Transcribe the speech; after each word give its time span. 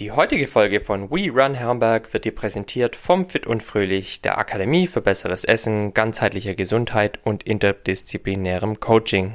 Die 0.00 0.12
heutige 0.12 0.48
Folge 0.48 0.80
von 0.80 1.10
We 1.10 1.30
Run 1.30 1.52
Herrenberg 1.52 2.14
wird 2.14 2.24
dir 2.24 2.34
präsentiert 2.34 2.96
vom 2.96 3.28
Fit 3.28 3.46
und 3.46 3.62
Fröhlich, 3.62 4.22
der 4.22 4.38
Akademie 4.38 4.86
für 4.86 5.02
besseres 5.02 5.44
Essen, 5.44 5.92
ganzheitlicher 5.92 6.54
Gesundheit 6.54 7.18
und 7.22 7.42
interdisziplinärem 7.42 8.80
Coaching. 8.80 9.34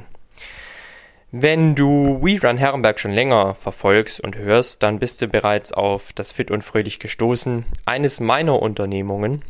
Wenn 1.30 1.76
du 1.76 2.20
We 2.20 2.42
Run 2.42 2.58
Herrenberg 2.58 3.00
schon 3.00 3.12
länger 3.12 3.54
verfolgst 3.54 4.20
und 4.20 4.38
hörst, 4.38 4.82
dann 4.82 4.98
bist 4.98 5.22
du 5.22 5.28
bereits 5.28 5.72
auf 5.72 6.14
das 6.14 6.32
Fit 6.32 6.50
und 6.50 6.64
Fröhlich 6.64 6.98
gestoßen, 6.98 7.68
eines 7.86 8.20
meiner 8.20 8.60
Unternehmungen, 8.60 9.44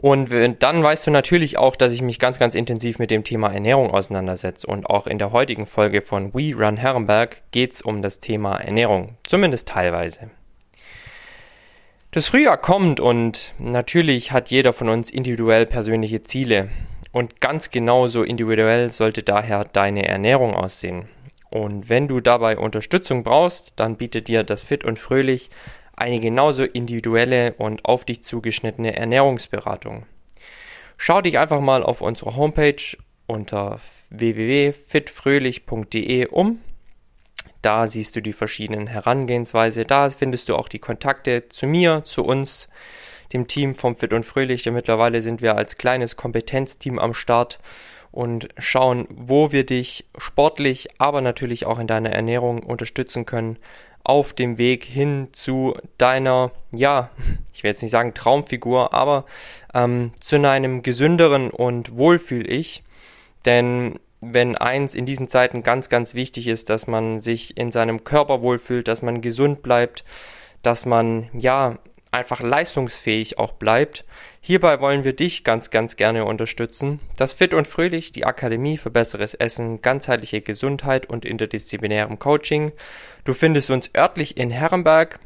und 0.00 0.30
dann 0.60 0.82
weißt 0.82 1.08
du 1.08 1.10
natürlich 1.10 1.58
auch, 1.58 1.74
dass 1.74 1.92
ich 1.92 2.02
mich 2.02 2.20
ganz, 2.20 2.38
ganz 2.38 2.54
intensiv 2.54 3.00
mit 3.00 3.10
dem 3.10 3.24
Thema 3.24 3.52
Ernährung 3.52 3.90
auseinandersetze. 3.90 4.64
Und 4.68 4.86
auch 4.86 5.08
in 5.08 5.18
der 5.18 5.32
heutigen 5.32 5.66
Folge 5.66 6.02
von 6.02 6.32
We 6.32 6.54
Run 6.54 6.76
Herrenberg 6.76 7.42
geht 7.50 7.72
es 7.72 7.82
um 7.82 8.00
das 8.00 8.20
Thema 8.20 8.58
Ernährung. 8.58 9.16
Zumindest 9.24 9.66
teilweise. 9.66 10.30
Das 12.12 12.28
Frühjahr 12.28 12.58
kommt 12.58 13.00
und 13.00 13.54
natürlich 13.58 14.30
hat 14.30 14.50
jeder 14.50 14.72
von 14.72 14.88
uns 14.88 15.10
individuell 15.10 15.66
persönliche 15.66 16.22
Ziele. 16.22 16.68
Und 17.10 17.40
ganz 17.40 17.70
genauso 17.70 18.22
individuell 18.22 18.92
sollte 18.92 19.24
daher 19.24 19.64
deine 19.64 20.06
Ernährung 20.06 20.54
aussehen. 20.54 21.08
Und 21.50 21.88
wenn 21.88 22.06
du 22.06 22.20
dabei 22.20 22.56
Unterstützung 22.56 23.24
brauchst, 23.24 23.72
dann 23.76 23.96
bietet 23.96 24.28
dir 24.28 24.44
das 24.44 24.62
Fit 24.62 24.84
und 24.84 24.98
Fröhlich 25.00 25.50
eine 25.98 26.20
genauso 26.20 26.62
individuelle 26.64 27.54
und 27.54 27.84
auf 27.84 28.04
dich 28.04 28.22
zugeschnittene 28.22 28.94
Ernährungsberatung. 28.96 30.06
Schau 30.96 31.20
dich 31.20 31.38
einfach 31.38 31.60
mal 31.60 31.82
auf 31.82 32.00
unserer 32.00 32.36
Homepage 32.36 32.96
unter 33.26 33.80
www.fitfröhlich.de 34.10 36.26
um. 36.26 36.60
Da 37.62 37.86
siehst 37.86 38.16
du 38.16 38.22
die 38.22 38.32
verschiedenen 38.32 38.86
Herangehensweise. 38.86 39.84
Da 39.84 40.08
findest 40.10 40.48
du 40.48 40.56
auch 40.56 40.68
die 40.68 40.78
Kontakte 40.78 41.48
zu 41.48 41.66
mir, 41.66 42.02
zu 42.04 42.24
uns, 42.24 42.68
dem 43.32 43.46
Team 43.46 43.74
vom 43.74 43.96
Fit 43.96 44.12
und 44.12 44.24
Fröhlich. 44.24 44.62
Denn 44.62 44.74
mittlerweile 44.74 45.20
sind 45.20 45.42
wir 45.42 45.56
als 45.56 45.76
kleines 45.76 46.16
Kompetenzteam 46.16 46.98
am 46.98 47.14
Start 47.14 47.58
und 48.10 48.48
schauen, 48.58 49.06
wo 49.10 49.52
wir 49.52 49.64
dich 49.64 50.06
sportlich, 50.16 50.88
aber 50.98 51.20
natürlich 51.20 51.66
auch 51.66 51.78
in 51.78 51.86
deiner 51.86 52.10
Ernährung 52.10 52.62
unterstützen 52.62 53.26
können, 53.26 53.58
auf 54.04 54.32
dem 54.32 54.56
Weg 54.56 54.84
hin 54.84 55.28
zu 55.32 55.74
deiner, 55.98 56.50
ja, 56.72 57.10
ich 57.52 57.62
will 57.62 57.70
jetzt 57.70 57.82
nicht 57.82 57.92
sagen 57.92 58.14
Traumfigur, 58.14 58.94
aber 58.94 59.24
ähm, 59.74 60.12
zu 60.20 60.36
einem 60.36 60.82
gesünderen 60.82 61.50
und 61.50 61.96
Wohlfühl-Ich. 61.96 62.82
Denn 63.44 63.98
wenn 64.20 64.56
eins 64.56 64.94
in 64.94 65.06
diesen 65.06 65.28
Zeiten 65.28 65.62
ganz, 65.62 65.88
ganz 65.88 66.14
wichtig 66.14 66.48
ist, 66.48 66.70
dass 66.70 66.86
man 66.86 67.20
sich 67.20 67.56
in 67.56 67.70
seinem 67.70 68.02
Körper 68.02 68.42
wohlfühlt, 68.42 68.88
dass 68.88 69.02
man 69.02 69.20
gesund 69.20 69.62
bleibt, 69.62 70.04
dass 70.62 70.86
man 70.86 71.28
ja 71.32 71.78
einfach 72.10 72.40
leistungsfähig 72.40 73.38
auch 73.38 73.52
bleibt. 73.52 74.04
Hierbei 74.40 74.80
wollen 74.80 75.04
wir 75.04 75.14
dich 75.14 75.44
ganz, 75.44 75.70
ganz 75.70 75.96
gerne 75.96 76.24
unterstützen. 76.24 77.00
Das 77.16 77.32
Fit 77.32 77.54
und 77.54 77.66
Fröhlich, 77.66 78.12
die 78.12 78.24
Akademie 78.24 78.78
für 78.78 78.90
besseres 78.90 79.34
Essen, 79.34 79.82
ganzheitliche 79.82 80.40
Gesundheit 80.40 81.06
und 81.06 81.24
interdisziplinärem 81.24 82.18
Coaching. 82.18 82.72
Du 83.24 83.34
findest 83.34 83.70
uns 83.70 83.90
örtlich 83.94 84.36
in 84.36 84.50
Herrenberg. 84.50 85.20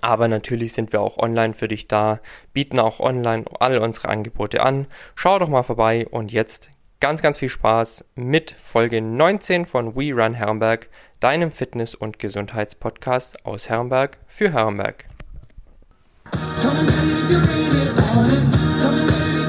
Aber 0.00 0.26
natürlich 0.26 0.72
sind 0.72 0.92
wir 0.92 1.02
auch 1.02 1.18
online 1.18 1.52
für 1.52 1.68
dich 1.68 1.86
da, 1.86 2.20
bieten 2.54 2.78
auch 2.78 2.98
online 2.98 3.44
all 3.60 3.76
unsere 3.76 4.08
Angebote 4.08 4.62
an. 4.62 4.86
Schau 5.14 5.38
doch 5.38 5.48
mal 5.48 5.62
vorbei 5.62 6.06
und 6.10 6.32
jetzt 6.32 6.70
ganz, 6.98 7.20
ganz 7.20 7.38
viel 7.38 7.48
Spaß 7.48 8.04
mit 8.14 8.52
Folge 8.58 9.02
19 9.02 9.66
von 9.66 9.94
We 9.96 10.12
Run 10.14 10.34
Herrenberg, 10.34 10.88
deinem 11.20 11.52
Fitness- 11.52 11.94
und 11.94 12.18
Gesundheitspodcast 12.18 13.44
aus 13.44 13.68
Herrenberg 13.68 14.18
für 14.28 14.52
Herrenberg. 14.52 15.04
Come 16.30 16.76
and 16.78 16.86
baby, 16.86 17.34
rain 17.34 17.72
it, 17.72 17.96
darling. 17.96 18.52
Come 18.80 18.94
and 18.98 19.08
baby. 19.08 19.41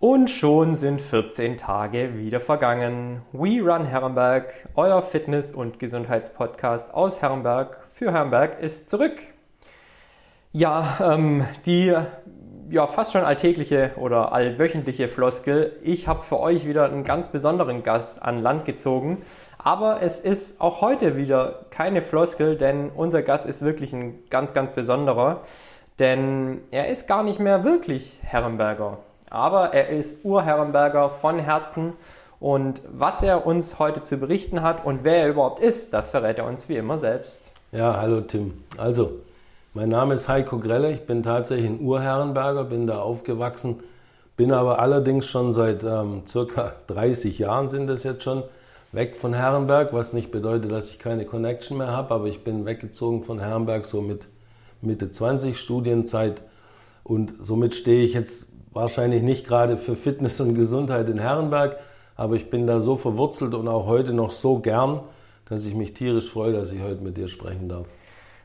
Und 0.00 0.30
schon 0.30 0.74
sind 0.74 1.02
14 1.02 1.58
Tage 1.58 2.16
wieder 2.16 2.40
vergangen. 2.40 3.20
We 3.32 3.60
Run 3.60 3.84
Herrenberg, 3.84 4.50
euer 4.74 5.02
Fitness- 5.02 5.52
und 5.52 5.78
Gesundheitspodcast 5.78 6.94
aus 6.94 7.20
Herrenberg 7.20 7.84
für 7.90 8.10
Herrenberg 8.10 8.62
ist 8.62 8.88
zurück. 8.88 9.20
Ja, 10.52 10.96
ähm, 11.02 11.44
die 11.66 11.94
ja, 12.70 12.86
fast 12.86 13.12
schon 13.12 13.24
alltägliche 13.24 13.90
oder 13.96 14.32
allwöchentliche 14.32 15.06
Floskel. 15.06 15.76
Ich 15.82 16.08
habe 16.08 16.22
für 16.22 16.40
euch 16.40 16.66
wieder 16.66 16.86
einen 16.86 17.04
ganz 17.04 17.28
besonderen 17.28 17.82
Gast 17.82 18.22
an 18.22 18.40
Land 18.40 18.64
gezogen. 18.64 19.20
Aber 19.58 20.00
es 20.00 20.18
ist 20.18 20.62
auch 20.62 20.80
heute 20.80 21.18
wieder 21.18 21.66
keine 21.68 22.00
Floskel, 22.00 22.56
denn 22.56 22.88
unser 22.88 23.20
Gast 23.20 23.44
ist 23.46 23.60
wirklich 23.60 23.92
ein 23.92 24.20
ganz, 24.30 24.54
ganz 24.54 24.72
besonderer. 24.72 25.42
Denn 25.98 26.62
er 26.70 26.88
ist 26.88 27.06
gar 27.06 27.22
nicht 27.22 27.38
mehr 27.38 27.64
wirklich 27.64 28.18
Herrenberger 28.22 28.96
aber 29.30 29.72
er 29.72 29.88
ist 29.88 30.24
Urherrenberger 30.24 31.08
von 31.08 31.38
Herzen 31.38 31.94
und 32.40 32.82
was 32.90 33.22
er 33.22 33.46
uns 33.46 33.78
heute 33.78 34.02
zu 34.02 34.16
berichten 34.16 34.62
hat 34.62 34.84
und 34.84 35.04
wer 35.04 35.18
er 35.18 35.28
überhaupt 35.28 35.60
ist, 35.60 35.94
das 35.94 36.10
verrät 36.10 36.38
er 36.38 36.46
uns 36.46 36.68
wie 36.68 36.76
immer 36.76 36.98
selbst. 36.98 37.52
Ja, 37.72 37.96
hallo 37.96 38.22
Tim. 38.22 38.64
Also, 38.76 39.20
mein 39.72 39.88
Name 39.88 40.14
ist 40.14 40.28
Heiko 40.28 40.58
Grelle, 40.58 40.90
ich 40.90 41.06
bin 41.06 41.22
tatsächlich 41.22 41.70
ein 41.70 41.80
Urherrenberger, 41.80 42.64
bin 42.64 42.88
da 42.88 43.00
aufgewachsen, 43.00 43.80
bin 44.36 44.52
aber 44.52 44.80
allerdings 44.80 45.26
schon 45.26 45.52
seit 45.52 45.84
ähm, 45.84 46.22
circa 46.26 46.74
30 46.88 47.38
Jahren 47.38 47.68
sind 47.68 47.86
das 47.86 48.02
jetzt 48.02 48.24
schon 48.24 48.42
weg 48.90 49.16
von 49.16 49.32
Herrenberg, 49.32 49.92
was 49.92 50.12
nicht 50.12 50.32
bedeutet, 50.32 50.72
dass 50.72 50.90
ich 50.90 50.98
keine 50.98 51.24
Connection 51.24 51.78
mehr 51.78 51.92
habe, 51.92 52.12
aber 52.12 52.26
ich 52.26 52.42
bin 52.42 52.66
weggezogen 52.66 53.22
von 53.22 53.38
Herrenberg 53.38 53.86
so 53.86 54.02
mit 54.02 54.26
Mitte 54.82 55.12
20 55.12 55.60
Studienzeit 55.60 56.42
und 57.04 57.34
somit 57.40 57.74
stehe 57.74 58.04
ich 58.04 58.14
jetzt 58.14 58.49
wahrscheinlich 58.72 59.22
nicht 59.22 59.46
gerade 59.46 59.76
für 59.76 59.96
Fitness 59.96 60.40
und 60.40 60.54
Gesundheit 60.54 61.08
in 61.08 61.18
Herrenberg, 61.18 61.78
aber 62.16 62.36
ich 62.36 62.50
bin 62.50 62.66
da 62.66 62.80
so 62.80 62.96
verwurzelt 62.96 63.54
und 63.54 63.68
auch 63.68 63.86
heute 63.86 64.12
noch 64.12 64.32
so 64.32 64.58
gern, 64.58 65.00
dass 65.48 65.64
ich 65.64 65.74
mich 65.74 65.94
tierisch 65.94 66.30
freue, 66.30 66.52
dass 66.52 66.72
ich 66.72 66.82
heute 66.82 67.02
mit 67.02 67.16
dir 67.16 67.28
sprechen 67.28 67.68
darf. 67.68 67.86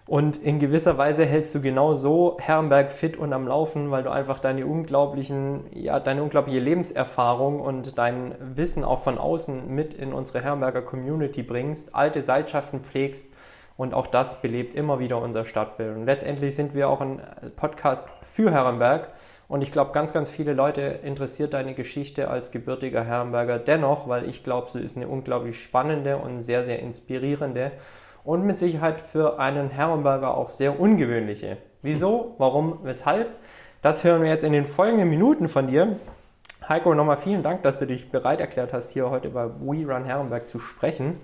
Und 0.08 0.38
in 0.38 0.60
gewisser 0.60 1.00
Weise 1.00 1.26
hältst 1.26 1.56
du 1.56 1.62
genau 1.62 1.96
so 1.96 2.38
Herrenberg 2.40 2.92
fit 2.92 3.18
und 3.18 3.34
am 3.34 3.48
Laufen, 3.48 3.90
weil 3.90 4.04
du 4.04 4.12
einfach 4.12 4.40
deine 4.40 4.68
unglaublichen, 4.68 5.62
ja, 5.74 6.00
deine 6.00 6.22
unglaubliche 6.22 6.60
Lebenserfahrung 6.60 7.60
und 7.60 7.98
dein 7.98 8.36
Wissen 8.40 8.84
auch 8.84 9.00
von 9.00 9.18
außen 9.18 9.68
mit 9.68 9.96
in 9.96 10.14
unsere 10.14 10.44
Herrenberger 10.44 10.84
Community 10.84 11.42
bringst, 11.42 11.96
alte 11.96 12.22
Seilschaften 12.22 12.82
pflegst 12.82 13.34
und 13.78 13.96
auch 13.96 14.06
das 14.08 14.42
belebt 14.42 14.76
immer 14.76 15.00
wieder 15.00 15.22
unser 15.22 15.44
Stadtbild. 15.44 15.98
Und 15.98 16.06
letztendlich 16.06 16.56
sind 16.56 16.76
wir 16.76 16.88
auch 16.88 17.02
ein 17.02 17.20
Podcast 17.56 18.08
für 18.22 18.52
Herrenberg 18.52 19.10
und 19.48 19.62
ich 19.62 19.72
glaube, 19.72 19.92
ganz, 19.92 20.12
ganz 20.12 20.30
viele 20.30 20.54
Leute 20.54 20.82
interessiert 20.82 21.54
deine 21.54 21.74
Geschichte 21.74 22.30
als 22.30 22.52
gebürtiger 22.52 23.04
Herrenberger 23.04 23.60
dennoch, 23.60 24.08
weil 24.08 24.28
ich 24.28 24.44
glaube, 24.44 24.72
sie 24.72 24.82
ist 24.82 24.98
eine 24.98 25.08
unglaublich 25.08 25.62
spannende 25.62 26.18
und 26.18 26.42
sehr, 26.42 26.64
sehr 26.64 26.80
inspirierende 26.80 27.72
und 28.24 28.44
mit 28.44 28.58
Sicherheit 28.58 29.02
für 29.02 29.40
einen 29.40 29.70
Herrenberger 29.70 30.36
auch 30.36 30.50
sehr 30.50 30.80
ungewöhnliche. 30.80 31.58
Wieso, 31.84 32.34
warum, 32.40 32.80
weshalb? 32.84 33.30
Das 33.84 34.04
hören 34.04 34.24
wir 34.24 34.30
jetzt 34.30 34.44
in 34.44 34.54
den 34.54 34.66
folgenden 34.66 35.10
Minuten 35.10 35.48
von 35.48 35.68
dir. 35.68 36.00
Heiko, 36.68 36.96
nochmal 36.96 37.18
vielen 37.18 37.44
Dank, 37.44 37.62
dass 37.62 37.78
du 37.78 37.86
dich 37.86 38.10
bereit 38.10 38.40
erklärt 38.40 38.74
hast, 38.74 38.90
hier 38.90 39.12
heute 39.12 39.30
bei 39.30 39.46
We 39.46 39.86
Run 39.86 40.06
Herrenberg 40.06 40.48
zu 40.48 40.58
sprechen. 40.58 41.20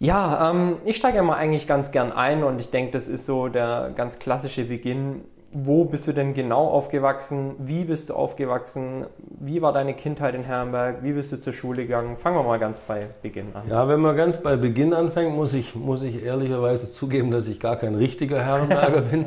Ja, 0.00 0.50
ähm, 0.50 0.78
ich 0.84 0.96
steige 0.96 1.18
ja 1.18 1.22
mal 1.22 1.36
eigentlich 1.36 1.68
ganz 1.68 1.92
gern 1.92 2.10
ein 2.10 2.42
und 2.42 2.60
ich 2.60 2.72
denke, 2.72 2.90
das 2.90 3.06
ist 3.06 3.26
so 3.26 3.46
der 3.46 3.92
ganz 3.94 4.18
klassische 4.18 4.64
Beginn 4.64 5.24
wo 5.54 5.84
bist 5.84 6.08
du 6.08 6.12
denn 6.12 6.34
genau 6.34 6.66
aufgewachsen? 6.66 7.52
Wie 7.58 7.84
bist 7.84 8.10
du 8.10 8.14
aufgewachsen? 8.14 9.06
Wie 9.38 9.62
war 9.62 9.72
deine 9.72 9.94
Kindheit 9.94 10.34
in 10.34 10.42
Herrenberg? 10.42 11.02
Wie 11.02 11.12
bist 11.12 11.30
du 11.30 11.40
zur 11.40 11.52
Schule 11.52 11.82
gegangen? 11.82 12.16
Fangen 12.16 12.36
wir 12.36 12.42
mal 12.42 12.58
ganz 12.58 12.80
bei 12.80 13.06
Beginn 13.22 13.46
an. 13.54 13.62
Ja, 13.68 13.86
wenn 13.86 14.00
man 14.00 14.16
ganz 14.16 14.42
bei 14.42 14.56
Beginn 14.56 14.92
anfängt, 14.92 15.34
muss 15.34 15.54
ich, 15.54 15.76
muss 15.76 16.02
ich 16.02 16.24
ehrlicherweise 16.24 16.90
zugeben, 16.90 17.30
dass 17.30 17.46
ich 17.46 17.60
gar 17.60 17.76
kein 17.76 17.94
richtiger 17.94 18.44
Herrenberger 18.44 19.00
bin, 19.10 19.26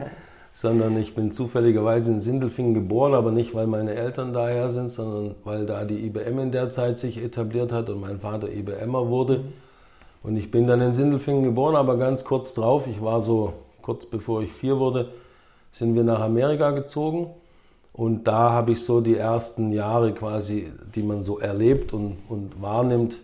sondern 0.52 0.98
ich 0.98 1.16
bin 1.16 1.32
zufälligerweise 1.32 2.12
in 2.12 2.20
Sindelfingen 2.20 2.74
geboren, 2.74 3.14
aber 3.14 3.32
nicht, 3.32 3.56
weil 3.56 3.68
meine 3.68 3.96
Eltern 3.96 4.34
daher 4.34 4.70
sind, 4.70 4.92
sondern 4.92 5.36
weil 5.46 5.66
da 5.66 5.86
die 5.86 6.06
IBM 6.08 6.40
in 6.40 6.52
der 6.52 6.70
Zeit 6.70 7.00
sich 7.00 7.24
etabliert 7.24 7.72
hat 7.72 7.90
und 7.90 8.02
mein 8.02 8.20
Vater 8.20 8.52
IBMer 8.52 9.08
wurde. 9.08 9.46
Und 10.24 10.36
ich 10.36 10.52
bin 10.52 10.68
dann 10.68 10.82
in 10.82 10.94
Sindelfingen 10.94 11.44
geboren, 11.44 11.78
aber 11.78 11.96
ganz 11.98 12.26
kurz 12.26 12.54
drauf, 12.54 12.86
ich 12.86 13.02
war 13.02 13.22
so 13.22 13.54
kurz 13.82 14.06
bevor 14.06 14.42
ich 14.42 14.52
vier 14.52 14.78
wurde, 14.78 15.08
sind 15.78 15.96
wir 15.96 16.04
nach 16.04 16.20
Amerika 16.20 16.72
gezogen. 16.72 17.28
Und 17.94 18.26
da 18.28 18.52
habe 18.52 18.74
ich 18.74 18.84
so 18.84 19.02
die 19.02 19.16
ersten 19.16 19.72
Jahre 19.72 20.14
quasi, 20.14 20.72
die 20.94 21.02
man 21.02 21.24
so 21.24 21.40
erlebt 21.40 21.94
und, 21.94 22.18
und 22.30 22.62
wahrnimmt, 22.62 23.20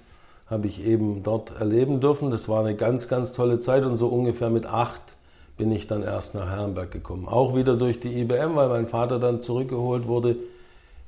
habe 0.48 0.68
ich 0.68 0.84
eben 0.84 1.24
dort 1.24 1.52
erleben 1.60 2.00
dürfen. 2.00 2.32
Das 2.32 2.50
war 2.50 2.62
eine 2.62 2.76
ganz, 2.76 3.08
ganz 3.08 3.34
tolle 3.34 3.60
Zeit 3.60 3.84
und 3.84 3.96
so 3.96 4.08
ungefähr 4.08 4.50
mit 4.50 4.66
acht 4.66 5.02
bin 5.58 5.72
ich 5.72 5.88
dann 5.88 6.02
erst 6.02 6.34
nach 6.34 6.50
Herrenberg 6.50 6.92
gekommen. 6.92 7.28
Auch 7.28 7.56
wieder 7.56 7.76
durch 7.76 8.00
die 8.00 8.20
IBM, 8.22 8.56
weil 8.56 8.70
mein 8.70 8.88
Vater 8.88 9.20
dann 9.20 9.42
zurückgeholt 9.42 10.08
wurde 10.08 10.38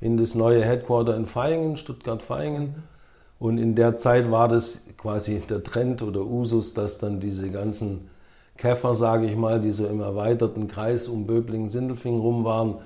in 0.00 0.16
das 0.16 0.34
neue 0.34 0.64
Headquarter 0.64 1.16
in 1.16 1.26
Vaihingen, 1.26 1.76
Stuttgart-Vaihingen. 1.76 2.74
Und 3.38 3.58
in 3.58 3.74
der 3.74 3.96
Zeit 3.96 4.30
war 4.30 4.48
das 4.48 4.82
quasi 4.96 5.40
der 5.40 5.64
Trend 5.64 6.02
oder 6.02 6.20
Usus, 6.20 6.74
dass 6.74 6.98
dann 6.98 7.18
diese 7.18 7.50
ganzen 7.50 8.08
Käfer, 8.56 8.94
sage 8.94 9.26
ich 9.26 9.36
mal, 9.36 9.60
die 9.60 9.72
so 9.72 9.86
im 9.86 10.00
erweiterten 10.00 10.68
Kreis 10.68 11.08
um 11.08 11.26
Böblingen-Sindelfingen 11.26 12.20
rum 12.20 12.44
waren, 12.44 12.76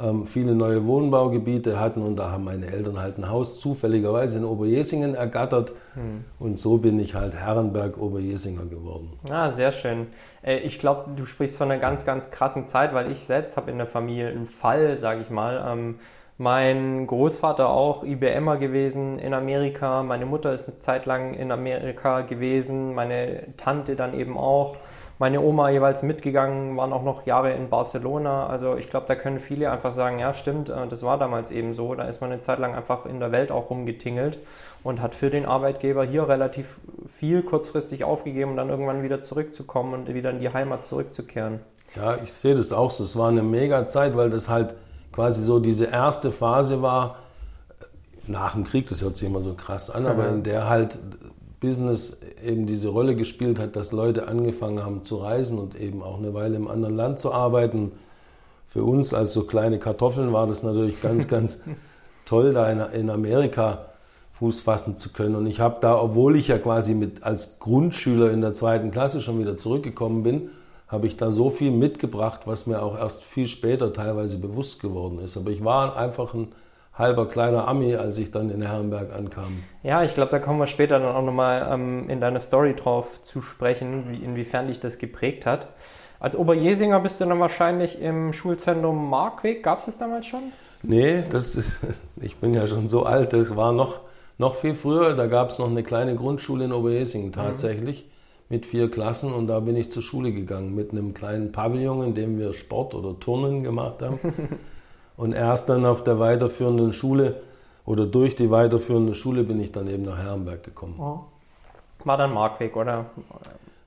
ähm, 0.00 0.26
viele 0.26 0.54
neue 0.54 0.86
Wohnbaugebiete 0.86 1.80
hatten 1.80 2.02
und 2.02 2.16
da 2.16 2.30
haben 2.30 2.44
meine 2.44 2.66
Eltern 2.66 3.00
halt 3.00 3.18
ein 3.18 3.28
Haus 3.28 3.58
zufälligerweise 3.58 4.38
in 4.38 4.44
Oberjesingen 4.44 5.14
ergattert 5.14 5.72
hm. 5.94 6.24
und 6.38 6.56
so 6.56 6.78
bin 6.78 7.00
ich 7.00 7.14
halt 7.14 7.34
Herrenberg-Oberjesinger 7.34 8.66
geworden. 8.66 9.10
Ah, 9.28 9.50
sehr 9.50 9.72
schön. 9.72 10.06
Äh, 10.42 10.58
ich 10.58 10.78
glaube, 10.78 11.10
du 11.16 11.24
sprichst 11.24 11.58
von 11.58 11.70
einer 11.70 11.80
ganz, 11.80 12.04
ganz 12.04 12.30
krassen 12.30 12.66
Zeit, 12.66 12.94
weil 12.94 13.10
ich 13.10 13.24
selbst 13.24 13.56
habe 13.56 13.70
in 13.70 13.78
der 13.78 13.86
Familie 13.86 14.28
einen 14.28 14.46
Fall, 14.46 14.96
sage 14.96 15.20
ich 15.20 15.30
mal. 15.30 15.64
Ähm, 15.66 15.96
mein 16.40 17.08
Großvater 17.08 17.68
auch 17.68 18.04
IBMer 18.04 18.58
gewesen 18.58 19.18
in 19.18 19.34
Amerika, 19.34 20.04
meine 20.04 20.24
Mutter 20.24 20.54
ist 20.54 20.68
eine 20.68 20.78
Zeit 20.78 21.04
lang 21.04 21.34
in 21.34 21.50
Amerika 21.50 22.20
gewesen, 22.20 22.94
meine 22.94 23.56
Tante 23.56 23.96
dann 23.96 24.14
eben 24.14 24.38
auch 24.38 24.76
meine 25.18 25.40
Oma 25.40 25.70
jeweils 25.70 26.02
mitgegangen, 26.02 26.76
waren 26.76 26.92
auch 26.92 27.02
noch 27.02 27.26
Jahre 27.26 27.52
in 27.52 27.68
Barcelona. 27.68 28.46
Also 28.46 28.76
ich 28.76 28.88
glaube, 28.88 29.06
da 29.06 29.14
können 29.14 29.40
viele 29.40 29.70
einfach 29.70 29.92
sagen, 29.92 30.18
ja 30.18 30.32
stimmt, 30.32 30.68
äh, 30.68 30.86
das 30.88 31.02
war 31.02 31.18
damals 31.18 31.50
eben 31.50 31.74
so. 31.74 31.94
Da 31.94 32.04
ist 32.04 32.20
man 32.20 32.30
eine 32.30 32.40
Zeit 32.40 32.58
lang 32.58 32.74
einfach 32.74 33.06
in 33.06 33.20
der 33.20 33.32
Welt 33.32 33.50
auch 33.50 33.70
rumgetingelt 33.70 34.38
und 34.84 35.02
hat 35.02 35.14
für 35.14 35.30
den 35.30 35.44
Arbeitgeber 35.44 36.04
hier 36.04 36.28
relativ 36.28 36.76
viel 37.08 37.42
kurzfristig 37.42 38.04
aufgegeben, 38.04 38.52
um 38.52 38.56
dann 38.56 38.68
irgendwann 38.68 39.02
wieder 39.02 39.22
zurückzukommen 39.22 39.94
und 39.94 40.12
wieder 40.14 40.30
in 40.30 40.40
die 40.40 40.52
Heimat 40.52 40.84
zurückzukehren. 40.84 41.60
Ja, 41.96 42.16
ich 42.22 42.32
sehe 42.32 42.54
das 42.54 42.72
auch 42.72 42.90
so. 42.90 43.04
Es 43.04 43.16
war 43.16 43.28
eine 43.28 43.42
mega 43.42 43.86
Zeit, 43.86 44.16
weil 44.16 44.30
das 44.30 44.48
halt 44.48 44.74
quasi 45.12 45.42
so 45.42 45.58
diese 45.58 45.86
erste 45.86 46.30
Phase 46.30 46.80
war, 46.80 47.16
nach 48.28 48.52
dem 48.52 48.64
Krieg, 48.64 48.88
das 48.88 49.02
hört 49.02 49.16
sich 49.16 49.26
immer 49.26 49.40
so 49.40 49.54
krass 49.54 49.90
an, 49.90 50.06
aber 50.06 50.28
in 50.28 50.42
der 50.42 50.68
halt 50.68 50.98
Business 51.60 52.20
eben 52.44 52.66
diese 52.66 52.88
Rolle 52.88 53.16
gespielt 53.16 53.58
hat, 53.58 53.74
dass 53.74 53.92
Leute 53.92 54.28
angefangen 54.28 54.84
haben 54.84 55.02
zu 55.02 55.16
reisen 55.16 55.58
und 55.58 55.78
eben 55.78 56.02
auch 56.02 56.18
eine 56.18 56.32
Weile 56.34 56.56
im 56.56 56.68
anderen 56.68 56.96
Land 56.96 57.18
zu 57.18 57.32
arbeiten. 57.32 57.92
Für 58.66 58.84
uns 58.84 59.12
als 59.12 59.32
so 59.32 59.44
kleine 59.44 59.78
Kartoffeln 59.78 60.32
war 60.32 60.46
das 60.46 60.62
natürlich 60.62 61.02
ganz, 61.02 61.26
ganz 61.28 61.60
toll, 62.26 62.52
da 62.52 62.70
in, 62.70 63.10
Amerika 63.10 63.86
Fuß 64.34 64.60
fassen 64.60 64.98
zu 64.98 65.12
können. 65.12 65.34
Und 65.34 65.46
ich 65.46 65.58
habe 65.58 65.78
da, 65.80 66.00
obwohl 66.00 66.36
ich 66.36 66.46
ja 66.46 66.58
quasi 66.58 66.94
mit 66.94 67.24
als 67.24 67.58
Grundschüler 67.58 68.30
in 68.30 68.40
der 68.40 68.52
zweiten 68.52 68.92
Klasse 68.92 69.20
schon 69.20 69.40
wieder 69.40 69.56
zurückgekommen 69.56 70.22
bin, 70.22 70.50
habe 70.86 71.06
ich 71.06 71.16
da 71.16 71.32
so 71.32 71.50
viel 71.50 71.72
mitgebracht, 71.72 72.42
was 72.44 72.66
mir 72.66 72.82
auch 72.82 72.96
erst 72.96 73.24
viel 73.24 73.48
später 73.48 73.92
teilweise 73.92 74.38
bewusst 74.38 74.80
geworden 74.80 75.18
ist. 75.18 75.36
Aber 75.36 75.50
ich 75.50 75.64
war 75.64 75.96
einfach 75.96 76.34
ein 76.34 76.48
halber 76.98 77.26
kleiner 77.26 77.68
Ami, 77.68 77.94
als 77.94 78.18
ich 78.18 78.30
dann 78.30 78.50
in 78.50 78.60
Herrenberg 78.60 79.14
ankam. 79.14 79.62
Ja, 79.82 80.02
ich 80.02 80.14
glaube, 80.14 80.30
da 80.30 80.38
kommen 80.38 80.58
wir 80.58 80.66
später 80.66 80.98
dann 80.98 81.14
auch 81.14 81.22
nochmal 81.22 81.68
ähm, 81.72 82.10
in 82.10 82.20
deiner 82.20 82.40
Story 82.40 82.74
drauf 82.74 83.22
zu 83.22 83.40
sprechen, 83.40 84.10
wie, 84.10 84.16
inwiefern 84.16 84.66
dich 84.66 84.80
das 84.80 84.98
geprägt 84.98 85.46
hat. 85.46 85.68
Als 86.20 86.36
Oberjesinger 86.36 86.98
bist 86.98 87.20
du 87.20 87.26
dann 87.26 87.38
wahrscheinlich 87.38 88.00
im 88.02 88.32
Schulzentrum 88.32 89.08
Markweg. 89.08 89.62
Gab 89.62 89.78
es 89.78 89.86
das 89.86 89.98
damals 89.98 90.26
schon? 90.26 90.52
Nee, 90.82 91.24
das 91.30 91.54
ist, 91.54 91.80
ich 92.20 92.36
bin 92.36 92.54
ja 92.54 92.66
schon 92.66 92.88
so 92.88 93.04
alt, 93.04 93.32
das 93.32 93.54
war 93.54 93.72
noch, 93.72 94.00
noch 94.36 94.56
viel 94.56 94.74
früher. 94.74 95.14
Da 95.14 95.26
gab 95.26 95.50
es 95.50 95.58
noch 95.60 95.70
eine 95.70 95.84
kleine 95.84 96.16
Grundschule 96.16 96.64
in 96.64 96.72
Oberjesingen 96.72 97.32
tatsächlich 97.32 98.04
mhm. 98.04 98.56
mit 98.56 98.66
vier 98.66 98.90
Klassen 98.90 99.32
und 99.32 99.46
da 99.46 99.60
bin 99.60 99.76
ich 99.76 99.92
zur 99.92 100.02
Schule 100.02 100.32
gegangen 100.32 100.74
mit 100.74 100.90
einem 100.90 101.14
kleinen 101.14 101.52
Pavillon, 101.52 102.02
in 102.02 102.14
dem 102.14 102.38
wir 102.38 102.52
Sport 102.54 102.94
oder 102.94 103.18
Turnen 103.20 103.62
gemacht 103.62 104.02
haben. 104.02 104.18
Und 105.18 105.32
erst 105.32 105.68
dann 105.68 105.84
auf 105.84 106.04
der 106.04 106.20
weiterführenden 106.20 106.92
Schule 106.92 107.42
oder 107.84 108.06
durch 108.06 108.36
die 108.36 108.52
weiterführende 108.52 109.16
Schule 109.16 109.42
bin 109.42 109.60
ich 109.60 109.72
dann 109.72 109.88
eben 109.88 110.04
nach 110.04 110.16
Herrenberg 110.16 110.62
gekommen. 110.62 110.94
Oh. 111.00 111.20
War 112.04 112.16
dann 112.16 112.32
Markweg, 112.32 112.76
oder? 112.76 113.06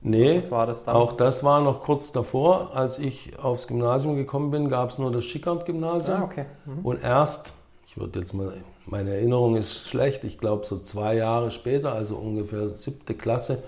Nee, 0.02 0.38
Was 0.38 0.52
war 0.52 0.66
das 0.66 0.84
dann? 0.84 0.94
auch 0.94 1.12
das 1.12 1.42
war 1.42 1.62
noch 1.62 1.80
kurz 1.80 2.12
davor. 2.12 2.76
Als 2.76 2.98
ich 2.98 3.38
aufs 3.38 3.66
Gymnasium 3.66 4.16
gekommen 4.16 4.50
bin, 4.50 4.68
gab 4.68 4.90
es 4.90 4.98
nur 4.98 5.10
das 5.10 5.24
Schickert-Gymnasium. 5.24 6.20
Ah, 6.20 6.24
okay. 6.24 6.44
Mhm. 6.66 6.84
Und 6.84 7.02
erst, 7.02 7.54
ich 7.86 7.96
würde 7.96 8.20
jetzt 8.20 8.34
mal, 8.34 8.52
meine 8.84 9.14
Erinnerung 9.14 9.56
ist 9.56 9.88
schlecht, 9.88 10.24
ich 10.24 10.36
glaube 10.38 10.66
so 10.66 10.80
zwei 10.80 11.14
Jahre 11.14 11.50
später, 11.50 11.94
also 11.94 12.16
ungefähr 12.16 12.68
siebte 12.68 13.14
Klasse, 13.14 13.62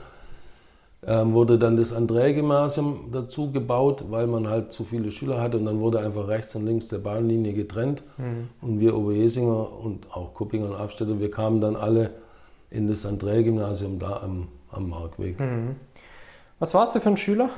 ähm, 1.07 1.35
wurde 1.35 1.59
dann 1.59 1.77
das 1.77 1.95
André-Gymnasium 1.95 3.11
dazu 3.13 3.51
gebaut, 3.51 4.05
weil 4.11 4.27
man 4.27 4.49
halt 4.49 4.73
zu 4.73 4.85
viele 4.85 5.11
Schüler 5.11 5.41
hatte 5.41 5.59
und 5.59 5.67
dann 5.67 5.81
wurde 5.81 6.01
einfach 6.01 6.29
rechts 6.29 6.55
und 6.57 6.65
links 6.65 6.89
der 6.89 6.99
Bahnlinie 6.99 7.53
getrennt. 7.53 8.03
Mhm. 8.17 8.49
Und 8.63 8.81
wir 8.81 8.97
Oberjesinger 8.97 9.79
und 9.81 10.11
auch 10.13 10.35
Kuppinger 10.35 10.67
und 10.67 10.77
Abstädter, 10.77 11.21
wir 11.21 11.31
kamen 11.31 11.61
dann 11.61 11.77
alle 11.77 12.11
in 12.71 12.89
das 12.89 13.07
André-Gymnasium 13.07 13.99
da 13.99 14.21
am, 14.23 14.49
am 14.71 14.89
Markweg. 14.89 15.39
Mhm. 15.39 15.77
Was 16.59 16.75
warst 16.75 16.95
du 16.95 17.01
für 17.01 17.11
ein 17.11 17.17
Schüler? 17.17 17.51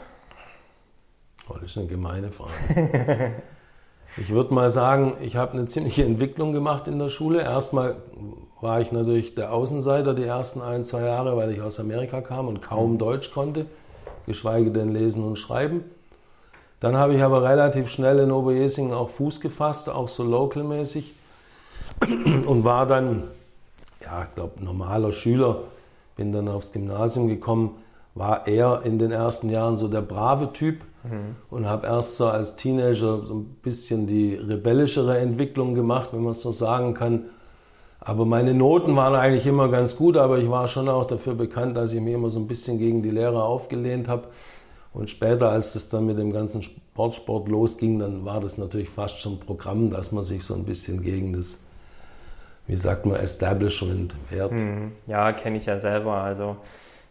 Oh, 1.49 1.54
das 1.54 1.70
ist 1.70 1.78
eine 1.78 1.87
gemeine 1.87 2.32
Frage. 2.32 3.32
ich 4.16 4.31
würde 4.31 4.52
mal 4.52 4.70
sagen, 4.70 5.19
ich 5.20 5.37
habe 5.37 5.52
eine 5.52 5.66
ziemliche 5.66 6.04
Entwicklung 6.04 6.52
gemacht 6.52 6.88
in 6.88 6.99
der 6.99 7.08
Schule. 7.08 7.42
Erstmal 7.42 7.96
war 8.66 8.80
ich 8.80 8.90
natürlich 8.90 9.36
der 9.36 9.52
Außenseiter 9.52 10.12
die 10.12 10.24
ersten 10.24 10.60
ein, 10.60 10.84
zwei 10.84 11.02
Jahre, 11.02 11.36
weil 11.36 11.52
ich 11.52 11.62
aus 11.62 11.78
Amerika 11.78 12.20
kam 12.20 12.48
und 12.48 12.62
kaum 12.62 12.94
mhm. 12.94 12.98
Deutsch 12.98 13.30
konnte, 13.30 13.66
geschweige 14.26 14.72
denn 14.72 14.92
lesen 14.92 15.22
und 15.22 15.38
schreiben. 15.38 15.84
Dann 16.80 16.96
habe 16.96 17.14
ich 17.14 17.22
aber 17.22 17.44
relativ 17.44 17.88
schnell 17.88 18.18
in 18.18 18.32
Oberjesingen 18.32 18.92
auch 18.92 19.08
Fuß 19.08 19.40
gefasst, 19.40 19.88
auch 19.88 20.08
so 20.08 20.24
localmäßig 20.24 21.14
und 22.46 22.64
war 22.64 22.86
dann, 22.86 23.22
ja, 24.02 24.24
ich 24.24 24.34
glaube, 24.34 24.62
normaler 24.62 25.12
Schüler, 25.12 25.60
bin 26.16 26.32
dann 26.32 26.48
aufs 26.48 26.72
Gymnasium 26.72 27.28
gekommen, 27.28 27.76
war 28.16 28.49
eher 28.49 28.80
in 28.82 28.99
den 28.99 29.12
ersten 29.12 29.49
Jahren 29.49 29.76
so 29.76 29.87
der 29.87 30.00
brave 30.00 30.52
Typ 30.52 30.80
mhm. 31.04 31.37
und 31.50 31.66
habe 31.66 31.87
erst 31.87 32.16
so 32.16 32.26
als 32.26 32.56
Teenager 32.56 33.25
so 33.25 33.35
ein 33.35 33.44
bisschen 33.62 34.08
die 34.08 34.35
rebellischere 34.35 35.18
Entwicklung 35.18 35.76
gemacht, 35.76 36.08
wenn 36.11 36.25
man 36.25 36.32
es 36.32 36.42
so 36.42 36.50
sagen 36.50 36.94
kann, 36.94 37.26
aber 38.00 38.25
meine 38.25 38.55
Noten 38.55 38.95
waren 38.95 39.15
eigentlich 39.15 39.47
immer 39.47 39.69
ganz 39.69 39.97
gut, 39.97 40.17
aber 40.17 40.38
ich 40.38 40.49
war 40.50 40.69
schon 40.69 40.88
auch 40.88 41.07
dafür 41.07 41.35
bekannt, 41.35 41.76
dass 41.76 41.93
ich 41.93 42.00
mich 42.00 42.15
immer 42.15 42.31
so 42.31 42.38
ein 42.38 42.47
bisschen 42.47 42.79
gegen 42.79 43.03
die 43.03 43.11
Lehrer 43.11 43.45
aufgelehnt 43.45 44.09
habe. 44.09 44.29
Und 44.93 45.11
später, 45.11 45.50
als 45.50 45.73
das 45.75 45.88
dann 45.88 46.07
mit 46.07 46.19
dem 46.19 46.33
ganzen 46.33 46.62
Sportsport 46.62 47.49
losging, 47.49 47.99
dann 47.99 48.25
war 48.25 48.41
das 48.41 48.57
natürlich 48.57 48.88
fast 48.88 49.21
schon 49.21 49.41
Programm, 49.41 49.91
dass 49.91 50.12
man 50.12 50.25
sich 50.25 50.43
so 50.45 50.55
ein 50.55 50.65
bisschen 50.65 51.03
gegen 51.03 51.35
das, 51.35 51.61
wie 52.67 52.76
sagt 52.76 53.05
man, 53.05 53.17
Establishment 53.17 54.15
wehrt. 54.31 54.53
Hm, 54.53 54.93
ja, 55.07 55.33
kenne 55.33 55.59
ich 55.59 55.67
ja 55.67 55.76
selber. 55.76 56.15
Also 56.15 56.57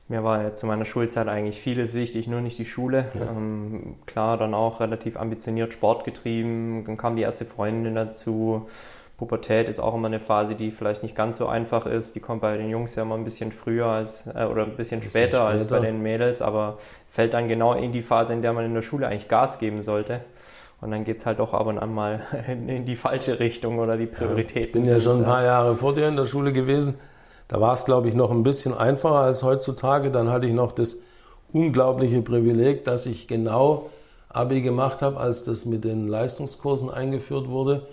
mir 0.07 0.23
war 0.23 0.41
ja 0.41 0.53
zu 0.53 0.65
meiner 0.65 0.85
Schulzeit 0.85 1.27
eigentlich 1.27 1.59
vieles 1.59 1.93
wichtig, 1.93 2.27
nur 2.27 2.41
nicht 2.41 2.57
die 2.57 2.65
Schule. 2.65 3.05
Ja. 3.13 3.31
Ähm, 3.31 3.95
klar, 4.05 4.37
dann 4.37 4.53
auch 4.53 4.79
relativ 4.79 5.17
ambitioniert 5.17 5.73
Sport 5.73 6.05
getrieben. 6.05 6.85
Dann 6.85 6.97
kam 6.97 7.15
die 7.15 7.23
erste 7.23 7.45
Freundin 7.45 7.95
dazu. 7.95 8.67
Pubertät 9.17 9.69
ist 9.69 9.79
auch 9.79 9.95
immer 9.95 10.07
eine 10.07 10.19
Phase, 10.19 10.55
die 10.55 10.71
vielleicht 10.71 11.01
nicht 11.01 11.15
ganz 11.15 11.37
so 11.37 11.47
einfach 11.47 11.85
ist. 11.85 12.15
Die 12.15 12.19
kommt 12.19 12.41
bei 12.41 12.57
den 12.57 12.69
Jungs 12.69 12.95
ja 12.95 13.03
immer 13.03 13.15
ein 13.15 13.23
bisschen 13.23 13.53
früher 13.53 13.87
als, 13.87 14.27
äh, 14.27 14.45
oder 14.45 14.63
ein 14.63 14.75
bisschen, 14.75 14.99
bisschen 14.99 15.11
später, 15.11 15.37
später, 15.37 15.45
als 15.45 15.67
bei 15.67 15.79
den 15.79 16.01
Mädels, 16.01 16.41
aber 16.41 16.77
fällt 17.09 17.33
dann 17.33 17.47
genau 17.47 17.73
in 17.73 17.93
die 17.93 18.01
Phase, 18.01 18.33
in 18.33 18.41
der 18.41 18.51
man 18.51 18.65
in 18.65 18.73
der 18.73 18.81
Schule 18.81 19.07
eigentlich 19.07 19.29
Gas 19.29 19.57
geben 19.57 19.81
sollte. 19.81 20.21
Und 20.81 20.91
dann 20.91 21.05
geht 21.05 21.17
es 21.17 21.25
halt 21.25 21.39
doch 21.39 21.53
ab 21.53 21.65
und 21.67 21.79
an 21.79 21.93
mal 21.93 22.21
in 22.47 22.85
die 22.85 22.97
falsche 22.97 23.39
Richtung 23.39 23.79
oder 23.79 23.95
die 23.95 24.05
Prioritäten. 24.05 24.59
Ja, 24.59 24.65
ich 24.65 24.71
bin 24.71 24.85
ja 24.85 25.01
schon 25.01 25.19
ein 25.19 25.25
paar 25.25 25.43
Jahre 25.43 25.75
vor 25.75 25.95
dir 25.95 26.07
in 26.07 26.17
der 26.17 26.25
Schule 26.25 26.51
gewesen. 26.51 26.95
Da 27.47 27.61
war 27.61 27.73
es, 27.73 27.85
glaube 27.85 28.09
ich, 28.09 28.15
noch 28.15 28.31
ein 28.31 28.43
bisschen 28.43 28.73
einfacher 28.73 29.19
als 29.19 29.43
heutzutage. 29.43 30.11
Dann 30.11 30.29
hatte 30.29 30.47
ich 30.47 30.53
noch 30.53 30.73
das 30.73 30.97
unglaubliche 31.53 32.21
Privileg, 32.21 32.83
dass 32.83 33.05
ich 33.05 33.27
genau 33.27 33.89
Abi 34.27 34.61
gemacht 34.61 35.01
habe, 35.01 35.17
als 35.17 35.45
das 35.45 35.65
mit 35.65 35.85
den 35.85 36.09
Leistungskursen 36.09 36.89
eingeführt 36.89 37.47
wurde. 37.47 37.87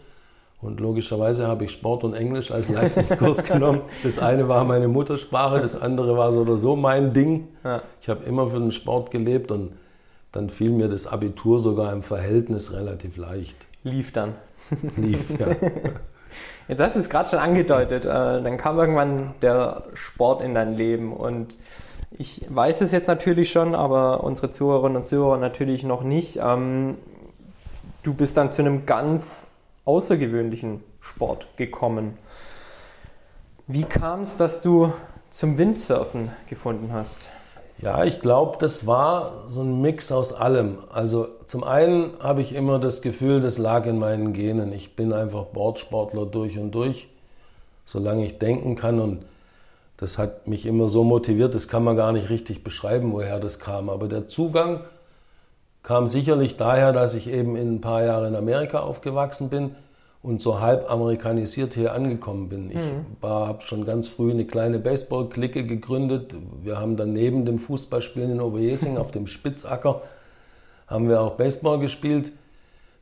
Und 0.62 0.78
logischerweise 0.78 1.48
habe 1.48 1.64
ich 1.64 1.72
Sport 1.72 2.04
und 2.04 2.14
Englisch 2.14 2.52
als 2.52 2.68
Leistungskurs 2.68 3.42
genommen. 3.44 3.80
Das 4.04 4.20
eine 4.20 4.48
war 4.48 4.62
meine 4.62 4.86
Muttersprache, 4.86 5.60
das 5.60 5.80
andere 5.80 6.16
war 6.16 6.32
so 6.32 6.42
oder 6.42 6.56
so 6.56 6.76
mein 6.76 7.12
Ding. 7.12 7.48
Ja. 7.64 7.82
Ich 8.00 8.08
habe 8.08 8.24
immer 8.24 8.48
für 8.48 8.60
den 8.60 8.70
Sport 8.70 9.10
gelebt 9.10 9.50
und 9.50 9.72
dann 10.30 10.50
fiel 10.50 10.70
mir 10.70 10.88
das 10.88 11.08
Abitur 11.08 11.58
sogar 11.58 11.92
im 11.92 12.04
Verhältnis 12.04 12.72
relativ 12.72 13.16
leicht. 13.16 13.56
Lief 13.82 14.12
dann. 14.12 14.34
Lief, 14.96 15.30
ja. 15.38 15.48
Jetzt 16.68 16.80
hast 16.80 16.94
du 16.94 17.00
es 17.00 17.10
gerade 17.10 17.28
schon 17.28 17.40
angedeutet. 17.40 18.04
Äh, 18.04 18.08
dann 18.08 18.56
kam 18.56 18.78
irgendwann 18.78 19.34
der 19.42 19.82
Sport 19.94 20.42
in 20.42 20.54
dein 20.54 20.74
Leben 20.74 21.12
und 21.12 21.58
ich 22.12 22.44
weiß 22.48 22.82
es 22.82 22.92
jetzt 22.92 23.08
natürlich 23.08 23.50
schon, 23.50 23.74
aber 23.74 24.22
unsere 24.22 24.50
Zuhörerinnen 24.50 24.98
und 24.98 25.06
Zuhörer 25.06 25.38
natürlich 25.38 25.82
noch 25.82 26.02
nicht. 26.02 26.38
Ähm, 26.42 26.98
du 28.02 28.14
bist 28.14 28.36
dann 28.36 28.50
zu 28.50 28.62
einem 28.62 28.86
ganz 28.86 29.46
außergewöhnlichen 29.84 30.82
Sport 31.00 31.48
gekommen. 31.56 32.18
Wie 33.66 33.84
kam 33.84 34.20
es, 34.20 34.36
dass 34.36 34.62
du 34.62 34.92
zum 35.30 35.58
Windsurfen 35.58 36.30
gefunden 36.48 36.92
hast? 36.92 37.28
Ja, 37.78 38.04
ich 38.04 38.20
glaube, 38.20 38.58
das 38.60 38.86
war 38.86 39.48
so 39.48 39.62
ein 39.62 39.80
Mix 39.80 40.12
aus 40.12 40.32
allem. 40.32 40.78
Also 40.92 41.26
zum 41.46 41.64
einen 41.64 42.12
habe 42.20 42.40
ich 42.40 42.54
immer 42.54 42.78
das 42.78 43.02
Gefühl, 43.02 43.40
das 43.40 43.58
lag 43.58 43.86
in 43.86 43.98
meinen 43.98 44.32
Genen. 44.32 44.72
Ich 44.72 44.94
bin 44.94 45.12
einfach 45.12 45.46
Bordsportler 45.46 46.26
durch 46.26 46.58
und 46.58 46.70
durch, 46.72 47.08
solange 47.84 48.24
ich 48.24 48.38
denken 48.38 48.76
kann. 48.76 49.00
Und 49.00 49.24
das 49.96 50.16
hat 50.16 50.46
mich 50.46 50.64
immer 50.64 50.88
so 50.88 51.02
motiviert, 51.02 51.54
das 51.54 51.66
kann 51.66 51.82
man 51.82 51.96
gar 51.96 52.12
nicht 52.12 52.30
richtig 52.30 52.62
beschreiben, 52.62 53.12
woher 53.12 53.40
das 53.40 53.58
kam. 53.58 53.90
Aber 53.90 54.06
der 54.06 54.28
Zugang 54.28 54.80
kam 55.82 56.06
sicherlich 56.06 56.56
daher, 56.56 56.92
dass 56.92 57.14
ich 57.14 57.28
eben 57.28 57.56
in 57.56 57.76
ein 57.76 57.80
paar 57.80 58.04
Jahre 58.04 58.28
in 58.28 58.36
Amerika 58.36 58.80
aufgewachsen 58.80 59.50
bin 59.50 59.74
und 60.22 60.40
so 60.40 60.60
halb 60.60 60.90
amerikanisiert 60.90 61.74
hier 61.74 61.92
angekommen 61.92 62.48
bin. 62.48 62.70
Ich 62.70 62.76
mhm. 62.76 63.04
habe 63.22 63.62
schon 63.62 63.84
ganz 63.84 64.06
früh 64.06 64.30
eine 64.30 64.44
kleine 64.44 64.78
Baseball-Clique 64.78 65.64
gegründet. 65.64 66.34
Wir 66.62 66.78
haben 66.78 66.96
dann 66.96 67.12
neben 67.12 67.44
dem 67.44 67.58
Fußballspielen 67.58 68.32
in 68.32 68.40
Oberjesing 68.40 68.96
auf 68.96 69.10
dem 69.10 69.26
Spitzacker 69.26 70.02
haben 70.92 71.08
wir 71.08 71.20
auch 71.20 71.32
Baseball 71.32 71.78
gespielt. 71.78 72.32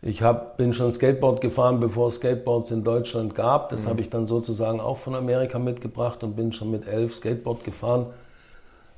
Ich 0.03 0.23
hab, 0.23 0.57
bin 0.57 0.73
schon 0.73 0.93
Skateboard 0.93 1.43
gefahren, 1.43 1.81
bevor 1.81 2.09
es 2.09 2.15
Skateboards 2.15 2.71
in 2.71 2.85
Deutschland 2.85 3.35
gab. 3.35 3.69
Das 3.69 3.85
mhm. 3.85 3.91
habe 3.91 4.01
ich 4.01 4.09
dann 4.09 4.27
sozusagen 4.27 4.81
auch 4.81 4.97
von 4.97 5.15
Amerika 5.15 5.59
mitgebracht 5.59 6.23
und 6.23 6.37
bin 6.37 6.53
schon 6.53 6.71
mit 6.71 6.87
elf 6.87 7.15
Skateboard 7.17 7.65
gefahren. 7.65 8.07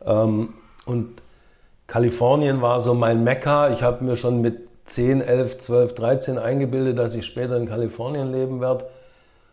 Ähm, 0.04 0.54
und 0.84 1.22
Kalifornien 1.92 2.62
war 2.62 2.80
so 2.80 2.94
mein 2.94 3.22
Mekka. 3.22 3.68
Ich 3.68 3.82
habe 3.82 4.02
mir 4.02 4.16
schon 4.16 4.40
mit 4.40 4.66
10, 4.86 5.20
11, 5.20 5.58
12, 5.58 5.94
13 5.94 6.38
eingebildet, 6.38 6.98
dass 6.98 7.14
ich 7.14 7.26
später 7.26 7.58
in 7.58 7.68
Kalifornien 7.68 8.32
leben 8.32 8.62
werde. 8.62 8.86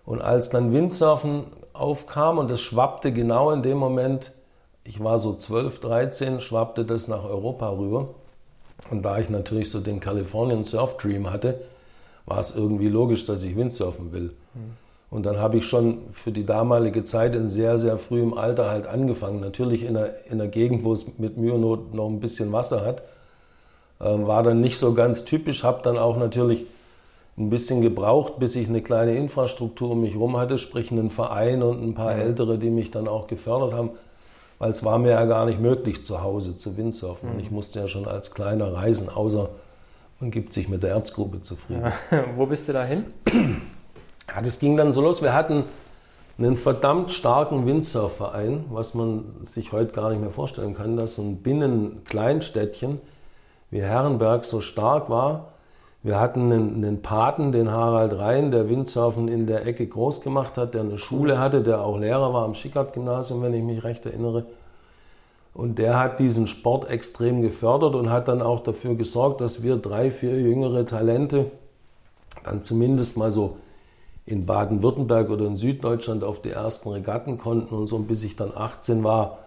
Und 0.06 0.22
als 0.22 0.50
dann 0.50 0.72
Windsurfen 0.72 1.48
aufkam 1.74 2.38
und 2.38 2.50
es 2.50 2.62
schwappte 2.62 3.12
genau 3.12 3.52
in 3.52 3.62
dem 3.62 3.78
Moment, 3.78 4.32
ich 4.86 5.04
war 5.04 5.18
so 5.18 5.34
12, 5.34 5.82
13, 5.82 6.40
schwappte 6.40 6.86
das 6.86 7.10
nach 7.10 7.26
Europa 7.26 7.72
rüber. 7.72 8.08
Und 8.90 9.04
da 9.04 9.20
ich 9.20 9.30
natürlich 9.30 9.70
so 9.70 9.82
den 9.82 10.00
Californian 10.00 10.64
Surf 10.64 10.96
Dream 10.96 11.30
hatte, 11.30 11.60
war 12.26 12.40
es 12.40 12.56
irgendwie 12.56 12.88
logisch, 12.88 13.26
dass 13.26 13.44
ich 13.44 13.58
Windsurfen 13.58 14.14
will. 14.14 14.34
Mhm. 14.54 14.78
Und 15.12 15.26
dann 15.26 15.38
habe 15.38 15.58
ich 15.58 15.66
schon 15.66 16.02
für 16.12 16.32
die 16.32 16.46
damalige 16.46 17.04
Zeit 17.04 17.34
in 17.34 17.50
sehr, 17.50 17.78
sehr 17.78 17.98
frühem 17.98 18.36
Alter 18.36 18.70
halt 18.70 18.86
angefangen. 18.86 19.40
Natürlich 19.40 19.84
in 19.84 19.98
einer, 19.98 20.10
in 20.28 20.34
einer 20.34 20.48
Gegend, 20.48 20.84
wo 20.84 20.94
es 20.94 21.18
mit 21.18 21.38
Mühe 21.38 21.54
und 21.54 21.62
Not 21.62 21.94
noch 21.96 22.08
ein 22.08 22.20
bisschen 22.20 22.52
Wasser 22.52 22.86
hat. 22.86 23.02
Ähm, 24.00 24.28
war 24.28 24.44
dann 24.44 24.62
nicht 24.62 24.78
so 24.78 24.94
ganz 24.94 25.26
typisch, 25.26 25.64
habe 25.64 25.82
dann 25.84 25.98
auch 25.98 26.18
natürlich 26.18 26.66
ein 27.38 27.50
bisschen 27.50 27.82
gebraucht, 27.82 28.38
bis 28.38 28.56
ich 28.56 28.68
eine 28.68 28.82
kleine 28.82 29.16
Infrastruktur 29.16 29.92
um 29.92 30.02
mich 30.02 30.14
herum 30.14 30.38
hatte, 30.38 30.60
sprich 30.60 30.92
einen 30.92 31.10
Verein 31.10 31.64
und 31.64 31.82
ein 31.82 31.96
paar 31.96 32.14
Ältere, 32.14 32.60
die 32.60 32.70
mich 32.70 32.92
dann 32.92 33.08
auch 33.08 33.28
gefördert 33.28 33.74
haben, 33.74 33.92
weil 34.60 34.70
es 34.70 34.84
war 34.84 35.00
mir 35.00 35.12
ja 35.12 35.26
gar 35.26 35.46
nicht 35.46 35.60
möglich, 35.60 36.06
zu 36.06 36.22
Hause 36.22 36.58
zu 36.58 36.78
Windsurfen. 36.78 37.30
Mhm. 37.30 37.36
Und 37.36 37.42
ich 37.42 37.50
musste 37.50 37.80
ja 37.80 37.88
schon 37.88 38.08
als 38.08 38.34
Kleiner 38.34 38.74
reisen, 38.74 39.10
außer 39.10 39.50
man 40.20 40.32
gibt 40.32 40.54
sich 40.54 40.68
mit 40.68 40.84
der 40.84 40.92
Erzgruppe 40.92 41.42
zufrieden. 41.42 41.92
Ja. 42.12 42.26
Wo 42.36 42.46
bist 42.46 42.68
du 42.68 42.74
da 42.74 42.84
hin? 42.84 43.06
Ja, 44.36 44.42
das 44.42 44.60
ging 44.60 44.78
dann 44.78 44.94
so 44.94 45.02
los. 45.02 45.22
Wir 45.22 45.34
hatten 45.34 45.64
einen 46.38 46.56
verdammt 46.56 47.12
starken 47.12 47.66
Windsurfverein, 47.66 48.66
was 48.70 48.94
man 48.94 49.26
sich 49.46 49.72
heute 49.72 49.92
gar 49.92 50.12
nicht 50.12 50.22
mehr 50.22 50.30
vorstellen 50.30 50.76
kann, 50.76 50.98
dass 50.98 51.16
so 51.16 51.22
ein 51.22 51.38
Binnen-Kleinstädtchen 51.38 53.02
wie 53.72 53.82
Herrenberg 53.82 54.46
so 54.46 54.62
stark 54.62 55.10
war. 55.10 55.54
Wir 56.02 56.20
hatten 56.20 56.52
einen, 56.52 56.76
einen, 56.76 57.02
Paten, 57.02 57.52
den 57.52 57.72
Harald 57.72 58.18
Rhein, 58.18 58.52
der 58.52 58.70
Windsurfen 58.70 59.28
in 59.28 59.48
der 59.48 59.66
Ecke 59.66 59.86
groß 59.86 60.22
gemacht 60.22 60.58
hat, 60.58 60.74
der 60.74 60.82
eine 60.82 60.98
Schule 60.98 61.40
hatte, 61.40 61.62
der 61.62 61.82
auch 61.82 61.98
Lehrer 61.98 62.34
war 62.34 62.46
am 62.46 62.56
Schickert-Gymnasium, 62.56 63.42
wenn 63.42 63.54
ich 63.54 63.64
mich 63.64 63.84
recht 63.84 64.06
erinnere. 64.06 64.46
Und 65.54 65.78
der 65.78 66.00
hat 66.00 66.20
diesen 66.20 66.48
Sport 66.48 66.90
extrem 66.90 67.42
gefördert 67.42 67.96
und 67.96 68.10
hat 68.10 68.30
dann 68.30 68.42
auch 68.42 68.62
dafür 68.62 68.96
gesorgt, 68.96 69.42
dass 69.42 69.62
wir 69.62 69.76
drei, 69.76 70.10
vier 70.10 70.40
jüngere 70.40 70.86
Talente 70.86 71.52
dann 72.46 72.64
zumindest 72.64 73.18
mal 73.18 73.32
so 73.32 73.58
in 74.30 74.46
Baden-Württemberg 74.46 75.30
oder 75.30 75.46
in 75.46 75.56
Süddeutschland 75.56 76.24
auf 76.24 76.42
die 76.42 76.52
ersten 76.52 76.90
Regatten 76.90 77.38
konnten 77.38 77.74
und 77.76 77.88
so. 77.88 77.96
Und 77.96 78.08
bis 78.08 78.24
ich 78.24 78.36
dann 78.36 78.52
18 78.56 79.04
war, 79.04 79.40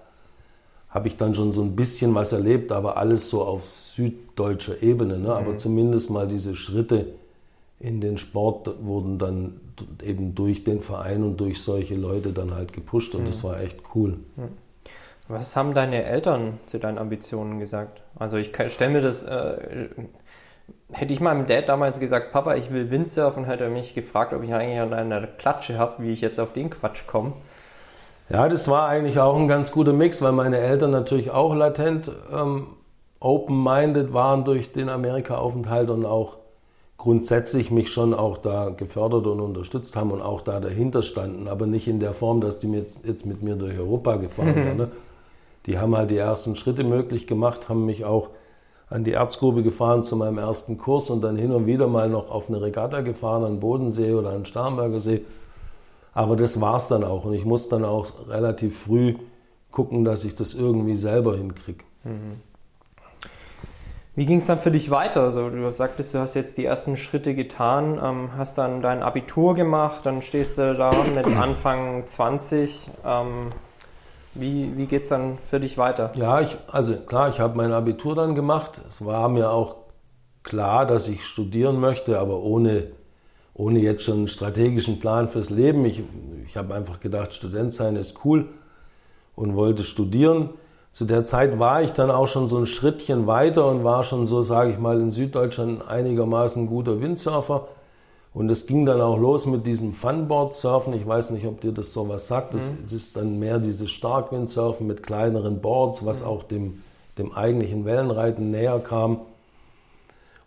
habe 0.89 1.09
ich 1.09 1.17
dann 1.17 1.35
schon 1.35 1.53
so 1.53 1.63
ein 1.63 1.75
bisschen 1.75 2.15
was 2.15 2.33
erlebt, 2.33 2.71
aber 2.71 2.97
alles 2.97 3.31
so 3.31 3.43
auf 3.45 3.63
süddeutscher 3.77 4.83
Ebene. 4.83 5.19
Ne? 5.19 5.35
Aber 5.35 5.53
mhm. 5.53 5.59
zumindest 5.59 6.11
mal 6.11 6.29
diese 6.29 6.55
Schritte 6.55 7.15
in 7.81 8.01
den 8.01 8.19
Sport 8.19 8.71
wurden 8.85 9.19
dann 9.19 9.61
eben 10.05 10.35
durch 10.35 10.65
den 10.65 10.81
Verein 10.81 11.25
und 11.25 11.39
durch 11.39 11.63
solche 11.63 11.97
Leute 11.97 12.33
dann 12.33 12.55
halt 12.55 12.73
gepusht 12.73 13.15
und 13.15 13.23
mhm. 13.23 13.27
das 13.27 13.43
war 13.43 13.61
echt 13.61 13.81
cool. 13.95 14.19
Mhm. 14.37 14.49
Was 15.29 15.57
haben 15.57 15.73
deine 15.73 16.05
Eltern 16.05 16.59
zu 16.67 16.79
deinen 16.79 16.99
Ambitionen 16.99 17.59
gesagt? 17.59 18.03
Also 18.17 18.37
ich 18.37 18.53
stelle 18.69 18.93
mir 18.93 19.01
das, 19.01 19.25
äh, 19.25 19.89
hätte 20.93 21.13
ich 21.13 21.21
meinem 21.21 21.47
Dad 21.47 21.69
damals 21.69 22.01
gesagt, 22.01 22.33
Papa, 22.33 22.55
ich 22.55 22.73
will 22.73 22.91
Windsurfen, 22.91 23.45
hätte 23.45 23.65
er 23.65 23.71
mich 23.71 23.95
gefragt, 23.95 24.33
ob 24.33 24.43
ich 24.43 24.53
eigentlich 24.55 24.81
an 24.81 24.93
einer 24.93 25.27
Klatsche 25.27 25.79
habe, 25.79 26.03
wie 26.03 26.11
ich 26.11 26.21
jetzt 26.21 26.39
auf 26.39 26.53
den 26.53 26.71
Quatsch 26.71 27.07
komme. 27.07 27.33
Ja, 28.29 28.49
das 28.49 28.69
war 28.69 28.89
eigentlich 28.89 29.19
auch 29.19 29.37
ein 29.37 29.49
ganz 29.49 29.73
guter 29.73 29.93
Mix, 29.93 30.23
weil 30.23 30.33
meine 30.33 30.59
Eltern 30.59 30.91
natürlich 30.91 31.31
auch 31.31 31.55
latent 31.55 32.11
ähm, 32.33 32.69
open-minded 33.21 34.13
waren 34.13 34.45
durch 34.45 34.73
den 34.73 34.89
Amerika-Aufenthalt 34.89 35.91
und 35.91 36.07
auch 36.07 36.37
grundsätzlich 36.99 37.71
mich 37.71 37.91
schon 37.91 38.15
auch 38.15 38.39
da 38.39 38.71
gefördert 38.71 39.27
und 39.27 39.41
unterstützt 39.41 39.97
haben 39.97 40.13
und 40.13 40.23
auch 40.23 40.41
da 40.41 40.61
dahinter 40.61 41.03
standen, 41.03 41.49
aber 41.49 41.67
nicht 41.67 41.89
in 41.89 41.99
der 41.99 42.15
Form, 42.15 42.41
dass 42.41 42.59
die 42.59 42.71
jetzt, 42.71 43.05
jetzt 43.05 43.27
mit 43.27 43.43
mir 43.43 43.57
durch 43.57 43.77
Europa 43.79 44.17
gefahren 44.17 44.51
mhm. 44.51 44.57
wären. 44.65 44.77
Ne? 44.77 44.89
Die 45.67 45.79
haben 45.79 45.97
halt 45.97 46.11
die 46.11 46.17
ersten 46.17 46.57
Schritte 46.57 46.85
möglich 46.85 47.27
gemacht, 47.27 47.69
haben 47.69 47.87
mich 47.87 48.05
auch 48.05 48.31
an 48.93 49.05
die 49.05 49.13
Erzgrube 49.13 49.63
gefahren 49.63 50.05
zu 50.05 50.17
meinem 50.17 50.39
ersten 50.39 50.79
Kurs 50.79 51.11
und 51.11 51.23
dann 51.23 51.37
hin 51.37 51.53
und 51.53 51.67
wieder 51.67 51.87
mal 51.87 52.09
noch 52.09 52.31
auf 52.31 52.49
eine 52.49 52.61
Regatta 52.61 53.01
gefahren 53.01 53.45
an 53.45 53.61
Bodensee 53.61 54.13
oder 54.13 54.31
an 54.31 54.45
Starnberger 54.45 55.01
See 55.01 55.23
aber 56.15 56.37
das 56.37 56.61
war 56.61 56.77
es 56.77 56.89
dann 56.89 57.05
auch. 57.05 57.25
Und 57.25 57.35
ich 57.35 57.45
musste 57.45 57.71
dann 57.71 57.85
auch 57.85 58.29
relativ 58.29 58.79
früh 58.81 59.15
gucken, 59.71 60.05
dass 60.05 60.25
ich 60.25 60.35
das 60.35 60.55
irgendwie 60.55 60.97
selber 60.97 61.37
hinkriege. 61.37 61.85
Mhm. 62.05 62.41
Wie 64.15 64.27
ging 64.27 64.39
es 64.39 64.47
dann 64.47 64.59
für 64.59 64.71
dich 64.71 64.91
weiter? 64.91 65.23
Also 65.23 65.49
du 65.49 65.73
sagtest, 65.73 66.13
du 66.13 66.19
hast 66.19 66.35
jetzt 66.35 66.59
die 66.59 66.67
ersten 66.67 66.99
Schritte 66.99 67.35
getan, 67.35 67.99
ähm, 68.03 68.29
hast 68.37 68.59
dann 68.59 68.83
dein 68.83 69.03
Abitur 69.03 69.55
gemacht, 69.55 70.05
dann 70.05 70.21
stehst 70.21 70.59
du 70.59 70.75
da 70.75 70.93
mit 71.05 71.25
Anfang 71.25 72.07
20. 72.07 72.91
Ähm, 73.07 73.53
wie 74.35 74.77
wie 74.77 74.87
geht 74.87 75.03
es 75.03 75.09
dann 75.09 75.39
für 75.39 75.61
dich 75.61 75.79
weiter? 75.79 76.13
Ja, 76.15 76.41
ich, 76.41 76.57
also 76.71 76.97
klar, 76.97 77.29
ich 77.29 77.41
habe 77.41 77.57
mein 77.57 77.73
Abitur 77.73 78.15
dann 78.15 78.35
gemacht. 78.35 78.81
Es 78.89 79.05
war 79.05 79.29
mir 79.29 79.51
auch 79.51 79.77
klar, 80.43 80.87
dass 80.87 81.09
ich 81.09 81.25
studieren 81.25 81.81
möchte, 81.81 82.19
aber 82.19 82.41
ohne 82.41 82.89
ohne 83.55 83.81
jetzt 83.81 84.05
schon 84.05 84.19
einen 84.19 84.29
strategischen 84.29 84.99
Plan 84.99 85.29
fürs 85.29 85.51
Leben. 85.51 85.85
Ich, 85.85 86.03
ich 86.47 86.57
habe 86.57 86.75
einfach 86.75 87.01
gedacht, 87.01 87.35
Student 87.35 87.75
sein 87.75 87.97
ist 87.97 88.25
cool 88.25 88.49
und 89.37 89.55
wollte 89.57 89.85
studieren. 89.85 90.51
Zu 90.91 91.05
der 91.05 91.25
Zeit 91.25 91.59
war 91.59 91.83
ich 91.83 91.93
dann 91.93 92.11
auch 92.11 92.29
schon 92.29 92.49
so 92.49 92.59
ein 92.59 92.67
Schrittchen 92.67 93.27
weiter 93.27 93.67
und 93.67 93.85
war 93.85 94.05
schon 94.05 94.27
so, 94.27 94.43
sage 94.43 94.73
ich 94.73 94.79
mal, 94.79 95.01
in 95.01 95.11
Süddeutschland 95.11 95.87
einigermaßen 95.89 96.67
guter 96.67 97.01
Windsurfer. 97.01 97.69
Und 98.35 98.49
es 98.51 98.67
ging 98.67 98.87
dann 98.87 99.01
auch 99.01 99.19
los 99.19 99.45
mit 99.47 99.67
diesem 99.67 99.93
Funboard-Surfen. 99.93 100.95
Ich 100.95 101.07
weiß 101.07 101.31
nicht, 101.31 101.47
ob 101.47 101.61
dir 101.61 101.73
das 101.73 101.93
so 101.93 102.09
was 102.09 102.29
sagt. 102.29 102.55
Das 102.55 102.71
mhm. 102.71 102.97
ist 102.97 103.17
dann 103.17 103.39
mehr 103.39 103.59
dieses 103.59 103.91
Starkwindsurfen 103.91 104.87
mit 104.87 105.03
kleineren 105.03 105.61
Boards, 105.61 106.07
was 106.07 106.23
auch 106.23 106.43
dem, 106.43 106.83
dem 107.19 107.33
eigentlichen 107.33 107.85
Wellenreiten 107.85 108.51
näher 108.51 108.79
kam. 108.81 109.21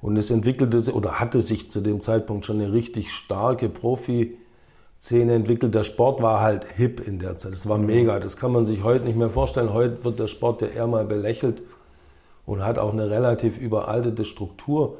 Und 0.01 0.18
es 0.18 0.32
entwickelte 0.32 0.94
oder 0.94 1.20
hatte 1.20 1.42
sich 1.42 1.70
zu 1.70 1.80
dem 1.82 2.01
Zeitpunkt 2.01 2.46
schon 2.46 2.60
eine 2.60 2.74
richtig 2.74 3.12
starke 3.12 3.70
Profi-Szene 3.70 5.34
entwickelt. 5.34 5.75
Der 5.75 5.84
Sport 5.84 6.24
war 6.24 6.42
halt 6.42 6.65
hip 6.75 7.08
in 7.08 7.20
der 7.20 7.38
Zeit. 7.38 7.54
Es 7.54 7.70
war 7.70 7.77
mega. 7.77 8.20
Das 8.20 8.36
kann 8.36 8.51
man 8.51 8.65
sich 8.65 8.84
heute 8.84 9.06
nicht 9.06 9.18
mehr 9.18 9.30
vorstellen. 9.30 9.74
Heute 9.74 10.04
wird 10.04 10.18
der 10.18 10.27
Sport 10.27 10.62
ja 10.62 10.68
eher 10.68 10.88
mal 10.88 11.06
belächelt 11.06 11.62
und 12.48 12.63
hat 12.63 12.80
auch 12.80 12.94
eine 12.94 13.12
relativ 13.12 13.60
überaltete 13.60 14.25
Struktur. 14.25 14.98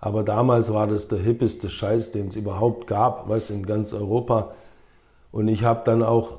Aber 0.00 0.22
damals 0.22 0.72
war 0.72 0.86
das 0.86 1.08
der 1.08 1.18
hippeste 1.18 1.68
Scheiß, 1.68 2.12
den 2.12 2.28
es 2.28 2.36
überhaupt 2.36 2.86
gab, 2.86 3.28
was 3.28 3.50
in 3.50 3.66
ganz 3.66 3.92
Europa. 3.92 4.52
Und 5.30 5.48
ich 5.48 5.62
habe 5.62 5.82
dann 5.84 6.02
auch 6.02 6.38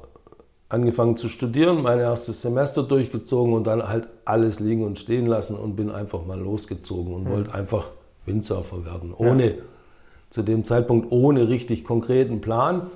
angefangen 0.68 1.18
zu 1.18 1.30
studieren, 1.30 1.82
mein 1.82 2.00
erstes 2.00 2.42
Semester 2.42 2.84
durchgezogen 2.84 3.54
und 3.54 3.68
dann 3.68 3.88
halt 3.88 4.08
alles 4.26 4.60
liegen 4.60 4.84
und 4.84 4.98
stehen 4.98 5.26
lassen 5.26 5.56
und 5.58 5.76
bin 5.76 5.92
einfach 5.92 6.26
mal 6.26 6.40
losgezogen 6.40 7.14
und 7.14 7.26
mhm. 7.26 7.32
wollte 7.32 7.54
einfach 7.54 7.92
Windsurfer 8.26 8.86
werden, 8.86 9.14
ohne 9.16 9.50
ja. 9.50 9.62
zu 10.30 10.44
dem 10.44 10.64
Zeitpunkt 10.64 11.12
ohne 11.12 11.50
richtig 11.50 11.84
konkreten 11.84 12.42
Plan, 12.42 12.90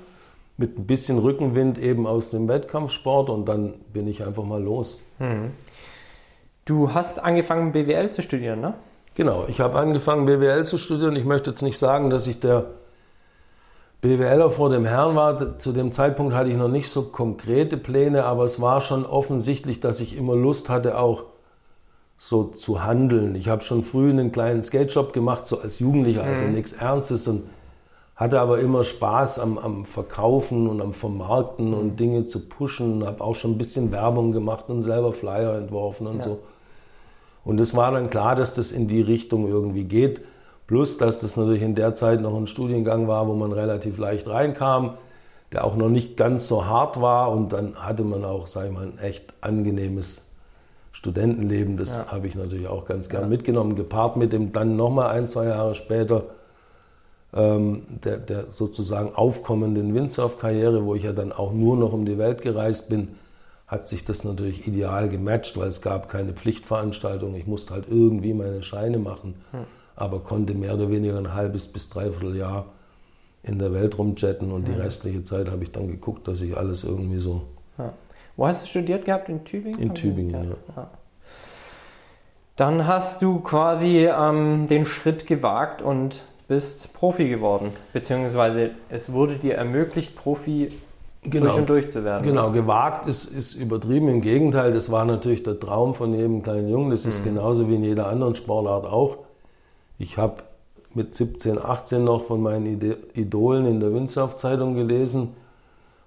mit 0.56 0.78
ein 0.78 0.86
bisschen 0.86 1.18
Rückenwind 1.18 1.78
eben 1.78 2.06
aus 2.06 2.30
dem 2.30 2.48
Wettkampfsport 2.48 3.28
und 3.28 3.46
dann 3.46 3.74
bin 3.92 4.08
ich 4.08 4.24
einfach 4.24 4.44
mal 4.44 4.62
los. 4.62 5.02
Mhm. 5.18 5.50
Du 6.64 6.94
hast 6.94 7.22
angefangen 7.22 7.72
BWL 7.72 8.10
zu 8.10 8.22
studieren, 8.22 8.60
ne? 8.60 8.74
Genau, 9.16 9.46
ich 9.48 9.60
habe 9.60 9.78
angefangen 9.78 10.26
BWL 10.26 10.66
zu 10.66 10.76
studieren. 10.76 11.16
Ich 11.16 11.24
möchte 11.24 11.50
jetzt 11.50 11.62
nicht 11.62 11.78
sagen, 11.78 12.10
dass 12.10 12.26
ich 12.26 12.38
der 12.38 12.66
BWLer 14.02 14.50
vor 14.50 14.68
dem 14.68 14.84
Herrn 14.84 15.16
war. 15.16 15.58
Zu 15.58 15.72
dem 15.72 15.90
Zeitpunkt 15.90 16.34
hatte 16.34 16.50
ich 16.50 16.56
noch 16.56 16.68
nicht 16.68 16.90
so 16.90 17.04
konkrete 17.04 17.78
Pläne, 17.78 18.24
aber 18.24 18.44
es 18.44 18.60
war 18.60 18.82
schon 18.82 19.06
offensichtlich, 19.06 19.80
dass 19.80 20.00
ich 20.00 20.18
immer 20.18 20.36
Lust 20.36 20.68
hatte, 20.68 20.98
auch 20.98 21.24
so 22.18 22.44
zu 22.44 22.84
handeln. 22.84 23.34
Ich 23.36 23.48
habe 23.48 23.62
schon 23.62 23.82
früh 23.82 24.10
einen 24.10 24.32
kleinen 24.32 24.62
Skate-Shop 24.62 25.14
gemacht, 25.14 25.46
so 25.46 25.60
als 25.60 25.78
Jugendlicher, 25.78 26.22
also 26.22 26.44
mhm. 26.44 26.52
nichts 26.52 26.74
Ernstes 26.74 27.26
und 27.26 27.44
hatte 28.16 28.38
aber 28.38 28.60
immer 28.60 28.84
Spaß 28.84 29.38
am, 29.38 29.56
am 29.56 29.86
Verkaufen 29.86 30.68
und 30.68 30.82
am 30.82 30.92
Vermarkten 30.92 31.72
und 31.72 31.92
mhm. 31.92 31.96
Dinge 31.96 32.26
zu 32.26 32.50
pushen. 32.50 33.04
Habe 33.06 33.24
auch 33.24 33.34
schon 33.34 33.52
ein 33.52 33.58
bisschen 33.58 33.92
Werbung 33.92 34.32
gemacht 34.32 34.66
und 34.68 34.82
selber 34.82 35.14
Flyer 35.14 35.56
entworfen 35.56 36.06
und 36.06 36.18
ja. 36.18 36.22
so. 36.22 36.38
Und 37.46 37.60
es 37.60 37.76
war 37.76 37.92
dann 37.92 38.10
klar, 38.10 38.34
dass 38.34 38.54
das 38.54 38.72
in 38.72 38.88
die 38.88 39.00
Richtung 39.00 39.48
irgendwie 39.48 39.84
geht. 39.84 40.20
Plus, 40.66 40.98
dass 40.98 41.20
das 41.20 41.36
natürlich 41.36 41.62
in 41.62 41.76
der 41.76 41.94
Zeit 41.94 42.20
noch 42.20 42.36
ein 42.36 42.48
Studiengang 42.48 43.06
war, 43.06 43.28
wo 43.28 43.34
man 43.34 43.52
relativ 43.52 43.98
leicht 43.98 44.26
reinkam, 44.26 44.94
der 45.52 45.64
auch 45.64 45.76
noch 45.76 45.88
nicht 45.88 46.16
ganz 46.16 46.48
so 46.48 46.66
hart 46.66 47.00
war. 47.00 47.30
Und 47.30 47.52
dann 47.52 47.76
hatte 47.76 48.02
man 48.02 48.24
auch, 48.24 48.48
sag 48.48 48.66
ich 48.66 48.72
mal, 48.72 48.86
ein 48.86 48.98
echt 48.98 49.32
angenehmes 49.42 50.28
Studentenleben. 50.90 51.76
Das 51.76 51.96
ja. 51.96 52.10
habe 52.10 52.26
ich 52.26 52.34
natürlich 52.34 52.66
auch 52.66 52.84
ganz 52.84 53.08
gern 53.08 53.22
ja. 53.22 53.28
mitgenommen, 53.28 53.76
gepaart 53.76 54.16
mit 54.16 54.32
dem 54.32 54.52
dann 54.52 54.74
nochmal 54.74 55.10
ein, 55.10 55.28
zwei 55.28 55.46
Jahre 55.46 55.76
später 55.76 56.24
ähm, 57.32 57.82
der, 58.02 58.16
der 58.16 58.50
sozusagen 58.50 59.14
aufkommenden 59.14 59.94
Windsurf-Karriere, 59.94 60.84
wo 60.84 60.96
ich 60.96 61.04
ja 61.04 61.12
dann 61.12 61.30
auch 61.30 61.52
nur 61.52 61.76
noch 61.76 61.92
um 61.92 62.06
die 62.06 62.18
Welt 62.18 62.42
gereist 62.42 62.88
bin 62.88 63.10
hat 63.66 63.88
sich 63.88 64.04
das 64.04 64.24
natürlich 64.24 64.68
ideal 64.68 65.08
gematcht, 65.08 65.56
weil 65.56 65.68
es 65.68 65.82
gab 65.82 66.08
keine 66.08 66.32
Pflichtveranstaltung. 66.32 67.34
Ich 67.34 67.46
musste 67.46 67.74
halt 67.74 67.86
irgendwie 67.88 68.32
meine 68.32 68.62
Scheine 68.62 68.98
machen, 68.98 69.34
hm. 69.50 69.64
aber 69.96 70.20
konnte 70.20 70.54
mehr 70.54 70.74
oder 70.74 70.90
weniger 70.90 71.18
ein 71.18 71.34
halbes 71.34 71.66
bis 71.66 71.88
dreiviertel 71.88 72.36
Jahr 72.36 72.66
in 73.42 73.58
der 73.58 73.72
Welt 73.72 73.98
rumjetten 73.98 74.52
und 74.52 74.66
hm. 74.66 74.74
die 74.74 74.80
restliche 74.80 75.24
Zeit 75.24 75.50
habe 75.50 75.64
ich 75.64 75.72
dann 75.72 75.88
geguckt, 75.88 76.28
dass 76.28 76.40
ich 76.40 76.56
alles 76.56 76.84
irgendwie 76.84 77.18
so. 77.18 77.42
Ja. 77.78 77.92
Wo 78.36 78.46
hast 78.46 78.62
du 78.62 78.66
studiert 78.66 79.04
gehabt? 79.04 79.28
In 79.28 79.44
Tübingen? 79.44 79.80
In 79.80 79.94
Tübingen, 79.94 80.50
ja. 80.50 80.56
ja. 80.76 80.90
Dann 82.54 82.86
hast 82.86 83.20
du 83.20 83.40
quasi 83.40 84.06
ähm, 84.06 84.66
den 84.66 84.86
Schritt 84.86 85.26
gewagt 85.26 85.82
und 85.82 86.24
bist 86.48 86.92
Profi 86.94 87.28
geworden, 87.28 87.72
beziehungsweise 87.92 88.70
es 88.88 89.12
wurde 89.12 89.36
dir 89.36 89.56
ermöglicht, 89.56 90.16
Profi 90.16 90.72
genau, 91.30 91.46
durch 91.46 91.58
und 91.58 91.70
durch 91.70 91.88
zu 91.88 92.04
werden. 92.04 92.24
Genau, 92.24 92.50
gewagt 92.50 93.08
ist, 93.08 93.24
ist 93.24 93.54
übertrieben. 93.54 94.08
Im 94.08 94.20
Gegenteil, 94.20 94.72
das 94.72 94.90
war 94.90 95.04
natürlich 95.04 95.42
der 95.42 95.58
Traum 95.58 95.94
von 95.94 96.14
jedem 96.14 96.42
kleinen 96.42 96.68
Jungen. 96.68 96.90
Das 96.90 97.06
ist 97.06 97.24
mhm. 97.24 97.34
genauso 97.34 97.68
wie 97.68 97.74
in 97.74 97.84
jeder 97.84 98.08
anderen 98.08 98.36
Sportart 98.36 98.86
auch. 98.86 99.18
Ich 99.98 100.18
habe 100.18 100.42
mit 100.94 101.14
17, 101.14 101.62
18 101.62 102.04
noch 102.04 102.24
von 102.24 102.42
meinen 102.42 102.80
Idolen 103.14 103.66
in 103.66 103.80
der 103.80 103.92
Windsurf-Zeitung 103.92 104.74
gelesen. 104.74 105.34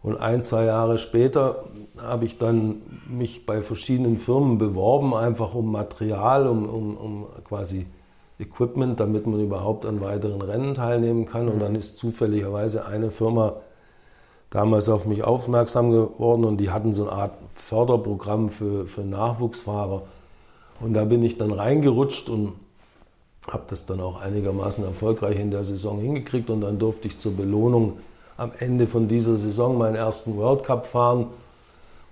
Und 0.01 0.17
ein, 0.17 0.43
zwei 0.43 0.65
Jahre 0.65 0.97
später 0.97 1.65
habe 2.01 2.25
ich 2.25 2.38
dann 2.38 2.81
mich 3.07 3.45
bei 3.45 3.61
verschiedenen 3.61 4.17
Firmen 4.17 4.57
beworben, 4.57 5.13
einfach 5.13 5.53
um 5.53 5.71
Material, 5.71 6.47
um, 6.47 6.69
um, 6.69 6.97
um 6.97 7.25
quasi 7.43 7.85
Equipment, 8.39 8.99
damit 8.99 9.27
man 9.27 9.41
überhaupt 9.41 9.85
an 9.85 9.99
weiteren 9.99 10.41
Rennen 10.41 10.73
teilnehmen 10.73 11.25
kann. 11.25 11.49
Und 11.49 11.57
mhm. 11.57 11.59
dann 11.59 11.75
ist 11.75 11.97
zufälligerweise 11.97 12.85
eine 12.85 13.11
Firma 13.11 13.57
damals 14.50 14.89
auf 14.89 15.06
mich 15.06 15.24
aufmerksam 15.24 15.91
geworden 15.91 16.44
und 16.44 16.58
die 16.58 16.72
hatten 16.72 16.94
so 16.94 17.10
eine 17.10 17.22
Art 17.22 17.34
Förderprogramm 17.56 18.50
für, 18.50 18.88
für 18.88 19.01
Nachwuchsfahrer. 19.01 20.03
Und 20.79 20.94
da 20.94 21.06
bin 21.06 21.24
ich 21.24 21.38
dann 21.38 21.51
reingerutscht 21.51 22.29
und 22.29 22.53
habe 23.48 23.64
das 23.68 23.85
dann 23.85 24.00
auch 24.00 24.22
einigermaßen 24.22 24.83
erfolgreich 24.83 25.40
in 25.40 25.51
der 25.51 25.64
Saison 25.64 26.00
hingekriegt 26.00 26.50
und 26.50 26.62
dann 26.62 26.79
durfte 26.79 27.07
ich 27.07 27.20
zur 27.20 27.35
Belohnung 27.35 27.98
am 28.38 28.51
Ende 28.57 28.88
von 28.88 29.07
dieser 29.07 29.38
Saison 29.38 29.77
meinen 29.77 29.96
ersten 29.96 30.38
World 30.38 30.64
Cup 30.64 30.85
fahren. 30.85 31.27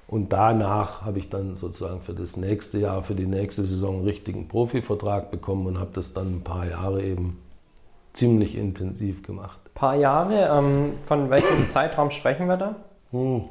Und 0.08 0.32
danach 0.32 1.02
habe 1.02 1.20
ich 1.20 1.30
dann 1.30 1.58
sozusagen 1.58 2.02
für 2.02 2.14
das 2.14 2.38
nächste 2.38 2.80
Jahr, 2.80 3.04
für 3.04 3.16
die 3.16 3.26
nächste 3.26 3.64
Saison 3.64 3.98
einen 3.98 4.06
richtigen 4.06 4.48
Profivertrag 4.48 5.32
bekommen 5.32 5.68
und 5.68 5.80
habe 5.80 5.92
das 5.94 6.14
dann 6.14 6.38
ein 6.38 6.44
paar 6.44 6.66
Jahre 6.66 7.04
eben 7.04 7.40
ziemlich 8.14 8.56
intensiv 8.56 9.24
gemacht 9.24 9.60
paar 9.78 9.96
Jahre. 9.96 10.50
Ähm, 10.52 10.94
von 11.04 11.30
welchem 11.30 11.66
Zeitraum 11.66 12.12
sprechen 12.12 12.48
wir 12.48 12.58
da? 12.58 12.76
Hm. 13.12 13.44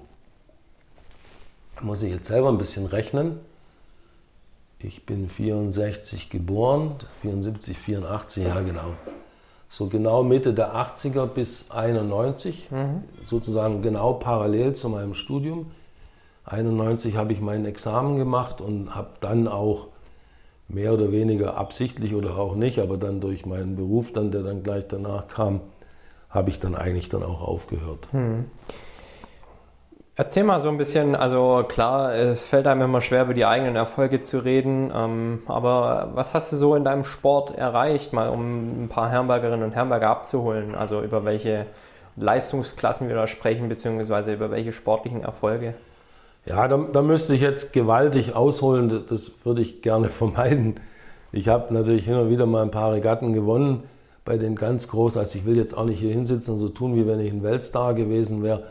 Muss 1.81 2.03
ich 2.03 2.13
jetzt 2.13 2.27
selber 2.27 2.49
ein 2.49 2.59
bisschen 2.59 2.87
rechnen. 2.87 3.39
Ich 4.79 5.07
bin 5.07 5.29
64 5.29 6.29
geboren, 6.29 6.97
74, 7.23 7.79
84, 7.79 8.45
ja 8.45 8.61
genau. 8.61 8.93
So 9.69 9.87
genau 9.87 10.23
Mitte 10.23 10.53
der 10.53 10.75
80er 10.75 11.27
bis 11.27 11.71
91, 11.71 12.71
mhm. 12.71 13.05
sozusagen 13.23 13.83
genau 13.83 14.15
parallel 14.15 14.75
zu 14.75 14.89
meinem 14.91 15.15
Studium. 15.15 15.71
91 16.45 17.17
habe 17.17 17.33
ich 17.33 17.41
mein 17.41 17.65
Examen 17.65 18.17
gemacht 18.17 18.61
und 18.61 18.95
habe 18.95 19.11
dann 19.21 19.49
auch 19.49 19.89
mehr 20.69 20.93
oder 20.93 21.11
weniger 21.11 21.57
absichtlich 21.57 22.15
oder 22.15 22.37
auch 22.37 22.55
nicht, 22.55 22.79
aber 22.79 22.97
dann 22.97 23.21
durch 23.21 23.47
meinen 23.47 23.77
Beruf, 23.77 24.13
dann, 24.13 24.31
der 24.31 24.43
dann 24.43 24.63
gleich 24.63 24.87
danach 24.89 25.29
kam, 25.29 25.61
habe 26.37 26.51
ich 26.51 26.61
dann 26.61 26.77
eigentlich 26.77 27.09
dann 27.09 27.25
auch 27.25 27.41
aufgehört. 27.41 28.07
Hm. 28.13 28.45
Erzähl 30.19 30.45
mal 30.45 30.61
so 30.61 30.71
ein 30.71 30.79
bisschen, 30.79 31.15
also 31.15 31.63
klar, 31.69 32.15
es 32.15 32.47
fällt 32.47 32.67
einem 32.67 32.81
immer 32.83 33.03
schwer, 33.03 33.25
über 33.25 33.35
die 33.35 33.45
eigenen 33.45 33.77
Erfolge 33.77 34.23
zu 34.23 34.39
reden, 34.39 34.91
ähm, 34.95 35.43
aber 35.47 36.13
was 36.15 36.33
hast 36.33 36.53
du 36.53 36.57
so 36.57 36.75
in 36.75 36.85
deinem 36.85 37.05
Sport 37.05 37.51
erreicht, 37.57 38.15
mal 38.15 38.31
um 38.31 38.85
ein 38.85 38.89
paar 38.89 39.11
Herrenbergerinnen 39.11 39.63
und 39.63 39.75
Herrenberger 39.75 40.09
abzuholen? 40.09 40.75
Also 40.75 41.03
über 41.03 41.27
welche 41.27 41.67
Leistungsklassen 42.17 43.09
wir 43.09 43.15
da 43.15 43.27
sprechen, 43.27 43.69
beziehungsweise 43.69 44.33
über 44.33 44.51
welche 44.51 44.73
sportlichen 44.73 45.23
Erfolge? 45.23 45.75
Ja, 46.47 46.67
da, 46.67 46.79
da 46.79 47.03
müsste 47.03 47.35
ich 47.35 47.43
jetzt 47.43 47.75
gewaltig 47.75 48.35
ausholen, 48.35 48.89
das, 48.89 49.07
das 49.07 49.31
würde 49.45 49.61
ich 49.61 49.83
gerne 49.83 50.09
vermeiden. 50.11 50.81
Ich 51.31 51.49
habe 51.49 51.75
natürlich 51.75 52.07
hin 52.07 52.15
und 52.15 52.31
wieder 52.31 52.47
mal 52.47 52.63
ein 52.63 52.71
paar 52.71 52.93
Regatten 52.93 53.35
gewonnen 53.35 53.83
bei 54.27 54.37
den 54.37 54.57
ganz 54.57 54.89
Großen. 54.89 55.19
Also 55.19 55.39
ich 55.39 55.47
will 55.47 55.57
jetzt 55.57 55.77
auch 55.77 55.87
nicht 55.87 56.01
hier 56.01 56.13
hinsitzen 56.13 56.55
und 56.55 56.61
so 56.61 56.69
tun, 56.69 56.95
wie 56.97 57.07
wenn 57.07 57.21
ich 57.21 57.33
ein 57.33 57.43
Weltstar 57.43 57.95
gewesen 57.95 58.43
wäre. 58.43 58.65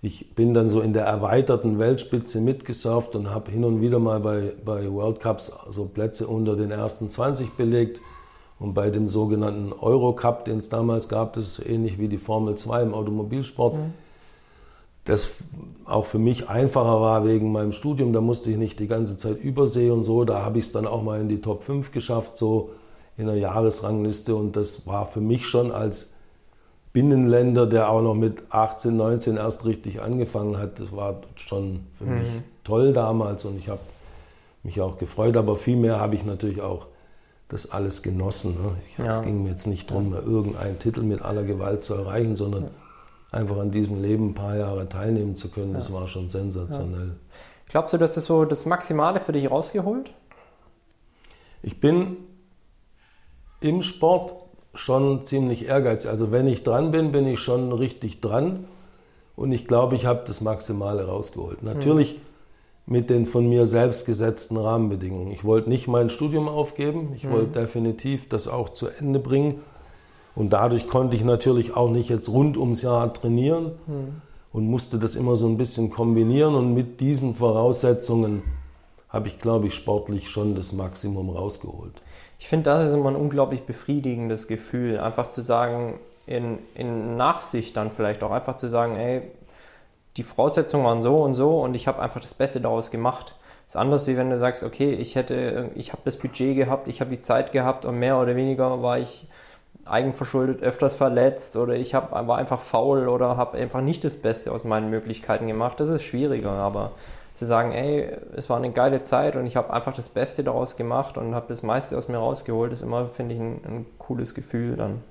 Ich 0.00 0.36
bin 0.36 0.54
dann 0.54 0.68
so 0.68 0.80
in 0.80 0.92
der 0.92 1.04
erweiterten 1.06 1.80
Weltspitze 1.80 2.40
mitgesurft 2.40 3.16
und 3.16 3.30
habe 3.30 3.50
hin 3.50 3.64
und 3.64 3.80
wieder 3.80 3.98
mal 3.98 4.20
bei, 4.20 4.52
bei 4.64 4.88
World 4.92 5.18
Cups 5.18 5.52
so 5.70 5.86
Plätze 5.86 6.28
unter 6.28 6.54
den 6.54 6.70
ersten 6.70 7.08
20 7.10 7.54
belegt. 7.54 8.00
Und 8.60 8.74
bei 8.74 8.90
dem 8.90 9.08
sogenannten 9.08 9.72
Eurocup, 9.72 10.44
den 10.44 10.58
es 10.58 10.68
damals 10.68 11.08
gab, 11.08 11.32
das 11.34 11.58
ist 11.58 11.66
ähnlich 11.66 11.98
wie 11.98 12.08
die 12.08 12.18
Formel 12.18 12.56
2 12.56 12.82
im 12.82 12.94
Automobilsport, 12.94 13.74
mhm. 13.74 13.94
das 15.04 15.30
auch 15.84 16.06
für 16.06 16.18
mich 16.18 16.48
einfacher 16.48 17.00
war 17.00 17.24
wegen 17.24 17.52
meinem 17.52 17.72
Studium. 17.72 18.12
Da 18.12 18.20
musste 18.20 18.50
ich 18.50 18.56
nicht 18.56 18.78
die 18.78 18.88
ganze 18.88 19.16
Zeit 19.16 19.42
übersee 19.42 19.90
und 19.90 20.04
so. 20.04 20.24
Da 20.24 20.44
habe 20.44 20.58
ich 20.58 20.66
es 20.66 20.72
dann 20.72 20.86
auch 20.86 21.02
mal 21.02 21.20
in 21.20 21.28
die 21.28 21.40
Top 21.40 21.62
5 21.62 21.92
geschafft, 21.92 22.36
so 22.36 22.70
in 23.18 23.26
der 23.26 23.36
Jahresrangliste 23.36 24.34
und 24.34 24.56
das 24.56 24.86
war 24.86 25.04
für 25.04 25.20
mich 25.20 25.46
schon 25.46 25.72
als 25.72 26.14
Binnenländer, 26.92 27.66
der 27.66 27.90
auch 27.90 28.00
noch 28.00 28.14
mit 28.14 28.44
18, 28.50 28.96
19 28.96 29.36
erst 29.36 29.66
richtig 29.66 30.00
angefangen 30.00 30.56
hat, 30.56 30.80
das 30.80 30.92
war 30.92 31.16
schon 31.36 31.80
für 31.98 32.04
mhm. 32.04 32.18
mich 32.18 32.26
toll 32.64 32.92
damals 32.92 33.44
und 33.44 33.58
ich 33.58 33.68
habe 33.68 33.80
mich 34.62 34.80
auch 34.80 34.98
gefreut, 34.98 35.36
aber 35.36 35.56
vielmehr 35.56 36.00
habe 36.00 36.14
ich 36.14 36.24
natürlich 36.24 36.62
auch 36.62 36.86
das 37.48 37.70
alles 37.70 38.02
genossen. 38.02 38.54
Ne? 38.62 38.72
Ich, 38.88 38.98
ja. 38.98 39.18
Es 39.18 39.24
ging 39.24 39.42
mir 39.42 39.50
jetzt 39.50 39.66
nicht 39.66 39.90
darum, 39.90 40.12
ja. 40.12 40.20
irgendeinen 40.20 40.78
Titel 40.78 41.02
mit 41.02 41.22
aller 41.22 41.42
Gewalt 41.42 41.82
zu 41.82 41.94
erreichen, 41.94 42.36
sondern 42.36 42.64
ja. 42.64 42.70
einfach 43.32 43.56
an 43.58 43.70
diesem 43.70 44.00
Leben 44.00 44.30
ein 44.30 44.34
paar 44.34 44.56
Jahre 44.56 44.88
teilnehmen 44.88 45.34
zu 45.34 45.50
können, 45.50 45.74
das 45.74 45.92
war 45.92 46.08
schon 46.08 46.28
sensationell. 46.28 47.16
Glaubst 47.68 47.92
du, 47.92 47.98
dass 47.98 48.14
das 48.14 48.26
so 48.26 48.44
das 48.44 48.64
Maximale 48.64 49.20
für 49.20 49.32
dich 49.32 49.50
rausgeholt? 49.50 50.12
Ich 51.62 51.80
bin 51.80 52.16
im 53.60 53.82
Sport 53.82 54.32
schon 54.74 55.24
ziemlich 55.24 55.66
ehrgeizig. 55.66 56.10
Also 56.10 56.30
wenn 56.30 56.46
ich 56.46 56.62
dran 56.62 56.90
bin, 56.90 57.12
bin 57.12 57.26
ich 57.26 57.40
schon 57.40 57.72
richtig 57.72 58.20
dran. 58.20 58.66
Und 59.36 59.52
ich 59.52 59.66
glaube, 59.66 59.96
ich 59.96 60.04
habe 60.04 60.22
das 60.26 60.40
Maximale 60.40 61.06
rausgeholt. 61.06 61.62
Natürlich 61.62 62.14
mhm. 62.14 62.92
mit 62.92 63.10
den 63.10 63.26
von 63.26 63.48
mir 63.48 63.66
selbst 63.66 64.06
gesetzten 64.06 64.56
Rahmenbedingungen. 64.56 65.32
Ich 65.32 65.44
wollte 65.44 65.68
nicht 65.68 65.88
mein 65.88 66.10
Studium 66.10 66.48
aufgeben. 66.48 67.12
Ich 67.16 67.24
mhm. 67.24 67.32
wollte 67.32 67.60
definitiv 67.60 68.28
das 68.28 68.48
auch 68.48 68.70
zu 68.70 68.88
Ende 68.88 69.18
bringen. 69.18 69.60
Und 70.34 70.52
dadurch 70.52 70.86
konnte 70.86 71.16
ich 71.16 71.24
natürlich 71.24 71.74
auch 71.76 71.90
nicht 71.90 72.08
jetzt 72.08 72.28
rund 72.28 72.56
ums 72.56 72.82
Jahr 72.82 73.12
trainieren 73.12 73.72
mhm. 73.86 74.22
und 74.52 74.66
musste 74.66 74.98
das 74.98 75.16
immer 75.16 75.34
so 75.34 75.48
ein 75.48 75.56
bisschen 75.56 75.90
kombinieren. 75.90 76.54
Und 76.54 76.74
mit 76.74 77.00
diesen 77.00 77.34
Voraussetzungen 77.34 78.42
habe 79.08 79.28
ich, 79.28 79.40
glaube 79.40 79.66
ich, 79.66 79.74
sportlich 79.74 80.28
schon 80.28 80.54
das 80.54 80.72
Maximum 80.72 81.30
rausgeholt. 81.30 81.94
Ich 82.38 82.48
finde, 82.48 82.70
das 82.70 82.86
ist 82.86 82.94
immer 82.94 83.10
ein 83.10 83.16
unglaublich 83.16 83.64
befriedigendes 83.64 84.46
Gefühl, 84.46 84.98
einfach 84.98 85.26
zu 85.26 85.42
sagen, 85.42 85.98
in, 86.26 86.58
in 86.74 87.16
Nachsicht 87.16 87.76
dann 87.76 87.90
vielleicht 87.90 88.22
auch 88.22 88.30
einfach 88.30 88.54
zu 88.54 88.68
sagen, 88.68 88.96
ey, 88.96 89.22
die 90.16 90.22
Voraussetzungen 90.22 90.84
waren 90.84 91.02
so 91.02 91.22
und 91.22 91.34
so 91.34 91.60
und 91.60 91.74
ich 91.74 91.88
habe 91.88 92.00
einfach 92.00 92.20
das 92.20 92.34
Beste 92.34 92.60
daraus 92.60 92.90
gemacht. 92.90 93.34
Ist 93.66 93.76
anders, 93.76 94.06
wie 94.06 94.16
wenn 94.16 94.30
du 94.30 94.38
sagst, 94.38 94.64
okay, 94.64 94.92
ich 94.92 95.14
hätte, 95.14 95.70
ich 95.74 95.92
habe 95.92 96.02
das 96.04 96.16
Budget 96.16 96.56
gehabt, 96.56 96.88
ich 96.88 97.00
habe 97.00 97.10
die 97.10 97.18
Zeit 97.18 97.52
gehabt 97.52 97.84
und 97.84 97.98
mehr 97.98 98.18
oder 98.18 98.34
weniger 98.34 98.82
war 98.82 98.98
ich 98.98 99.26
eigenverschuldet 99.84 100.62
öfters 100.62 100.94
verletzt 100.94 101.56
oder 101.56 101.74
ich 101.74 101.94
hab, 101.94 102.12
war 102.12 102.38
einfach 102.38 102.60
faul 102.60 103.08
oder 103.08 103.36
habe 103.36 103.58
einfach 103.58 103.80
nicht 103.80 104.04
das 104.04 104.16
Beste 104.16 104.52
aus 104.52 104.64
meinen 104.64 104.90
Möglichkeiten 104.90 105.46
gemacht. 105.46 105.80
Das 105.80 105.90
ist 105.90 106.02
schwieriger, 106.02 106.50
aber 106.50 106.92
zu 107.38 107.44
sagen, 107.44 107.70
ey, 107.70 108.10
es 108.34 108.50
war 108.50 108.56
eine 108.56 108.72
geile 108.72 109.00
Zeit 109.00 109.36
und 109.36 109.46
ich 109.46 109.54
habe 109.54 109.72
einfach 109.72 109.94
das 109.94 110.08
Beste 110.08 110.42
daraus 110.42 110.76
gemacht 110.76 111.16
und 111.16 111.36
habe 111.36 111.46
das 111.48 111.62
meiste 111.62 111.96
aus 111.96 112.08
mir 112.08 112.16
rausgeholt, 112.16 112.72
ist 112.72 112.82
immer, 112.82 113.06
finde 113.06 113.36
ich, 113.36 113.40
ein, 113.40 113.60
ein 113.64 113.86
cooles 113.96 114.34
Gefühl 114.34 114.74
dann. 114.74 115.02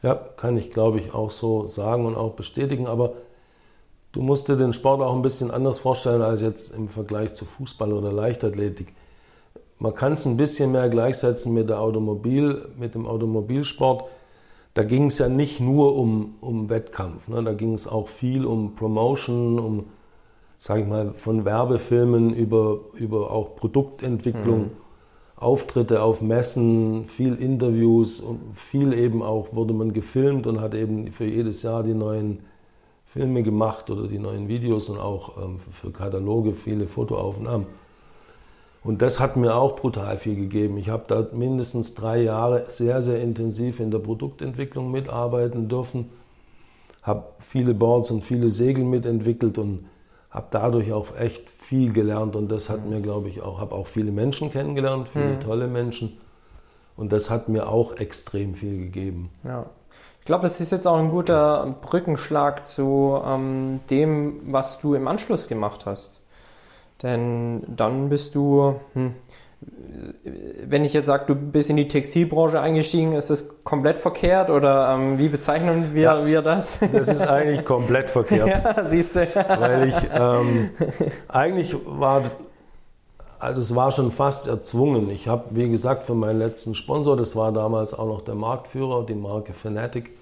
Ja, 0.00 0.14
kann 0.36 0.56
ich, 0.56 0.70
glaube 0.70 1.00
ich, 1.00 1.12
auch 1.12 1.32
so 1.32 1.66
sagen 1.66 2.06
und 2.06 2.16
auch 2.16 2.34
bestätigen, 2.34 2.86
aber 2.86 3.14
du 4.12 4.22
musst 4.22 4.46
dir 4.46 4.54
den 4.54 4.72
Sport 4.72 5.02
auch 5.02 5.16
ein 5.16 5.22
bisschen 5.22 5.50
anders 5.50 5.80
vorstellen 5.80 6.22
als 6.22 6.42
jetzt 6.42 6.72
im 6.72 6.88
Vergleich 6.88 7.34
zu 7.34 7.44
Fußball 7.44 7.92
oder 7.92 8.12
Leichtathletik. 8.12 8.94
Man 9.80 9.96
kann 9.96 10.12
es 10.12 10.26
ein 10.26 10.36
bisschen 10.36 10.70
mehr 10.70 10.88
gleichsetzen 10.88 11.52
mit, 11.54 11.68
der 11.68 11.80
Automobil, 11.80 12.68
mit 12.78 12.94
dem 12.94 13.08
Automobilsport. 13.08 14.04
Da 14.74 14.84
ging 14.84 15.06
es 15.06 15.18
ja 15.18 15.28
nicht 15.28 15.58
nur 15.58 15.96
um, 15.96 16.36
um 16.40 16.68
Wettkampf, 16.68 17.26
ne? 17.26 17.42
da 17.42 17.52
ging 17.52 17.74
es 17.74 17.88
auch 17.88 18.06
viel 18.06 18.46
um 18.46 18.76
Promotion, 18.76 19.58
um 19.58 19.86
sage 20.58 20.82
ich 20.82 20.86
mal, 20.86 21.14
von 21.16 21.44
Werbefilmen 21.44 22.34
über, 22.34 22.80
über 22.94 23.30
auch 23.30 23.56
Produktentwicklung, 23.56 24.58
mhm. 24.58 24.70
Auftritte 25.36 26.02
auf 26.02 26.22
Messen, 26.22 27.08
viel 27.08 27.34
Interviews 27.34 28.20
und 28.20 28.40
viel 28.54 28.92
eben 28.94 29.22
auch 29.22 29.52
wurde 29.52 29.74
man 29.74 29.92
gefilmt 29.92 30.46
und 30.46 30.60
hat 30.60 30.74
eben 30.74 31.12
für 31.12 31.24
jedes 31.24 31.62
Jahr 31.62 31.82
die 31.82 31.92
neuen 31.92 32.40
Filme 33.04 33.42
gemacht 33.42 33.90
oder 33.90 34.08
die 34.08 34.18
neuen 34.18 34.48
Videos 34.48 34.88
und 34.88 34.98
auch 34.98 35.36
ähm, 35.36 35.58
für 35.58 35.90
Kataloge 35.90 36.52
viele 36.52 36.86
Fotoaufnahmen. 36.86 37.66
Und 38.84 39.00
das 39.00 39.18
hat 39.18 39.36
mir 39.36 39.56
auch 39.56 39.76
brutal 39.76 40.18
viel 40.18 40.36
gegeben. 40.36 40.76
Ich 40.76 40.90
habe 40.90 41.04
da 41.08 41.26
mindestens 41.32 41.94
drei 41.94 42.22
Jahre 42.22 42.66
sehr, 42.68 43.00
sehr 43.02 43.22
intensiv 43.22 43.80
in 43.80 43.90
der 43.90 43.98
Produktentwicklung 43.98 44.90
mitarbeiten 44.90 45.68
dürfen, 45.68 46.10
habe 47.02 47.24
viele 47.40 47.72
Boards 47.72 48.10
und 48.10 48.22
viele 48.22 48.50
Segel 48.50 48.84
mitentwickelt 48.84 49.58
und 49.58 49.86
habe 50.34 50.48
dadurch 50.50 50.92
auch 50.92 51.16
echt 51.16 51.48
viel 51.48 51.92
gelernt 51.92 52.34
und 52.34 52.48
das 52.48 52.68
hat 52.68 52.84
mir, 52.84 53.00
glaube 53.00 53.28
ich, 53.28 53.40
auch, 53.40 53.60
habe 53.60 53.74
auch 53.74 53.86
viele 53.86 54.10
Menschen 54.10 54.50
kennengelernt, 54.50 55.08
viele 55.08 55.36
mhm. 55.36 55.40
tolle 55.40 55.68
Menschen 55.68 56.18
und 56.96 57.12
das 57.12 57.30
hat 57.30 57.48
mir 57.48 57.68
auch 57.68 57.96
extrem 57.96 58.54
viel 58.54 58.78
gegeben. 58.78 59.30
Ja. 59.44 59.66
Ich 60.18 60.26
glaube, 60.26 60.42
das 60.42 60.60
ist 60.60 60.72
jetzt 60.72 60.86
auch 60.86 60.96
ein 60.96 61.10
guter 61.10 61.76
Brückenschlag 61.82 62.66
zu 62.66 63.20
ähm, 63.24 63.80
dem, 63.90 64.40
was 64.52 64.80
du 64.80 64.94
im 64.94 65.06
Anschluss 65.06 65.48
gemacht 65.48 65.86
hast. 65.86 66.20
Denn 67.02 67.62
dann 67.68 68.08
bist 68.08 68.34
du, 68.34 68.80
hm, 68.94 69.14
wenn 70.66 70.84
ich 70.84 70.92
jetzt 70.92 71.06
sage, 71.06 71.24
du 71.26 71.34
bist 71.34 71.70
in 71.70 71.76
die 71.76 71.88
Textilbranche 71.88 72.60
eingestiegen, 72.60 73.12
ist 73.12 73.30
das 73.30 73.46
komplett 73.64 73.98
verkehrt 73.98 74.50
oder 74.50 74.94
ähm, 74.94 75.18
wie 75.18 75.28
bezeichnen 75.28 75.94
wir, 75.94 76.02
ja, 76.02 76.26
wir 76.26 76.42
das? 76.42 76.78
Das 76.92 77.08
ist 77.08 77.20
eigentlich 77.20 77.64
komplett 77.64 78.10
verkehrt. 78.10 78.48
ja, 78.48 78.84
siehst 78.88 79.16
du. 79.16 79.26
Weil 79.34 79.88
ich 79.88 79.94
ähm, 80.12 80.70
eigentlich 81.28 81.76
war, 81.86 82.22
also 83.38 83.60
es 83.60 83.74
war 83.74 83.92
schon 83.92 84.10
fast 84.10 84.46
erzwungen. 84.46 85.10
Ich 85.10 85.28
habe, 85.28 85.44
wie 85.50 85.68
gesagt, 85.68 86.04
für 86.04 86.14
meinen 86.14 86.38
letzten 86.38 86.74
Sponsor, 86.74 87.16
das 87.16 87.36
war 87.36 87.52
damals 87.52 87.94
auch 87.94 88.06
noch 88.06 88.22
der 88.22 88.34
Marktführer, 88.34 89.06
die 89.06 89.14
Marke 89.14 89.52
Fanatic, 89.52 90.12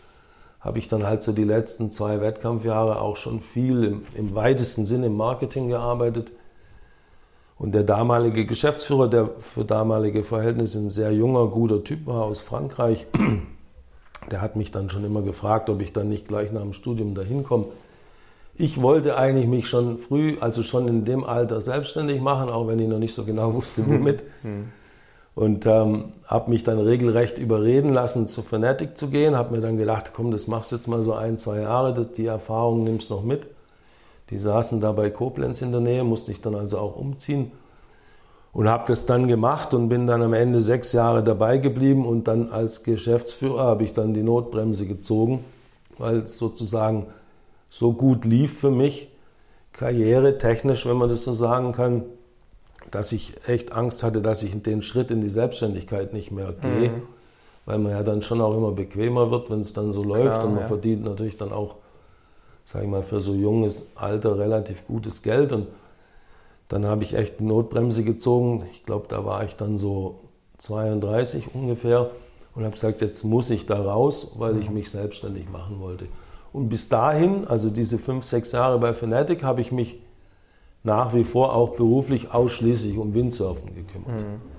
habe 0.60 0.78
ich 0.78 0.88
dann 0.88 1.04
halt 1.06 1.22
so 1.22 1.32
die 1.32 1.44
letzten 1.44 1.90
zwei 1.90 2.20
Wettkampfjahre 2.20 3.00
auch 3.00 3.16
schon 3.16 3.40
viel 3.40 3.84
im, 3.84 4.02
im 4.14 4.34
weitesten 4.34 4.84
Sinne 4.84 5.06
im 5.06 5.16
Marketing 5.16 5.68
gearbeitet 5.68 6.32
und 7.62 7.70
der 7.70 7.84
damalige 7.84 8.44
Geschäftsführer, 8.44 9.08
der 9.08 9.30
für 9.38 9.64
damalige 9.64 10.24
Verhältnisse 10.24 10.80
ein 10.80 10.90
sehr 10.90 11.12
junger, 11.12 11.46
guter 11.46 11.84
Typ 11.84 12.08
war 12.08 12.24
aus 12.24 12.40
Frankreich, 12.40 13.06
der 14.32 14.40
hat 14.40 14.56
mich 14.56 14.72
dann 14.72 14.90
schon 14.90 15.04
immer 15.04 15.22
gefragt, 15.22 15.70
ob 15.70 15.80
ich 15.80 15.92
dann 15.92 16.08
nicht 16.08 16.26
gleich 16.26 16.50
nach 16.50 16.62
dem 16.62 16.72
Studium 16.72 17.14
dahin 17.14 17.44
komme. 17.44 17.66
Ich 18.56 18.82
wollte 18.82 19.16
eigentlich 19.16 19.46
mich 19.46 19.68
schon 19.68 19.98
früh, 19.98 20.38
also 20.40 20.64
schon 20.64 20.88
in 20.88 21.04
dem 21.04 21.22
Alter 21.22 21.60
selbstständig 21.60 22.20
machen, 22.20 22.50
auch 22.50 22.66
wenn 22.66 22.80
ich 22.80 22.88
noch 22.88 22.98
nicht 22.98 23.14
so 23.14 23.24
genau 23.24 23.54
wusste, 23.54 23.86
womit. 23.86 24.24
Hm. 24.42 24.72
Und 25.34 25.64
ähm, 25.64 26.12
habe 26.26 26.50
mich 26.50 26.62
dann 26.62 26.78
regelrecht 26.78 27.38
überreden 27.38 27.94
lassen, 27.94 28.28
zu 28.28 28.42
Fanatic 28.42 28.98
zu 28.98 29.08
gehen. 29.08 29.34
Habe 29.34 29.54
mir 29.54 29.62
dann 29.62 29.78
gedacht, 29.78 30.10
komm, 30.14 30.30
das 30.30 30.46
machst 30.46 30.72
du 30.72 30.76
jetzt 30.76 30.88
mal 30.88 31.02
so 31.02 31.14
ein, 31.14 31.38
zwei 31.38 31.60
Jahre, 31.60 32.04
die 32.04 32.26
Erfahrung 32.26 32.84
nimmst 32.84 33.08
noch 33.08 33.22
mit. 33.22 33.46
Die 34.30 34.38
saßen 34.38 34.80
da 34.80 34.92
bei 34.92 35.10
Koblenz 35.10 35.62
in 35.62 35.72
der 35.72 35.80
Nähe, 35.80 36.04
musste 36.04 36.32
ich 36.32 36.40
dann 36.40 36.54
also 36.54 36.78
auch 36.78 36.96
umziehen 36.96 37.52
und 38.52 38.68
habe 38.68 38.84
das 38.86 39.06
dann 39.06 39.28
gemacht 39.28 39.72
und 39.74 39.88
bin 39.88 40.06
dann 40.06 40.22
am 40.22 40.34
Ende 40.34 40.60
sechs 40.60 40.92
Jahre 40.92 41.22
dabei 41.22 41.58
geblieben 41.58 42.06
und 42.06 42.28
dann 42.28 42.50
als 42.50 42.82
Geschäftsführer 42.82 43.64
habe 43.64 43.84
ich 43.84 43.94
dann 43.94 44.14
die 44.14 44.22
Notbremse 44.22 44.86
gezogen, 44.86 45.44
weil 45.98 46.18
es 46.18 46.38
sozusagen 46.38 47.06
so 47.70 47.92
gut 47.92 48.24
lief 48.24 48.58
für 48.58 48.70
mich, 48.70 49.08
karrieretechnisch, 49.72 50.86
wenn 50.86 50.98
man 50.98 51.08
das 51.08 51.24
so 51.24 51.32
sagen 51.32 51.72
kann, 51.72 52.04
dass 52.90 53.12
ich 53.12 53.34
echt 53.46 53.72
Angst 53.72 54.02
hatte, 54.02 54.20
dass 54.20 54.42
ich 54.42 54.60
den 54.62 54.82
Schritt 54.82 55.10
in 55.10 55.22
die 55.22 55.30
Selbstständigkeit 55.30 56.12
nicht 56.12 56.30
mehr 56.30 56.52
gehe, 56.52 56.90
mhm. 56.90 57.02
weil 57.64 57.78
man 57.78 57.92
ja 57.92 58.02
dann 58.02 58.20
schon 58.20 58.42
auch 58.42 58.54
immer 58.54 58.72
bequemer 58.72 59.30
wird, 59.30 59.50
wenn 59.50 59.60
es 59.60 59.72
dann 59.72 59.94
so 59.94 60.02
läuft 60.02 60.24
Klar, 60.26 60.44
und 60.44 60.54
man 60.54 60.64
ja. 60.64 60.68
verdient 60.68 61.04
natürlich 61.04 61.38
dann 61.38 61.52
auch 61.52 61.76
sage 62.64 62.84
ich 62.84 62.90
mal, 62.90 63.02
für 63.02 63.20
so 63.20 63.34
junges 63.34 63.90
Alter 63.94 64.38
relativ 64.38 64.86
gutes 64.86 65.22
Geld. 65.22 65.52
Und 65.52 65.68
dann 66.68 66.86
habe 66.86 67.04
ich 67.04 67.14
echt 67.14 67.40
die 67.40 67.44
Notbremse 67.44 68.04
gezogen. 68.04 68.64
Ich 68.72 68.84
glaube, 68.84 69.06
da 69.08 69.24
war 69.24 69.44
ich 69.44 69.56
dann 69.56 69.78
so 69.78 70.20
32 70.58 71.54
ungefähr 71.54 72.10
und 72.54 72.64
habe 72.64 72.74
gesagt, 72.74 73.00
jetzt 73.00 73.24
muss 73.24 73.50
ich 73.50 73.66
da 73.66 73.80
raus, 73.80 74.34
weil 74.38 74.58
ich 74.58 74.68
mhm. 74.68 74.74
mich 74.74 74.90
selbstständig 74.90 75.50
machen 75.50 75.80
wollte. 75.80 76.06
Und 76.52 76.68
bis 76.68 76.88
dahin, 76.88 77.46
also 77.46 77.70
diese 77.70 77.98
fünf, 77.98 78.24
sechs 78.24 78.52
Jahre 78.52 78.78
bei 78.78 78.92
Fnatic, 78.92 79.42
habe 79.42 79.62
ich 79.62 79.72
mich 79.72 80.00
nach 80.82 81.14
wie 81.14 81.24
vor 81.24 81.54
auch 81.54 81.76
beruflich 81.76 82.32
ausschließlich 82.32 82.98
um 82.98 83.14
Windsurfen 83.14 83.74
gekümmert. 83.74 84.20
Mhm. 84.20 84.51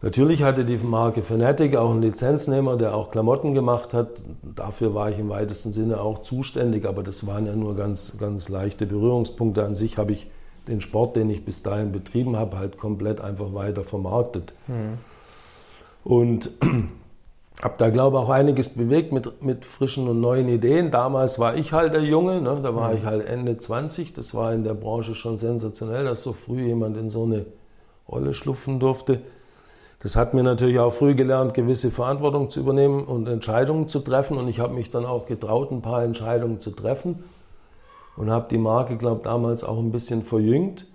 Natürlich 0.00 0.44
hatte 0.44 0.64
die 0.64 0.76
Marke 0.76 1.22
Fanatic 1.22 1.74
auch 1.74 1.90
einen 1.90 2.02
Lizenznehmer, 2.02 2.76
der 2.76 2.94
auch 2.94 3.10
Klamotten 3.10 3.52
gemacht 3.52 3.92
hat. 3.92 4.08
Dafür 4.42 4.94
war 4.94 5.10
ich 5.10 5.18
im 5.18 5.28
weitesten 5.28 5.72
Sinne 5.72 6.00
auch 6.00 6.20
zuständig, 6.20 6.86
aber 6.86 7.02
das 7.02 7.26
waren 7.26 7.46
ja 7.46 7.56
nur 7.56 7.74
ganz, 7.74 8.16
ganz 8.18 8.48
leichte 8.48 8.86
Berührungspunkte. 8.86 9.64
An 9.64 9.74
sich 9.74 9.98
habe 9.98 10.12
ich 10.12 10.30
den 10.68 10.80
Sport, 10.80 11.16
den 11.16 11.30
ich 11.30 11.44
bis 11.44 11.64
dahin 11.64 11.90
betrieben 11.90 12.36
habe, 12.36 12.58
halt 12.58 12.78
komplett 12.78 13.20
einfach 13.20 13.54
weiter 13.54 13.82
vermarktet. 13.82 14.54
Mhm. 14.68 14.98
Und 16.04 16.50
habe 17.60 17.74
da, 17.78 17.90
glaube 17.90 18.18
ich, 18.18 18.22
auch 18.22 18.28
einiges 18.28 18.74
bewegt 18.74 19.12
mit, 19.12 19.42
mit 19.42 19.64
frischen 19.64 20.06
und 20.06 20.20
neuen 20.20 20.48
Ideen. 20.48 20.92
Damals 20.92 21.40
war 21.40 21.56
ich 21.56 21.72
halt 21.72 21.94
der 21.94 22.04
Junge, 22.04 22.40
ne? 22.40 22.60
da 22.62 22.72
war 22.76 22.92
mhm. 22.92 22.98
ich 22.98 23.04
halt 23.04 23.26
Ende 23.26 23.58
20. 23.58 24.14
Das 24.14 24.32
war 24.32 24.52
in 24.52 24.62
der 24.62 24.74
Branche 24.74 25.16
schon 25.16 25.38
sensationell, 25.38 26.04
dass 26.04 26.22
so 26.22 26.32
früh 26.32 26.66
jemand 26.66 26.96
in 26.96 27.10
so 27.10 27.24
eine 27.24 27.46
Rolle 28.08 28.32
schlupfen 28.32 28.78
durfte. 28.78 29.22
Das 30.00 30.14
hat 30.14 30.32
mir 30.32 30.44
natürlich 30.44 30.78
auch 30.78 30.92
früh 30.92 31.14
gelernt, 31.14 31.54
gewisse 31.54 31.90
Verantwortung 31.90 32.50
zu 32.50 32.60
übernehmen 32.60 33.04
und 33.04 33.26
Entscheidungen 33.26 33.88
zu 33.88 34.00
treffen. 34.00 34.38
Und 34.38 34.48
ich 34.48 34.60
habe 34.60 34.74
mich 34.74 34.90
dann 34.90 35.04
auch 35.04 35.26
getraut, 35.26 35.72
ein 35.72 35.82
paar 35.82 36.04
Entscheidungen 36.04 36.60
zu 36.60 36.70
treffen 36.70 37.24
und 38.16 38.30
habe 38.30 38.46
die 38.50 38.58
Marke, 38.58 38.96
glaube 38.96 39.18
ich, 39.18 39.22
damals 39.24 39.64
auch 39.64 39.78
ein 39.78 39.90
bisschen 39.90 40.22
verjüngt. 40.22 40.86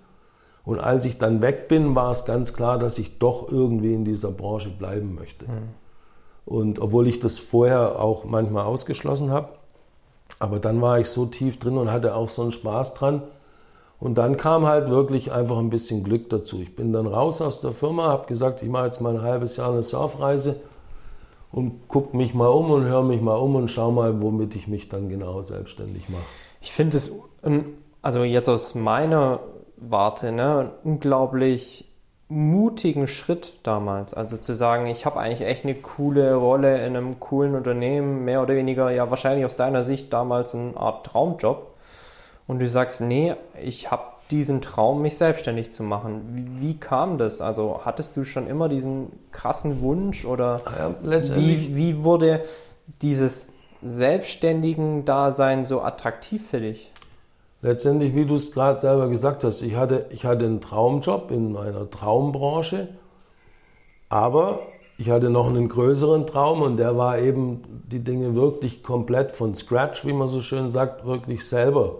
Und 0.64 0.78
als 0.78 1.04
ich 1.04 1.18
dann 1.18 1.42
weg 1.42 1.68
bin, 1.68 1.94
war 1.94 2.10
es 2.10 2.24
ganz 2.24 2.54
klar, 2.54 2.78
dass 2.78 2.98
ich 2.98 3.18
doch 3.18 3.50
irgendwie 3.50 3.92
in 3.92 4.06
dieser 4.06 4.30
Branche 4.30 4.70
bleiben 4.70 5.14
möchte. 5.14 5.44
Mhm. 5.44 5.68
Und 6.46 6.78
obwohl 6.78 7.06
ich 7.06 7.20
das 7.20 7.38
vorher 7.38 8.00
auch 8.00 8.24
manchmal 8.24 8.64
ausgeschlossen 8.64 9.30
habe, 9.30 9.48
aber 10.38 10.58
dann 10.58 10.80
war 10.80 10.98
ich 10.98 11.08
so 11.08 11.26
tief 11.26 11.58
drin 11.58 11.76
und 11.76 11.90
hatte 11.90 12.14
auch 12.14 12.28
so 12.28 12.42
einen 12.42 12.52
Spaß 12.52 12.94
dran, 12.94 13.22
und 14.04 14.16
dann 14.16 14.36
kam 14.36 14.66
halt 14.66 14.90
wirklich 14.90 15.32
einfach 15.32 15.56
ein 15.56 15.70
bisschen 15.70 16.04
Glück 16.04 16.28
dazu. 16.28 16.60
Ich 16.60 16.76
bin 16.76 16.92
dann 16.92 17.06
raus 17.06 17.40
aus 17.40 17.62
der 17.62 17.72
Firma, 17.72 18.08
habe 18.08 18.26
gesagt, 18.26 18.62
ich 18.62 18.68
mache 18.68 18.84
jetzt 18.84 19.00
mal 19.00 19.16
ein 19.16 19.22
halbes 19.22 19.56
Jahr 19.56 19.72
eine 19.72 19.82
Surfreise 19.82 20.60
und 21.50 21.88
gucke 21.88 22.14
mich 22.14 22.34
mal 22.34 22.48
um 22.48 22.70
und 22.70 22.84
höre 22.84 23.02
mich 23.02 23.22
mal 23.22 23.36
um 23.36 23.56
und 23.56 23.70
schau 23.70 23.90
mal, 23.90 24.20
womit 24.20 24.56
ich 24.56 24.68
mich 24.68 24.90
dann 24.90 25.08
genau 25.08 25.40
selbstständig 25.40 26.10
mache. 26.10 26.20
Ich 26.60 26.70
finde 26.70 26.98
es, 26.98 27.18
also 28.02 28.24
jetzt 28.24 28.50
aus 28.50 28.74
meiner 28.74 29.40
Warte, 29.78 30.32
ne, 30.32 30.72
unglaublich 30.84 31.90
mutigen 32.28 33.06
Schritt 33.06 33.54
damals. 33.62 34.12
Also 34.12 34.36
zu 34.36 34.54
sagen, 34.54 34.84
ich 34.84 35.06
habe 35.06 35.18
eigentlich 35.18 35.48
echt 35.48 35.64
eine 35.64 35.76
coole 35.76 36.34
Rolle 36.34 36.86
in 36.86 36.94
einem 36.94 37.20
coolen 37.20 37.54
Unternehmen, 37.54 38.26
mehr 38.26 38.42
oder 38.42 38.54
weniger, 38.54 38.90
ja 38.90 39.08
wahrscheinlich 39.08 39.46
aus 39.46 39.56
deiner 39.56 39.82
Sicht 39.82 40.12
damals 40.12 40.54
eine 40.54 40.76
Art 40.76 41.06
Traumjob 41.06 41.73
und 42.46 42.58
du 42.58 42.66
sagst, 42.66 43.00
nee, 43.00 43.34
ich 43.62 43.90
habe 43.90 44.04
diesen 44.30 44.60
Traum, 44.60 45.02
mich 45.02 45.16
selbstständig 45.16 45.70
zu 45.70 45.82
machen. 45.82 46.22
Wie, 46.32 46.68
wie, 46.68 46.76
kam 46.78 47.18
das? 47.18 47.40
Also 47.40 47.80
hattest 47.84 48.16
du 48.16 48.24
schon 48.24 48.46
immer 48.46 48.68
diesen 48.68 49.12
krassen 49.32 49.80
Wunsch 49.80 50.24
oder 50.24 50.62
ja, 50.64 50.94
wie, 51.36 51.76
wie 51.76 52.04
wurde 52.04 52.42
dieses 53.02 53.48
selbstständigen 53.82 55.04
Dasein 55.04 55.64
so 55.64 55.82
attraktiv 55.82 56.48
für 56.48 56.60
dich? 56.60 56.90
Letztendlich, 57.60 58.14
wie 58.14 58.26
du 58.26 58.34
es 58.34 58.52
gerade 58.52 58.80
selber 58.80 59.08
gesagt 59.08 59.44
hast, 59.44 59.62
ich 59.62 59.76
hatte, 59.76 60.06
ich 60.10 60.24
hatte 60.24 60.44
einen 60.44 60.60
Traumjob 60.60 61.30
in 61.30 61.52
meiner 61.52 61.88
Traumbranche, 61.90 62.88
aber 64.08 64.60
ich 64.98 65.10
hatte 65.10 65.30
noch 65.30 65.48
einen 65.48 65.68
größeren 65.68 66.26
Traum 66.26 66.62
und 66.62 66.76
der 66.76 66.96
war 66.96 67.18
eben, 67.18 67.82
die 67.90 68.00
Dinge 68.00 68.34
wirklich 68.34 68.82
komplett 68.82 69.32
von 69.32 69.54
Scratch, 69.54 70.06
wie 70.06 70.12
man 70.12 70.28
so 70.28 70.40
schön 70.40 70.70
sagt, 70.70 71.06
wirklich 71.06 71.46
selber 71.46 71.96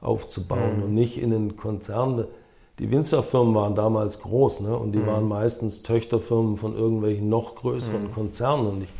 aufzubauen 0.00 0.78
mhm. 0.78 0.82
und 0.84 0.94
nicht 0.94 1.18
in 1.18 1.32
einen 1.32 1.56
Konzern. 1.56 2.26
Die 2.78 2.90
Windsurf-Firmen 2.90 3.54
waren 3.54 3.74
damals 3.74 4.20
groß 4.20 4.60
ne? 4.60 4.76
und 4.76 4.92
die 4.92 4.98
mhm. 4.98 5.06
waren 5.06 5.28
meistens 5.28 5.82
Töchterfirmen 5.82 6.56
von 6.56 6.76
irgendwelchen 6.76 7.28
noch 7.28 7.54
größeren 7.56 8.04
mhm. 8.04 8.12
Konzernen. 8.12 8.66
Und 8.66 8.82
ich, 8.82 8.90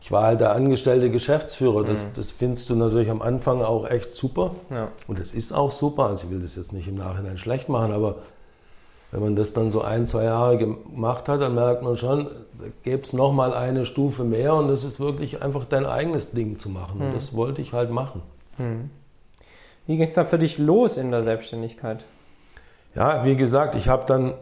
ich 0.00 0.10
war 0.10 0.24
halt 0.24 0.40
der 0.40 0.52
angestellte 0.52 1.10
Geschäftsführer. 1.10 1.84
Das, 1.84 2.04
mhm. 2.04 2.08
das 2.16 2.30
findest 2.30 2.70
du 2.70 2.76
natürlich 2.76 3.10
am 3.10 3.20
Anfang 3.20 3.62
auch 3.62 3.88
echt 3.88 4.14
super. 4.14 4.52
Ja. 4.70 4.88
Und 5.06 5.20
das 5.20 5.32
ist 5.32 5.52
auch 5.52 5.70
super. 5.70 6.06
Also 6.06 6.26
ich 6.26 6.32
will 6.32 6.40
das 6.40 6.56
jetzt 6.56 6.72
nicht 6.72 6.88
im 6.88 6.96
Nachhinein 6.96 7.36
schlecht 7.36 7.68
machen, 7.68 7.92
aber 7.92 8.16
wenn 9.14 9.22
man 9.22 9.36
das 9.36 9.52
dann 9.52 9.70
so 9.70 9.82
ein, 9.82 10.08
zwei 10.08 10.24
Jahre 10.24 10.58
gemacht 10.58 11.28
hat, 11.28 11.40
dann 11.40 11.54
merkt 11.54 11.82
man 11.82 11.96
schon, 11.96 12.24
da 12.58 12.64
gäbe 12.82 13.02
es 13.02 13.12
nochmal 13.12 13.54
eine 13.54 13.86
Stufe 13.86 14.24
mehr 14.24 14.54
und 14.56 14.66
das 14.66 14.82
ist 14.82 14.98
wirklich 14.98 15.40
einfach 15.40 15.66
dein 15.66 15.86
eigenes 15.86 16.32
Ding 16.32 16.58
zu 16.58 16.68
machen. 16.68 17.00
Und 17.00 17.10
mhm. 17.10 17.14
das 17.14 17.36
wollte 17.36 17.62
ich 17.62 17.72
halt 17.72 17.90
machen. 17.90 18.22
Mhm. 18.58 18.90
Wie 19.86 19.94
ging 19.94 20.02
es 20.02 20.14
da 20.14 20.24
für 20.24 20.38
dich 20.38 20.58
los 20.58 20.96
in 20.96 21.10
der 21.10 21.22
Selbstständigkeit? 21.22 22.04
ja, 22.94 23.24
wie 23.24 23.36
gesagt, 23.36 23.74
ich 23.74 23.88
habe 23.88 24.04
dann, 24.06 24.34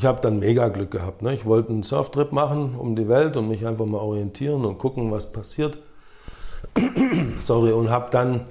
hab 0.00 0.22
dann 0.22 0.38
mega 0.38 0.68
Glück 0.68 0.90
gehabt. 0.90 1.22
Ne? 1.22 1.34
Ich 1.34 1.44
wollte 1.44 1.70
einen 1.70 1.82
Surftrip 1.82 2.32
machen 2.32 2.74
um 2.76 2.96
die 2.96 3.08
Welt 3.08 3.36
und 3.36 3.48
mich 3.48 3.66
einfach 3.66 3.86
mal 3.86 3.98
orientieren 3.98 4.64
und 4.64 4.78
gucken, 4.78 5.10
was 5.10 5.32
passiert. 5.32 5.78
Sorry, 7.38 7.72
und 7.72 7.90
habe 7.90 8.10
dann 8.10 8.46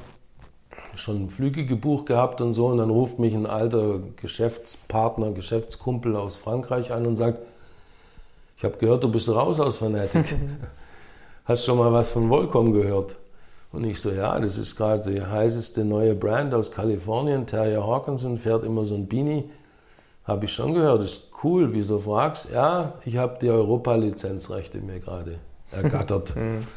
schon 0.95 1.29
Flüge 1.29 1.65
gebucht 1.65 2.05
gehabt 2.05 2.39
und 2.39 2.53
so. 2.53 2.67
Und 2.67 2.77
dann 2.77 2.89
ruft 2.89 3.19
mich 3.19 3.33
ein 3.33 3.45
alter 3.45 3.99
Geschäftspartner, 4.17 5.31
Geschäftskumpel 5.31 6.15
aus 6.15 6.35
Frankreich 6.35 6.91
an 6.91 7.05
und 7.05 7.15
sagt, 7.15 7.39
ich 8.57 8.63
habe 8.63 8.77
gehört, 8.77 9.03
du 9.03 9.11
bist 9.11 9.27
raus 9.29 9.59
aus 9.59 9.77
Fanatic. 9.77 10.25
Hast 11.45 11.65
schon 11.65 11.77
mal 11.77 11.91
was 11.91 12.11
von 12.11 12.29
Volcom 12.29 12.71
gehört? 12.71 13.17
Und 13.73 13.83
ich 13.85 13.99
so, 13.99 14.11
ja, 14.11 14.39
das 14.39 14.59
ist 14.59 14.75
gerade 14.75 15.11
die 15.11 15.21
heißeste 15.21 15.83
neue 15.83 16.13
Brand 16.13 16.53
aus 16.53 16.71
Kalifornien. 16.71 17.47
Terrier 17.47 17.85
Hawkinson 17.85 18.37
fährt 18.37 18.63
immer 18.63 18.85
so 18.85 18.93
ein 18.93 19.07
Beanie. 19.07 19.49
Habe 20.25 20.45
ich 20.45 20.53
schon 20.53 20.75
gehört, 20.75 21.03
ist 21.03 21.31
cool. 21.43 21.73
Wieso 21.73 21.97
fragst? 21.97 22.51
Ja, 22.51 22.93
ich 23.03 23.17
habe 23.17 23.39
die 23.41 23.49
Europa-Lizenzrechte 23.49 24.77
mir 24.77 24.99
gerade 24.99 25.39
ergattert. 25.71 26.35
Mhm. 26.43 26.67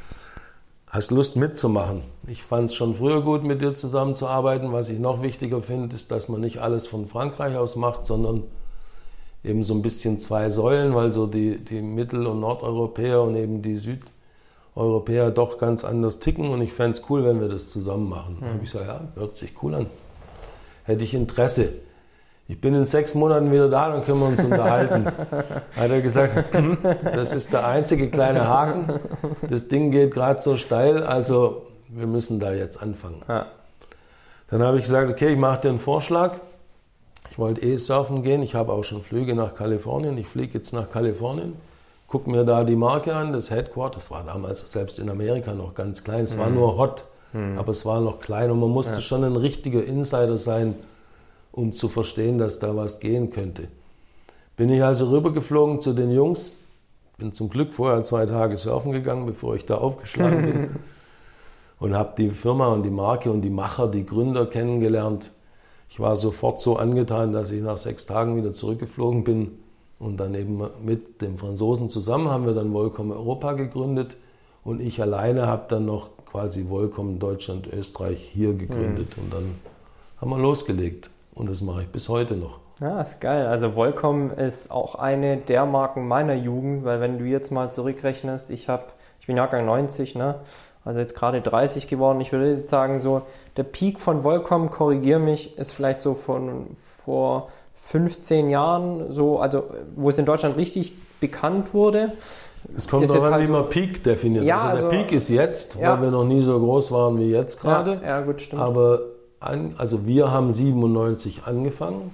Hast 0.88 1.10
Lust 1.10 1.36
mitzumachen? 1.36 2.02
Ich 2.26 2.44
fand 2.44 2.70
es 2.70 2.76
schon 2.76 2.94
früher 2.94 3.20
gut, 3.20 3.42
mit 3.42 3.60
dir 3.60 3.74
zusammenzuarbeiten. 3.74 4.72
Was 4.72 4.88
ich 4.88 4.98
noch 4.98 5.20
wichtiger 5.20 5.60
finde, 5.60 5.94
ist, 5.94 6.10
dass 6.10 6.28
man 6.28 6.40
nicht 6.40 6.58
alles 6.58 6.86
von 6.86 7.06
Frankreich 7.06 7.56
aus 7.56 7.76
macht, 7.76 8.06
sondern 8.06 8.44
eben 9.44 9.64
so 9.64 9.74
ein 9.74 9.82
bisschen 9.82 10.18
zwei 10.20 10.48
Säulen, 10.48 10.94
weil 10.94 11.12
so 11.12 11.26
die, 11.26 11.58
die 11.58 11.82
Mittel- 11.82 12.26
und 12.26 12.40
Nordeuropäer 12.40 13.20
und 13.20 13.36
eben 13.36 13.60
die 13.60 13.76
Süd- 13.78 14.06
Europäer 14.76 15.30
doch 15.30 15.58
ganz 15.58 15.84
anders 15.84 16.20
ticken 16.20 16.50
und 16.50 16.60
ich 16.60 16.72
fände 16.74 16.98
es 16.98 17.10
cool, 17.10 17.24
wenn 17.24 17.40
wir 17.40 17.48
das 17.48 17.70
zusammen 17.70 18.08
machen. 18.08 18.36
Mhm. 18.40 18.44
habe 18.44 18.58
ich 18.62 18.70
gesagt, 18.70 18.86
ja, 18.86 19.00
hört 19.14 19.36
sich 19.36 19.54
cool 19.62 19.74
an. 19.74 19.86
Hätte 20.84 21.02
ich 21.02 21.14
Interesse. 21.14 21.72
Ich 22.46 22.60
bin 22.60 22.74
in 22.74 22.84
sechs 22.84 23.14
Monaten 23.14 23.50
wieder 23.50 23.68
da, 23.68 23.88
dann 23.88 24.04
können 24.04 24.20
wir 24.20 24.26
uns 24.26 24.44
unterhalten. 24.44 25.06
Hat 25.76 25.90
er 25.90 26.00
gesagt, 26.00 26.54
hm, 26.54 26.78
das 27.02 27.34
ist 27.34 27.52
der 27.52 27.66
einzige 27.66 28.08
kleine 28.08 28.46
Haken. 28.46 29.00
Das 29.50 29.66
Ding 29.66 29.90
geht 29.90 30.12
gerade 30.12 30.40
so 30.40 30.56
steil, 30.56 31.02
also 31.02 31.66
wir 31.88 32.06
müssen 32.06 32.38
da 32.38 32.52
jetzt 32.52 32.80
anfangen. 32.80 33.22
Ja. 33.28 33.46
Dann 34.48 34.62
habe 34.62 34.76
ich 34.76 34.84
gesagt, 34.84 35.10
okay, 35.10 35.32
ich 35.32 35.38
mache 35.38 35.62
dir 35.62 35.70
einen 35.70 35.80
Vorschlag. 35.80 36.38
Ich 37.30 37.38
wollte 37.38 37.62
eh 37.62 37.78
surfen 37.78 38.22
gehen. 38.22 38.42
Ich 38.42 38.54
habe 38.54 38.72
auch 38.72 38.84
schon 38.84 39.02
Flüge 39.02 39.34
nach 39.34 39.56
Kalifornien. 39.56 40.16
Ich 40.18 40.28
fliege 40.28 40.54
jetzt 40.54 40.72
nach 40.72 40.90
Kalifornien 40.90 41.54
guck 42.08 42.26
mir 42.26 42.44
da 42.44 42.64
die 42.64 42.76
Marke 42.76 43.14
an, 43.14 43.32
das 43.32 43.50
Headquarter, 43.50 43.96
das 43.96 44.10
war 44.10 44.22
damals 44.24 44.70
selbst 44.70 44.98
in 44.98 45.10
Amerika 45.10 45.54
noch 45.54 45.74
ganz 45.74 46.04
klein, 46.04 46.24
es 46.24 46.36
mhm. 46.36 46.40
war 46.40 46.50
nur 46.50 46.76
hot, 46.76 47.04
mhm. 47.32 47.58
aber 47.58 47.70
es 47.70 47.84
war 47.84 48.00
noch 48.00 48.20
klein 48.20 48.50
und 48.50 48.60
man 48.60 48.70
musste 48.70 48.96
ja. 48.96 49.00
schon 49.00 49.24
ein 49.24 49.36
richtiger 49.36 49.84
Insider 49.84 50.38
sein, 50.38 50.74
um 51.52 51.72
zu 51.72 51.88
verstehen, 51.88 52.38
dass 52.38 52.58
da 52.58 52.76
was 52.76 53.00
gehen 53.00 53.30
könnte. 53.30 53.68
Bin 54.56 54.70
ich 54.70 54.82
also 54.82 55.10
rübergeflogen 55.10 55.80
zu 55.80 55.92
den 55.92 56.10
Jungs, 56.10 56.56
bin 57.18 57.32
zum 57.32 57.50
Glück 57.50 57.74
vorher 57.74 58.04
zwei 58.04 58.26
Tage 58.26 58.56
surfen 58.56 58.92
gegangen, 58.92 59.26
bevor 59.26 59.56
ich 59.56 59.66
da 59.66 59.76
aufgeschlagen 59.76 60.42
bin 60.42 60.70
und 61.78 61.94
habe 61.94 62.14
die 62.16 62.30
Firma 62.30 62.68
und 62.68 62.82
die 62.82 62.90
Marke 62.90 63.30
und 63.30 63.42
die 63.42 63.50
Macher, 63.50 63.88
die 63.88 64.06
Gründer 64.06 64.46
kennengelernt. 64.46 65.30
Ich 65.88 66.00
war 66.00 66.16
sofort 66.16 66.60
so 66.60 66.76
angetan, 66.76 67.32
dass 67.32 67.50
ich 67.50 67.62
nach 67.62 67.78
sechs 67.78 68.06
Tagen 68.06 68.36
wieder 68.36 68.52
zurückgeflogen 68.52 69.24
bin 69.24 69.58
und 69.98 70.18
dann 70.18 70.34
eben 70.34 70.62
mit 70.84 71.22
dem 71.22 71.38
Franzosen 71.38 71.90
zusammen 71.90 72.28
haben 72.28 72.46
wir 72.46 72.54
dann 72.54 72.72
Volcom 72.72 73.10
Europa 73.10 73.52
gegründet 73.52 74.16
und 74.64 74.80
ich 74.80 75.00
alleine 75.00 75.46
habe 75.46 75.64
dann 75.68 75.86
noch 75.86 76.10
quasi 76.30 76.68
Volcom 76.68 77.18
Deutschland, 77.18 77.66
Österreich 77.72 78.20
hier 78.20 78.52
gegründet 78.52 79.16
mhm. 79.16 79.22
und 79.24 79.32
dann 79.32 79.54
haben 80.20 80.30
wir 80.30 80.38
losgelegt 80.38 81.10
und 81.34 81.48
das 81.48 81.60
mache 81.60 81.82
ich 81.82 81.88
bis 81.88 82.08
heute 82.08 82.34
noch. 82.34 82.58
Ja, 82.80 83.00
ist 83.00 83.20
geil. 83.20 83.46
Also 83.46 83.74
Volcom 83.74 84.30
ist 84.30 84.70
auch 84.70 84.96
eine 84.96 85.38
der 85.38 85.64
Marken 85.64 86.06
meiner 86.06 86.34
Jugend, 86.34 86.84
weil 86.84 87.00
wenn 87.00 87.18
du 87.18 87.24
jetzt 87.24 87.50
mal 87.50 87.70
zurückrechnest, 87.70 88.50
ich 88.50 88.68
habe, 88.68 88.84
ich 89.18 89.26
bin 89.26 89.36
Jahrgang 89.36 89.64
90, 89.64 90.14
ne? 90.14 90.36
Also 90.84 91.00
jetzt 91.00 91.16
gerade 91.16 91.40
30 91.40 91.88
geworden. 91.88 92.20
Ich 92.20 92.32
würde 92.32 92.50
jetzt 92.50 92.68
sagen, 92.68 93.00
so 93.00 93.22
der 93.56 93.64
Peak 93.64 93.98
von 93.98 94.24
Volcom, 94.24 94.70
korrigier 94.70 95.18
mich, 95.18 95.58
ist 95.58 95.72
vielleicht 95.72 96.00
so 96.00 96.14
von 96.14 96.76
vor 96.76 97.48
15 97.86 98.50
Jahren, 98.50 99.12
so, 99.12 99.38
also 99.38 99.62
wo 99.94 100.08
es 100.08 100.18
in 100.18 100.26
Deutschland 100.26 100.56
richtig 100.56 100.94
bekannt 101.20 101.72
wurde. 101.72 102.14
Es 102.76 102.88
kommt 102.88 103.08
darauf 103.08 103.26
an, 103.26 103.34
halt 103.34 103.46
wie 103.46 103.52
man 103.52 103.68
Peak 103.68 104.02
definiert. 104.02 104.44
Ja, 104.44 104.58
also, 104.58 104.86
also 104.86 104.90
der 104.90 105.04
Peak 105.04 105.12
ist 105.12 105.28
jetzt, 105.28 105.76
ja. 105.76 105.92
weil 105.92 106.02
wir 106.02 106.10
noch 106.10 106.24
nie 106.24 106.42
so 106.42 106.58
groß 106.58 106.90
waren 106.90 107.20
wie 107.20 107.30
jetzt 107.30 107.60
gerade. 107.60 108.00
Ja, 108.02 108.08
ja, 108.08 108.20
gut, 108.22 108.40
stimmt. 108.40 108.60
Aber 108.60 109.02
an, 109.38 109.76
also 109.78 110.04
wir 110.04 110.32
haben 110.32 110.50
97 110.50 111.42
angefangen 111.46 112.10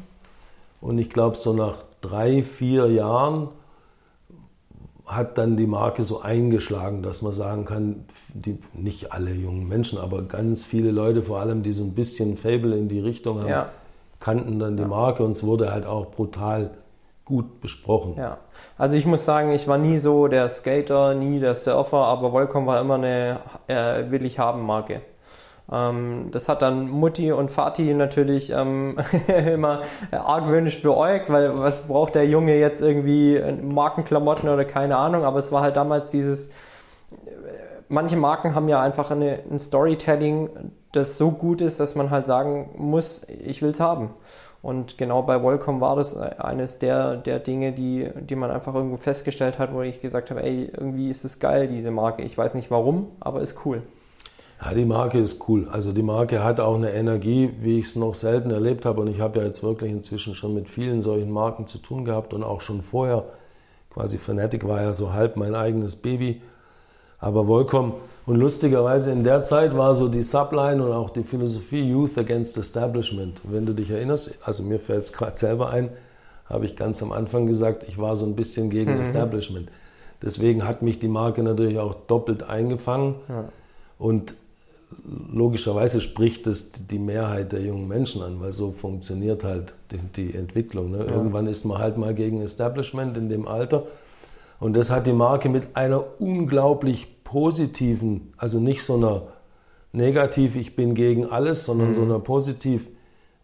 und 0.82 0.98
ich 0.98 1.08
glaube 1.08 1.36
so 1.36 1.54
nach 1.54 1.76
drei, 2.02 2.42
vier 2.42 2.88
Jahren 2.88 3.48
hat 5.06 5.38
dann 5.38 5.56
die 5.56 5.66
Marke 5.66 6.04
so 6.04 6.20
eingeschlagen, 6.20 7.02
dass 7.02 7.22
man 7.22 7.32
sagen 7.32 7.64
kann, 7.64 8.04
die, 8.34 8.58
nicht 8.74 9.12
alle 9.12 9.32
jungen 9.32 9.68
Menschen, 9.68 9.98
aber 9.98 10.20
ganz 10.20 10.64
viele 10.64 10.90
Leute, 10.90 11.22
vor 11.22 11.40
allem, 11.40 11.62
die 11.62 11.72
so 11.72 11.82
ein 11.82 11.94
bisschen 11.94 12.36
Fable 12.36 12.76
in 12.76 12.88
die 12.88 13.00
Richtung 13.00 13.40
haben, 13.40 13.48
ja 13.48 13.70
kannten 14.22 14.58
dann 14.58 14.76
die 14.76 14.84
Marke 14.84 15.24
und 15.24 15.32
es 15.32 15.44
wurde 15.44 15.72
halt 15.72 15.84
auch 15.84 16.06
brutal 16.06 16.70
gut 17.24 17.60
besprochen. 17.60 18.14
Ja, 18.16 18.38
also 18.78 18.96
ich 18.96 19.04
muss 19.04 19.24
sagen, 19.24 19.50
ich 19.50 19.66
war 19.66 19.78
nie 19.78 19.98
so 19.98 20.28
der 20.28 20.48
Skater, 20.48 21.14
nie 21.14 21.40
der 21.40 21.54
Surfer, 21.54 21.98
aber 21.98 22.32
Volcom 22.32 22.66
war 22.66 22.80
immer 22.80 22.94
eine 22.94 23.40
äh, 23.66 24.10
will 24.10 24.24
ich 24.24 24.38
haben 24.38 24.64
Marke. 24.64 25.02
Ähm, 25.70 26.28
das 26.30 26.48
hat 26.48 26.62
dann 26.62 26.88
Mutti 26.88 27.32
und 27.32 27.50
Vati 27.50 27.94
natürlich 27.94 28.50
ähm, 28.50 28.96
immer 29.46 29.82
argwöhnisch 30.10 30.82
beäugt, 30.82 31.30
weil 31.30 31.58
was 31.58 31.88
braucht 31.88 32.14
der 32.14 32.26
Junge 32.26 32.58
jetzt 32.58 32.80
irgendwie 32.80 33.40
Markenklamotten 33.62 34.48
oder 34.48 34.64
keine 34.64 34.96
Ahnung, 34.96 35.24
aber 35.24 35.38
es 35.38 35.50
war 35.50 35.62
halt 35.62 35.76
damals 35.76 36.10
dieses 36.10 36.50
manche 37.88 38.16
Marken 38.16 38.54
haben 38.54 38.68
ja 38.68 38.80
einfach 38.80 39.10
eine, 39.10 39.40
ein 39.50 39.58
Storytelling, 39.58 40.48
das 40.92 41.18
so 41.18 41.30
gut 41.30 41.60
ist, 41.60 41.80
dass 41.80 41.94
man 41.94 42.10
halt 42.10 42.26
sagen 42.26 42.70
muss, 42.76 43.26
ich 43.28 43.62
will 43.62 43.70
es 43.70 43.80
haben. 43.80 44.10
Und 44.62 44.96
genau 44.96 45.22
bei 45.22 45.42
Volcom 45.42 45.80
war 45.80 45.96
das 45.96 46.16
eines 46.16 46.78
der, 46.78 47.16
der 47.16 47.40
Dinge, 47.40 47.72
die, 47.72 48.08
die 48.20 48.36
man 48.36 48.52
einfach 48.52 48.74
irgendwo 48.74 48.96
festgestellt 48.96 49.58
hat, 49.58 49.74
wo 49.74 49.82
ich 49.82 50.00
gesagt 50.00 50.30
habe, 50.30 50.42
ey, 50.44 50.70
irgendwie 50.72 51.10
ist 51.10 51.24
es 51.24 51.40
geil, 51.40 51.66
diese 51.66 51.90
Marke. 51.90 52.22
Ich 52.22 52.38
weiß 52.38 52.54
nicht 52.54 52.70
warum, 52.70 53.08
aber 53.18 53.40
ist 53.40 53.66
cool. 53.66 53.82
Ja, 54.64 54.72
die 54.72 54.84
Marke 54.84 55.18
ist 55.18 55.48
cool. 55.48 55.68
Also 55.72 55.92
die 55.92 56.04
Marke 56.04 56.44
hat 56.44 56.60
auch 56.60 56.76
eine 56.76 56.92
Energie, 56.92 57.52
wie 57.60 57.80
ich 57.80 57.86
es 57.86 57.96
noch 57.96 58.14
selten 58.14 58.52
erlebt 58.52 58.84
habe. 58.84 59.00
Und 59.00 59.08
ich 59.08 59.20
habe 59.20 59.40
ja 59.40 59.44
jetzt 59.44 59.64
wirklich 59.64 59.90
inzwischen 59.90 60.36
schon 60.36 60.54
mit 60.54 60.68
vielen 60.68 61.02
solchen 61.02 61.32
Marken 61.32 61.66
zu 61.66 61.78
tun 61.78 62.04
gehabt 62.04 62.32
und 62.32 62.44
auch 62.44 62.60
schon 62.60 62.82
vorher. 62.82 63.24
Quasi 63.90 64.18
Fanatic 64.18 64.66
war 64.68 64.80
ja 64.80 64.94
so 64.94 65.12
halb 65.12 65.36
mein 65.36 65.56
eigenes 65.56 65.96
Baby. 65.96 66.40
Aber 67.18 67.48
Volcom, 67.48 67.94
und 68.24 68.36
lustigerweise 68.36 69.10
in 69.10 69.24
der 69.24 69.42
Zeit 69.42 69.76
war 69.76 69.94
so 69.94 70.08
die 70.08 70.22
Subline 70.22 70.84
und 70.84 70.92
auch 70.92 71.10
die 71.10 71.24
Philosophie 71.24 71.82
Youth 71.82 72.16
Against 72.16 72.56
Establishment. 72.56 73.40
Wenn 73.42 73.66
du 73.66 73.72
dich 73.72 73.90
erinnerst, 73.90 74.38
also 74.44 74.62
mir 74.62 74.78
fällt 74.78 75.04
es 75.04 75.12
gerade 75.12 75.36
selber 75.36 75.70
ein, 75.70 75.90
habe 76.48 76.66
ich 76.66 76.76
ganz 76.76 77.02
am 77.02 77.12
Anfang 77.12 77.46
gesagt, 77.46 77.84
ich 77.88 77.98
war 77.98 78.14
so 78.14 78.24
ein 78.24 78.36
bisschen 78.36 78.70
gegen 78.70 78.94
mhm. 78.94 79.00
Establishment. 79.00 79.70
Deswegen 80.22 80.66
hat 80.66 80.82
mich 80.82 81.00
die 81.00 81.08
Marke 81.08 81.42
natürlich 81.42 81.78
auch 81.78 81.94
doppelt 82.06 82.44
eingefangen. 82.44 83.16
Ja. 83.28 83.44
Und 83.98 84.34
logischerweise 85.32 86.00
spricht 86.00 86.46
es 86.46 86.72
die 86.72 86.98
Mehrheit 86.98 87.50
der 87.50 87.62
jungen 87.62 87.88
Menschen 87.88 88.22
an, 88.22 88.40
weil 88.40 88.52
so 88.52 88.70
funktioniert 88.70 89.42
halt 89.42 89.74
die, 89.90 89.98
die 89.98 90.36
Entwicklung. 90.36 90.92
Ne? 90.92 90.98
Ja. 90.98 91.12
Irgendwann 91.12 91.48
ist 91.48 91.64
man 91.64 91.78
halt 91.78 91.98
mal 91.98 92.14
gegen 92.14 92.40
Establishment 92.40 93.16
in 93.16 93.28
dem 93.28 93.48
Alter. 93.48 93.84
Und 94.60 94.74
das 94.74 94.90
hat 94.90 95.08
die 95.08 95.12
Marke 95.12 95.48
mit 95.48 95.74
einer 95.74 96.04
unglaublich 96.20 97.21
positiven, 97.32 98.34
also 98.36 98.60
nicht 98.60 98.84
so 98.84 98.96
einer 98.96 99.22
negativ, 99.92 100.54
ich 100.54 100.76
bin 100.76 100.94
gegen 100.94 101.24
alles, 101.24 101.64
sondern 101.64 101.88
mhm. 101.88 101.92
so 101.94 102.02
einer 102.02 102.18
positiv, 102.18 102.90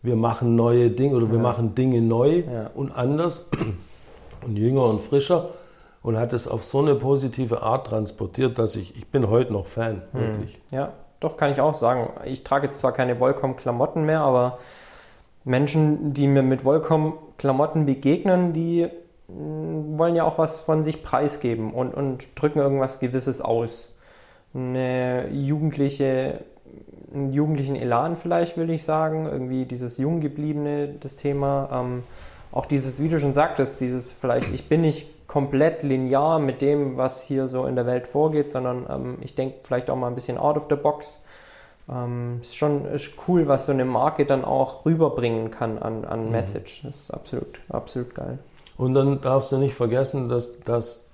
wir 0.02 0.14
machen 0.14 0.56
neue 0.56 0.90
Dinge 0.90 1.16
oder 1.16 1.30
wir 1.30 1.38
ja. 1.38 1.42
machen 1.42 1.74
Dinge 1.74 2.02
neu 2.02 2.40
ja. 2.40 2.70
und 2.74 2.92
anders 2.92 3.50
und 4.46 4.56
jünger 4.56 4.84
und 4.84 5.00
frischer 5.00 5.48
und 6.02 6.18
hat 6.18 6.34
es 6.34 6.46
auf 6.46 6.64
so 6.64 6.80
eine 6.80 6.96
positive 6.96 7.62
Art 7.62 7.86
transportiert, 7.86 8.58
dass 8.58 8.76
ich, 8.76 8.94
ich 8.94 9.06
bin 9.06 9.30
heute 9.30 9.54
noch 9.54 9.66
Fan, 9.66 10.02
mhm. 10.12 10.18
wirklich. 10.18 10.60
Ja, 10.70 10.92
doch, 11.18 11.38
kann 11.38 11.50
ich 11.50 11.60
auch 11.62 11.74
sagen. 11.74 12.10
Ich 12.26 12.44
trage 12.44 12.66
jetzt 12.66 12.80
zwar 12.80 12.92
keine 12.92 13.18
Volcom-Klamotten 13.18 14.04
mehr, 14.04 14.20
aber 14.20 14.58
Menschen, 15.44 16.12
die 16.12 16.26
mir 16.26 16.42
mit 16.42 16.62
Volcom-Klamotten 16.62 17.86
begegnen, 17.86 18.52
die 18.52 18.88
wollen 19.28 20.16
ja 20.16 20.24
auch 20.24 20.38
was 20.38 20.58
von 20.58 20.82
sich 20.82 21.02
preisgeben 21.02 21.72
und, 21.72 21.94
und 21.94 22.28
drücken 22.34 22.58
irgendwas 22.58 22.98
Gewisses 22.98 23.40
aus. 23.40 23.94
Eine 24.54 25.28
jugendliche, 25.28 26.40
einen 27.12 27.32
jugendlichen 27.32 27.76
Elan 27.76 28.16
vielleicht, 28.16 28.56
will 28.56 28.70
ich 28.70 28.84
sagen. 28.84 29.26
Irgendwie 29.26 29.66
dieses 29.66 29.98
Junggebliebene, 29.98 30.94
das 31.00 31.16
Thema. 31.16 31.68
Ähm, 31.74 32.02
auch 32.50 32.64
dieses, 32.64 33.00
wie 33.02 33.08
du 33.08 33.20
schon 33.20 33.34
sagtest, 33.34 33.80
dieses 33.80 34.12
vielleicht, 34.12 34.50
ich 34.50 34.68
bin 34.68 34.80
nicht 34.80 35.28
komplett 35.28 35.82
linear 35.82 36.38
mit 36.38 36.62
dem, 36.62 36.96
was 36.96 37.22
hier 37.22 37.46
so 37.48 37.66
in 37.66 37.76
der 37.76 37.84
Welt 37.84 38.06
vorgeht, 38.06 38.50
sondern 38.50 38.86
ähm, 38.88 39.18
ich 39.20 39.34
denke 39.34 39.58
vielleicht 39.62 39.90
auch 39.90 39.96
mal 39.96 40.08
ein 40.08 40.14
bisschen 40.14 40.38
out 40.38 40.56
of 40.56 40.66
the 40.70 40.76
box. 40.76 41.22
Ähm, 41.90 42.38
ist 42.40 42.56
schon 42.56 42.86
ist 42.86 43.12
cool, 43.28 43.46
was 43.46 43.66
so 43.66 43.72
eine 43.72 43.84
Marke 43.84 44.24
dann 44.24 44.44
auch 44.44 44.86
rüberbringen 44.86 45.50
kann 45.50 45.78
an, 45.78 46.06
an 46.06 46.26
mhm. 46.26 46.30
Message. 46.30 46.82
Das 46.82 46.96
ist 46.96 47.10
absolut, 47.10 47.60
absolut 47.68 48.14
geil. 48.14 48.38
Und 48.78 48.94
dann 48.94 49.20
darfst 49.20 49.52
du 49.52 49.58
nicht 49.58 49.74
vergessen, 49.74 50.28
dass, 50.28 50.60
dass 50.60 51.08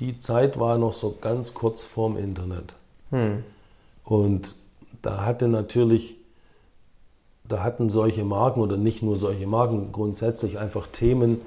die 0.00 0.18
Zeit 0.18 0.58
war 0.58 0.78
noch 0.78 0.94
so 0.94 1.14
ganz 1.20 1.54
kurz 1.54 1.84
vorm 1.84 2.16
Internet. 2.16 2.74
Hm. 3.10 3.44
Und 4.04 4.56
da 5.02 5.24
hatte 5.24 5.46
natürlich, 5.46 6.16
da 7.46 7.62
hatten 7.62 7.90
solche 7.90 8.24
Marken 8.24 8.60
oder 8.60 8.78
nicht 8.78 9.02
nur 9.02 9.16
solche 9.16 9.46
Marken, 9.46 9.92
grundsätzlich 9.92 10.58
einfach 10.58 10.86
Themen 10.86 11.42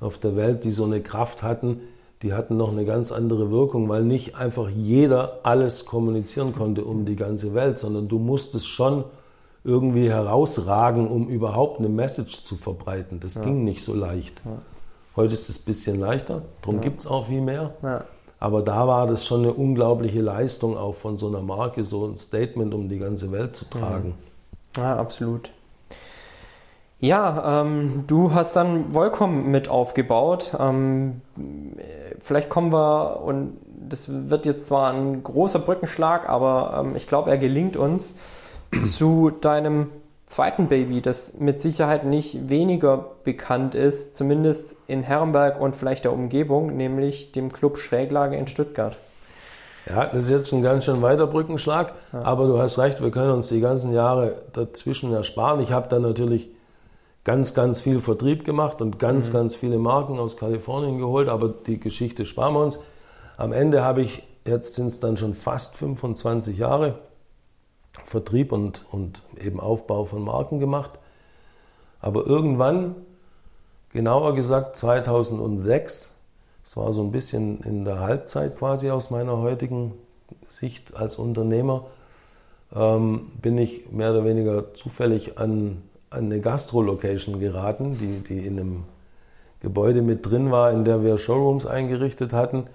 auf 0.00 0.18
der 0.18 0.36
Welt, 0.36 0.64
die 0.64 0.72
so 0.72 0.84
eine 0.84 1.00
Kraft 1.00 1.42
hatten, 1.42 1.80
die 2.22 2.32
hatten 2.32 2.56
noch 2.56 2.72
eine 2.72 2.84
ganz 2.84 3.12
andere 3.12 3.50
Wirkung, 3.50 3.88
weil 3.88 4.02
nicht 4.02 4.34
einfach 4.34 4.68
jeder 4.68 5.40
alles 5.44 5.84
kommunizieren 5.84 6.54
konnte 6.54 6.84
um 6.84 7.04
die 7.04 7.16
ganze 7.16 7.54
Welt, 7.54 7.78
sondern 7.78 8.08
du 8.08 8.18
musstest 8.18 8.66
schon 8.66 9.04
irgendwie 9.62 10.08
herausragen, 10.08 11.08
um 11.08 11.28
überhaupt 11.28 11.78
eine 11.78 11.88
Message 11.88 12.44
zu 12.44 12.56
verbreiten. 12.56 13.20
Das 13.20 13.34
ja. 13.34 13.44
ging 13.44 13.64
nicht 13.64 13.84
so 13.84 13.94
leicht. 13.94 14.40
Ja. 14.44 14.58
Heute 15.16 15.32
ist 15.32 15.48
es 15.48 15.60
ein 15.60 15.64
bisschen 15.64 15.98
leichter, 15.98 16.42
darum 16.60 16.76
ja. 16.76 16.82
gibt 16.82 17.00
es 17.00 17.06
auch 17.06 17.26
viel 17.26 17.40
mehr. 17.40 17.72
Ja. 17.82 18.04
Aber 18.38 18.62
da 18.62 18.86
war 18.86 19.06
das 19.06 19.24
schon 19.24 19.44
eine 19.44 19.54
unglaubliche 19.54 20.20
Leistung, 20.20 20.76
auch 20.76 20.94
von 20.94 21.16
so 21.16 21.26
einer 21.28 21.40
Marke 21.40 21.84
so 21.86 22.06
ein 22.06 22.16
Statement 22.18 22.74
um 22.74 22.88
die 22.88 22.98
ganze 22.98 23.32
Welt 23.32 23.56
zu 23.56 23.64
tragen. 23.64 24.14
Ja, 24.76 24.96
absolut. 24.96 25.50
Ja, 26.98 27.62
ähm, 27.62 28.04
du 28.06 28.34
hast 28.34 28.56
dann 28.56 28.94
Volcom 28.94 29.50
mit 29.50 29.68
aufgebaut. 29.68 30.52
Ähm, 30.58 31.22
vielleicht 32.20 32.48
kommen 32.48 32.72
wir, 32.72 33.22
und 33.22 33.58
das 33.88 34.10
wird 34.30 34.46
jetzt 34.46 34.66
zwar 34.66 34.92
ein 34.92 35.22
großer 35.22 35.58
Brückenschlag, 35.58 36.28
aber 36.28 36.82
ähm, 36.84 36.96
ich 36.96 37.06
glaube, 37.06 37.30
er 37.30 37.38
gelingt 37.38 37.76
uns, 37.76 38.14
zu 38.84 39.30
deinem 39.30 39.88
zweiten 40.26 40.66
Baby, 40.68 41.00
das 41.00 41.34
mit 41.38 41.60
Sicherheit 41.60 42.04
nicht 42.04 42.50
weniger 42.50 43.12
bekannt 43.24 43.74
ist, 43.74 44.14
zumindest 44.14 44.76
in 44.88 45.02
Herrenberg 45.02 45.60
und 45.60 45.76
vielleicht 45.76 46.04
der 46.04 46.12
Umgebung, 46.12 46.76
nämlich 46.76 47.32
dem 47.32 47.52
Club 47.52 47.78
Schräglage 47.78 48.36
in 48.36 48.46
Stuttgart. 48.48 48.98
Ja, 49.88 50.06
das 50.06 50.24
ist 50.24 50.30
jetzt 50.30 50.52
ein 50.52 50.62
ganz 50.62 50.84
schön 50.84 51.00
weiter 51.00 51.28
Brückenschlag, 51.28 51.94
ja. 52.12 52.22
aber 52.22 52.48
du 52.48 52.58
hast 52.58 52.76
recht, 52.78 53.00
wir 53.00 53.12
können 53.12 53.30
uns 53.30 53.48
die 53.48 53.60
ganzen 53.60 53.92
Jahre 53.92 54.42
dazwischen 54.52 55.12
ersparen. 55.12 55.60
Ich 55.60 55.70
habe 55.70 55.88
dann 55.88 56.02
natürlich 56.02 56.50
ganz, 57.22 57.54
ganz 57.54 57.80
viel 57.80 58.00
Vertrieb 58.00 58.44
gemacht 58.44 58.80
und 58.80 58.98
ganz, 58.98 59.28
mhm. 59.28 59.32
ganz 59.34 59.54
viele 59.54 59.78
Marken 59.78 60.18
aus 60.18 60.36
Kalifornien 60.36 60.98
geholt, 60.98 61.28
aber 61.28 61.48
die 61.48 61.78
Geschichte 61.78 62.26
sparen 62.26 62.54
wir 62.54 62.64
uns. 62.64 62.82
Am 63.36 63.52
Ende 63.52 63.84
habe 63.84 64.02
ich, 64.02 64.26
jetzt 64.44 64.74
sind 64.74 64.88
es 64.88 64.98
dann 64.98 65.16
schon 65.16 65.34
fast 65.34 65.76
25 65.76 66.58
Jahre, 66.58 66.98
Vertrieb 68.04 68.52
und, 68.52 68.84
und 68.90 69.22
eben 69.42 69.60
Aufbau 69.60 70.04
von 70.04 70.22
Marken 70.22 70.60
gemacht. 70.60 70.92
Aber 72.00 72.26
irgendwann, 72.26 72.94
genauer 73.92 74.34
gesagt 74.34 74.76
2006, 74.76 76.14
das 76.62 76.76
war 76.76 76.92
so 76.92 77.02
ein 77.02 77.12
bisschen 77.12 77.62
in 77.62 77.84
der 77.84 78.00
Halbzeit 78.00 78.58
quasi 78.58 78.90
aus 78.90 79.10
meiner 79.10 79.38
heutigen 79.38 79.92
Sicht 80.48 80.96
als 80.96 81.16
Unternehmer, 81.16 81.86
ähm, 82.74 83.32
bin 83.40 83.56
ich 83.58 83.90
mehr 83.90 84.10
oder 84.10 84.24
weniger 84.24 84.74
zufällig 84.74 85.38
an 85.38 85.82
an 86.10 86.26
eine 86.26 86.40
Gastro-Location 86.40 87.40
geraten, 87.40 87.98
die, 87.98 88.22
die 88.26 88.46
in 88.46 88.58
einem 88.58 88.84
Gebäude 89.60 90.02
mit 90.02 90.24
drin 90.24 90.50
war, 90.50 90.72
in 90.72 90.84
der 90.84 91.02
wir 91.02 91.18
Showrooms 91.18 91.66
eingerichtet 91.66 92.32
hatten. 92.32 92.66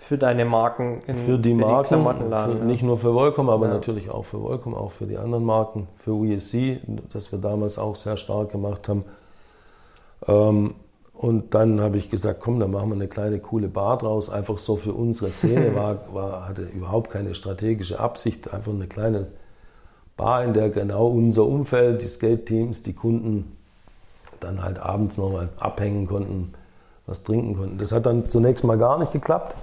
Für 0.00 0.16
deine 0.16 0.44
Marken? 0.44 1.02
In, 1.08 1.16
für 1.16 1.38
die 1.38 1.50
für 1.50 1.56
Marken, 1.56 2.04
die 2.04 2.24
für, 2.24 2.58
ja. 2.58 2.64
nicht 2.64 2.82
nur 2.84 2.96
für 2.96 3.14
Volcom, 3.14 3.50
aber 3.50 3.66
ja. 3.66 3.74
natürlich 3.74 4.08
auch 4.10 4.24
für 4.24 4.40
Volcom, 4.40 4.74
auch 4.74 4.92
für 4.92 5.06
die 5.06 5.18
anderen 5.18 5.44
Marken, 5.44 5.88
für 5.96 6.12
USC, 6.12 6.80
das 7.12 7.32
wir 7.32 7.40
damals 7.40 7.78
auch 7.78 7.96
sehr 7.96 8.16
stark 8.16 8.52
gemacht 8.52 8.88
haben. 8.88 9.04
Ähm, 10.26 10.74
und 11.14 11.52
dann 11.52 11.80
habe 11.80 11.98
ich 11.98 12.10
gesagt, 12.10 12.40
komm, 12.40 12.60
dann 12.60 12.70
machen 12.70 12.90
wir 12.90 12.94
eine 12.94 13.08
kleine 13.08 13.40
coole 13.40 13.66
Bar 13.66 13.98
draus, 13.98 14.30
einfach 14.30 14.56
so 14.56 14.76
für 14.76 14.92
unsere 14.92 15.30
Szene, 15.30 15.74
war, 15.74 15.98
war, 16.12 16.48
hatte 16.48 16.62
überhaupt 16.62 17.10
keine 17.10 17.34
strategische 17.34 17.98
Absicht, 17.98 18.54
einfach 18.54 18.72
eine 18.72 18.86
kleine 18.86 19.26
Bar, 20.16 20.44
in 20.44 20.54
der 20.54 20.70
genau 20.70 21.08
unser 21.08 21.44
Umfeld, 21.44 22.02
die 22.02 22.08
Skate-Teams, 22.08 22.84
die 22.84 22.92
Kunden 22.92 23.56
dann 24.38 24.62
halt 24.62 24.78
abends 24.78 25.18
nochmal 25.18 25.48
abhängen 25.58 26.06
konnten, 26.06 26.54
was 27.06 27.24
trinken 27.24 27.56
konnten. 27.56 27.78
Das 27.78 27.90
hat 27.90 28.06
dann 28.06 28.28
zunächst 28.30 28.62
mal 28.62 28.78
gar 28.78 29.00
nicht 29.00 29.10
geklappt, 29.10 29.56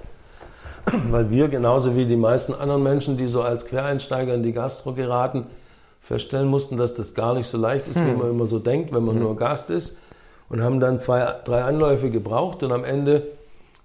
weil 1.12 1.30
wir 1.30 1.48
genauso 1.48 1.96
wie 1.96 2.06
die 2.06 2.16
meisten 2.16 2.54
anderen 2.54 2.84
Menschen, 2.84 3.18
die 3.18 3.28
so 3.28 3.42
als 3.42 3.66
Quereinsteiger 3.66 4.34
in 4.34 4.44
die 4.44 4.54
Gastro 4.54 4.94
geraten, 4.94 5.48
feststellen 6.02 6.48
mussten, 6.48 6.78
dass 6.78 6.94
das 6.94 7.14
gar 7.14 7.34
nicht 7.34 7.48
so 7.48 7.58
leicht 7.58 7.88
ist, 7.88 7.98
hm. 7.98 8.08
wie 8.08 8.18
man 8.18 8.30
immer 8.30 8.48
so 8.48 8.60
denkt, 8.60 8.94
wenn 8.94 9.04
man 9.04 9.16
hm. 9.16 9.24
nur 9.24 9.36
Gast 9.36 9.70
ist. 9.70 10.00
Und 10.48 10.62
haben 10.62 10.80
dann 10.80 11.00
zwei, 11.00 11.38
drei 11.44 11.64
Anläufe 11.64 12.12
gebraucht 12.12 12.62
und 12.62 12.72
am 12.72 12.84
Ende 12.84 13.24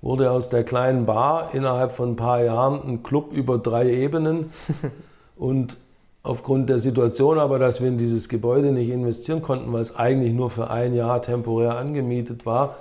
wurde 0.02 0.30
aus 0.30 0.50
der 0.50 0.62
kleinen 0.62 1.06
Bar 1.06 1.54
innerhalb 1.54 1.92
von 1.92 2.12
ein 2.12 2.16
paar 2.16 2.42
Jahren 2.42 2.82
ein 2.86 3.02
Club 3.02 3.32
über 3.32 3.56
drei 3.56 3.90
Ebenen. 3.90 4.50
und 5.36 5.78
aufgrund 6.22 6.68
der 6.68 6.78
Situation 6.78 7.38
aber, 7.38 7.58
dass 7.58 7.80
wir 7.80 7.88
in 7.88 7.96
dieses 7.96 8.28
Gebäude 8.28 8.72
nicht 8.72 8.90
investieren 8.90 9.40
konnten, 9.40 9.72
weil 9.72 9.80
es 9.80 9.96
eigentlich 9.96 10.34
nur 10.34 10.50
für 10.50 10.70
ein 10.70 10.94
Jahr 10.94 11.22
temporär 11.22 11.76
angemietet 11.76 12.44
war, 12.44 12.76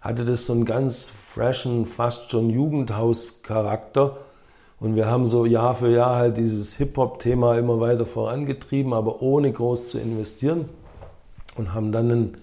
hatte 0.00 0.24
das 0.24 0.46
so 0.46 0.54
einen 0.54 0.64
ganz 0.64 1.12
freshen, 1.38 1.86
fast 1.86 2.32
schon 2.32 2.50
Jugendhauscharakter. 2.50 4.16
Und 4.80 4.96
wir 4.96 5.06
haben 5.06 5.24
so 5.24 5.46
Jahr 5.46 5.74
für 5.76 5.88
Jahr 5.88 6.16
halt 6.16 6.36
dieses 6.36 6.74
Hip-Hop-Thema 6.74 7.56
immer 7.56 7.78
weiter 7.78 8.06
vorangetrieben, 8.06 8.92
aber 8.92 9.22
ohne 9.22 9.52
groß 9.52 9.90
zu 9.90 10.00
investieren. 10.00 10.68
Und 11.56 11.74
haben 11.74 11.92
dann 11.92 12.10
einen 12.10 12.36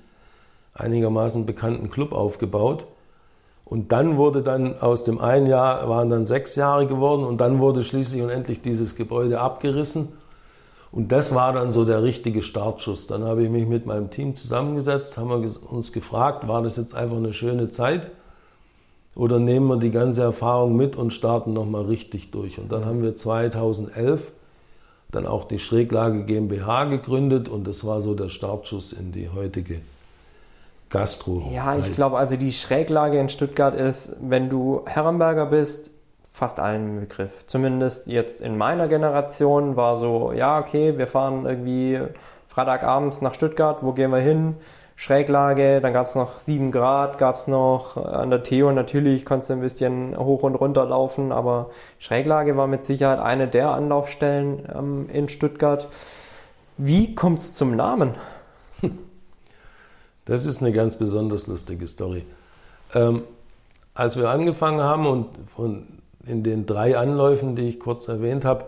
einigermaßen 0.73 1.45
bekannten 1.45 1.89
Club 1.89 2.13
aufgebaut. 2.13 2.85
Und 3.65 3.91
dann 3.91 4.15
wurde 4.15 4.41
dann 4.41 4.79
aus 4.79 5.03
dem 5.03 5.19
einen 5.19 5.47
Jahr, 5.47 5.89
waren 5.89 6.09
dann 6.09 6.25
sechs 6.25 6.55
Jahre 6.55 6.87
geworden 6.87 7.25
und 7.25 7.39
dann 7.39 7.59
wurde 7.59 7.83
schließlich 7.83 8.21
und 8.21 8.29
endlich 8.29 8.61
dieses 8.61 8.95
Gebäude 8.95 9.41
abgerissen 9.41 10.13
und 10.91 11.11
das 11.11 11.35
war 11.35 11.51
dann 11.51 11.73
so 11.73 11.83
der 11.83 12.03
richtige 12.03 12.41
Startschuss. 12.41 13.07
Dann 13.07 13.23
habe 13.23 13.43
ich 13.43 13.49
mich 13.49 13.67
mit 13.67 13.85
meinem 13.85 14.11
Team 14.11 14.35
zusammengesetzt, 14.35 15.17
haben 15.17 15.29
wir 15.29 15.51
uns 15.69 15.91
gefragt, 15.91 16.47
war 16.47 16.61
das 16.61 16.77
jetzt 16.77 16.95
einfach 16.95 17.17
eine 17.17 17.33
schöne 17.33 17.69
Zeit 17.71 18.11
oder 19.15 19.39
nehmen 19.39 19.67
wir 19.67 19.77
die 19.77 19.91
ganze 19.91 20.21
Erfahrung 20.21 20.75
mit 20.75 20.97
und 20.97 21.11
starten 21.11 21.53
nochmal 21.53 21.83
richtig 21.83 22.31
durch. 22.31 22.59
Und 22.59 22.71
dann 22.71 22.85
haben 22.85 23.01
wir 23.01 23.15
2011 23.15 24.31
dann 25.11 25.25
auch 25.25 25.45
die 25.45 25.59
Schräglage 25.59 26.25
GmbH 26.25 26.85
gegründet 26.85 27.47
und 27.47 27.65
das 27.65 27.85
war 27.85 28.01
so 28.01 28.13
der 28.13 28.29
Startschuss 28.29 28.91
in 28.91 29.13
die 29.13 29.29
heutige 29.29 29.79
Gastro. 30.89 31.39
-Zeit. 31.39 31.53
Ja, 31.53 31.77
ich 31.77 31.93
glaube, 31.93 32.17
also 32.17 32.35
die 32.35 32.51
Schräglage 32.51 33.19
in 33.19 33.29
Stuttgart 33.29 33.75
ist, 33.75 34.17
wenn 34.21 34.49
du 34.49 34.81
Herrenberger 34.85 35.45
bist, 35.45 35.93
fast 36.29 36.59
allen 36.59 36.99
Begriff. 36.99 37.45
Zumindest 37.47 38.07
jetzt 38.07 38.41
in 38.41 38.57
meiner 38.57 38.89
Generation 38.89 39.77
war 39.77 39.95
so, 39.95 40.33
ja, 40.33 40.59
okay, 40.59 40.97
wir 40.97 41.07
fahren 41.07 41.45
irgendwie 41.45 42.01
Freitagabends 42.47 43.21
nach 43.21 43.33
Stuttgart, 43.33 43.77
wo 43.81 43.93
gehen 43.93 44.11
wir 44.11 44.19
hin? 44.19 44.55
Schräglage, 44.95 45.81
dann 45.81 45.91
gab 45.91 46.07
es 46.07 46.15
noch 46.15 46.39
7 46.39 46.71
Grad, 46.71 47.17
gab 47.17 47.35
es 47.35 47.47
noch 47.47 47.97
an 47.97 48.29
der 48.29 48.43
Theo 48.43 48.71
natürlich, 48.71 49.25
konntest 49.25 49.49
du 49.49 49.53
ein 49.53 49.61
bisschen 49.61 50.17
hoch 50.17 50.43
und 50.43 50.55
runter 50.55 50.85
laufen, 50.85 51.31
aber 51.33 51.69
Schräglage 51.99 52.55
war 52.55 52.67
mit 52.67 52.85
Sicherheit 52.85 53.19
eine 53.19 53.47
der 53.47 53.71
Anlaufstellen 53.71 54.67
ähm, 54.73 55.09
in 55.11 55.27
Stuttgart. 55.27 55.89
Wie 56.77 57.13
kommt 57.13 57.39
es 57.39 57.53
zum 57.53 57.75
Namen? 57.75 58.13
Das 60.27 60.47
ist 60.47 60.59
eine 60.59 60.71
ganz 60.71 60.95
besonders 60.95 61.45
lustige 61.45 61.85
Story. 61.85 62.25
Ähm, 62.95 63.21
als 63.93 64.17
wir 64.17 64.31
angefangen 64.31 64.81
haben 64.81 65.05
und 65.05 65.27
von 65.45 65.85
in 66.25 66.41
den 66.41 66.65
drei 66.65 66.97
Anläufen, 66.97 67.55
die 67.55 67.67
ich 67.67 67.79
kurz 67.79 68.07
erwähnt 68.07 68.43
habe, 68.43 68.65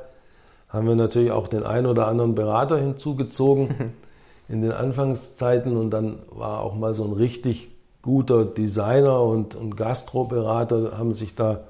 haben 0.70 0.88
wir 0.88 0.94
natürlich 0.94 1.32
auch 1.32 1.48
den 1.48 1.64
einen 1.64 1.88
oder 1.88 2.08
anderen 2.08 2.36
Berater 2.36 2.78
hinzugezogen 2.78 3.94
in 4.50 4.62
den 4.62 4.72
Anfangszeiten 4.72 5.76
und 5.76 5.92
dann 5.92 6.20
war 6.30 6.62
auch 6.62 6.76
mal 6.76 6.94
so 6.94 7.04
ein 7.04 7.14
richtig 7.14 7.70
guter 8.02 8.46
Designer 8.46 9.22
und, 9.22 9.56
und 9.56 9.76
Gastroberater, 9.76 10.98
haben 10.98 11.14
sich 11.14 11.36
da 11.36 11.66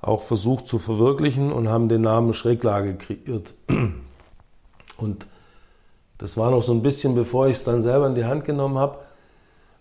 auch 0.00 0.22
versucht 0.22 0.68
zu 0.68 0.78
verwirklichen 0.78 1.52
und 1.52 1.68
haben 1.68 1.88
den 1.88 2.02
Namen 2.02 2.32
Schräglage 2.32 2.94
kreiert. 2.94 3.54
Und 4.96 5.26
das 6.18 6.36
war 6.36 6.50
noch 6.50 6.62
so 6.62 6.72
ein 6.72 6.82
bisschen, 6.82 7.14
bevor 7.14 7.46
ich 7.46 7.56
es 7.58 7.64
dann 7.64 7.82
selber 7.82 8.08
in 8.08 8.16
die 8.16 8.24
Hand 8.24 8.44
genommen 8.44 8.78
habe. 8.78 8.98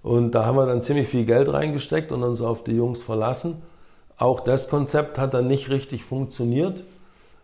Und 0.03 0.31
da 0.33 0.45
haben 0.45 0.55
wir 0.55 0.67
dann 0.67 0.83
ziemlich 0.83 1.07
viel 1.07 1.25
Geld 1.25 1.51
reingesteckt 1.51 2.11
und 2.11 2.23
uns 2.23 2.39
auf 2.41 2.63
die 2.63 2.73
Jungs 2.73 3.01
verlassen. 3.01 3.63
Auch 4.17 4.39
das 4.39 4.69
Konzept 4.69 5.17
hat 5.17 5.33
dann 5.33 5.47
nicht 5.47 5.69
richtig 5.69 6.03
funktioniert. 6.03 6.83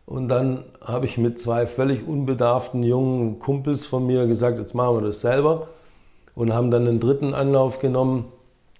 Und 0.06 0.28
dann 0.28 0.66
habe 0.82 1.06
ich 1.06 1.18
mit 1.18 1.40
zwei 1.40 1.66
völlig 1.66 2.08
unbedarften 2.08 2.84
jungen 2.84 3.40
Kumpels 3.40 3.86
von 3.86 4.06
mir 4.06 4.28
gesagt, 4.28 4.60
jetzt 4.60 4.74
machen 4.74 4.98
wir 4.98 5.02
das 5.02 5.22
selber. 5.22 5.70
Und 6.36 6.54
haben 6.54 6.72
dann 6.72 6.88
einen 6.88 7.00
dritten 7.00 7.34
Anlauf 7.34 7.80
genommen 7.80 8.26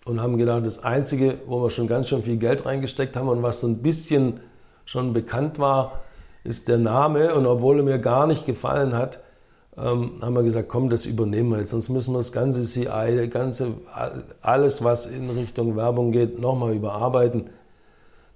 und 0.06 0.22
haben 0.22 0.38
gedacht, 0.38 0.66
das 0.66 0.84
Einzige, 0.84 1.40
wo 1.48 1.62
wir 1.62 1.70
schon 1.70 1.88
ganz 1.88 2.10
schön 2.10 2.24
viel 2.24 2.38
Geld 2.38 2.66
reingesteckt 2.66 3.16
haben 3.16 3.30
und 3.30 3.44
was 3.44 3.62
so 3.62 3.68
ein 3.68 3.82
bisschen 3.82 4.42
schon 4.86 5.14
bekannt 5.14 5.60
war, 5.60 6.02
ist 6.44 6.68
der 6.68 6.78
Name. 6.78 7.36
Und 7.36 7.46
obwohl 7.46 7.78
er 7.78 7.84
mir 7.84 8.00
gar 8.00 8.28
nicht 8.28 8.46
gefallen 8.46 8.94
hat, 8.96 9.24
ähm, 9.78 10.20
haben 10.22 10.36
wir 10.36 10.44
gesagt, 10.44 10.68
komm, 10.68 10.90
das 10.90 11.06
übernehmen 11.06 11.50
wir 11.50 11.60
jetzt. 11.60 11.72
Sonst 11.72 11.90
müssen 11.90 12.14
wir 12.14 12.18
das 12.18 12.32
ganze 12.32 12.64
CI, 12.66 13.30
ganze, 13.30 13.74
alles, 14.42 14.84
was 14.84 15.08
in 15.08 15.30
Richtung 15.30 15.76
Werbung 15.76 16.12
geht, 16.12 16.40
nochmal 16.40 16.74
überarbeiten. 16.76 17.50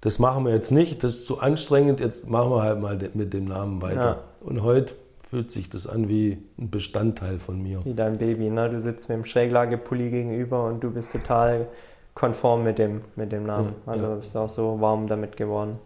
Das 0.02 0.20
machen 0.20 0.46
wir 0.46 0.54
jetzt 0.54 0.72
nicht, 0.72 1.04
das 1.04 1.16
ist 1.16 1.26
zu 1.26 1.40
anstrengend, 1.40 2.00
jetzt 2.00 2.30
machen 2.30 2.52
wir 2.52 2.62
halt 2.62 2.80
mal 2.80 2.98
mit 3.14 3.34
dem 3.34 3.46
Namen 3.46 3.82
weiter. 3.82 4.02
Ja. 4.02 4.18
Und 4.42 4.62
heute 4.62 4.94
fühlt 5.30 5.52
sich 5.52 5.70
das 5.70 5.88
an 5.88 6.08
wie 6.08 6.38
ein 6.58 6.70
Bestandteil 6.70 7.40
von 7.40 7.62
mir. 7.62 7.84
Wie 7.84 7.94
dein 7.94 8.18
Baby, 8.18 8.50
ne? 8.50 8.70
Du 8.70 8.80
sitzt 8.80 9.10
mit 9.10 9.18
dem 9.18 9.26
Schräglagepulli 9.26 10.10
gegenüber 10.10 10.66
und 10.66 10.84
du 10.84 10.92
bist 10.92 11.12
total 11.12 11.68
konform 12.14 12.64
mit 12.64 12.80
dem, 12.80 13.02
mit 13.16 13.32
dem 13.32 13.46
Namen. 13.46 13.74
Ja, 13.86 13.92
also 13.92 14.06
ja. 14.08 14.16
bist 14.16 14.36
du 14.36 14.40
auch 14.40 14.50
so 14.50 14.80
warm 14.80 15.08
damit 15.08 15.36
geworden. 15.36 15.80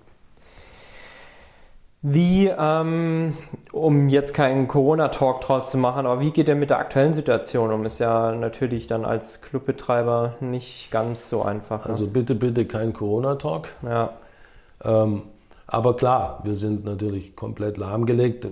Wie, 2.03 2.47
ähm, 2.47 3.35
um 3.71 4.09
jetzt 4.09 4.33
keinen 4.33 4.67
Corona-Talk 4.67 5.41
draus 5.41 5.69
zu 5.69 5.77
machen, 5.77 6.07
aber 6.07 6.19
wie 6.19 6.31
geht 6.31 6.47
ihr 6.47 6.55
mit 6.55 6.71
der 6.71 6.79
aktuellen 6.79 7.13
Situation 7.13 7.71
um? 7.71 7.85
Ist 7.85 7.99
ja 7.99 8.33
natürlich 8.33 8.87
dann 8.87 9.05
als 9.05 9.41
Clubbetreiber 9.41 10.33
nicht 10.39 10.89
ganz 10.89 11.29
so 11.29 11.43
einfach. 11.43 11.85
Ne? 11.85 11.91
Also 11.91 12.07
bitte, 12.07 12.33
bitte 12.33 12.65
kein 12.65 12.93
Corona-Talk. 12.93 13.67
Ja. 13.83 14.13
Ähm, 14.83 15.23
aber 15.67 15.95
klar, 15.95 16.41
wir 16.43 16.55
sind 16.55 16.85
natürlich 16.85 17.35
komplett 17.35 17.77
lahmgelegt. 17.77 18.47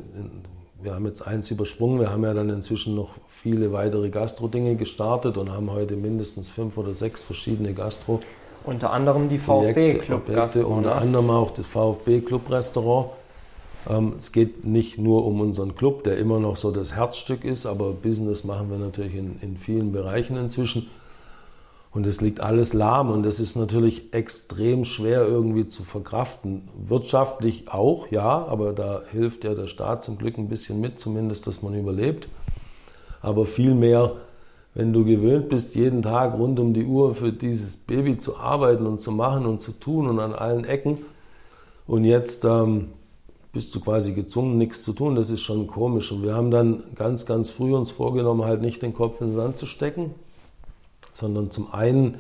Wir 0.82 0.94
haben 0.94 1.08
jetzt 1.08 1.24
eins 1.24 1.50
übersprungen. 1.50 2.00
Wir 2.00 2.12
haben 2.12 2.24
ja 2.24 2.36
dann 2.36 2.50
inzwischen 2.50 2.96
noch 2.96 3.16
viele 3.28 3.74
weitere 3.74 4.10
Gastro-Dinge 4.10 4.76
gestartet 4.76 5.38
und 5.38 5.52
haben 5.52 5.72
heute 5.72 5.96
mindestens 5.96 6.50
fünf 6.50 6.78
oder 6.78 6.94
sechs 6.94 7.24
verschiedene 7.24 7.74
Gastro. 7.74 8.20
Unter 8.64 8.94
anderem 8.94 9.28
die 9.28 9.40
VfB 9.40 9.96
Club 9.96 10.32
Gastro. 10.32 10.68
Unter 10.68 10.98
anderem 10.98 11.32
auch 11.32 11.50
das 11.50 11.66
VfB 11.66 12.22
Club 12.22 12.50
Restaurant 12.52 13.10
es 14.18 14.32
geht 14.32 14.66
nicht 14.66 14.98
nur 14.98 15.26
um 15.26 15.40
unseren 15.40 15.76
Club, 15.76 16.04
der 16.04 16.18
immer 16.18 16.40
noch 16.40 16.58
so 16.58 16.72
das 16.72 16.94
Herzstück 16.94 17.44
ist, 17.46 17.66
aber 17.66 17.92
Business 17.92 18.44
machen 18.44 18.70
wir 18.70 18.78
natürlich 18.78 19.16
in, 19.16 19.40
in 19.42 19.58
vielen 19.58 19.92
Bereichen 19.92 20.38
inzwischen. 20.38 20.90
Und 21.92 22.06
es 22.06 22.22
liegt 22.22 22.40
alles 22.40 22.74
lahm 22.74 23.10
und 23.10 23.26
es 23.26 23.40
ist 23.40 23.56
natürlich 23.56 24.14
extrem 24.14 24.86
schwer 24.86 25.26
irgendwie 25.26 25.68
zu 25.68 25.84
verkraften. 25.84 26.68
Wirtschaftlich 26.88 27.72
auch, 27.72 28.12
ja, 28.12 28.46
aber 28.46 28.74
da 28.74 29.02
hilft 29.12 29.44
ja 29.44 29.56
der 29.56 29.68
Staat 29.68 30.04
zum 30.04 30.20
Glück 30.20 30.38
ein 30.38 30.50
bisschen 30.50 30.80
mit, 30.80 31.00
zumindest, 31.00 31.48
dass 31.48 31.64
man 31.64 31.74
überlebt. 31.74 32.28
Aber 33.22 33.46
vielmehr, 33.46 34.18
wenn 34.76 34.94
du 34.94 35.04
gewöhnt 35.04 35.50
bist, 35.50 35.74
jeden 35.74 36.04
Tag 36.04 36.38
rund 36.38 36.60
um 36.60 36.76
die 36.76 36.86
Uhr 36.86 37.16
für 37.16 37.34
dieses 37.34 37.76
Baby 37.76 38.20
zu 38.20 38.38
arbeiten 38.38 38.86
und 38.86 39.02
zu 39.02 39.12
machen 39.12 39.48
und 39.48 39.62
zu 39.62 39.72
tun 39.72 40.08
und 40.08 40.20
an 40.20 40.34
allen 40.34 40.66
Ecken 40.66 41.00
und 41.88 42.04
jetzt 42.04 42.46
ähm, 42.46 42.90
bist 43.52 43.74
du 43.74 43.80
quasi 43.80 44.14
gezwungen, 44.14 44.58
nichts 44.58 44.84
zu 44.84 44.94
tun. 44.94 45.16
Das 45.16 45.30
ist 45.30 45.42
schon 45.42 45.68
komisch. 45.68 46.12
Und 46.12 46.24
wir 46.24 46.36
haben 46.36 46.52
dann 46.52 46.84
ganz, 46.96 47.26
ganz 47.26 47.50
früh 47.50 47.74
uns 47.74 47.92
vorgenommen, 47.92 48.46
halt 48.46 48.62
nicht 48.62 48.82
den 48.82 48.94
Kopf 48.94 49.22
in 49.22 49.28
den 49.28 49.36
Sand 49.36 49.58
zu 49.58 49.66
stecken, 49.66 50.14
sondern 51.14 51.50
zum 51.52 51.74
einen 51.74 52.20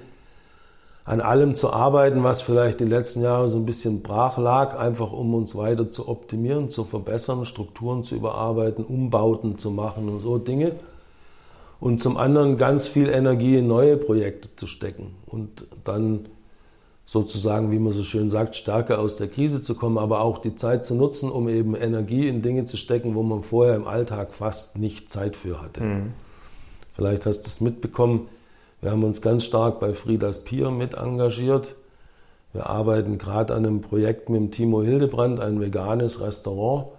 an 1.06 1.22
allem 1.22 1.56
zu 1.56 1.74
arbeiten, 1.74 2.24
was 2.24 2.42
vielleicht 2.42 2.80
die 2.80 2.86
letzten 2.86 3.24
Jahre 3.24 3.50
so 3.50 3.58
ein 3.58 3.66
bisschen 3.66 4.04
brach 4.04 4.38
lag, 4.38 4.78
einfach 4.78 5.12
um 5.12 5.34
uns 5.34 5.56
weiter 5.56 5.90
zu 5.90 6.08
optimieren, 6.08 6.70
zu 6.70 6.84
verbessern, 6.84 7.46
Strukturen 7.46 8.04
zu 8.04 8.16
überarbeiten, 8.16 8.86
Umbauten 8.86 9.58
zu 9.58 9.72
machen 9.72 10.08
und 10.08 10.20
so 10.20 10.38
Dinge. 10.38 10.74
Und 11.80 12.02
zum 12.02 12.18
anderen 12.18 12.58
ganz 12.58 12.86
viel 12.86 13.10
Energie 13.10 13.58
in 13.58 13.68
neue 13.68 13.98
Projekte 13.98 14.56
zu 14.56 14.68
stecken 14.68 15.16
und 15.26 15.66
dann 15.84 16.28
sozusagen, 17.10 17.72
wie 17.72 17.80
man 17.80 17.92
so 17.92 18.04
schön 18.04 18.30
sagt, 18.30 18.56
stärker 18.56 19.00
aus 19.00 19.16
der 19.16 19.30
Krise 19.30 19.64
zu 19.64 19.74
kommen, 19.74 19.98
aber 19.98 20.22
auch 20.22 20.38
die 20.38 20.56
Zeit 20.56 20.86
zu 20.86 20.94
nutzen, 20.94 21.32
um 21.32 21.50
eben 21.50 21.74
Energie 21.76 22.28
in 22.28 22.44
Dinge 22.44 22.66
zu 22.66 22.78
stecken, 22.78 23.16
wo 23.16 23.24
man 23.24 23.42
vorher 23.42 23.76
im 23.76 23.88
Alltag 23.88 24.32
fast 24.32 24.78
nicht 24.78 25.10
Zeit 25.10 25.36
für 25.36 25.60
hatte. 25.60 25.82
Mhm. 25.82 26.14
Vielleicht 26.94 27.26
hast 27.26 27.42
du 27.42 27.48
es 27.48 27.62
mitbekommen, 27.62 28.30
wir 28.82 28.92
haben 28.92 29.04
uns 29.04 29.24
ganz 29.24 29.44
stark 29.44 29.80
bei 29.80 29.96
Friedas 29.96 30.44
Pier 30.44 30.70
mit 30.70 30.94
engagiert. 30.94 31.74
Wir 32.54 32.68
arbeiten 32.68 33.18
gerade 33.18 33.56
an 33.56 33.66
einem 33.66 33.82
Projekt 33.82 34.30
mit 34.30 34.40
dem 34.40 34.52
Timo 34.52 34.84
Hildebrand, 34.84 35.40
ein 35.40 35.60
veganes 35.60 36.22
Restaurant, 36.22 36.90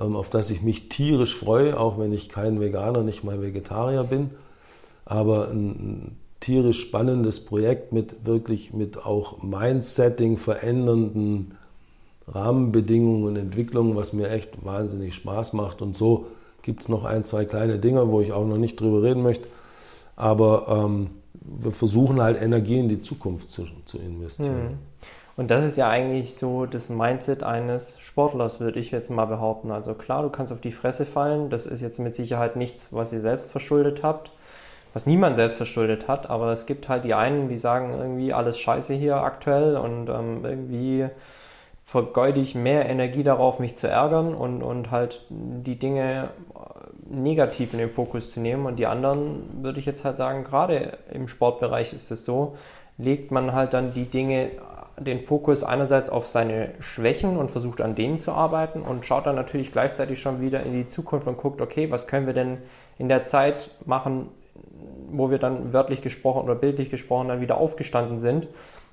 ähm, 0.00 0.14
auf 0.14 0.30
das 0.30 0.50
ich 0.50 0.62
mich 0.62 0.88
tierisch 0.88 1.36
freue, 1.36 1.80
auch 1.80 1.98
wenn 1.98 2.12
ich 2.12 2.28
kein 2.28 2.60
Veganer, 2.60 3.02
nicht 3.02 3.24
mal 3.24 3.42
Vegetarier 3.42 4.04
bin. 4.04 4.30
Aber 5.04 5.48
ein 5.48 6.16
tierisch 6.42 6.80
spannendes 6.80 7.44
Projekt 7.44 7.92
mit 7.92 8.26
wirklich 8.26 8.74
mit 8.74 8.98
auch 8.98 9.42
Mindsetting 9.42 10.36
verändernden 10.36 11.56
Rahmenbedingungen 12.28 13.24
und 13.24 13.36
Entwicklungen, 13.36 13.96
was 13.96 14.12
mir 14.12 14.28
echt 14.30 14.64
wahnsinnig 14.64 15.14
Spaß 15.14 15.54
macht. 15.54 15.80
Und 15.82 15.96
so 15.96 16.26
gibt 16.62 16.82
es 16.82 16.88
noch 16.88 17.04
ein, 17.04 17.24
zwei 17.24 17.44
kleine 17.44 17.78
Dinge, 17.78 18.10
wo 18.10 18.20
ich 18.20 18.32
auch 18.32 18.46
noch 18.46 18.58
nicht 18.58 18.78
drüber 18.80 19.02
reden 19.02 19.22
möchte. 19.22 19.46
Aber 20.16 20.66
ähm, 20.68 21.10
wir 21.34 21.72
versuchen 21.72 22.20
halt 22.20 22.40
Energie 22.40 22.78
in 22.78 22.88
die 22.88 23.00
Zukunft 23.00 23.50
zu, 23.50 23.66
zu 23.86 23.98
investieren. 23.98 24.64
Mhm. 24.64 24.78
Und 25.36 25.50
das 25.50 25.64
ist 25.64 25.78
ja 25.78 25.88
eigentlich 25.88 26.34
so 26.34 26.66
das 26.66 26.90
Mindset 26.90 27.42
eines 27.42 27.98
Sportlers, 28.00 28.60
würde 28.60 28.78
ich 28.78 28.90
jetzt 28.90 29.10
mal 29.10 29.24
behaupten. 29.24 29.70
Also 29.70 29.94
klar, 29.94 30.22
du 30.22 30.28
kannst 30.28 30.52
auf 30.52 30.60
die 30.60 30.72
Fresse 30.72 31.06
fallen. 31.06 31.50
Das 31.50 31.66
ist 31.66 31.80
jetzt 31.80 31.98
mit 31.98 32.14
Sicherheit 32.14 32.56
nichts, 32.56 32.92
was 32.92 33.12
ihr 33.12 33.20
selbst 33.20 33.50
verschuldet 33.50 34.02
habt 34.02 34.30
was 34.92 35.06
niemand 35.06 35.36
selbst 35.36 35.56
verschuldet 35.56 36.08
hat, 36.08 36.28
aber 36.28 36.52
es 36.52 36.66
gibt 36.66 36.88
halt 36.88 37.04
die 37.04 37.14
einen, 37.14 37.48
die 37.48 37.56
sagen 37.56 37.94
irgendwie 37.98 38.32
alles 38.32 38.58
scheiße 38.58 38.94
hier 38.94 39.16
aktuell 39.16 39.76
und 39.76 40.08
ähm, 40.08 40.44
irgendwie 40.44 41.06
vergeude 41.84 42.40
ich 42.40 42.54
mehr 42.54 42.88
Energie 42.88 43.22
darauf, 43.22 43.58
mich 43.58 43.74
zu 43.76 43.88
ärgern 43.88 44.34
und, 44.34 44.62
und 44.62 44.90
halt 44.90 45.26
die 45.30 45.78
Dinge 45.78 46.30
negativ 47.08 47.72
in 47.72 47.78
den 47.78 47.90
Fokus 47.90 48.32
zu 48.32 48.40
nehmen. 48.40 48.66
Und 48.66 48.78
die 48.78 48.86
anderen 48.86 49.62
würde 49.62 49.78
ich 49.80 49.86
jetzt 49.86 50.04
halt 50.04 50.16
sagen, 50.16 50.44
gerade 50.44 50.98
im 51.12 51.28
Sportbereich 51.28 51.92
ist 51.92 52.10
es 52.10 52.24
so, 52.24 52.56
legt 52.98 53.30
man 53.30 53.52
halt 53.52 53.74
dann 53.74 53.92
die 53.92 54.06
Dinge, 54.06 54.50
den 54.98 55.22
Fokus 55.22 55.64
einerseits 55.64 56.10
auf 56.10 56.28
seine 56.28 56.74
Schwächen 56.78 57.36
und 57.36 57.50
versucht 57.50 57.80
an 57.80 57.94
denen 57.94 58.18
zu 58.18 58.32
arbeiten 58.32 58.82
und 58.82 59.04
schaut 59.04 59.26
dann 59.26 59.36
natürlich 59.36 59.72
gleichzeitig 59.72 60.20
schon 60.20 60.40
wieder 60.40 60.62
in 60.62 60.72
die 60.72 60.86
Zukunft 60.86 61.26
und 61.26 61.36
guckt, 61.36 61.60
okay, 61.60 61.90
was 61.90 62.06
können 62.06 62.26
wir 62.26 62.34
denn 62.34 62.58
in 62.98 63.08
der 63.08 63.24
Zeit 63.24 63.70
machen, 63.84 64.28
wo 65.10 65.30
wir 65.30 65.38
dann 65.38 65.72
wörtlich 65.72 66.02
gesprochen 66.02 66.44
oder 66.44 66.54
bildlich 66.54 66.90
gesprochen 66.90 67.28
dann 67.28 67.40
wieder 67.40 67.56
aufgestanden 67.58 68.18
sind 68.18 68.48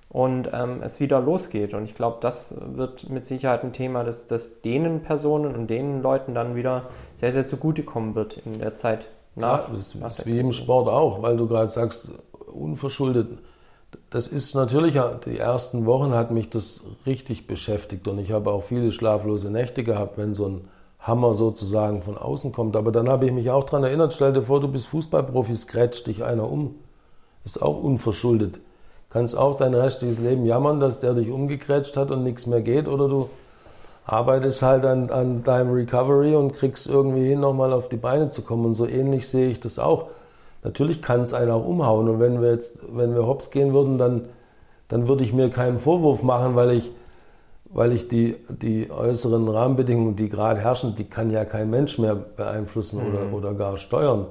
und 0.09 0.49
ähm, 0.53 0.81
es 0.81 0.99
wieder 0.99 1.21
losgeht. 1.21 1.73
Und 1.73 1.85
ich 1.85 1.95
glaube, 1.95 2.17
das 2.21 2.55
wird 2.59 3.09
mit 3.09 3.25
Sicherheit 3.25 3.63
ein 3.63 3.73
Thema, 3.73 4.03
das, 4.03 4.27
das 4.27 4.61
denen 4.61 5.01
Personen 5.01 5.55
und 5.55 5.67
denen 5.67 6.01
Leuten 6.01 6.33
dann 6.33 6.55
wieder 6.55 6.89
sehr, 7.15 7.31
sehr 7.31 7.47
zugutekommen 7.47 8.15
wird 8.15 8.37
in 8.45 8.59
der 8.59 8.75
Zeit 8.75 9.07
nach. 9.35 9.69
Ja, 9.69 9.75
das 9.75 9.95
nach 9.95 10.09
ist 10.09 10.25
wie 10.25 10.39
im 10.39 10.51
Sport 10.51 10.87
auch, 10.87 11.21
weil 11.21 11.37
du 11.37 11.47
gerade 11.47 11.69
sagst, 11.69 12.11
unverschuldet. 12.47 13.39
Das 14.09 14.27
ist 14.27 14.55
natürlich, 14.55 14.99
die 15.25 15.37
ersten 15.37 15.85
Wochen 15.85 16.13
hat 16.13 16.31
mich 16.31 16.49
das 16.49 16.83
richtig 17.05 17.47
beschäftigt 17.47 18.07
und 18.07 18.19
ich 18.19 18.31
habe 18.31 18.51
auch 18.51 18.63
viele 18.63 18.91
schlaflose 18.91 19.51
Nächte 19.51 19.83
gehabt, 19.83 20.17
wenn 20.17 20.35
so 20.35 20.47
ein 20.47 20.61
Hammer 20.99 21.33
sozusagen 21.33 22.01
von 22.01 22.17
außen 22.17 22.51
kommt. 22.51 22.75
Aber 22.75 22.91
dann 22.91 23.09
habe 23.09 23.25
ich 23.25 23.31
mich 23.31 23.49
auch 23.49 23.63
daran 23.63 23.83
erinnert, 23.83 24.13
stell 24.13 24.33
dir 24.33 24.43
vor, 24.43 24.59
du 24.59 24.67
bist 24.67 24.87
Fußballprofi, 24.87 25.55
scratcht 25.55 26.07
dich 26.07 26.23
einer 26.23 26.49
um. 26.49 26.75
Ist 27.45 27.61
auch 27.61 27.81
unverschuldet. 27.81 28.59
Kannst 29.09 29.35
auch 29.37 29.57
dein 29.57 29.73
restliches 29.73 30.19
Leben 30.19 30.45
jammern, 30.45 30.79
dass 30.79 30.99
der 30.99 31.13
dich 31.13 31.31
umgekrätscht 31.31 31.97
hat 31.97 32.11
und 32.11 32.23
nichts 32.23 32.45
mehr 32.45 32.61
geht. 32.61 32.87
Oder 32.87 33.07
du 33.07 33.29
arbeitest 34.05 34.61
halt 34.61 34.85
an, 34.85 35.09
an 35.09 35.43
deinem 35.43 35.71
Recovery 35.71 36.35
und 36.35 36.51
kriegst 36.53 36.87
irgendwie 36.87 37.27
hin, 37.27 37.39
nochmal 37.39 37.73
auf 37.73 37.89
die 37.89 37.95
Beine 37.95 38.29
zu 38.29 38.41
kommen. 38.41 38.65
Und 38.65 38.75
so 38.75 38.85
ähnlich 38.85 39.27
sehe 39.27 39.49
ich 39.49 39.59
das 39.59 39.79
auch. 39.79 40.07
Natürlich 40.63 41.01
kann 41.01 41.21
es 41.21 41.33
einen 41.33 41.51
auch 41.51 41.65
umhauen. 41.65 42.09
Und 42.09 42.19
wenn 42.19 42.41
wir 42.41 42.51
jetzt, 42.51 42.79
wenn 42.95 43.15
wir 43.15 43.25
hops 43.25 43.49
gehen 43.51 43.73
würden, 43.73 43.97
dann, 43.97 44.25
dann 44.89 45.07
würde 45.07 45.23
ich 45.23 45.31
mir 45.31 45.49
keinen 45.49 45.79
Vorwurf 45.79 46.21
machen, 46.21 46.55
weil 46.55 46.71
ich 46.71 46.91
weil 47.69 47.93
ich 47.93 48.07
die, 48.07 48.35
die 48.49 48.89
äußeren 48.89 49.47
Rahmenbedingungen, 49.47 50.15
die 50.15 50.29
gerade 50.29 50.59
herrschen, 50.59 50.95
die 50.95 51.05
kann 51.05 51.29
ja 51.29 51.45
kein 51.45 51.69
Mensch 51.69 51.97
mehr 51.99 52.15
beeinflussen 52.15 53.01
mhm. 53.01 53.13
oder, 53.13 53.33
oder 53.33 53.53
gar 53.53 53.77
steuern. 53.77 54.25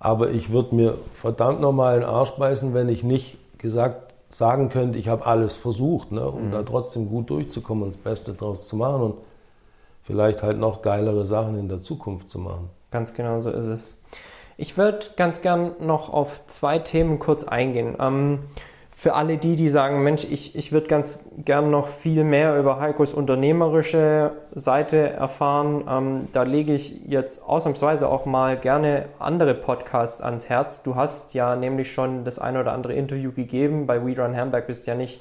Aber 0.00 0.30
ich 0.30 0.50
würde 0.50 0.74
mir 0.74 0.94
verdammt 1.12 1.60
nochmal 1.60 2.00
den 2.00 2.08
Arsch 2.08 2.30
beißen, 2.32 2.72
wenn 2.72 2.88
ich 2.88 3.02
nicht 3.02 3.36
gesagt 3.58 4.14
sagen 4.30 4.68
könnte, 4.68 4.98
ich 4.98 5.08
habe 5.08 5.26
alles 5.26 5.56
versucht, 5.56 6.12
ne, 6.12 6.26
um 6.26 6.48
mhm. 6.48 6.52
da 6.52 6.62
trotzdem 6.62 7.08
gut 7.08 7.30
durchzukommen 7.30 7.84
und 7.84 7.94
das 7.94 8.00
Beste 8.00 8.34
draus 8.34 8.68
zu 8.68 8.76
machen 8.76 9.02
und 9.02 9.14
vielleicht 10.02 10.42
halt 10.42 10.58
noch 10.58 10.82
geilere 10.82 11.24
Sachen 11.24 11.58
in 11.58 11.68
der 11.68 11.82
Zukunft 11.82 12.30
zu 12.30 12.38
machen. 12.38 12.70
Ganz 12.90 13.14
genau 13.14 13.40
so 13.40 13.50
ist 13.50 13.66
es. 13.66 14.02
Ich 14.56 14.76
würde 14.76 14.98
ganz 15.16 15.40
gern 15.40 15.72
noch 15.80 16.12
auf 16.12 16.46
zwei 16.46 16.78
Themen 16.78 17.18
kurz 17.18 17.44
eingehen. 17.44 17.96
Ähm, 18.00 18.40
für 18.98 19.14
alle 19.14 19.38
die, 19.38 19.54
die 19.54 19.68
sagen, 19.68 20.02
Mensch, 20.02 20.26
ich, 20.28 20.56
ich 20.56 20.72
würde 20.72 20.88
ganz 20.88 21.20
gern 21.44 21.70
noch 21.70 21.86
viel 21.86 22.24
mehr 22.24 22.58
über 22.58 22.80
Heikos 22.80 23.14
unternehmerische 23.14 24.32
Seite 24.56 25.10
erfahren, 25.10 25.84
ähm, 25.88 26.28
da 26.32 26.42
lege 26.42 26.72
ich 26.74 27.06
jetzt 27.06 27.44
ausnahmsweise 27.44 28.08
auch 28.08 28.26
mal 28.26 28.58
gerne 28.58 29.04
andere 29.20 29.54
Podcasts 29.54 30.20
ans 30.20 30.48
Herz. 30.48 30.82
Du 30.82 30.96
hast 30.96 31.32
ja 31.32 31.54
nämlich 31.54 31.92
schon 31.92 32.24
das 32.24 32.40
ein 32.40 32.56
oder 32.56 32.72
andere 32.72 32.92
Interview 32.92 33.30
gegeben. 33.30 33.86
Bei 33.86 34.04
We 34.04 34.20
Run 34.20 34.36
Hamburg 34.36 34.66
bist 34.66 34.88
ja 34.88 34.96
nicht 34.96 35.20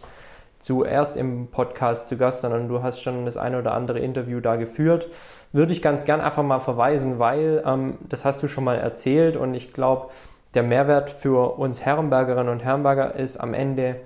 zuerst 0.57 1.15
im 1.15 1.45
Podcast 1.51 2.07
zu 2.07 2.17
Gast, 2.17 2.41
sondern 2.41 2.67
du 2.69 2.81
hast 2.81 3.03
schon 3.03 3.25
das 3.25 3.37
ein 3.37 3.53
oder 3.53 3.73
andere 3.73 3.99
Interview 3.99 4.39
da 4.39 4.55
geführt. 4.55 5.07
Würde 5.51 5.71
ich 5.71 5.83
ganz 5.83 6.03
gern 6.03 6.19
einfach 6.19 6.41
mal 6.41 6.57
verweisen, 6.57 7.19
weil 7.19 7.61
ähm, 7.63 7.99
das 8.09 8.25
hast 8.25 8.41
du 8.41 8.47
schon 8.47 8.63
mal 8.63 8.79
erzählt 8.79 9.37
und 9.37 9.53
ich 9.53 9.71
glaube, 9.71 10.07
der 10.53 10.63
Mehrwert 10.63 11.09
für 11.09 11.57
uns 11.57 11.81
Herrenbergerinnen 11.81 12.51
und 12.51 12.63
Herrenberger 12.63 13.15
ist 13.15 13.37
am 13.37 13.53
Ende 13.53 13.97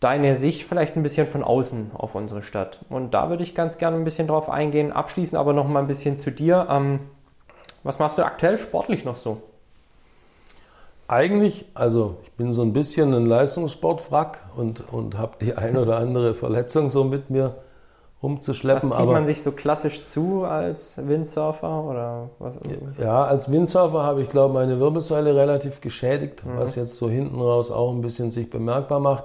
deine 0.00 0.36
Sicht 0.36 0.64
vielleicht 0.64 0.96
ein 0.96 1.02
bisschen 1.02 1.26
von 1.26 1.42
außen 1.42 1.92
auf 1.94 2.14
unsere 2.14 2.42
Stadt. 2.42 2.80
Und 2.90 3.14
da 3.14 3.30
würde 3.30 3.42
ich 3.42 3.54
ganz 3.54 3.78
gerne 3.78 3.96
ein 3.96 4.04
bisschen 4.04 4.28
drauf 4.28 4.50
eingehen. 4.50 4.92
Abschließend 4.92 5.38
aber 5.38 5.52
noch 5.52 5.66
mal 5.66 5.80
ein 5.80 5.86
bisschen 5.86 6.18
zu 6.18 6.30
dir. 6.30 6.66
Ähm, 6.70 7.00
was 7.82 7.98
machst 7.98 8.18
du 8.18 8.24
aktuell 8.24 8.58
sportlich 8.58 9.04
noch 9.04 9.16
so? 9.16 9.42
Eigentlich, 11.06 11.66
also 11.74 12.16
ich 12.22 12.32
bin 12.32 12.52
so 12.52 12.62
ein 12.62 12.72
bisschen 12.72 13.12
ein 13.12 13.26
Leistungssportwrack 13.26 14.40
und, 14.56 14.84
und 14.90 15.18
habe 15.18 15.36
die 15.40 15.54
ein 15.54 15.76
oder 15.76 15.98
andere 15.98 16.34
Verletzung 16.34 16.88
so 16.88 17.04
mit 17.04 17.28
mir 17.28 17.56
rumzuschleppen. 18.22 18.90
Was 18.90 18.96
zieht 18.98 19.06
man 19.06 19.26
sich 19.26 19.42
so 19.42 19.52
klassisch 19.52 20.04
zu 20.04 20.44
als 20.44 21.06
Windsurfer 21.06 21.84
oder 21.84 22.30
was? 22.38 22.58
Ja, 22.98 23.24
als 23.24 23.50
Windsurfer 23.50 24.02
habe 24.02 24.22
ich 24.22 24.30
glaube 24.30 24.54
meine 24.54 24.80
Wirbelsäule 24.80 25.36
relativ 25.36 25.80
geschädigt, 25.80 26.44
mhm. 26.44 26.58
was 26.58 26.74
jetzt 26.74 26.96
so 26.96 27.08
hinten 27.08 27.40
raus 27.40 27.70
auch 27.70 27.92
ein 27.92 28.00
bisschen 28.00 28.30
sich 28.30 28.50
bemerkbar 28.50 29.00
macht. 29.00 29.24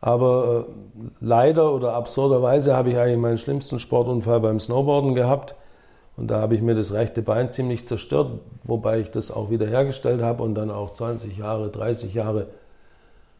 Aber 0.00 0.66
äh, 0.68 0.72
leider 1.20 1.74
oder 1.74 1.92
absurderweise 1.92 2.74
habe 2.74 2.90
ich 2.90 2.96
eigentlich 2.96 3.18
meinen 3.18 3.38
schlimmsten 3.38 3.80
Sportunfall 3.80 4.40
beim 4.40 4.58
Snowboarden 4.58 5.14
gehabt. 5.14 5.54
Und 6.16 6.28
da 6.28 6.40
habe 6.40 6.54
ich 6.54 6.62
mir 6.62 6.74
das 6.74 6.92
rechte 6.92 7.22
Bein 7.22 7.50
ziemlich 7.50 7.86
zerstört, 7.86 8.40
wobei 8.64 9.00
ich 9.00 9.10
das 9.10 9.30
auch 9.30 9.50
wieder 9.50 9.66
hergestellt 9.66 10.22
habe 10.22 10.42
und 10.42 10.54
dann 10.54 10.70
auch 10.70 10.92
20 10.92 11.36
Jahre, 11.38 11.70
30 11.70 12.12
Jahre 12.14 12.48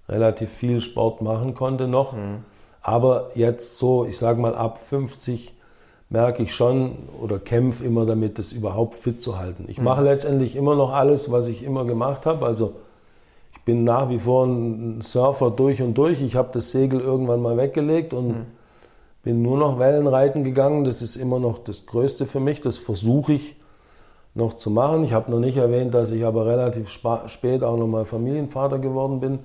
relativ 0.09 0.51
viel 0.51 0.81
Sport 0.81 1.21
machen 1.21 1.55
konnte 1.55 1.89
noch. 1.89 2.13
Mhm. 2.13 2.45
Aber 2.83 3.31
jetzt 3.35 3.77
so, 3.79 4.05
ich 4.05 4.19
sage 4.19 4.41
mal 4.41 4.55
ab 4.55 4.79
50 4.79 5.55
merke 6.09 6.43
ich 6.43 6.55
schon 6.55 6.97
oder 7.21 7.39
kämpfe 7.39 7.85
immer 7.85 8.05
damit, 8.05 8.39
das 8.39 8.53
überhaupt 8.53 8.97
fit 8.99 9.23
zu 9.23 9.39
halten. 9.39 9.67
Ich 9.69 9.79
mhm. 9.79 9.85
mache 9.85 10.03
letztendlich 10.03 10.57
immer 10.57 10.75
noch 10.75 10.93
alles, 10.93 11.31
was 11.31 11.47
ich 11.47 11.63
immer 11.63 11.85
gemacht 11.85 12.27
habe. 12.27 12.45
Also 12.45 12.75
ich 13.53 13.61
bin 13.63 13.85
nach 13.85 14.09
wie 14.09 14.19
vor 14.19 14.47
ein 14.47 15.03
Surfer 15.03 15.51
durch 15.51 15.83
und 15.83 15.95
durch. 15.95 16.21
Ich 16.23 16.35
habe 16.35 16.49
das 16.53 16.71
Segel 16.71 17.01
irgendwann 17.01 17.43
mal 17.43 17.57
weggelegt 17.57 18.13
und 18.13 18.29
mhm. 18.29 18.47
bin 19.23 19.43
nur 19.43 19.59
noch 19.59 19.79
Wellenreiten 19.79 20.43
gegangen. 20.43 20.85
Das 20.85 21.03
ist 21.03 21.17
immer 21.17 21.39
noch 21.39 21.59
das 21.59 21.87
Größte 21.87 22.27
für 22.27 22.41
mich. 22.41 22.61
Das 22.61 22.79
versuche 22.79 23.35
ich 23.35 23.57
noch 24.35 24.55
zu 24.55 24.71
machen. 24.71 25.05
Ich 25.05 25.13
habe 25.13 25.31
noch 25.31 25.41
nicht 25.41 25.59
erwähnt, 25.59 25.93
dass 25.95 26.11
ich 26.11 26.25
aber 26.25 26.47
relativ 26.47 26.89
spät 26.89 27.63
auch 27.63 27.77
noch 27.77 27.87
mal 27.87 28.05
Familienvater 28.05 28.79
geworden 28.79 29.21
bin 29.21 29.41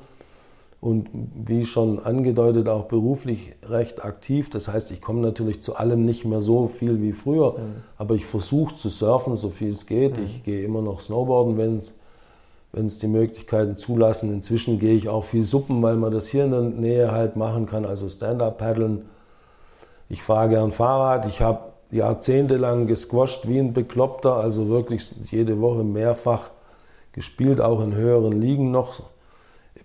und 0.86 1.10
wie 1.34 1.66
schon 1.66 1.98
angedeutet 1.98 2.70
auch 2.70 2.84
beruflich 2.84 3.54
recht 3.68 4.06
aktiv. 4.06 4.52
Das 4.52 4.68
heißt, 4.68 4.92
ich 4.92 5.02
komme 5.02 5.20
natürlich 5.20 5.64
zu 5.64 5.78
allem 5.78 6.06
nicht 6.06 6.26
mehr 6.26 6.42
so 6.42 6.68
viel 6.68 7.02
wie 7.02 7.12
früher, 7.12 7.54
mhm. 7.54 7.82
aber 7.98 8.14
ich 8.14 8.28
versuche 8.28 8.76
zu 8.76 8.90
surfen, 8.90 9.36
so 9.36 9.50
viel 9.50 9.72
es 9.72 9.88
geht. 9.88 10.16
Mhm. 10.16 10.26
Ich 10.26 10.44
gehe 10.44 10.64
immer 10.64 10.84
noch 10.84 11.02
Snowboarden, 11.02 11.58
wenn 11.58 12.86
es 12.86 13.00
die 13.00 13.08
Möglichkeiten 13.08 13.80
zulassen. 13.80 14.32
Inzwischen 14.32 14.78
gehe 14.78 14.94
ich 14.94 15.10
auch 15.10 15.24
viel 15.24 15.44
Suppen, 15.44 15.82
weil 15.82 15.96
man 15.96 16.12
das 16.12 16.28
hier 16.28 16.46
in 16.46 16.52
der 16.52 16.62
Nähe 16.62 17.12
halt 17.12 17.36
machen 17.36 17.66
kann, 17.66 17.84
also 17.86 18.08
Stand-up-Paddeln. 18.08 19.06
Ich 20.08 20.22
fahre 20.22 20.50
gern 20.50 20.72
Fahrrad. 20.72 21.26
Ich 21.28 21.42
habe 21.42 21.62
jahrzehntelang 21.90 22.86
gesquasht 22.86 23.48
wie 23.48 23.58
ein 23.58 23.74
Bekloppter, 23.74 24.36
also 24.36 24.70
wirklich 24.70 25.10
jede 25.32 25.60
Woche 25.62 25.84
mehrfach 25.84 26.52
gespielt, 27.12 27.60
auch 27.60 27.82
in 27.82 27.96
höheren 27.96 28.40
Ligen 28.40 28.70
noch 28.70 29.02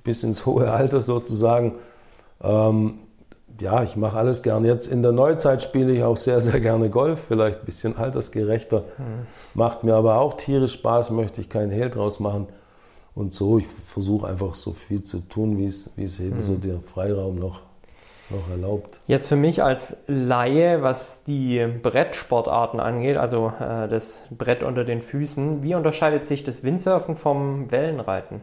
bis 0.03 0.23
ins 0.23 0.47
hohe 0.47 0.71
Alter 0.71 1.01
sozusagen. 1.01 1.75
Ähm, 2.43 3.01
ja, 3.61 3.83
ich 3.83 3.97
mache 3.97 4.17
alles 4.17 4.43
gern. 4.43 4.65
Jetzt 4.65 4.87
in 4.87 5.03
der 5.03 5.13
Neuzeit 5.13 5.63
spiele 5.63 5.93
ich 5.93 6.03
auch 6.03 6.17
sehr, 6.17 6.41
sehr 6.41 6.61
gerne 6.61 6.89
Golf, 6.89 7.21
vielleicht 7.29 7.61
ein 7.61 7.67
bisschen 7.67 7.97
altersgerechter. 7.99 8.85
Mhm. 8.99 9.27
Macht 9.55 9.85
mir 9.85 9.95
aber 9.95 10.19
auch 10.19 10.35
tierisch 10.35 10.73
Spaß, 10.75 11.11
möchte 11.11 11.41
ich 11.41 11.49
keinen 11.49 11.71
Hehl 11.71 11.91
draus 11.91 12.21
machen. 12.21 12.49
Und 13.15 13.35
so, 13.35 13.59
ich 13.59 13.67
versuche 13.67 14.27
einfach 14.29 14.55
so 14.55 14.73
viel 14.73 15.03
zu 15.03 15.21
tun, 15.21 15.59
wie 15.59 15.67
es, 15.67 15.91
wie 15.97 16.05
es 16.05 16.21
eben 16.21 16.37
mhm. 16.37 16.43
so 16.43 16.55
der 16.55 16.81
Freiraum 16.81 17.39
noch, 17.39 17.61
noch 18.31 18.49
erlaubt. 18.51 19.01
Jetzt 19.07 19.29
für 19.29 19.37
mich 19.37 19.63
als 19.63 19.97
Laie, 20.07 20.83
was 20.83 21.25
die 21.25 21.67
Brettsportarten 21.83 22.81
angeht, 22.81 23.17
also 23.17 23.53
äh, 23.61 23.89
das 23.89 24.25
Brett 24.31 24.63
unter 24.63 24.85
den 24.85 25.03
Füßen, 25.03 25.63
wie 25.63 25.75
unterscheidet 25.75 26.25
sich 26.25 26.45
das 26.45 26.63
Windsurfen 26.63 27.17
vom 27.17 27.71
Wellenreiten? 27.71 28.41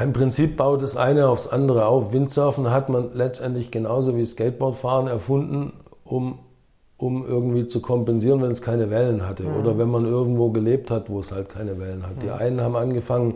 Im 0.00 0.12
Prinzip 0.14 0.56
baut 0.56 0.82
das 0.82 0.96
eine 0.96 1.28
aufs 1.28 1.48
andere 1.48 1.86
auf. 1.86 2.12
Windsurfen 2.12 2.70
hat 2.70 2.88
man 2.88 3.10
letztendlich 3.12 3.70
genauso 3.70 4.16
wie 4.16 4.24
Skateboardfahren 4.24 5.06
erfunden, 5.06 5.74
um, 6.04 6.38
um 6.96 7.26
irgendwie 7.26 7.66
zu 7.66 7.82
kompensieren, 7.82 8.40
wenn 8.40 8.52
es 8.52 8.62
keine 8.62 8.88
Wellen 8.88 9.26
hatte. 9.26 9.42
Mhm. 9.42 9.56
Oder 9.56 9.76
wenn 9.76 9.90
man 9.90 10.06
irgendwo 10.06 10.50
gelebt 10.50 10.90
hat, 10.90 11.10
wo 11.10 11.20
es 11.20 11.30
halt 11.30 11.50
keine 11.50 11.78
Wellen 11.78 12.04
hat. 12.04 12.16
Mhm. 12.16 12.20
Die 12.20 12.30
einen 12.30 12.60
haben 12.62 12.76
angefangen, 12.76 13.34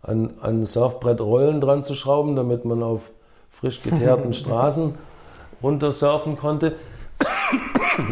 an, 0.00 0.34
an 0.40 0.64
Surfbrett 0.64 1.20
Rollen 1.20 1.60
dran 1.60 1.84
zu 1.84 1.94
schrauben, 1.94 2.34
damit 2.34 2.64
man 2.64 2.82
auf 2.82 3.10
frisch 3.50 3.82
geteerten 3.82 4.32
Straßen 4.34 4.94
runter 5.62 5.92
surfen 5.92 6.36
konnte. 6.36 6.76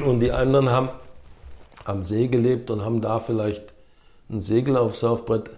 Und 0.06 0.20
die 0.20 0.32
anderen 0.32 0.70
haben 0.70 0.90
am 1.84 2.04
See 2.04 2.28
gelebt 2.28 2.70
und 2.70 2.84
haben 2.84 3.00
da 3.00 3.18
vielleicht 3.18 3.72
ein 4.30 4.40
Segel 4.40 4.76
auf 4.76 4.96
Surfbrett 4.96 5.50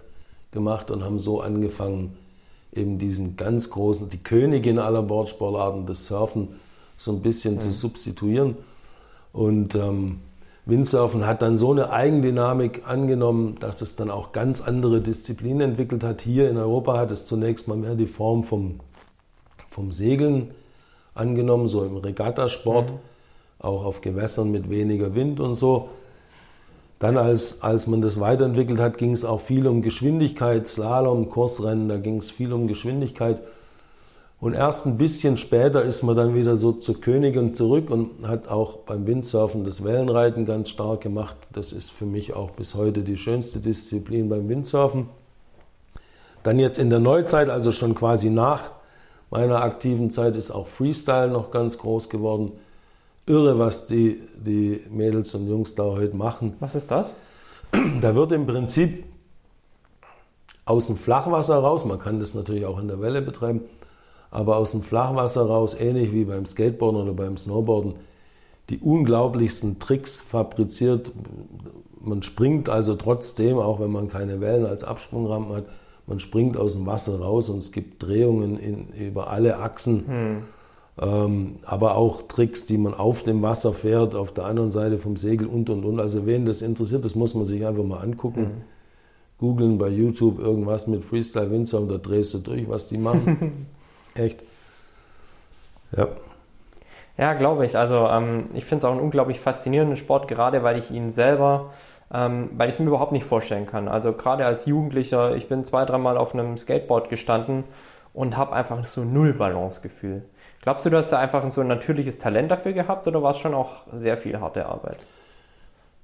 gemacht 0.55 0.89
und 0.89 1.03
haben 1.03 1.19
so 1.19 1.41
angefangen, 1.41 2.17
eben 2.73 2.97
diesen 2.97 3.37
ganz 3.37 3.69
großen, 3.69 4.09
die 4.09 4.17
Königin 4.17 4.79
aller 4.79 5.03
Bordsportarten, 5.03 5.85
das 5.85 6.07
Surfen, 6.07 6.47
so 6.97 7.11
ein 7.11 7.21
bisschen 7.21 7.55
mhm. 7.55 7.59
zu 7.59 7.71
substituieren. 7.71 8.57
Und 9.31 9.75
ähm, 9.75 10.21
Windsurfen 10.65 11.27
hat 11.27 11.41
dann 11.41 11.57
so 11.57 11.71
eine 11.71 11.91
Eigendynamik 11.91 12.83
angenommen, 12.87 13.57
dass 13.59 13.81
es 13.81 13.95
dann 13.95 14.09
auch 14.09 14.31
ganz 14.31 14.61
andere 14.61 15.01
Disziplinen 15.01 15.61
entwickelt 15.61 16.03
hat. 16.03 16.21
Hier 16.21 16.49
in 16.49 16.57
Europa 16.57 16.97
hat 16.97 17.11
es 17.11 17.27
zunächst 17.27 17.67
mal 17.67 17.77
mehr 17.77 17.95
die 17.95 18.07
Form 18.07 18.43
vom, 18.43 18.79
vom 19.69 19.91
Segeln 19.91 20.51
angenommen, 21.13 21.67
so 21.67 21.85
im 21.85 21.97
Regattasport, 21.97 22.91
mhm. 22.91 22.97
auch 23.59 23.85
auf 23.85 24.01
Gewässern 24.01 24.51
mit 24.51 24.69
weniger 24.69 25.13
Wind 25.13 25.39
und 25.39 25.55
so. 25.55 25.89
Dann, 26.99 27.17
als, 27.17 27.61
als 27.61 27.87
man 27.87 28.01
das 28.01 28.19
weiterentwickelt 28.19 28.79
hat, 28.79 28.97
ging 28.97 29.11
es 29.11 29.25
auch 29.25 29.41
viel 29.41 29.67
um 29.67 29.81
Geschwindigkeit, 29.81 30.65
Slalom, 30.65 31.29
Kursrennen, 31.29 31.89
da 31.89 31.97
ging 31.97 32.17
es 32.17 32.31
viel 32.31 32.53
um 32.53 32.67
Geschwindigkeit. 32.67 33.41
Und 34.39 34.53
erst 34.53 34.85
ein 34.85 34.97
bisschen 34.97 35.37
später 35.37 35.81
ist 35.81 36.03
man 36.03 36.15
dann 36.15 36.35
wieder 36.35 36.55
so 36.55 36.71
zur 36.71 37.01
Königin 37.01 37.53
zurück 37.53 37.89
und 37.89 38.27
hat 38.27 38.47
auch 38.47 38.77
beim 38.79 39.07
Windsurfen 39.07 39.63
das 39.63 39.83
Wellenreiten 39.83 40.45
ganz 40.45 40.69
stark 40.69 41.01
gemacht. 41.01 41.35
Das 41.51 41.73
ist 41.73 41.91
für 41.91 42.05
mich 42.05 42.33
auch 42.33 42.51
bis 42.51 42.75
heute 42.75 43.01
die 43.01 43.17
schönste 43.17 43.59
Disziplin 43.59 44.29
beim 44.29 44.47
Windsurfen. 44.47 45.07
Dann 46.43 46.59
jetzt 46.59 46.77
in 46.77 46.89
der 46.89 46.99
Neuzeit, 46.99 47.49
also 47.49 47.71
schon 47.71 47.95
quasi 47.95 48.29
nach 48.29 48.71
meiner 49.31 49.61
aktiven 49.63 50.11
Zeit, 50.11 50.35
ist 50.35 50.51
auch 50.51 50.67
Freestyle 50.67 51.29
noch 51.29 51.49
ganz 51.49 51.77
groß 51.77 52.09
geworden 52.09 52.51
irre, 53.27 53.57
was 53.57 53.87
die, 53.87 54.21
die 54.35 54.81
Mädels 54.89 55.33
und 55.35 55.47
Jungs 55.47 55.75
da 55.75 55.83
heute 55.83 56.15
machen. 56.15 56.55
Was 56.59 56.75
ist 56.75 56.91
das? 56.91 57.15
Da 58.01 58.15
wird 58.15 58.31
im 58.31 58.45
Prinzip 58.45 59.05
aus 60.65 60.87
dem 60.87 60.97
Flachwasser 60.97 61.57
raus, 61.57 61.85
man 61.85 61.99
kann 61.99 62.19
das 62.19 62.33
natürlich 62.33 62.65
auch 62.65 62.79
in 62.79 62.87
der 62.87 63.01
Welle 63.01 63.21
betreiben, 63.21 63.61
aber 64.31 64.57
aus 64.57 64.71
dem 64.71 64.81
Flachwasser 64.81 65.45
raus, 65.45 65.75
ähnlich 65.79 66.11
wie 66.11 66.25
beim 66.25 66.45
Skateboarden 66.45 67.01
oder 67.01 67.13
beim 67.13 67.37
Snowboarden, 67.37 67.95
die 68.69 68.79
unglaublichsten 68.79 69.79
Tricks 69.79 70.21
fabriziert. 70.21 71.11
Man 72.01 72.23
springt 72.23 72.69
also 72.69 72.95
trotzdem, 72.95 73.59
auch 73.59 73.79
wenn 73.79 73.91
man 73.91 74.09
keine 74.09 74.41
Wellen 74.41 74.65
als 74.65 74.83
Absprungrampen 74.83 75.55
hat, 75.55 75.65
man 76.07 76.19
springt 76.19 76.55
aus 76.57 76.73
dem 76.73 76.85
Wasser 76.85 77.19
raus 77.19 77.49
und 77.49 77.57
es 77.57 77.71
gibt 77.71 78.01
Drehungen 78.01 78.57
in, 78.57 78.89
über 78.89 79.29
alle 79.29 79.57
Achsen. 79.57 80.07
Hm 80.07 80.43
aber 80.97 81.95
auch 81.95 82.21
Tricks, 82.23 82.65
die 82.65 82.77
man 82.77 82.93
auf 82.93 83.23
dem 83.23 83.41
Wasser 83.41 83.73
fährt, 83.73 84.15
auf 84.15 84.31
der 84.31 84.45
anderen 84.45 84.71
Seite 84.71 84.97
vom 84.97 85.17
Segel 85.17 85.47
und 85.47 85.69
und 85.69 85.83
und. 85.83 85.99
Also 85.99 86.25
wen 86.25 86.45
das 86.45 86.61
interessiert, 86.61 87.03
das 87.03 87.15
muss 87.15 87.35
man 87.35 87.45
sich 87.45 87.65
einfach 87.65 87.83
mal 87.83 87.99
angucken. 87.99 88.41
Mhm. 88.41 88.61
Googeln 89.37 89.77
bei 89.77 89.89
YouTube 89.89 90.39
irgendwas 90.39 90.87
mit 90.87 91.03
Freestyle 91.03 91.51
Windsurf, 91.51 91.89
da 91.89 91.97
drehst 91.97 92.33
du 92.33 92.37
durch, 92.37 92.69
was 92.69 92.87
die 92.87 92.97
machen. 92.97 93.67
Echt. 94.15 94.41
Ja. 95.95 96.07
Ja, 97.17 97.33
glaube 97.33 97.65
ich. 97.65 97.77
Also 97.77 98.07
ähm, 98.07 98.47
ich 98.53 98.65
finde 98.65 98.79
es 98.79 98.85
auch 98.85 98.91
einen 98.91 99.01
unglaublich 99.01 99.39
faszinierenden 99.39 99.97
Sport, 99.97 100.27
gerade 100.27 100.63
weil 100.63 100.77
ich 100.77 100.91
ihn 100.91 101.11
selber, 101.11 101.71
ähm, 102.13 102.49
weil 102.55 102.69
ich 102.69 102.75
es 102.75 102.79
mir 102.79 102.87
überhaupt 102.87 103.11
nicht 103.11 103.25
vorstellen 103.25 103.65
kann. 103.65 103.87
Also 103.87 104.13
gerade 104.13 104.45
als 104.45 104.65
Jugendlicher, 104.65 105.35
ich 105.35 105.47
bin 105.47 105.63
zwei, 105.63 105.85
dreimal 105.85 106.17
auf 106.17 106.33
einem 106.33 106.57
Skateboard 106.57 107.09
gestanden 107.09 107.63
und 108.13 108.37
habe 108.37 108.53
einfach 108.53 108.83
so 108.85 109.03
null 109.03 109.33
Balancegefühl. 109.33 110.23
Glaubst 110.65 110.83
du, 110.83 110.89
du 110.89 110.97
hast 110.97 111.11
da 111.11 111.19
einfach 111.19 111.47
so 111.51 111.61
ein 111.61 111.67
natürliches 111.67 112.17
Talent 112.17 112.49
dafür 112.49 112.73
gehabt 112.73 113.07
oder 113.07 113.21
war 113.21 113.31
es 113.31 113.37
schon 113.37 113.53
auch 113.53 113.83
sehr 113.91 114.17
viel 114.17 114.39
harte 114.41 114.65
Arbeit? 114.65 114.97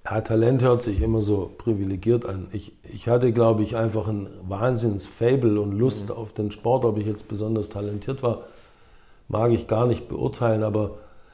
Ja, 0.06 0.22
Talent 0.22 0.62
hört 0.62 0.84
sich 0.84 1.02
immer 1.02 1.20
so 1.20 1.52
privilegiert 1.58 2.28
an. 2.28 2.48
Ich, 2.52 2.74
ich 2.84 3.08
hatte, 3.08 3.32
glaube 3.32 3.64
ich, 3.64 3.76
einfach 3.76 4.08
ein 4.08 4.30
Wahnsinns-Fable 4.48 5.60
und 5.60 5.72
Lust 5.72 6.10
mhm. 6.10 6.16
auf 6.16 6.34
den 6.34 6.52
Sport. 6.52 6.86
Ob 6.86 7.00
ich 7.00 7.08
jetzt 7.08 7.28
besonders 7.28 7.70
talentiert 7.70 8.22
war, 8.22 8.44
mag 9.30 9.52
ich 9.52 9.66
gar 9.66 9.88
nicht 9.88 10.08
beurteilen, 10.08 10.62
aber 10.62 10.92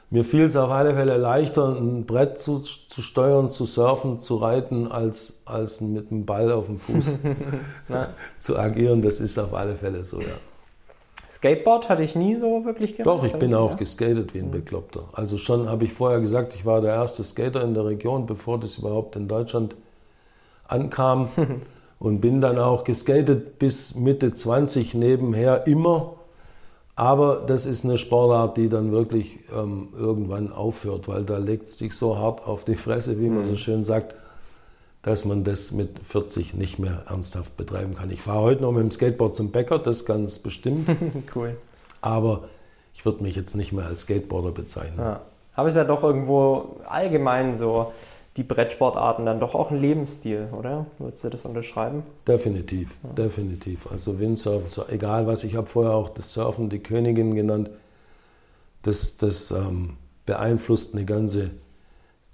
mir 0.09 0.23
fiel 0.23 0.45
es 0.45 0.55
auf 0.55 0.71
alle 0.71 0.95
Fälle 0.95 1.17
leichter, 1.17 1.75
ein 1.75 2.05
Brett 2.05 2.39
zu, 2.39 2.59
zu 2.59 3.01
steuern, 3.01 3.51
zu 3.51 3.65
surfen, 3.65 4.21
zu 4.21 4.37
reiten, 4.37 4.89
als, 4.89 5.41
als 5.43 5.81
mit 5.81 6.11
einem 6.11 6.25
Ball 6.25 6.49
auf 6.49 6.67
dem 6.67 6.79
Fuß 6.79 7.23
zu 8.39 8.57
agieren. 8.57 9.01
Das 9.01 9.19
ist 9.19 9.37
auf 9.37 9.53
alle 9.53 9.75
Fälle 9.75 10.05
so, 10.05 10.21
ja. 10.21 10.27
Skateboard 11.29 11.89
hatte 11.89 12.03
ich 12.03 12.15
nie 12.15 12.35
so 12.35 12.65
wirklich 12.65 12.95
gemacht. 12.95 13.17
Doch, 13.17 13.23
ich 13.23 13.33
bin 13.33 13.53
auch 13.53 13.71
ja? 13.71 13.75
geskatet 13.75 14.33
wie 14.33 14.39
ein 14.39 14.51
Bekloppter. 14.51 15.09
Also 15.13 15.37
schon 15.37 15.67
habe 15.69 15.85
ich 15.85 15.93
vorher 15.93 16.21
gesagt, 16.21 16.55
ich 16.55 16.65
war 16.65 16.81
der 16.81 16.93
erste 16.93 17.23
Skater 17.23 17.61
in 17.63 17.73
der 17.73 17.85
Region, 17.85 18.25
bevor 18.25 18.59
das 18.59 18.77
überhaupt 18.77 19.15
in 19.15 19.27
Deutschland 19.27 19.75
ankam. 20.67 21.29
und 21.99 22.21
bin 22.21 22.41
dann 22.41 22.59
auch 22.59 22.83
geskatet 22.83 23.59
bis 23.59 23.95
Mitte 23.95 24.33
20 24.33 24.93
nebenher 24.93 25.67
immer. 25.67 26.13
Aber 26.95 27.43
das 27.45 27.65
ist 27.65 27.85
eine 27.85 27.97
Sportart, 27.97 28.57
die 28.57 28.69
dann 28.69 28.91
wirklich 28.91 29.39
ähm, 29.55 29.89
irgendwann 29.95 30.51
aufhört, 30.51 31.07
weil 31.07 31.23
da 31.23 31.37
legt 31.37 31.67
es 31.67 31.77
dich 31.77 31.93
so 31.93 32.17
hart 32.17 32.45
auf 32.47 32.65
die 32.65 32.75
Fresse, 32.75 33.19
wie 33.19 33.29
man 33.29 33.43
mhm. 33.43 33.45
so 33.45 33.57
schön 33.57 33.83
sagt 33.83 34.15
dass 35.07 35.23
man 35.23 35.45
das 35.45 35.71
mit 35.71 35.99
40 35.99 36.53
nicht 36.53 36.79
mehr 36.79 37.03
ernsthaft 37.07 37.55
betreiben 37.55 37.95
kann. 37.95 38.11
Ich 38.11 38.21
fahre 38.21 38.41
heute 38.41 38.61
noch 38.61 38.73
mit 38.73 38.81
dem 38.81 38.91
Skateboard 38.91 39.37
zum 39.37 39.51
Bäcker, 39.51 39.79
das 39.79 40.05
ganz 40.05 40.37
bestimmt. 40.37 40.89
cool. 41.35 41.55
Aber 42.01 42.43
ich 42.93 43.05
würde 43.05 43.23
mich 43.23 43.35
jetzt 43.35 43.55
nicht 43.55 43.71
mehr 43.71 43.85
als 43.85 44.01
Skateboarder 44.01 44.51
bezeichnen. 44.51 44.99
Ja. 44.99 45.21
Aber 45.55 45.69
es 45.69 45.75
ist 45.75 45.77
ja 45.77 45.85
doch 45.85 46.03
irgendwo 46.03 46.81
allgemein 46.89 47.55
so, 47.55 47.93
die 48.35 48.43
Brettsportarten 48.43 49.25
dann 49.25 49.39
doch 49.39 49.55
auch 49.55 49.71
ein 49.71 49.79
Lebensstil, 49.79 50.49
oder? 50.51 50.85
Würdest 50.99 51.23
du 51.23 51.29
das 51.29 51.45
unterschreiben? 51.45 52.03
Definitiv, 52.27 52.97
ja. 53.03 53.09
definitiv. 53.13 53.89
Also 53.89 54.19
Windsurfen, 54.19 54.69
so, 54.69 54.85
egal 54.89 55.25
was, 55.25 55.45
ich 55.45 55.55
habe 55.55 55.67
vorher 55.67 55.93
auch 55.93 56.09
das 56.09 56.33
Surfen 56.33 56.69
die 56.69 56.79
Königin 56.79 57.33
genannt, 57.33 57.69
das, 58.83 59.15
das 59.15 59.51
ähm, 59.51 59.95
beeinflusst 60.25 60.93
eine 60.93 61.05
ganze 61.05 61.51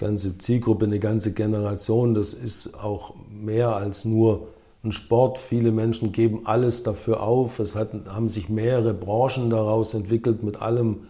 ganze 0.03 0.37
Zielgruppe, 0.37 0.85
eine 0.85 0.99
ganze 0.99 1.33
Generation. 1.33 2.13
Das 2.13 2.33
ist 2.33 2.77
auch 2.77 3.13
mehr 3.31 3.73
als 3.75 4.03
nur 4.03 4.47
ein 4.83 4.91
Sport. 4.91 5.37
Viele 5.37 5.71
Menschen 5.71 6.11
geben 6.11 6.41
alles 6.43 6.83
dafür 6.83 7.23
auf. 7.23 7.59
Es 7.59 7.73
hat, 7.73 7.91
haben 8.07 8.27
sich 8.27 8.49
mehrere 8.49 8.93
Branchen 8.93 9.49
daraus 9.49 9.93
entwickelt 9.93 10.43
mit 10.43 10.61
allem, 10.61 11.07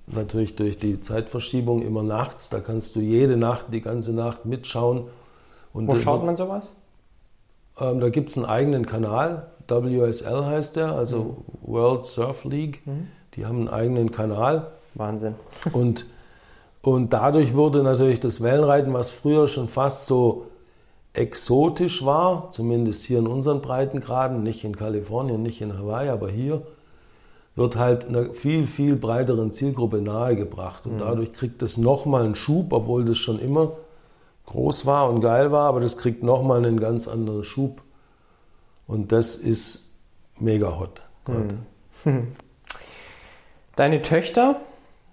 Natürlich 0.09 0.57
durch 0.57 0.79
die 0.79 1.01
Zeitverschiebung 1.01 1.83
immer 1.83 2.03
nachts. 2.03 2.49
Da 2.49 2.59
kannst 2.59 2.97
du 2.97 3.01
jede 3.01 3.37
Nacht, 3.37 3.67
die 3.73 3.81
ganze 3.81 4.13
Nacht 4.13 4.47
mitschauen. 4.47 5.05
Und 5.73 5.87
Wo 5.87 5.95
schaut 5.95 6.25
man 6.25 6.37
sowas? 6.37 6.75
Ähm, 7.79 8.01
da 8.01 8.09
gibt 8.09 8.31
es 8.31 8.37
einen 8.37 8.47
eigenen 8.47 8.87
Kanal. 8.87 9.47
WSL 9.69 10.45
heißt 10.45 10.77
der, 10.77 10.93
also 10.93 11.37
mhm. 11.63 11.73
World 11.73 12.05
Surf 12.05 12.45
League. 12.45 12.87
Mhm. 12.87 13.09
Die 13.35 13.45
haben 13.47 13.59
einen 13.59 13.69
eigenen 13.69 14.13
Kanal. 14.13 14.69
Wahnsinn. 14.95 15.35
Und, 15.73 16.07
und 16.83 17.13
dadurch 17.13 17.55
wurde 17.55 17.83
natürlich 17.83 18.21
das 18.21 18.43
Wellenreiten, 18.43 18.95
was 18.95 19.11
früher 19.11 19.49
schon 19.49 19.69
fast 19.69 20.07
so 20.07 20.47
exotisch 21.13 22.05
war, 22.05 22.51
zumindest 22.53 23.03
hier 23.03 23.19
in 23.19 23.27
unseren 23.27 23.61
Breitengraden, 23.61 24.43
nicht 24.43 24.63
in 24.63 24.77
Kalifornien, 24.77 25.43
nicht 25.43 25.61
in 25.61 25.77
Hawaii, 25.77 26.11
aber 26.11 26.31
hier, 26.31 26.63
wird 27.57 27.75
halt 27.77 28.07
einer 28.07 28.31
viel, 28.35 28.67
viel 28.67 28.97
breiteren 28.97 29.51
Zielgruppe 29.51 30.01
nahegebracht. 30.01 30.87
Und 30.87 30.95
mhm. 30.95 30.99
dadurch 30.99 31.33
kriegt 31.33 31.63
es 31.63 31.77
nochmal 31.77 32.25
einen 32.25 32.37
Schub, 32.37 32.73
obwohl 32.73 33.05
das 33.05 33.19
schon 33.19 33.41
immer 33.41 33.73
groß 34.45 34.87
war 34.87 35.11
und 35.11 35.21
geil 35.23 35.51
war, 35.51 35.69
aber 35.69 35.81
das 35.81 35.97
kriegt 35.97 36.23
nochmal 36.23 36.59
einen 36.59 36.79
ganz 36.79 37.09
anderen 37.09 37.45
Schub. 37.45 37.83
Und 38.87 39.13
das 39.13 39.35
ist 39.35 39.91
mega 40.39 40.79
hot. 40.79 41.03
Hm. 41.27 41.59
Deine 43.77 44.03
Töchter, 44.03 44.57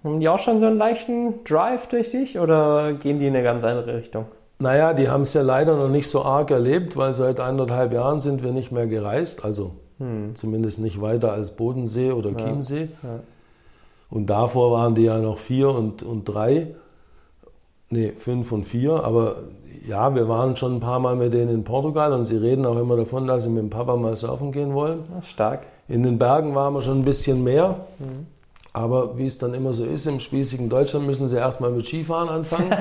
haben 0.04 0.20
die 0.20 0.28
auch 0.28 0.38
schon 0.38 0.60
so 0.60 0.66
einen 0.66 0.78
leichten 0.78 1.44
Drive 1.44 1.88
durch 1.88 2.10
dich 2.10 2.38
oder 2.38 2.92
gehen 2.92 3.18
die 3.18 3.26
in 3.26 3.34
eine 3.34 3.42
ganz 3.42 3.64
andere 3.64 3.96
Richtung? 3.96 4.26
Naja, 4.58 4.94
die 4.94 5.08
haben 5.08 5.22
es 5.22 5.34
ja 5.34 5.42
leider 5.42 5.76
noch 5.76 5.88
nicht 5.88 6.08
so 6.08 6.22
arg 6.22 6.50
erlebt, 6.50 6.96
weil 6.96 7.12
seit 7.12 7.40
anderthalb 7.40 7.92
Jahren 7.92 8.20
sind 8.20 8.42
wir 8.42 8.52
nicht 8.52 8.70
mehr 8.70 8.86
gereist, 8.86 9.44
also 9.44 9.72
hm. 9.98 10.36
zumindest 10.36 10.78
nicht 10.78 11.00
weiter 11.00 11.32
als 11.32 11.56
Bodensee 11.56 12.12
oder 12.12 12.30
ja. 12.30 12.36
Chiemsee. 12.36 12.88
Ja. 13.02 13.20
Und 14.10 14.26
davor 14.26 14.70
waren 14.70 14.94
die 14.94 15.02
ja 15.02 15.18
noch 15.18 15.38
vier 15.38 15.70
und, 15.70 16.02
und 16.02 16.24
drei, 16.24 16.74
nee, 17.90 18.12
fünf 18.12 18.52
und 18.52 18.64
vier, 18.64 19.02
aber 19.04 19.36
ja, 19.86 20.14
wir 20.14 20.28
waren 20.28 20.56
schon 20.56 20.76
ein 20.76 20.80
paar 20.80 20.98
Mal 20.98 21.16
mit 21.16 21.34
denen 21.34 21.50
in 21.50 21.64
Portugal 21.64 22.12
und 22.12 22.24
sie 22.24 22.36
reden 22.36 22.64
auch 22.64 22.78
immer 22.78 22.96
davon, 22.96 23.26
dass 23.26 23.42
sie 23.42 23.50
mit 23.50 23.62
dem 23.62 23.70
Papa 23.70 23.96
mal 23.96 24.16
surfen 24.16 24.52
gehen 24.52 24.74
wollen. 24.74 25.04
Stark. 25.22 25.66
In 25.88 26.02
den 26.02 26.18
Bergen 26.18 26.54
waren 26.54 26.72
wir 26.74 26.82
schon 26.82 27.00
ein 27.00 27.04
bisschen 27.04 27.44
mehr. 27.44 27.76
Mhm. 27.98 28.26
Aber 28.72 29.16
wie 29.16 29.26
es 29.26 29.38
dann 29.38 29.54
immer 29.54 29.72
so 29.72 29.84
ist, 29.84 30.06
im 30.06 30.18
spießigen 30.18 30.68
Deutschland 30.68 31.06
müssen 31.06 31.28
sie 31.28 31.36
erstmal 31.36 31.70
mit 31.70 31.86
Skifahren 31.86 32.28
anfangen. 32.28 32.72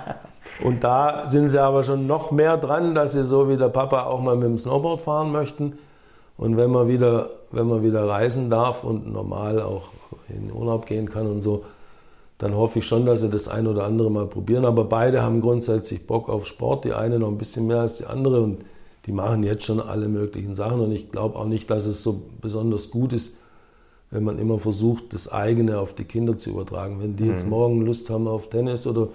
und 0.64 0.82
da 0.82 1.26
sind 1.26 1.48
sie 1.48 1.60
aber 1.60 1.84
schon 1.84 2.06
noch 2.06 2.30
mehr 2.30 2.56
dran, 2.56 2.94
dass 2.94 3.12
sie 3.12 3.24
so 3.24 3.48
wie 3.50 3.58
der 3.58 3.68
Papa 3.68 4.04
auch 4.04 4.20
mal 4.20 4.36
mit 4.36 4.44
dem 4.44 4.58
Snowboard 4.58 5.02
fahren 5.02 5.32
möchten. 5.32 5.74
Und 6.38 6.56
wenn 6.56 6.70
man 6.70 6.88
wieder, 6.88 7.28
wenn 7.50 7.66
man 7.66 7.82
wieder 7.82 8.08
reisen 8.08 8.48
darf 8.48 8.84
und 8.84 9.12
normal 9.12 9.60
auch 9.60 9.88
in 10.28 10.48
den 10.48 10.56
Urlaub 10.56 10.86
gehen 10.86 11.10
kann 11.10 11.26
und 11.26 11.42
so, 11.42 11.64
dann 12.44 12.54
hoffe 12.56 12.80
ich 12.80 12.86
schon, 12.86 13.06
dass 13.06 13.22
sie 13.22 13.30
das 13.30 13.48
ein 13.48 13.66
oder 13.66 13.84
andere 13.84 14.10
mal 14.10 14.26
probieren. 14.26 14.66
Aber 14.66 14.84
beide 14.84 15.22
haben 15.22 15.40
grundsätzlich 15.40 16.06
Bock 16.06 16.28
auf 16.28 16.46
Sport. 16.46 16.84
Die 16.84 16.92
eine 16.92 17.18
noch 17.18 17.28
ein 17.28 17.38
bisschen 17.38 17.66
mehr 17.66 17.78
als 17.78 17.96
die 17.96 18.04
andere 18.04 18.42
und 18.42 18.66
die 19.06 19.12
machen 19.12 19.42
jetzt 19.44 19.64
schon 19.64 19.80
alle 19.80 20.08
möglichen 20.08 20.54
Sachen. 20.54 20.80
Und 20.80 20.92
ich 20.92 21.10
glaube 21.10 21.38
auch 21.38 21.46
nicht, 21.46 21.70
dass 21.70 21.86
es 21.86 22.02
so 22.02 22.20
besonders 22.42 22.90
gut 22.90 23.14
ist, 23.14 23.38
wenn 24.10 24.24
man 24.24 24.38
immer 24.38 24.58
versucht, 24.58 25.14
das 25.14 25.32
eigene 25.32 25.78
auf 25.78 25.94
die 25.94 26.04
Kinder 26.04 26.36
zu 26.36 26.50
übertragen. 26.50 26.98
Wenn 27.00 27.16
die 27.16 27.24
mhm. 27.24 27.30
jetzt 27.30 27.48
morgen 27.48 27.80
Lust 27.80 28.10
haben 28.10 28.28
auf 28.28 28.50
Tennis 28.50 28.86
oder 28.86 29.08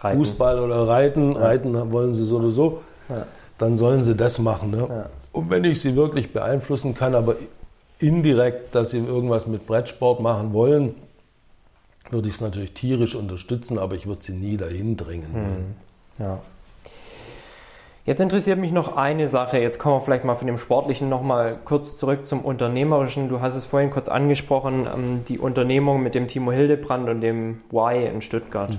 Reiten. 0.00 0.18
Fußball 0.18 0.58
oder 0.58 0.88
Reiten, 0.88 1.34
ja. 1.34 1.38
Reiten 1.38 1.92
wollen 1.92 2.14
sie 2.14 2.24
so 2.24 2.38
oder 2.38 2.50
so. 2.50 2.80
Ja. 3.08 3.26
dann 3.58 3.76
sollen 3.76 4.02
sie 4.02 4.16
das 4.16 4.40
machen. 4.40 4.72
Ne? 4.72 4.86
Ja. 4.88 5.06
Und 5.30 5.50
wenn 5.50 5.62
ich 5.62 5.80
sie 5.80 5.94
wirklich 5.94 6.32
beeinflussen 6.32 6.96
kann, 6.96 7.14
aber 7.14 7.36
indirekt, 8.00 8.74
dass 8.74 8.90
sie 8.90 8.98
irgendwas 8.98 9.46
mit 9.46 9.68
Brettsport 9.68 10.18
machen 10.18 10.52
wollen, 10.52 10.96
würde 12.10 12.28
ich 12.28 12.34
es 12.34 12.40
natürlich 12.40 12.72
tierisch 12.72 13.14
unterstützen, 13.14 13.78
aber 13.78 13.94
ich 13.94 14.06
würde 14.06 14.22
sie 14.22 14.32
nie 14.32 14.56
dahin 14.56 14.96
drängen. 14.96 15.32
wollen. 15.32 15.76
Ja. 16.18 16.38
Jetzt 18.06 18.20
interessiert 18.20 18.60
mich 18.60 18.70
noch 18.70 18.96
eine 18.96 19.26
Sache. 19.26 19.58
Jetzt 19.58 19.80
kommen 19.80 19.96
wir 19.96 20.00
vielleicht 20.00 20.24
mal 20.24 20.36
von 20.36 20.46
dem 20.46 20.58
Sportlichen 20.58 21.08
nochmal 21.08 21.58
kurz 21.64 21.96
zurück 21.96 22.24
zum 22.24 22.40
Unternehmerischen. 22.42 23.28
Du 23.28 23.40
hast 23.40 23.56
es 23.56 23.66
vorhin 23.66 23.90
kurz 23.90 24.08
angesprochen, 24.08 24.86
ähm, 24.86 25.24
die 25.26 25.40
Unternehmung 25.40 26.04
mit 26.04 26.14
dem 26.14 26.28
Timo 26.28 26.52
Hildebrand 26.52 27.08
und 27.08 27.20
dem 27.20 27.62
Y 27.72 28.06
in 28.06 28.20
Stuttgart. 28.22 28.78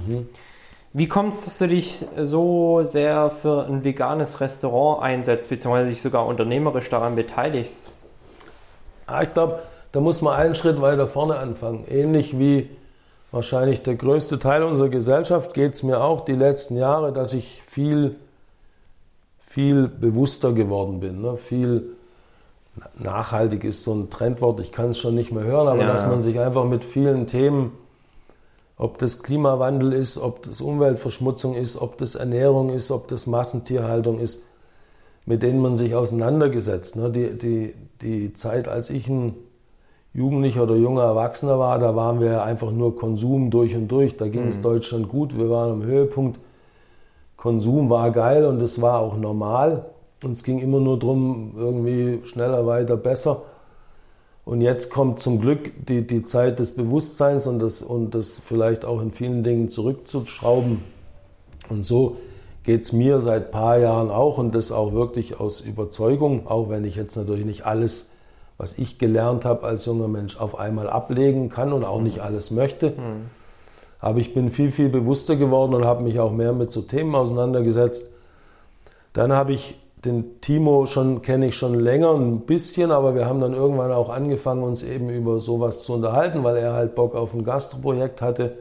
Wie 0.93 1.09
kommt 1.09 1.33
es, 1.33 1.43
dass 1.43 1.57
du 1.57 1.67
dich 1.67 2.05
so 2.23 2.83
sehr 2.83 3.29
für 3.29 3.65
ein 3.65 3.83
veganes 3.83 4.39
Restaurant 4.39 5.03
einsetzt, 5.03 5.49
beziehungsweise 5.49 5.89
dich 5.89 6.01
sogar 6.01 6.25
unternehmerisch 6.25 6.87
daran 6.87 7.15
beteiligst? 7.15 7.91
Ah, 9.07 9.23
ich 9.23 9.33
glaube, 9.33 9.59
da 9.91 9.99
muss 9.99 10.21
man 10.21 10.35
einen 10.35 10.55
Schritt 10.55 10.79
weiter 10.81 11.05
vorne 11.05 11.35
anfangen. 11.35 11.83
Ähnlich 11.89 12.39
wie 12.39 12.69
wahrscheinlich 13.31 13.83
der 13.83 13.95
größte 13.95 14.39
Teil 14.39 14.63
unserer 14.63 14.89
Gesellschaft 14.89 15.53
geht 15.53 15.73
es 15.75 15.83
mir 15.83 16.01
auch 16.01 16.25
die 16.25 16.33
letzten 16.33 16.77
Jahre, 16.77 17.11
dass 17.11 17.33
ich 17.33 17.61
viel, 17.65 18.15
viel 19.39 19.87
bewusster 19.87 20.53
geworden 20.53 20.99
bin. 20.99 21.21
Ne? 21.21 21.37
Viel 21.37 21.89
nachhaltig 22.99 23.63
ist 23.63 23.83
so 23.83 23.93
ein 23.93 24.09
Trendwort, 24.09 24.59
ich 24.59 24.71
kann 24.71 24.91
es 24.91 24.99
schon 24.99 25.15
nicht 25.15 25.31
mehr 25.31 25.43
hören, 25.43 25.67
aber 25.67 25.81
Ja. 25.81 25.87
dass 25.87 26.05
man 26.05 26.21
sich 26.21 26.39
einfach 26.39 26.65
mit 26.65 26.83
vielen 26.83 27.27
Themen, 27.27 27.71
ob 28.77 28.99
das 28.99 29.23
Klimawandel 29.23 29.93
ist, 29.93 30.19
ob 30.19 30.43
das 30.43 30.61
Umweltverschmutzung 30.61 31.55
ist, 31.55 31.81
ob 31.81 31.97
das 31.97 32.13
Ernährung 32.13 32.69
ist, 32.69 32.91
ob 32.91 33.07
das 33.07 33.25
Massentierhaltung 33.25 34.19
ist, 34.19 34.43
mit 35.25 35.41
denen 35.41 35.59
man 35.59 35.75
sich 35.75 35.95
auseinandergesetzt. 35.95 36.95
Ne? 36.95 37.09
Die, 37.09 37.37
die, 37.37 37.73
die 38.01 38.33
Zeit, 38.33 38.67
als 38.67 38.91
ich 38.91 39.07
ein 39.09 39.33
Jugendlicher 40.17 40.63
oder 40.63 40.75
junger 40.75 41.03
Erwachsener 41.03 41.59
war, 41.59 41.77
da 41.77 41.95
waren 41.95 42.19
wir 42.19 42.43
einfach 42.43 42.71
nur 42.71 42.95
Konsum 42.95 43.51
durch 43.51 43.75
und 43.75 43.87
durch. 43.87 44.17
Da 44.17 44.27
ging 44.27 44.47
es 44.47 44.61
Deutschland 44.61 45.09
gut, 45.09 45.37
wir 45.37 45.47
waren 45.51 45.73
am 45.73 45.83
Höhepunkt. 45.83 46.39
Konsum 47.35 47.91
war 47.91 48.09
geil 48.09 48.45
und 48.45 48.59
es 48.63 48.81
war 48.81 48.99
auch 48.99 49.15
normal. 49.15 49.85
Und 50.23 50.31
es 50.31 50.43
ging 50.43 50.57
immer 50.57 50.79
nur 50.79 50.97
darum, 50.97 51.53
irgendwie 51.55 52.25
schneller, 52.25 52.65
weiter, 52.65 52.97
besser. 52.97 53.43
Und 54.43 54.61
jetzt 54.61 54.89
kommt 54.89 55.19
zum 55.19 55.39
Glück 55.39 55.71
die, 55.85 56.07
die 56.07 56.23
Zeit 56.23 56.57
des 56.57 56.75
Bewusstseins 56.75 57.45
und 57.45 57.59
das, 57.59 57.83
und 57.83 58.15
das 58.15 58.41
vielleicht 58.43 58.85
auch 58.85 59.03
in 59.03 59.11
vielen 59.11 59.43
Dingen 59.43 59.69
zurückzuschrauben. 59.69 60.81
Und 61.69 61.85
so 61.85 62.17
geht 62.63 62.81
es 62.81 62.91
mir 62.91 63.21
seit 63.21 63.45
ein 63.45 63.51
paar 63.51 63.77
Jahren 63.77 64.09
auch 64.09 64.39
und 64.39 64.55
das 64.55 64.71
auch 64.71 64.93
wirklich 64.93 65.39
aus 65.39 65.61
Überzeugung, 65.61 66.47
auch 66.47 66.69
wenn 66.69 66.85
ich 66.85 66.95
jetzt 66.95 67.15
natürlich 67.15 67.45
nicht 67.45 67.67
alles, 67.67 68.09
was 68.57 68.79
ich 68.79 68.97
gelernt 68.97 69.45
habe 69.45 69.65
als 69.67 69.85
junger 69.85 70.07
Mensch, 70.07 70.39
auf 70.39 70.59
einmal 70.59 70.89
ablegen 70.89 71.49
kann 71.49 71.73
und 71.73 71.83
auch 71.83 72.01
nicht 72.01 72.21
alles 72.21 72.51
möchte. 72.51 72.93
Aber 73.99 74.19
ich 74.19 74.33
bin 74.33 74.49
viel, 74.49 74.71
viel 74.71 74.89
bewusster 74.89 75.35
geworden 75.35 75.73
und 75.73 75.85
habe 75.85 76.03
mich 76.03 76.19
auch 76.19 76.31
mehr 76.31 76.53
mit 76.53 76.71
so 76.71 76.81
Themen 76.81 77.15
auseinandergesetzt. 77.15 78.05
Dann 79.13 79.33
habe 79.33 79.53
ich 79.53 79.79
den 80.05 80.41
Timo 80.41 80.85
schon, 80.85 81.21
kenne 81.21 81.47
ich 81.47 81.55
schon 81.55 81.73
länger 81.73 82.13
ein 82.13 82.41
bisschen, 82.41 82.91
aber 82.91 83.15
wir 83.15 83.25
haben 83.25 83.41
dann 83.41 83.53
irgendwann 83.53 83.91
auch 83.91 84.09
angefangen, 84.09 84.63
uns 84.63 84.83
eben 84.83 85.09
über 85.09 85.39
sowas 85.39 85.83
zu 85.83 85.93
unterhalten, 85.93 86.43
weil 86.43 86.57
er 86.57 86.73
halt 86.73 86.95
Bock 86.95 87.15
auf 87.15 87.33
ein 87.33 87.43
Gastroprojekt 87.43 88.21
hatte. 88.21 88.57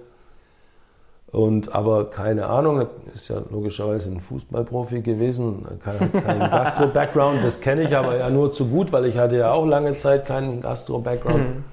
Und 1.32 1.74
aber 1.74 2.08
keine 2.10 2.46
Ahnung, 2.46 2.86
ist 3.12 3.28
ja 3.28 3.42
logischerweise 3.50 4.10
ein 4.10 4.20
Fußballprofi 4.20 5.02
gewesen, 5.02 5.66
kein, 5.82 6.12
kein 6.12 6.38
Gastro-Background, 6.50 7.44
das 7.44 7.60
kenne 7.60 7.82
ich 7.82 7.96
aber 7.96 8.16
ja 8.16 8.30
nur 8.30 8.52
zu 8.52 8.66
gut, 8.66 8.92
weil 8.92 9.06
ich 9.06 9.18
hatte 9.18 9.36
ja 9.36 9.50
auch 9.52 9.66
lange 9.66 9.96
Zeit 9.96 10.24
keinen 10.24 10.60
Gastro-Background. 10.60 11.64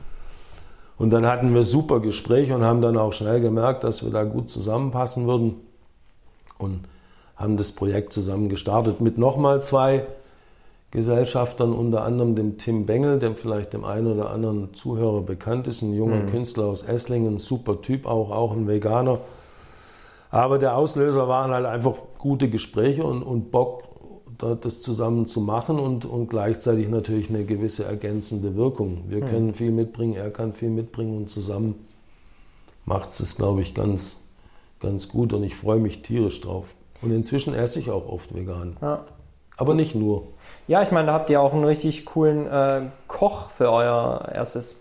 Und 0.98 1.10
dann 1.12 1.26
hatten 1.26 1.54
wir 1.54 1.64
super 1.64 2.00
Gespräche 2.00 2.56
und 2.56 2.64
haben 2.64 2.82
dann 2.82 2.98
auch 2.98 3.14
schnell 3.14 3.42
gemerkt, 3.42 3.84
dass 3.84 4.04
wir 4.04 4.12
da 4.12 4.24
gut 4.24 4.50
zusammenpassen 4.50 5.28
würden 5.28 5.56
und 6.58 6.82
haben 7.36 7.58
das 7.58 7.72
Projekt 7.72 8.14
zusammen 8.14 8.50
gestartet 8.50 9.02
mit 9.02 9.18
nochmal 9.18 9.64
zwei 9.64 10.06
Gesellschaftern, 10.92 11.74
unter 11.74 12.04
anderem 12.04 12.36
dem 12.36 12.58
Tim 12.60 12.86
Bengel, 12.86 13.18
dem 13.18 13.36
vielleicht 13.36 13.74
dem 13.74 13.84
einen 13.84 14.08
oder 14.08 14.30
anderen 14.30 14.76
Zuhörer 14.76 15.22
bekannt 15.22 15.68
ist, 15.68 15.82
ein 15.82 15.94
junger 15.94 16.22
Künstler 16.28 16.66
aus 16.66 16.84
Esslingen, 16.84 17.40
super 17.40 17.82
Typ 17.82 18.06
auch, 18.06 18.30
auch 18.32 18.54
ein 18.54 18.68
Veganer. 18.68 19.20
Aber 20.34 20.58
der 20.58 20.76
Auslöser 20.76 21.28
waren 21.28 21.52
halt 21.52 21.68
einfach 21.68 21.94
gute 22.18 22.50
Gespräche 22.50 23.04
und, 23.04 23.22
und 23.22 23.52
Bock, 23.52 23.84
da 24.40 24.56
das 24.56 24.82
zusammen 24.82 25.28
zu 25.28 25.42
machen 25.42 25.78
und, 25.78 26.06
und 26.06 26.28
gleichzeitig 26.28 26.90
natürlich 26.90 27.30
eine 27.30 27.46
gewisse 27.46 27.86
ergänzende 27.86 28.56
Wirkung. 28.56 29.04
Wir 29.10 29.22
können 29.22 29.54
viel 29.54 29.70
mitbringen, 29.70 30.16
er 30.16 30.32
kann 30.32 30.54
viel 30.54 30.72
mitbringen 30.72 31.18
und 31.18 31.30
zusammen 31.30 31.86
macht 32.84 33.12
es 33.12 33.36
glaube 33.36 33.62
ich, 33.62 33.76
ganz, 33.76 34.24
ganz 34.80 35.08
gut 35.08 35.34
und 35.34 35.44
ich 35.44 35.56
freue 35.56 35.80
mich 35.80 36.02
tierisch 36.02 36.42
drauf. 36.42 36.74
Und 37.04 37.12
inzwischen 37.12 37.54
esse 37.54 37.80
ich 37.80 37.92
auch 37.92 38.10
oft 38.10 38.34
vegan. 38.34 38.78
Ja. 38.82 39.06
Aber 39.58 39.76
nicht 39.76 39.94
nur. 39.96 40.24
Ja, 40.68 40.82
ich 40.82 40.92
meine, 40.92 41.08
da 41.08 41.14
habt 41.14 41.30
ihr 41.30 41.40
auch 41.42 41.54
einen 41.54 41.64
richtig 41.64 42.06
coolen 42.06 42.48
äh, 42.48 42.82
Koch 43.08 43.52
für 43.52 43.72
euer 43.72 44.28
erstes, 44.34 44.80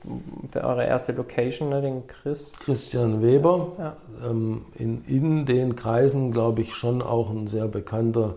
für 0.49 0.65
eure 0.65 0.85
erste 0.87 1.13
Location, 1.13 1.69
ne, 1.69 1.83
den 1.83 2.07
Chris. 2.07 2.59
Christian 2.61 3.21
Weber, 3.23 3.69
Ja. 3.79 3.97
ähm, 4.25 4.63
in, 4.75 5.05
in 5.07 5.45
den 5.45 5.77
Kreisen, 5.77 6.33
glaube 6.33 6.63
ich, 6.63 6.75
schon 6.75 7.03
auch 7.03 7.31
ein 7.31 7.49
sehr 7.49 7.67
bekannter 7.69 8.35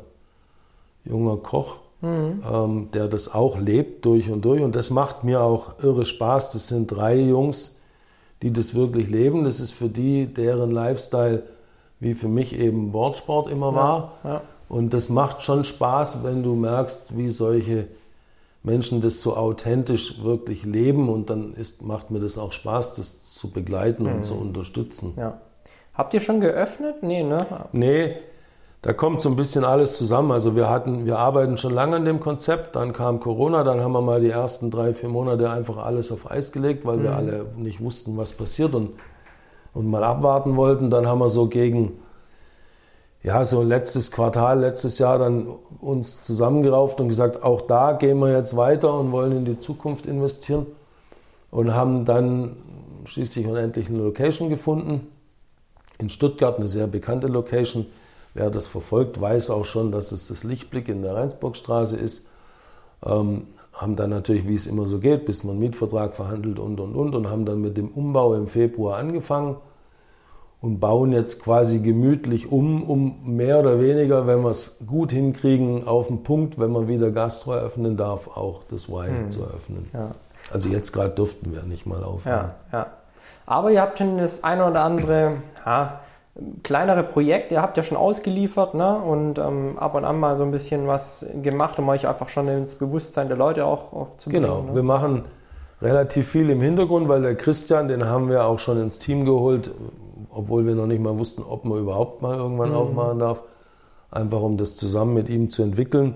junger 1.05 1.37
Koch, 1.37 1.77
ähm, 2.03 2.89
der 2.93 3.07
das 3.07 3.33
auch 3.33 3.57
lebt 3.57 4.05
durch 4.05 4.29
und 4.29 4.43
durch. 4.43 4.61
Und 4.61 4.75
das 4.75 4.89
macht 4.89 5.23
mir 5.23 5.41
auch 5.41 5.79
irre 5.81 6.05
Spaß. 6.05 6.51
Das 6.51 6.67
sind 6.67 6.87
drei 6.87 7.15
Jungs, 7.15 7.79
die 8.41 8.51
das 8.51 8.75
wirklich 8.75 9.07
leben. 9.09 9.45
Das 9.45 9.59
ist 9.59 9.71
für 9.71 9.87
die 9.89 10.25
deren 10.27 10.69
Lifestyle, 10.71 11.43
wie 11.99 12.13
für 12.13 12.27
mich 12.27 12.53
eben 12.59 12.91
Wortsport 12.93 13.49
immer 13.49 13.73
war. 13.73 14.11
Ja. 14.23 14.41
Und 14.67 14.93
das 14.93 15.09
macht 15.09 15.43
schon 15.43 15.63
Spaß, 15.63 16.23
wenn 16.23 16.43
du 16.43 16.55
merkst, 16.55 17.17
wie 17.17 17.31
solche 17.31 17.87
Menschen 18.63 19.01
das 19.01 19.21
so 19.21 19.35
authentisch 19.35 20.23
wirklich 20.23 20.63
leben. 20.63 21.09
Und 21.09 21.29
dann 21.29 21.53
ist, 21.53 21.81
macht 21.83 22.11
mir 22.11 22.19
das 22.19 22.37
auch 22.37 22.51
Spaß, 22.51 22.95
das 22.95 23.33
zu 23.33 23.51
begleiten 23.51 24.07
und 24.07 24.23
zu 24.23 24.33
unterstützen. 24.33 25.13
ja. 25.17 25.39
Habt 25.93 26.13
ihr 26.13 26.19
schon 26.19 26.41
geöffnet? 26.41 27.03
Nee, 27.03 27.23
ne? 27.23 27.45
Nee, 27.71 28.17
da 28.81 28.93
kommt 28.93 29.21
so 29.21 29.29
ein 29.29 29.35
bisschen 29.35 29.63
alles 29.63 29.97
zusammen. 29.97 30.31
Also 30.31 30.55
wir 30.55 30.69
hatten, 30.69 31.05
wir 31.05 31.17
arbeiten 31.17 31.57
schon 31.57 31.73
lange 31.73 31.95
an 31.95 32.05
dem 32.05 32.19
Konzept, 32.19 32.75
dann 32.75 32.91
kam 32.91 33.19
Corona, 33.19 33.63
dann 33.63 33.79
haben 33.79 33.93
wir 33.93 34.01
mal 34.01 34.19
die 34.19 34.29
ersten 34.29 34.71
drei, 34.71 34.93
vier 34.93 35.09
Monate 35.09 35.49
einfach 35.49 35.77
alles 35.77 36.11
auf 36.11 36.29
Eis 36.29 36.51
gelegt, 36.51 36.85
weil 36.85 37.01
wir 37.01 37.15
alle 37.15 37.45
nicht 37.55 37.81
wussten, 37.81 38.17
was 38.17 38.33
passiert 38.33 38.75
und, 38.75 38.91
und 39.73 39.89
mal 39.89 40.03
abwarten 40.03 40.55
wollten. 40.57 40.89
Dann 40.89 41.07
haben 41.07 41.19
wir 41.19 41.29
so 41.29 41.47
gegen, 41.47 41.93
ja, 43.25 43.43
so 43.43 43.63
letztes 43.63 44.11
Quartal, 44.11 44.59
letztes 44.59 44.99
Jahr 44.99 45.17
dann 45.17 45.47
uns 45.81 46.21
zusammengerauft 46.21 47.01
und 47.01 47.09
gesagt, 47.09 47.41
auch 47.41 47.61
da 47.61 47.93
gehen 47.93 48.19
wir 48.19 48.31
jetzt 48.31 48.55
weiter 48.55 48.93
und 48.93 49.11
wollen 49.11 49.31
in 49.31 49.45
die 49.45 49.59
Zukunft 49.59 50.05
investieren 50.05 50.67
und 51.49 51.73
haben 51.73 52.05
dann 52.05 52.55
schließlich 53.05 53.47
und 53.47 53.55
endlich 53.55 53.89
eine 53.89 53.97
Location 53.97 54.49
gefunden 54.49 55.07
in 55.97 56.09
Stuttgart, 56.09 56.57
eine 56.57 56.67
sehr 56.67 56.85
bekannte 56.85 57.25
Location. 57.25 57.87
Wer 58.35 58.51
das 58.51 58.67
verfolgt, 58.67 59.19
weiß 59.19 59.49
auch 59.49 59.65
schon, 59.65 59.91
dass 59.91 60.11
es 60.11 60.27
das 60.27 60.43
Lichtblick 60.43 60.87
in 60.87 61.01
der 61.01 61.15
Rheinsburgstraße 61.15 61.97
ist. 61.97 62.27
Ähm, 63.03 63.47
haben 63.73 63.95
dann 63.95 64.11
natürlich, 64.11 64.47
wie 64.47 64.53
es 64.55 64.67
immer 64.67 64.85
so 64.85 64.99
geht, 64.99 65.25
bis 65.25 65.43
man 65.43 65.53
einen 65.53 65.61
Mietvertrag 65.61 66.15
verhandelt 66.15 66.59
und 66.59 66.79
und 66.79 66.95
und 66.95 67.15
und 67.15 67.29
haben 67.29 67.45
dann 67.45 67.59
mit 67.59 67.75
dem 67.75 67.89
Umbau 67.89 68.35
im 68.35 68.47
Februar 68.47 68.97
angefangen 68.97 69.55
und 70.65 70.79
bauen 70.79 71.11
jetzt 71.11 71.43
quasi 71.43 71.77
gemütlich 71.79 72.51
um, 72.51 72.89
um 72.89 73.35
mehr 73.37 73.59
oder 73.59 73.79
weniger, 73.79 74.25
wenn 74.25 74.41
wir 74.41 74.49
es 74.49 74.79
gut 74.87 75.11
hinkriegen, 75.11 75.87
auf 75.87 76.07
den 76.07 76.23
Punkt, 76.23 76.59
wenn 76.59 76.71
man 76.71 76.87
wieder 76.87 77.11
Gastro 77.11 77.53
eröffnen 77.53 77.97
darf, 77.97 78.35
auch 78.35 78.63
das 78.71 78.89
Y 78.89 79.29
zu 79.29 79.41
eröffnen. 79.41 79.87
Ja. 79.93 80.11
Also 80.51 80.69
jetzt 80.69 80.91
gerade 80.91 81.11
dürften 81.11 81.53
wir 81.53 81.61
nicht 81.63 81.85
mal 81.85 82.03
aufhören. 82.03 82.49
Ja, 82.71 82.79
ja. 82.79 82.87
Aber 83.45 83.69
ihr 83.71 83.79
habt 83.81 83.99
schon 83.99 84.17
das 84.17 84.43
eine 84.43 84.65
oder 84.69 84.83
andere 84.83 85.33
ja, 85.65 85.99
kleinere 86.63 87.03
Projekt, 87.03 87.51
ihr 87.51 87.61
habt 87.61 87.77
ja 87.77 87.83
schon 87.83 87.97
ausgeliefert 87.97 88.73
ne? 88.73 88.97
und 88.97 89.37
ähm, 89.37 89.77
ab 89.77 89.93
und 89.93 90.03
an 90.03 90.19
mal 90.19 90.35
so 90.35 90.43
ein 90.43 90.51
bisschen 90.51 90.87
was 90.87 91.25
gemacht, 91.43 91.77
um 91.77 91.87
euch 91.89 92.07
einfach 92.07 92.27
schon 92.29 92.47
ins 92.47 92.73
Bewusstsein 92.75 93.27
der 93.27 93.37
Leute 93.37 93.65
auch, 93.65 93.93
auch 93.93 94.17
zu 94.17 94.31
Genau, 94.31 94.61
bringen. 94.61 94.69
wir 94.75 94.81
Ne? 94.81 94.87
machen 94.87 95.23
relativ 95.81 96.29
viel 96.29 96.49
im 96.49 96.61
Hintergrund, 96.61 97.07
weil 97.07 97.21
der 97.21 97.35
Christian, 97.35 97.87
den 97.87 98.05
haben 98.05 98.29
wir 98.29 98.45
auch 98.45 98.59
schon 98.59 98.81
ins 98.81 98.97
Team 98.99 99.25
geholt, 99.25 99.71
obwohl 100.35 100.65
wir 100.65 100.75
noch 100.75 100.87
nicht 100.87 101.01
mal 101.01 101.17
wussten, 101.17 101.41
ob 101.41 101.65
man 101.65 101.79
überhaupt 101.79 102.21
mal 102.21 102.37
irgendwann 102.37 102.73
aufmachen 102.73 103.19
darf. 103.19 103.43
Einfach 104.11 104.41
um 104.41 104.57
das 104.57 104.75
zusammen 104.75 105.13
mit 105.13 105.29
ihm 105.29 105.49
zu 105.49 105.63
entwickeln. 105.63 106.15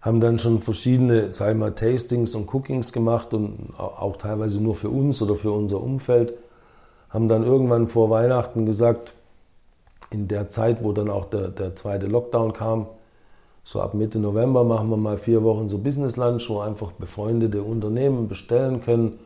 Haben 0.00 0.20
dann 0.20 0.38
schon 0.38 0.58
verschiedene, 0.60 1.32
sag 1.32 1.52
ich 1.52 1.58
mal, 1.58 1.72
Tastings 1.72 2.34
und 2.34 2.52
Cookings 2.52 2.92
gemacht 2.92 3.32
und 3.34 3.72
au- 3.78 3.94
auch 3.98 4.16
teilweise 4.16 4.62
nur 4.62 4.74
für 4.74 4.90
uns 4.90 5.20
oder 5.22 5.34
für 5.34 5.50
unser 5.50 5.82
Umfeld. 5.82 6.34
Haben 7.10 7.28
dann 7.28 7.44
irgendwann 7.44 7.88
vor 7.88 8.10
Weihnachten 8.10 8.66
gesagt, 8.66 9.14
in 10.10 10.28
der 10.28 10.50
Zeit, 10.50 10.84
wo 10.84 10.92
dann 10.92 11.10
auch 11.10 11.24
der, 11.26 11.48
der 11.48 11.74
zweite 11.74 12.06
Lockdown 12.06 12.52
kam, 12.52 12.86
so 13.64 13.80
ab 13.80 13.94
Mitte 13.94 14.18
November 14.18 14.62
machen 14.62 14.90
wir 14.90 14.98
mal 14.98 15.16
vier 15.16 15.42
Wochen 15.42 15.68
so 15.70 15.78
Business 15.78 16.16
Lunch, 16.16 16.50
wo 16.50 16.60
einfach 16.60 16.92
befreundete 16.92 17.62
Unternehmen 17.62 18.28
bestellen 18.28 18.82
können. 18.82 19.18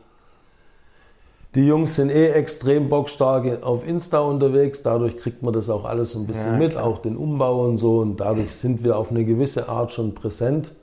Die 1.55 1.65
Jungs 1.65 1.95
sind 1.95 2.11
eh 2.11 2.29
extrem 2.29 2.89
bockstark 2.89 3.63
auf 3.63 3.87
Insta 3.87 4.19
unterwegs, 4.19 4.83
dadurch 4.83 5.17
kriegt 5.17 5.41
man 5.41 5.51
das 5.51 5.69
auch 5.71 5.83
alles 5.83 6.13
ein 6.15 6.27
bisschen 6.27 6.53
ja, 6.53 6.59
mit, 6.59 6.77
auch 6.77 7.01
den 7.01 7.17
Umbau 7.17 7.65
und 7.65 7.77
so. 7.77 7.99
Und 7.99 8.17
dadurch 8.17 8.55
sind 8.55 8.83
wir 8.83 8.97
auf 8.97 9.09
eine 9.09 9.25
gewisse 9.25 9.67
Art 9.67 9.91
schon 9.91 10.13
präsent, 10.13 10.73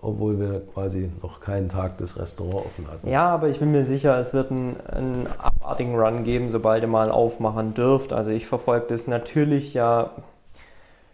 obwohl 0.00 0.38
wir 0.38 0.62
quasi 0.72 1.10
noch 1.20 1.40
keinen 1.40 1.68
Tag 1.68 1.98
das 1.98 2.16
Restaurant 2.16 2.66
offen 2.66 2.86
hatten. 2.86 3.08
Ja, 3.08 3.26
aber 3.26 3.48
ich 3.48 3.58
bin 3.58 3.72
mir 3.72 3.82
sicher, 3.82 4.16
es 4.16 4.32
wird 4.32 4.52
einen, 4.52 4.76
einen 4.86 5.26
abartigen 5.38 5.98
Run 5.98 6.22
geben, 6.22 6.48
sobald 6.48 6.84
ihr 6.84 6.88
mal 6.88 7.10
aufmachen 7.10 7.74
dürft. 7.74 8.12
Also 8.12 8.30
ich 8.30 8.46
verfolge 8.46 8.86
das 8.90 9.08
natürlich 9.08 9.74
ja 9.74 10.10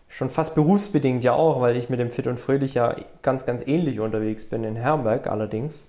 schon 0.08 0.28
fast 0.28 0.54
berufsbedingt 0.54 1.24
ja 1.24 1.32
auch, 1.32 1.62
weil 1.62 1.76
ich 1.78 1.88
mit 1.88 2.00
dem 2.00 2.10
Fit 2.10 2.26
und 2.26 2.38
Fröhlich 2.38 2.74
ja 2.74 2.96
ganz, 3.22 3.46
ganz 3.46 3.66
ähnlich 3.66 3.98
unterwegs 4.00 4.44
bin, 4.44 4.62
in 4.64 4.76
Herberg 4.76 5.26
allerdings. 5.26 5.86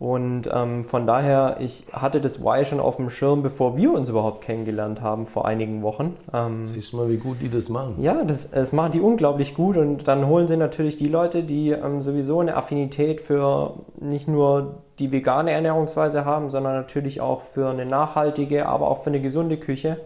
Und 0.00 0.50
ähm, 0.52 0.82
von 0.82 1.06
daher, 1.06 1.58
ich 1.60 1.86
hatte 1.92 2.20
das 2.20 2.38
Y 2.40 2.64
schon 2.64 2.80
auf 2.80 2.96
dem 2.96 3.10
Schirm, 3.10 3.42
bevor 3.42 3.76
wir 3.76 3.92
uns 3.92 4.08
überhaupt 4.08 4.42
kennengelernt 4.42 5.00
haben, 5.00 5.24
vor 5.24 5.46
einigen 5.46 5.82
Wochen. 5.82 6.16
Ähm, 6.32 6.66
Siehst 6.66 6.92
du 6.92 6.96
mal, 6.96 7.08
wie 7.08 7.16
gut 7.16 7.40
die 7.40 7.48
das 7.48 7.68
machen. 7.68 8.02
Ja, 8.02 8.24
das, 8.24 8.50
das 8.50 8.72
machen 8.72 8.90
die 8.92 9.00
unglaublich 9.00 9.54
gut 9.54 9.76
und 9.76 10.08
dann 10.08 10.26
holen 10.26 10.48
sie 10.48 10.56
natürlich 10.56 10.96
die 10.96 11.08
Leute, 11.08 11.44
die 11.44 11.70
ähm, 11.70 12.00
sowieso 12.00 12.40
eine 12.40 12.56
Affinität 12.56 13.20
für 13.20 13.74
nicht 14.00 14.26
nur 14.26 14.82
die 14.98 15.12
vegane 15.12 15.52
Ernährungsweise 15.52 16.24
haben, 16.24 16.50
sondern 16.50 16.74
natürlich 16.74 17.20
auch 17.20 17.42
für 17.42 17.70
eine 17.70 17.86
nachhaltige, 17.86 18.66
aber 18.66 18.88
auch 18.88 19.02
für 19.02 19.10
eine 19.10 19.20
gesunde 19.20 19.56
Küche, 19.58 20.00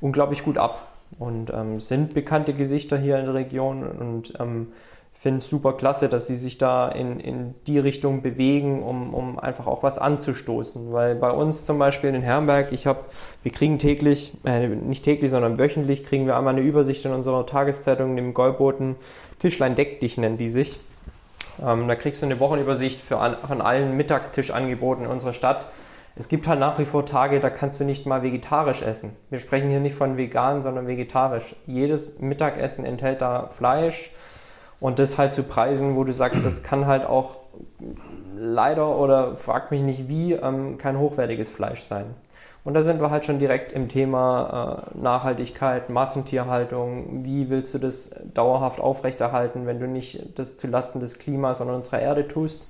unglaublich 0.00 0.44
gut 0.44 0.58
ab 0.58 0.86
und 1.18 1.52
ähm, 1.52 1.80
sind 1.80 2.14
bekannte 2.14 2.54
Gesichter 2.54 2.96
hier 2.96 3.18
in 3.18 3.26
der 3.26 3.34
Region 3.34 3.82
und 3.82 4.34
ähm, 4.38 4.68
finde 5.18 5.38
es 5.38 5.48
super 5.48 5.72
klasse, 5.72 6.08
dass 6.08 6.28
sie 6.28 6.36
sich 6.36 6.58
da 6.58 6.88
in, 6.88 7.18
in 7.18 7.54
die 7.66 7.78
Richtung 7.78 8.22
bewegen, 8.22 8.82
um, 8.82 9.12
um 9.12 9.38
einfach 9.38 9.66
auch 9.66 9.82
was 9.82 9.98
anzustoßen. 9.98 10.92
Weil 10.92 11.16
bei 11.16 11.30
uns 11.30 11.64
zum 11.64 11.78
Beispiel 11.78 12.14
in 12.14 12.22
Herrenberg, 12.22 12.72
ich 12.72 12.86
habe, 12.86 13.00
wir 13.42 13.50
kriegen 13.50 13.78
täglich, 13.78 14.32
äh, 14.44 14.68
nicht 14.68 15.04
täglich, 15.04 15.30
sondern 15.30 15.58
wöchentlich 15.58 16.04
kriegen 16.04 16.26
wir 16.26 16.36
einmal 16.36 16.54
eine 16.54 16.62
Übersicht 16.62 17.04
in 17.04 17.12
unserer 17.12 17.46
Tageszeitung, 17.46 18.14
dem 18.14 18.32
Goldboten 18.32 18.96
Tischlein 19.40 19.74
deck 19.74 20.00
dich 20.00 20.18
nennen 20.18 20.38
die 20.38 20.50
sich. 20.50 20.78
Ähm, 21.60 21.88
da 21.88 21.96
kriegst 21.96 22.22
du 22.22 22.26
eine 22.26 22.38
Wochenübersicht 22.38 23.00
für 23.00 23.18
an, 23.18 23.36
von 23.46 23.60
allen 23.60 23.96
Mittagstischangeboten 23.96 25.04
in 25.04 25.10
unserer 25.10 25.32
Stadt 25.32 25.66
es 26.18 26.26
gibt 26.26 26.48
halt 26.48 26.58
nach 26.58 26.80
wie 26.80 26.84
vor 26.84 27.06
Tage, 27.06 27.38
da 27.38 27.48
kannst 27.48 27.78
du 27.78 27.84
nicht 27.84 28.04
mal 28.04 28.24
vegetarisch 28.24 28.82
essen. 28.82 29.14
Wir 29.30 29.38
sprechen 29.38 29.70
hier 29.70 29.78
nicht 29.78 29.94
von 29.94 30.16
vegan, 30.16 30.62
sondern 30.62 30.88
vegetarisch. 30.88 31.54
Jedes 31.64 32.18
Mittagessen 32.18 32.84
enthält 32.84 33.20
da 33.20 33.46
Fleisch 33.46 34.10
und 34.80 34.98
das 34.98 35.18
halt 35.18 35.32
zu 35.32 35.42
Preisen, 35.42 35.96
wo 35.96 36.04
du 36.04 36.12
sagst, 36.12 36.44
das 36.44 36.62
kann 36.62 36.86
halt 36.86 37.04
auch 37.04 37.36
leider 38.36 38.96
oder 38.96 39.36
frag 39.36 39.70
mich 39.70 39.82
nicht 39.82 40.08
wie, 40.08 40.32
ähm, 40.32 40.78
kein 40.78 40.98
hochwertiges 40.98 41.50
Fleisch 41.50 41.82
sein. 41.82 42.14
Und 42.64 42.74
da 42.74 42.82
sind 42.82 43.00
wir 43.00 43.10
halt 43.10 43.24
schon 43.24 43.38
direkt 43.38 43.72
im 43.72 43.88
Thema 43.88 44.92
äh, 44.94 44.98
Nachhaltigkeit, 44.98 45.90
Massentierhaltung. 45.90 47.24
Wie 47.24 47.50
willst 47.50 47.72
du 47.74 47.78
das 47.78 48.10
dauerhaft 48.34 48.80
aufrechterhalten, 48.80 49.66
wenn 49.66 49.80
du 49.80 49.86
nicht 49.86 50.38
das 50.38 50.56
zulasten 50.56 51.00
des 51.00 51.18
Klimas 51.18 51.60
und 51.60 51.70
unserer 51.70 52.00
Erde 52.00 52.28
tust? 52.28 52.66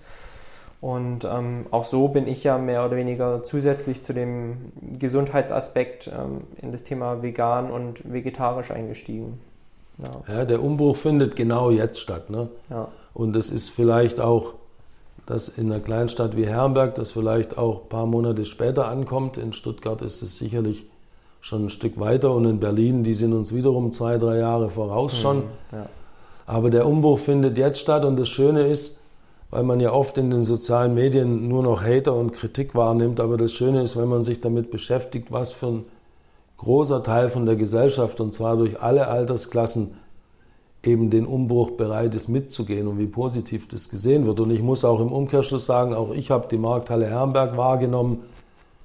Und 0.80 1.24
ähm, 1.24 1.66
auch 1.72 1.84
so 1.84 2.08
bin 2.08 2.28
ich 2.28 2.44
ja 2.44 2.56
mehr 2.58 2.84
oder 2.84 2.96
weniger 2.96 3.42
zusätzlich 3.42 4.02
zu 4.02 4.12
dem 4.12 4.72
Gesundheitsaspekt 5.00 6.08
ähm, 6.16 6.42
in 6.62 6.70
das 6.70 6.84
Thema 6.84 7.22
vegan 7.22 7.70
und 7.70 8.12
vegetarisch 8.12 8.70
eingestiegen. 8.70 9.40
Ja. 10.02 10.22
ja, 10.32 10.44
der 10.44 10.62
Umbruch 10.62 10.96
findet 10.96 11.36
genau 11.36 11.70
jetzt 11.70 12.00
statt. 12.00 12.30
Ne? 12.30 12.48
Ja. 12.70 12.88
Und 13.14 13.34
es 13.34 13.50
ist 13.50 13.68
vielleicht 13.68 14.20
auch, 14.20 14.54
dass 15.26 15.48
in 15.48 15.72
einer 15.72 15.80
Kleinstadt 15.80 16.36
wie 16.36 16.46
Herrenberg 16.46 16.94
das 16.94 17.10
vielleicht 17.10 17.58
auch 17.58 17.82
ein 17.82 17.88
paar 17.88 18.06
Monate 18.06 18.44
später 18.44 18.88
ankommt. 18.88 19.36
In 19.36 19.52
Stuttgart 19.52 20.00
ist 20.02 20.22
es 20.22 20.36
sicherlich 20.36 20.86
schon 21.40 21.66
ein 21.66 21.70
Stück 21.70 21.98
weiter 21.98 22.32
und 22.32 22.44
in 22.44 22.60
Berlin, 22.60 23.04
die 23.04 23.14
sind 23.14 23.32
uns 23.32 23.54
wiederum 23.54 23.92
zwei, 23.92 24.18
drei 24.18 24.38
Jahre 24.38 24.70
voraus 24.70 25.14
mhm, 25.14 25.18
schon. 25.18 25.42
Ja. 25.72 25.86
Aber 26.46 26.70
der 26.70 26.86
Umbruch 26.86 27.18
findet 27.18 27.58
jetzt 27.58 27.80
statt 27.80 28.04
und 28.04 28.16
das 28.16 28.28
Schöne 28.28 28.66
ist, 28.66 28.98
weil 29.50 29.62
man 29.62 29.80
ja 29.80 29.92
oft 29.92 30.16
in 30.18 30.30
den 30.30 30.44
sozialen 30.44 30.94
Medien 30.94 31.48
nur 31.48 31.62
noch 31.62 31.82
Hater 31.82 32.14
und 32.14 32.32
Kritik 32.32 32.74
wahrnimmt. 32.74 33.20
Aber 33.20 33.36
das 33.36 33.52
Schöne 33.52 33.82
ist, 33.82 33.96
wenn 33.96 34.08
man 34.08 34.22
sich 34.22 34.40
damit 34.40 34.70
beschäftigt, 34.70 35.30
was 35.30 35.52
für 35.52 35.66
ein 35.66 35.84
großer 36.58 37.02
Teil 37.02 37.30
von 37.30 37.46
der 37.46 37.56
Gesellschaft, 37.56 38.20
und 38.20 38.34
zwar 38.34 38.56
durch 38.56 38.80
alle 38.80 39.08
Altersklassen, 39.08 39.94
eben 40.84 41.10
den 41.10 41.26
Umbruch 41.26 41.72
bereit 41.72 42.14
ist 42.14 42.28
mitzugehen 42.28 42.86
und 42.86 42.98
wie 42.98 43.06
positiv 43.06 43.68
das 43.68 43.88
gesehen 43.88 44.26
wird. 44.26 44.40
Und 44.40 44.50
ich 44.50 44.62
muss 44.62 44.84
auch 44.84 45.00
im 45.00 45.12
Umkehrschluss 45.12 45.66
sagen, 45.66 45.92
auch 45.92 46.12
ich 46.12 46.30
habe 46.30 46.48
die 46.50 46.56
Markthalle 46.56 47.06
Herrenberg 47.06 47.56
wahrgenommen, 47.56 48.22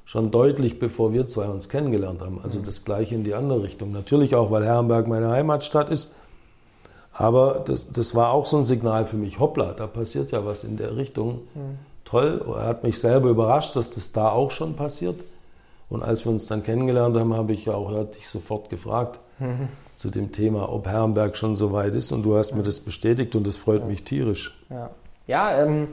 schon 0.05 0.31
deutlich 0.31 0.79
bevor 0.79 1.13
wir 1.13 1.27
zwei 1.27 1.45
uns 1.45 1.69
kennengelernt 1.69 2.21
haben. 2.21 2.39
Also 2.41 2.59
mhm. 2.59 2.65
das 2.65 2.83
gleiche 2.83 3.15
in 3.15 3.23
die 3.23 3.35
andere 3.35 3.63
Richtung. 3.63 3.91
Natürlich 3.91 4.35
auch, 4.35 4.51
weil 4.51 4.65
Herrenberg 4.65 5.07
meine 5.07 5.29
Heimatstadt 5.29 5.89
ist 5.89 6.13
aber 7.13 7.63
das, 7.65 7.91
das 7.91 8.15
war 8.15 8.31
auch 8.31 8.45
so 8.45 8.57
ein 8.57 8.65
Signal 8.65 9.05
für 9.05 9.17
mich, 9.17 9.39
hoppla, 9.39 9.73
da 9.73 9.85
passiert 9.87 10.31
ja 10.31 10.45
was 10.45 10.63
in 10.63 10.77
der 10.77 10.97
Richtung. 10.97 11.41
Mhm. 11.53 11.77
Toll, 12.05 12.43
er 12.47 12.65
hat 12.65 12.83
mich 12.83 12.99
selber 12.99 13.29
überrascht, 13.29 13.75
dass 13.75 13.91
das 13.91 14.11
da 14.11 14.29
auch 14.29 14.51
schon 14.51 14.75
passiert. 14.75 15.23
Und 15.93 16.01
als 16.01 16.25
wir 16.25 16.31
uns 16.31 16.47
dann 16.47 16.63
kennengelernt 16.63 17.15
haben, 17.15 17.35
habe 17.35 17.53
ich 17.53 17.65
ja 17.65 17.75
auch 17.75 17.91
dich 18.05 18.27
sofort 18.27 18.71
gefragt 18.71 19.19
mhm. 19.37 19.67
zu 19.95 20.09
dem 20.09 20.31
Thema, 20.31 20.71
ob 20.73 20.87
Herrenberg 20.87 21.37
schon 21.37 21.55
so 21.55 21.71
weit 21.71 21.93
ist. 21.93 22.11
Und 22.11 22.23
du 22.23 22.35
hast 22.35 22.49
ja. 22.49 22.57
mir 22.57 22.63
das 22.63 22.79
bestätigt 22.79 23.35
und 23.35 23.45
das 23.45 23.57
freut 23.57 23.81
ja. 23.81 23.85
mich 23.85 24.03
tierisch. 24.03 24.59
Ja, 24.71 24.89
ja 25.27 25.63
ähm, 25.63 25.89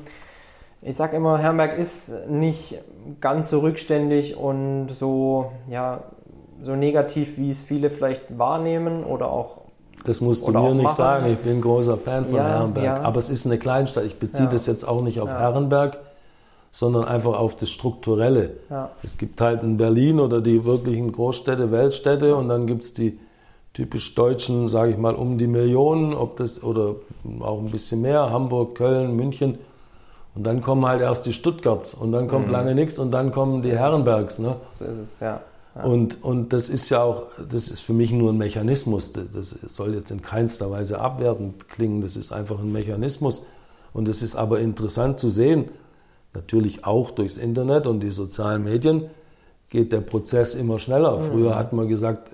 ich 0.80 0.96
sage 0.96 1.16
immer, 1.16 1.38
Herrenberg 1.38 1.78
ist 1.78 2.12
nicht 2.28 2.78
ganz 3.20 3.50
so 3.50 3.60
rückständig 3.60 4.36
und 4.36 4.88
so, 4.88 5.52
ja, 5.68 6.04
so 6.62 6.76
negativ, 6.76 7.36
wie 7.36 7.50
es 7.50 7.60
viele 7.60 7.90
vielleicht 7.90 8.38
wahrnehmen 8.38 9.04
oder 9.04 9.30
auch 9.30 9.58
das 10.04 10.22
musst 10.22 10.48
du 10.48 10.52
mir 10.52 10.74
nicht 10.74 10.84
machen. 10.84 10.96
sagen. 10.96 11.26
Ich 11.26 11.40
bin 11.40 11.58
ein 11.58 11.60
großer 11.60 11.98
Fan 11.98 12.24
von 12.24 12.36
ja, 12.36 12.48
Herrenberg. 12.48 13.04
Aber 13.04 13.18
es 13.18 13.28
ist 13.28 13.44
eine 13.44 13.58
Kleinstadt. 13.58 14.04
Ich 14.04 14.18
beziehe 14.18 14.48
das 14.48 14.64
jetzt 14.64 14.88
auch 14.88 15.02
nicht 15.02 15.20
auf 15.20 15.28
Herrenberg, 15.28 15.98
sondern 16.70 17.04
einfach 17.04 17.38
auf 17.38 17.56
das 17.56 17.70
Strukturelle. 17.70 18.52
Es 19.02 19.18
gibt 19.18 19.40
halt 19.40 19.62
in 19.62 19.76
Berlin 19.76 20.20
oder 20.20 20.40
die 20.40 20.64
wirklichen 20.64 21.12
Großstädte, 21.12 21.72
Weltstädte 21.72 22.36
und 22.36 22.48
dann 22.48 22.66
gibt 22.66 22.84
es 22.84 22.94
die 22.94 23.18
typisch 23.72 24.14
Deutschen, 24.14 24.68
sage 24.68 24.92
ich 24.92 24.98
mal, 24.98 25.14
um 25.14 25.38
die 25.38 25.46
Millionen, 25.46 26.14
ob 26.14 26.36
das 26.36 26.62
oder 26.62 26.96
auch 27.40 27.58
ein 27.60 27.70
bisschen 27.70 28.02
mehr, 28.02 28.30
Hamburg, 28.30 28.74
Köln, 28.76 29.14
München. 29.14 29.58
Und 30.34 30.44
dann 30.44 30.62
kommen 30.62 30.86
halt 30.86 31.00
erst 31.00 31.26
die 31.26 31.32
Stuttgarts 31.32 31.94
und 31.94 32.12
dann 32.12 32.28
kommt 32.28 32.46
mhm. 32.46 32.52
lange 32.52 32.74
nichts 32.74 32.98
und 32.98 33.10
dann 33.10 33.32
kommen 33.32 33.56
so 33.56 33.68
die 33.68 33.76
Herrenbergs. 33.76 34.38
Ne? 34.38 34.56
So 34.70 34.84
ist 34.84 34.98
es, 34.98 35.20
ja. 35.20 35.40
Und, 35.74 36.22
und 36.22 36.52
das 36.52 36.68
ist 36.68 36.88
ja 36.90 37.02
auch, 37.02 37.26
das 37.50 37.68
ist 37.68 37.80
für 37.80 37.92
mich 37.92 38.10
nur 38.10 38.32
ein 38.32 38.38
Mechanismus. 38.38 39.12
Das 39.12 39.50
soll 39.68 39.94
jetzt 39.94 40.10
in 40.10 40.20
keinster 40.20 40.70
Weise 40.70 41.00
abwertend 41.00 41.68
klingen. 41.68 42.00
Das 42.00 42.16
ist 42.16 42.32
einfach 42.32 42.58
ein 42.58 42.72
Mechanismus. 42.72 43.44
Und 43.92 44.08
es 44.08 44.22
ist 44.22 44.34
aber 44.34 44.60
interessant 44.60 45.20
zu 45.20 45.30
sehen, 45.30 45.68
natürlich 46.34 46.84
auch 46.84 47.10
durchs 47.10 47.36
Internet 47.36 47.86
und 47.86 48.00
die 48.00 48.10
sozialen 48.10 48.64
Medien 48.64 49.10
geht 49.68 49.92
der 49.92 50.00
Prozess 50.00 50.54
immer 50.54 50.78
schneller. 50.78 51.16
Mhm. 51.16 51.22
Früher 51.22 51.56
hat 51.56 51.72
man 51.72 51.88
gesagt, 51.88 52.30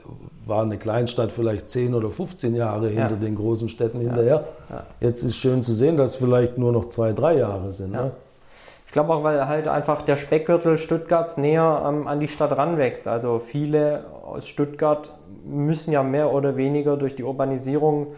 war 0.46 0.62
eine 0.62 0.78
Kleinstadt 0.78 1.32
vielleicht 1.32 1.68
10 1.68 1.94
oder 1.94 2.10
15 2.10 2.54
Jahre 2.54 2.88
hinter 2.88 3.10
ja. 3.10 3.16
den 3.16 3.34
großen 3.34 3.68
Städten 3.68 4.00
hinterher. 4.00 4.44
Ja. 4.70 4.86
Jetzt 5.00 5.22
ist 5.22 5.36
schön 5.36 5.62
zu 5.62 5.74
sehen, 5.74 5.96
dass 5.96 6.16
vielleicht 6.16 6.56
nur 6.56 6.72
noch 6.72 6.88
zwei, 6.88 7.12
drei 7.12 7.36
Jahre 7.36 7.72
sind. 7.72 7.92
Ne? 7.92 8.12
Ich 8.86 8.92
glaube 8.92 9.12
auch, 9.12 9.22
weil 9.22 9.46
halt 9.46 9.68
einfach 9.68 10.02
der 10.02 10.16
Speckgürtel 10.16 10.78
Stuttgarts 10.78 11.36
näher 11.36 11.84
ähm, 11.86 12.06
an 12.06 12.20
die 12.20 12.28
Stadt 12.28 12.56
ranwächst. 12.56 13.08
Also 13.08 13.38
viele 13.38 14.04
aus 14.24 14.48
Stuttgart 14.48 15.10
müssen 15.44 15.92
ja 15.92 16.02
mehr 16.02 16.32
oder 16.32 16.56
weniger 16.56 16.96
durch 16.96 17.14
die 17.16 17.24
Urbanisierung 17.24 18.14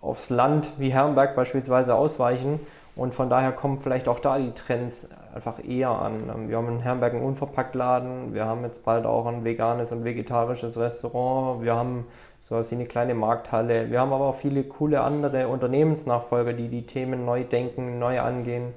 aufs 0.00 0.30
Land 0.30 0.68
wie 0.78 0.90
Herrenberg 0.90 1.36
beispielsweise 1.36 1.94
ausweichen. 1.94 2.60
Und 2.96 3.14
von 3.14 3.28
daher 3.28 3.52
kommen 3.52 3.80
vielleicht 3.80 4.08
auch 4.08 4.18
da 4.18 4.38
die 4.38 4.52
Trends 4.52 5.10
einfach 5.34 5.62
eher 5.62 5.90
an. 5.90 6.30
Ähm, 6.34 6.48
wir 6.48 6.56
haben 6.56 6.68
in 6.68 6.80
Herrenberg 6.80 7.12
einen 7.12 7.22
Unverpacktladen, 7.22 8.32
wir 8.32 8.46
haben 8.46 8.64
jetzt 8.64 8.84
bald 8.84 9.04
auch 9.04 9.26
ein 9.26 9.44
veganes 9.44 9.92
und 9.92 10.02
vegetarisches 10.04 10.78
Restaurant, 10.78 11.62
wir 11.62 11.76
haben 11.76 12.06
sowas 12.40 12.70
wie 12.70 12.76
eine 12.76 12.86
kleine 12.86 13.14
Markthalle, 13.14 13.90
wir 13.90 14.00
haben 14.00 14.14
aber 14.14 14.24
auch 14.24 14.34
viele 14.34 14.64
coole 14.64 15.02
andere 15.02 15.48
Unternehmensnachfolger, 15.48 16.54
die 16.54 16.68
die 16.68 16.86
Themen 16.86 17.26
neu 17.26 17.44
denken, 17.44 17.98
neu 17.98 18.20
angehen. 18.20 18.72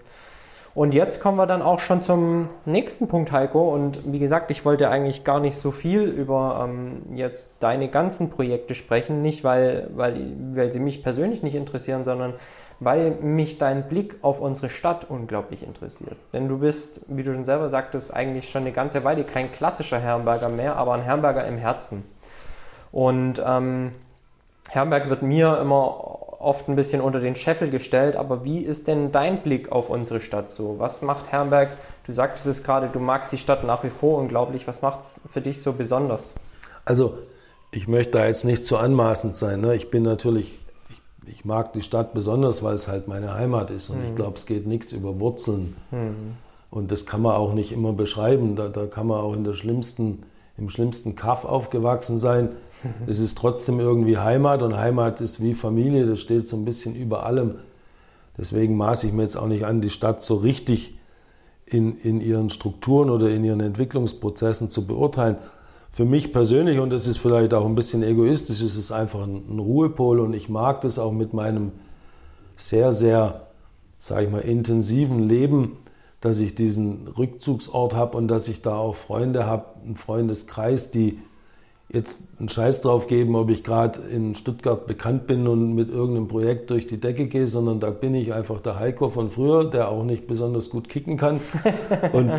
Und 0.75 0.93
jetzt 0.93 1.19
kommen 1.19 1.37
wir 1.37 1.47
dann 1.47 1.61
auch 1.61 1.79
schon 1.79 2.01
zum 2.01 2.49
nächsten 2.65 3.07
Punkt, 3.07 3.31
Heiko. 3.31 3.73
Und 3.73 4.01
wie 4.05 4.19
gesagt, 4.19 4.51
ich 4.51 4.65
wollte 4.65 4.89
eigentlich 4.89 5.23
gar 5.23 5.39
nicht 5.39 5.55
so 5.55 5.71
viel 5.71 6.03
über 6.03 6.63
ähm, 6.63 7.01
jetzt 7.13 7.51
deine 7.59 7.89
ganzen 7.89 8.29
Projekte 8.29 8.75
sprechen. 8.75 9.21
Nicht, 9.21 9.43
weil, 9.43 9.89
weil, 9.95 10.31
weil 10.53 10.71
sie 10.71 10.79
mich 10.79 11.03
persönlich 11.03 11.41
nicht 11.41 11.55
interessieren, 11.55 12.05
sondern 12.05 12.35
weil 12.79 13.11
mich 13.11 13.57
dein 13.57 13.87
Blick 13.89 14.15
auf 14.21 14.39
unsere 14.39 14.69
Stadt 14.69 15.09
unglaublich 15.09 15.63
interessiert. 15.63 16.17
Denn 16.33 16.47
du 16.47 16.59
bist, 16.59 17.01
wie 17.07 17.23
du 17.23 17.33
schon 17.33 17.45
selber 17.45 17.69
sagtest, 17.69 18.13
eigentlich 18.13 18.49
schon 18.49 18.61
eine 18.61 18.71
ganze 18.71 19.03
Weile 19.03 19.23
kein 19.23 19.51
klassischer 19.51 19.99
Herrenberger 19.99 20.49
mehr, 20.49 20.75
aber 20.77 20.93
ein 20.93 21.01
Herrenberger 21.01 21.45
im 21.45 21.57
Herzen. 21.57 22.03
Und 22.91 23.41
ähm, 23.45 23.91
Herrenberg 24.69 25.09
wird 25.09 25.21
mir 25.21 25.57
immer 25.59 26.19
oft 26.39 26.69
ein 26.69 26.75
bisschen 26.75 27.01
unter 27.01 27.19
den 27.19 27.35
Scheffel 27.35 27.69
gestellt, 27.69 28.15
aber 28.15 28.45
wie 28.45 28.59
ist 28.59 28.87
denn 28.87 29.11
dein 29.11 29.41
Blick 29.41 29.71
auf 29.71 29.89
unsere 29.89 30.21
Stadt 30.21 30.49
so? 30.49 30.79
Was 30.79 31.01
macht 31.01 31.31
Herrenberg? 31.31 31.75
Du 32.05 32.13
sagtest 32.13 32.47
es 32.47 32.63
gerade, 32.63 32.87
du 32.87 32.99
magst 32.99 33.31
die 33.31 33.37
Stadt 33.37 33.63
nach 33.63 33.83
wie 33.83 33.89
vor 33.89 34.19
unglaublich. 34.19 34.67
Was 34.67 34.81
macht 34.81 35.01
es 35.01 35.21
für 35.29 35.41
dich 35.41 35.61
so 35.61 35.73
besonders? 35.73 36.35
Also, 36.85 37.17
ich 37.71 37.87
möchte 37.87 38.13
da 38.13 38.25
jetzt 38.25 38.45
nicht 38.45 38.65
zu 38.65 38.77
anmaßend 38.77 39.37
sein. 39.37 39.61
Ne? 39.61 39.75
Ich 39.75 39.91
bin 39.91 40.03
natürlich, 40.03 40.58
ich, 41.29 41.45
mag 41.45 41.73
die 41.73 41.81
Stadt 41.81 42.13
besonders, 42.13 42.63
weil 42.63 42.75
es 42.75 42.87
halt 42.87 43.07
meine 43.07 43.33
Heimat 43.33 43.71
ist. 43.71 43.89
Und 43.89 43.99
mhm. 43.99 44.09
ich 44.09 44.15
glaube, 44.15 44.37
es 44.37 44.45
geht 44.45 44.67
nichts 44.67 44.91
über 44.91 45.19
Wurzeln. 45.19 45.75
Mhm. 45.91 46.35
Und 46.71 46.91
das 46.91 47.05
kann 47.05 47.21
man 47.21 47.35
auch 47.35 47.53
nicht 47.53 47.71
immer 47.71 47.93
beschreiben. 47.93 48.55
Da, 48.55 48.67
da 48.67 48.85
kann 48.85 49.07
man 49.07 49.19
auch 49.19 49.33
in 49.33 49.43
der 49.43 49.53
schlimmsten, 49.53 50.23
im 50.57 50.69
schlimmsten 50.69 51.15
Kaff 51.15 51.45
aufgewachsen 51.45 52.17
sein. 52.17 52.49
Es 53.07 53.19
ist 53.19 53.37
trotzdem 53.37 53.81
irgendwie 53.81 54.17
Heimat 54.19 54.61
und 54.61 54.77
Heimat 54.77 55.19
ist 55.19 55.41
wie 55.41 55.53
Familie, 55.53 56.05
das 56.05 56.21
steht 56.21 56.47
so 56.47 56.55
ein 56.55 56.63
bisschen 56.63 56.95
über 56.95 57.25
allem. 57.25 57.55
Deswegen 58.37 58.77
maße 58.77 59.05
ich 59.05 59.11
mir 59.11 59.23
jetzt 59.23 59.35
auch 59.35 59.47
nicht 59.47 59.65
an, 59.65 59.81
die 59.81 59.89
Stadt 59.89 60.23
so 60.23 60.35
richtig 60.35 60.97
in, 61.65 61.99
in 61.99 62.21
ihren 62.21 62.49
Strukturen 62.49 63.09
oder 63.09 63.29
in 63.29 63.43
ihren 63.43 63.59
Entwicklungsprozessen 63.59 64.69
zu 64.69 64.87
beurteilen. 64.87 65.37
Für 65.91 66.05
mich 66.05 66.31
persönlich, 66.31 66.79
und 66.79 66.91
das 66.91 67.07
ist 67.07 67.17
vielleicht 67.17 67.53
auch 67.53 67.65
ein 67.65 67.75
bisschen 67.75 68.03
egoistisch, 68.03 68.61
ist 68.61 68.77
es 68.77 68.91
einfach 68.91 69.23
ein, 69.23 69.59
Ruhepol 69.59 70.19
und 70.19 70.33
ich 70.33 70.49
mag 70.49 70.81
das 70.81 70.99
auch 70.99 71.11
mit 71.11 71.33
meinem 71.33 71.71
sehr, 72.55 72.91
sehr, 72.91 73.47
sage 73.97 74.25
ich 74.25 74.31
mal, 74.31 74.39
intensiven 74.39 75.27
Leben, 75.27 75.77
dass 76.21 76.39
ich 76.39 76.53
diesen 76.53 77.07
Rückzugsort 77.07 77.95
habe 77.95 78.17
und 78.17 78.27
dass 78.27 78.47
ich 78.47 78.61
da 78.61 78.75
auch 78.75 78.95
Freunde 78.95 79.45
habe, 79.45 79.65
einen 79.83 79.95
Freundeskreis, 79.95 80.91
die 80.91 81.19
jetzt 81.91 82.27
einen 82.37 82.49
Scheiß 82.49 82.81
drauf 82.81 83.07
geben, 83.07 83.35
ob 83.35 83.49
ich 83.49 83.63
gerade 83.63 83.99
in 84.01 84.35
Stuttgart 84.35 84.85
bekannt 84.85 85.25
bin 85.25 85.47
und 85.47 85.73
mit 85.73 85.89
irgendeinem 85.89 86.27
Projekt 86.27 86.69
durch 86.69 86.85
die 86.85 86.99
Decke 86.99 87.27
gehe, 87.27 87.47
sondern 87.47 87.79
da 87.79 87.89
bin 87.89 88.13
ich 88.13 88.31
einfach 88.31 88.61
der 88.61 88.77
Heiko 88.77 89.09
von 89.09 89.29
früher, 89.29 89.65
der 89.65 89.89
auch 89.89 90.03
nicht 90.03 90.27
besonders 90.27 90.69
gut 90.69 90.87
kicken 90.87 91.17
kann. 91.17 91.39
und, 92.13 92.31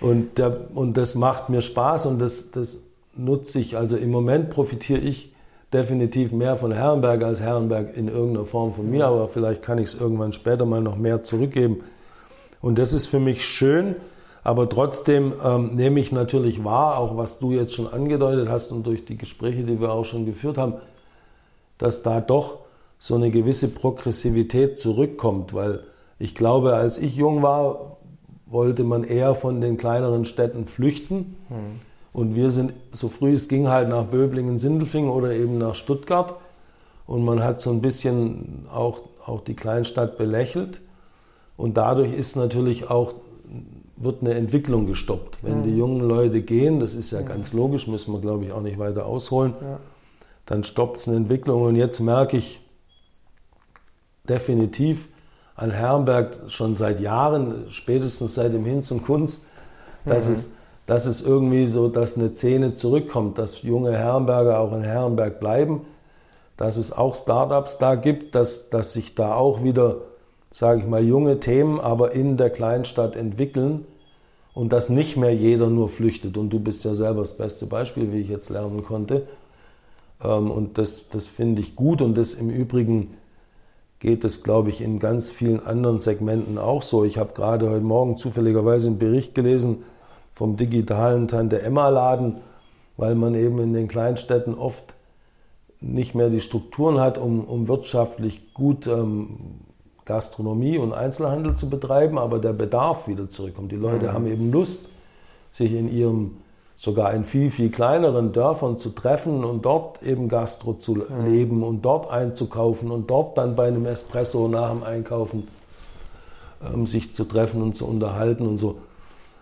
und, 0.00 0.38
der, 0.38 0.74
und 0.74 0.96
das 0.96 1.14
macht 1.14 1.50
mir 1.50 1.60
Spaß 1.60 2.06
und 2.06 2.18
das, 2.20 2.50
das 2.52 2.85
nutze 3.18 3.60
ich. 3.60 3.76
Also 3.76 3.96
im 3.96 4.10
Moment 4.10 4.50
profitiere 4.50 5.00
ich 5.00 5.32
definitiv 5.72 6.32
mehr 6.32 6.56
von 6.56 6.72
Herrenberg 6.72 7.22
als 7.22 7.40
Herrenberg 7.40 7.96
in 7.96 8.08
irgendeiner 8.08 8.46
Form 8.46 8.72
von 8.72 8.90
mir, 8.90 9.06
aber 9.06 9.28
vielleicht 9.28 9.62
kann 9.62 9.78
ich 9.78 9.88
es 9.88 10.00
irgendwann 10.00 10.32
später 10.32 10.64
mal 10.64 10.80
noch 10.80 10.96
mehr 10.96 11.22
zurückgeben. 11.22 11.82
Und 12.60 12.78
das 12.78 12.92
ist 12.92 13.06
für 13.06 13.20
mich 13.20 13.44
schön 13.44 13.96
aber 14.46 14.68
trotzdem 14.68 15.32
ähm, 15.44 15.74
nehme 15.74 15.98
ich 15.98 16.12
natürlich 16.12 16.62
wahr, 16.62 16.98
auch 16.98 17.16
was 17.16 17.40
du 17.40 17.50
jetzt 17.50 17.74
schon 17.74 17.92
angedeutet 17.92 18.48
hast 18.48 18.70
und 18.70 18.86
durch 18.86 19.04
die 19.04 19.18
Gespräche, 19.18 19.64
die 19.64 19.80
wir 19.80 19.90
auch 19.90 20.04
schon 20.04 20.24
geführt 20.24 20.56
haben, 20.56 20.74
dass 21.78 22.04
da 22.04 22.20
doch 22.20 22.58
so 22.96 23.16
eine 23.16 23.32
gewisse 23.32 23.74
Progressivität 23.74 24.78
zurückkommt. 24.78 25.52
Weil 25.52 25.80
ich 26.20 26.36
glaube, 26.36 26.74
als 26.74 26.96
ich 26.96 27.16
jung 27.16 27.42
war, 27.42 27.96
wollte 28.46 28.84
man 28.84 29.02
eher 29.02 29.34
von 29.34 29.60
den 29.60 29.78
kleineren 29.78 30.24
Städten 30.24 30.66
flüchten. 30.66 31.34
Mhm. 31.48 31.80
Und 32.16 32.34
wir 32.34 32.48
sind, 32.48 32.72
so 32.92 33.10
früh 33.10 33.34
es 33.34 33.46
ging, 33.46 33.68
halt 33.68 33.90
nach 33.90 34.04
Böblingen, 34.04 34.58
Sindelfingen 34.58 35.10
oder 35.10 35.32
eben 35.32 35.58
nach 35.58 35.74
Stuttgart. 35.74 36.36
Und 37.06 37.26
man 37.26 37.44
hat 37.44 37.60
so 37.60 37.68
ein 37.68 37.82
bisschen 37.82 38.64
auch, 38.72 39.02
auch 39.26 39.42
die 39.42 39.52
Kleinstadt 39.52 40.16
belächelt. 40.16 40.80
Und 41.58 41.76
dadurch 41.76 42.14
ist 42.14 42.34
natürlich 42.34 42.88
auch 42.88 43.12
wird 43.96 44.22
eine 44.22 44.32
Entwicklung 44.32 44.86
gestoppt. 44.86 45.36
Wenn 45.42 45.58
mhm. 45.58 45.62
die 45.64 45.76
jungen 45.76 46.00
Leute 46.00 46.40
gehen, 46.40 46.80
das 46.80 46.94
ist 46.94 47.10
ja 47.10 47.20
mhm. 47.20 47.26
ganz 47.26 47.52
logisch, 47.52 47.86
müssen 47.86 48.14
wir, 48.14 48.20
glaube 48.20 48.46
ich, 48.46 48.52
auch 48.52 48.62
nicht 48.62 48.78
weiter 48.78 49.04
ausholen, 49.04 49.52
ja. 49.60 49.78
dann 50.46 50.64
stoppt 50.64 50.96
es 50.96 51.08
eine 51.08 51.18
Entwicklung. 51.18 51.64
Und 51.64 51.76
jetzt 51.76 52.00
merke 52.00 52.38
ich 52.38 52.62
definitiv 54.26 55.10
an 55.54 55.70
Herrenberg 55.70 56.50
schon 56.50 56.74
seit 56.74 56.98
Jahren, 56.98 57.66
spätestens 57.68 58.36
seit 58.36 58.54
dem 58.54 58.64
Hinz 58.64 58.90
und 58.90 59.04
Kunst, 59.04 59.44
dass, 60.06 60.28
mhm. 60.28 60.32
es, 60.32 60.55
dass 60.86 61.06
es 61.06 61.22
irgendwie 61.22 61.66
so, 61.66 61.88
dass 61.88 62.16
eine 62.16 62.34
Szene 62.34 62.74
zurückkommt, 62.74 63.38
dass 63.38 63.62
junge 63.62 63.92
Herrenberger 63.92 64.60
auch 64.60 64.72
in 64.72 64.82
Herrenberg 64.82 65.40
bleiben, 65.40 65.82
dass 66.56 66.76
es 66.76 66.92
auch 66.92 67.14
Startups 67.14 67.78
da 67.78 67.96
gibt, 67.96 68.34
dass, 68.34 68.70
dass 68.70 68.92
sich 68.92 69.14
da 69.14 69.34
auch 69.34 69.62
wieder 69.62 69.96
sage 70.56 70.80
ich 70.80 70.86
mal, 70.86 71.04
junge 71.04 71.38
Themen 71.38 71.80
aber 71.80 72.12
in 72.12 72.38
der 72.38 72.48
Kleinstadt 72.48 73.14
entwickeln 73.14 73.84
und 74.54 74.72
dass 74.72 74.88
nicht 74.88 75.18
mehr 75.18 75.34
jeder 75.34 75.68
nur 75.68 75.90
flüchtet. 75.90 76.38
Und 76.38 76.48
du 76.48 76.60
bist 76.60 76.82
ja 76.84 76.94
selber 76.94 77.20
das 77.20 77.36
beste 77.36 77.66
Beispiel, 77.66 78.10
wie 78.10 78.20
ich 78.20 78.30
jetzt 78.30 78.48
lernen 78.48 78.82
konnte. 78.82 79.26
Ähm, 80.24 80.50
und 80.50 80.78
das, 80.78 81.10
das 81.10 81.26
finde 81.26 81.60
ich 81.60 81.76
gut 81.76 82.00
und 82.00 82.16
das 82.16 82.32
im 82.32 82.48
Übrigen 82.48 83.18
geht 83.98 84.24
es, 84.24 84.42
glaube 84.42 84.70
ich, 84.70 84.80
in 84.80 84.98
ganz 84.98 85.30
vielen 85.30 85.64
anderen 85.64 85.98
Segmenten 85.98 86.56
auch 86.56 86.82
so. 86.82 87.04
Ich 87.04 87.18
habe 87.18 87.34
gerade 87.34 87.68
heute 87.68 87.84
Morgen 87.84 88.16
zufälligerweise 88.16 88.88
einen 88.88 88.98
Bericht 88.98 89.34
gelesen 89.34 89.84
vom 90.36 90.58
digitalen 90.58 91.28
Tante-Emma-Laden, 91.28 92.36
weil 92.98 93.14
man 93.14 93.34
eben 93.34 93.58
in 93.58 93.72
den 93.72 93.88
Kleinstädten 93.88 94.54
oft 94.54 94.94
nicht 95.80 96.14
mehr 96.14 96.28
die 96.28 96.42
Strukturen 96.42 97.00
hat, 97.00 97.16
um, 97.16 97.42
um 97.42 97.68
wirtschaftlich 97.68 98.52
gut 98.52 98.86
ähm, 98.86 99.38
Gastronomie 100.04 100.76
und 100.76 100.92
Einzelhandel 100.92 101.54
zu 101.56 101.70
betreiben, 101.70 102.18
aber 102.18 102.38
der 102.38 102.52
Bedarf 102.52 103.08
wieder 103.08 103.30
zurückkommt. 103.30 103.72
Die 103.72 103.76
Leute 103.76 104.08
mhm. 104.08 104.12
haben 104.12 104.26
eben 104.26 104.52
Lust, 104.52 104.90
sich 105.50 105.72
in 105.72 105.90
ihrem 105.90 106.36
sogar 106.74 107.14
in 107.14 107.24
viel, 107.24 107.50
viel 107.50 107.70
kleineren 107.70 108.34
Dörfern 108.34 108.76
zu 108.76 108.90
treffen 108.90 109.42
und 109.42 109.64
dort 109.64 110.02
eben 110.02 110.28
Gastro 110.28 110.74
zu 110.74 110.96
mhm. 110.96 111.24
leben 111.24 111.62
und 111.62 111.80
dort 111.80 112.10
einzukaufen 112.10 112.90
und 112.90 113.08
dort 113.08 113.38
dann 113.38 113.56
bei 113.56 113.68
einem 113.68 113.86
Espresso 113.86 114.48
nach 114.48 114.70
dem 114.70 114.82
Einkaufen 114.82 115.48
ähm, 116.62 116.86
sich 116.86 117.14
zu 117.14 117.24
treffen 117.24 117.62
und 117.62 117.74
zu 117.74 117.86
unterhalten 117.86 118.46
und 118.46 118.58
so. 118.58 118.76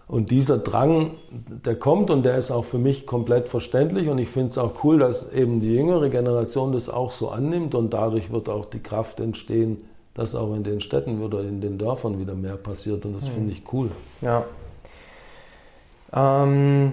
Und 0.07 0.31
dieser 0.31 0.59
Drang, 0.59 1.13
der 1.65 1.77
kommt 1.77 2.11
und 2.11 2.25
der 2.25 2.37
ist 2.37 2.51
auch 2.51 2.67
für 2.67 2.79
mich 2.79 3.07
komplett 3.07 3.49
verständlich 3.49 4.09
und 4.09 4.19
ich 4.19 4.29
finde 4.29 4.51
es 4.51 4.59
auch 4.59 4.85
cool, 4.85 4.99
dass 4.99 5.33
eben 5.33 5.61
die 5.61 5.73
jüngere 5.73 6.11
Generation 6.11 6.73
das 6.73 6.91
auch 6.91 7.11
so 7.11 7.31
annimmt 7.31 7.75
und 7.75 7.95
dadurch 7.95 8.31
wird 8.31 8.51
auch 8.51 8.67
die 8.67 8.81
Kraft 8.81 9.21
entstehen, 9.21 9.79
dass 10.13 10.35
auch 10.35 10.55
in 10.55 10.63
den 10.63 10.81
Städten 10.81 11.23
oder 11.23 11.41
in 11.41 11.61
den 11.61 11.79
Dörfern 11.79 12.19
wieder 12.19 12.35
mehr 12.35 12.57
passiert 12.57 13.05
und 13.07 13.15
das 13.15 13.29
finde 13.29 13.53
ich 13.53 13.63
cool. 13.73 13.91
Ja. 14.21 14.45
Ähm, 16.15 16.93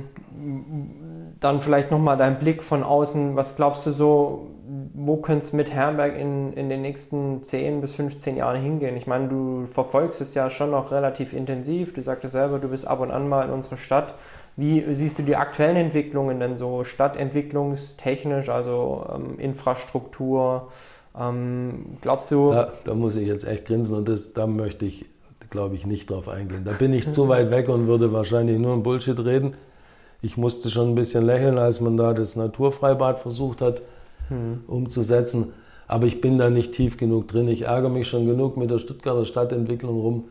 dann 1.39 1.61
vielleicht 1.61 1.91
nochmal 1.91 2.17
dein 2.17 2.39
Blick 2.39 2.63
von 2.63 2.83
außen. 2.83 3.35
Was 3.35 3.55
glaubst 3.55 3.85
du 3.85 3.91
so, 3.91 4.47
wo 4.93 5.17
könnte 5.17 5.43
es 5.43 5.53
mit 5.53 5.71
Herrenberg 5.71 6.17
in, 6.17 6.53
in 6.53 6.69
den 6.69 6.81
nächsten 6.81 7.43
10 7.43 7.81
bis 7.81 7.95
15 7.95 8.37
Jahren 8.37 8.61
hingehen? 8.61 8.95
Ich 8.95 9.07
meine, 9.07 9.27
du 9.27 9.65
verfolgst 9.65 10.21
es 10.21 10.33
ja 10.33 10.49
schon 10.49 10.71
noch 10.71 10.91
relativ 10.91 11.33
intensiv. 11.33 11.93
Du 11.93 12.01
sagtest 12.01 12.33
selber, 12.33 12.59
du 12.59 12.69
bist 12.69 12.87
ab 12.87 12.99
und 12.99 13.11
an 13.11 13.27
mal 13.27 13.45
in 13.45 13.51
unserer 13.51 13.77
Stadt. 13.77 14.15
Wie 14.55 14.83
siehst 14.93 15.17
du 15.19 15.23
die 15.23 15.35
aktuellen 15.35 15.77
Entwicklungen 15.77 16.39
denn 16.39 16.57
so 16.57 16.83
stadtentwicklungstechnisch, 16.83 18.49
also 18.49 19.07
ähm, 19.13 19.39
Infrastruktur? 19.39 20.69
Ähm, 21.17 21.97
glaubst 22.01 22.31
du. 22.31 22.51
Da, 22.51 22.71
da, 22.83 22.93
muss 22.93 23.15
ich 23.15 23.27
jetzt 23.27 23.47
echt 23.47 23.65
grinsen 23.65 23.97
und 23.97 24.07
das, 24.07 24.33
da 24.33 24.47
möchte 24.47 24.85
ich, 24.85 25.05
glaube 25.51 25.75
ich, 25.75 25.85
nicht 25.85 26.09
drauf 26.09 26.27
eingehen. 26.27 26.63
Da 26.65 26.71
bin 26.71 26.93
ich 26.93 27.11
zu 27.11 27.27
weit 27.27 27.51
weg 27.51 27.69
und 27.69 27.85
würde 27.85 28.11
wahrscheinlich 28.11 28.57
nur 28.57 28.73
ein 28.73 28.81
Bullshit 28.81 29.19
reden. 29.19 29.53
Ich 30.23 30.37
musste 30.37 30.69
schon 30.69 30.89
ein 30.89 30.95
bisschen 30.95 31.25
lächeln, 31.25 31.57
als 31.59 31.81
man 31.81 31.97
da 31.97 32.13
das 32.13 32.35
Naturfreibad 32.35 33.19
versucht 33.19 33.61
hat 33.61 33.81
hm. 34.29 34.63
umzusetzen. 34.67 35.53
Aber 35.87 36.07
ich 36.07 36.21
bin 36.21 36.37
da 36.37 36.49
nicht 36.49 36.73
tief 36.73 36.97
genug 36.97 37.27
drin. 37.27 37.47
Ich 37.47 37.63
ärgere 37.63 37.89
mich 37.89 38.07
schon 38.07 38.25
genug 38.25 38.57
mit 38.57 38.71
der 38.71 38.79
Stuttgarter 38.79 39.25
Stadtentwicklung 39.25 39.99
rum 39.99 40.23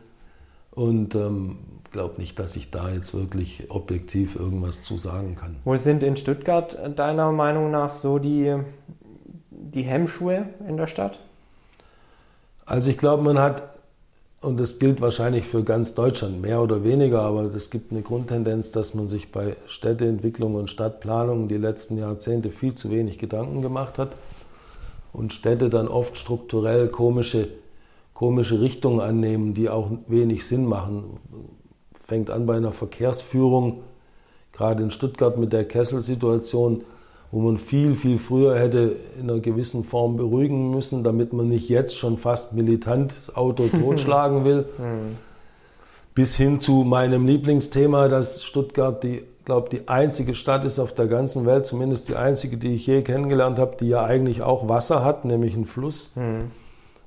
und 0.71 1.15
ähm, 1.15 1.59
glaube 1.91 2.19
nicht, 2.19 2.39
dass 2.39 2.55
ich 2.55 2.71
da 2.71 2.89
jetzt 2.89 3.13
wirklich 3.13 3.65
objektiv 3.69 4.35
irgendwas 4.35 4.81
zu 4.81 4.97
sagen 4.97 5.35
kann. 5.35 5.57
Wo 5.65 5.75
sind 5.75 6.03
in 6.03 6.17
Stuttgart 6.17 6.77
deiner 6.95 7.31
Meinung 7.31 7.69
nach 7.69 7.93
so 7.93 8.17
die 8.17 8.55
die 9.49 9.83
Hemmschuhe 9.83 10.47
in 10.67 10.77
der 10.77 10.87
Stadt? 10.87 11.19
Also 12.65 12.89
ich 12.89 12.97
glaube, 12.97 13.23
man 13.23 13.37
hat, 13.37 13.63
und 14.41 14.59
das 14.59 14.79
gilt 14.79 15.01
wahrscheinlich 15.01 15.45
für 15.45 15.63
ganz 15.63 15.93
Deutschland, 15.93 16.41
mehr 16.41 16.61
oder 16.61 16.83
weniger, 16.83 17.21
aber 17.21 17.43
es 17.53 17.69
gibt 17.69 17.91
eine 17.91 18.01
Grundtendenz, 18.01 18.71
dass 18.71 18.95
man 18.95 19.07
sich 19.07 19.31
bei 19.31 19.55
Städteentwicklung 19.67 20.55
und 20.55 20.69
Stadtplanung 20.69 21.47
die 21.47 21.57
letzten 21.57 21.97
Jahrzehnte 21.97 22.49
viel 22.49 22.73
zu 22.73 22.89
wenig 22.89 23.19
Gedanken 23.19 23.61
gemacht 23.61 23.99
hat 23.99 24.15
und 25.13 25.31
Städte 25.31 25.69
dann 25.69 25.87
oft 25.87 26.17
strukturell 26.17 26.87
komische, 26.87 27.49
komische 28.15 28.61
Richtungen 28.61 28.99
annehmen, 28.99 29.53
die 29.53 29.69
auch 29.69 29.91
wenig 30.07 30.47
Sinn 30.47 30.65
machen. 30.65 31.19
Fängt 32.07 32.31
an 32.31 32.47
bei 32.47 32.55
einer 32.55 32.71
Verkehrsführung, 32.71 33.83
gerade 34.53 34.81
in 34.81 34.89
Stuttgart 34.89 35.37
mit 35.37 35.53
der 35.53 35.65
Kesselsituation, 35.65 36.83
wo 37.31 37.39
man 37.39 37.57
viel, 37.57 37.95
viel 37.95 38.17
früher 38.17 38.59
hätte 38.59 38.97
in 39.19 39.29
einer 39.29 39.39
gewissen 39.39 39.85
Form 39.85 40.17
beruhigen 40.17 40.71
müssen, 40.71 41.03
damit 41.03 41.31
man 41.31 41.47
nicht 41.47 41.69
jetzt 41.69 41.97
schon 41.97 42.17
fast 42.17 42.53
militant 42.53 43.13
das 43.13 43.35
Auto 43.35 43.67
totschlagen 43.71 44.43
will. 44.43 44.65
Hm. 44.77 45.17
Bis 46.13 46.35
hin 46.35 46.59
zu 46.59 46.83
meinem 46.83 47.25
Lieblingsthema, 47.25 48.09
dass 48.09 48.43
Stuttgart 48.43 49.01
die, 49.01 49.23
glaube 49.45 49.69
die 49.69 49.87
einzige 49.87 50.35
Stadt 50.35 50.65
ist 50.65 50.77
auf 50.77 50.93
der 50.93 51.07
ganzen 51.07 51.45
Welt, 51.45 51.65
zumindest 51.65 52.09
die 52.09 52.17
einzige, 52.17 52.57
die 52.57 52.73
ich 52.73 52.85
je 52.85 53.01
kennengelernt 53.01 53.59
habe, 53.59 53.77
die 53.79 53.87
ja 53.87 54.03
eigentlich 54.03 54.41
auch 54.41 54.67
Wasser 54.67 55.05
hat, 55.05 55.23
nämlich 55.23 55.53
einen 55.53 55.65
Fluss. 55.65 56.11
Mhm. 56.15 56.51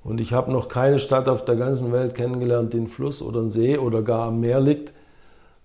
Und 0.05 0.21
ich 0.21 0.33
habe 0.33 0.51
noch 0.51 0.69
keine 0.69 0.99
Stadt 0.99 1.29
auf 1.29 1.45
der 1.45 1.57
ganzen 1.57 1.93
Welt 1.93 2.15
kennengelernt, 2.15 2.73
die 2.73 2.79
ein 2.79 2.89
Fluss 2.89 3.21
oder 3.21 3.41
ein 3.41 3.51
See 3.51 3.77
oder 3.77 4.03
gar 4.03 4.29
am 4.29 4.41
Meer 4.41 4.61
liegt, 4.61 4.95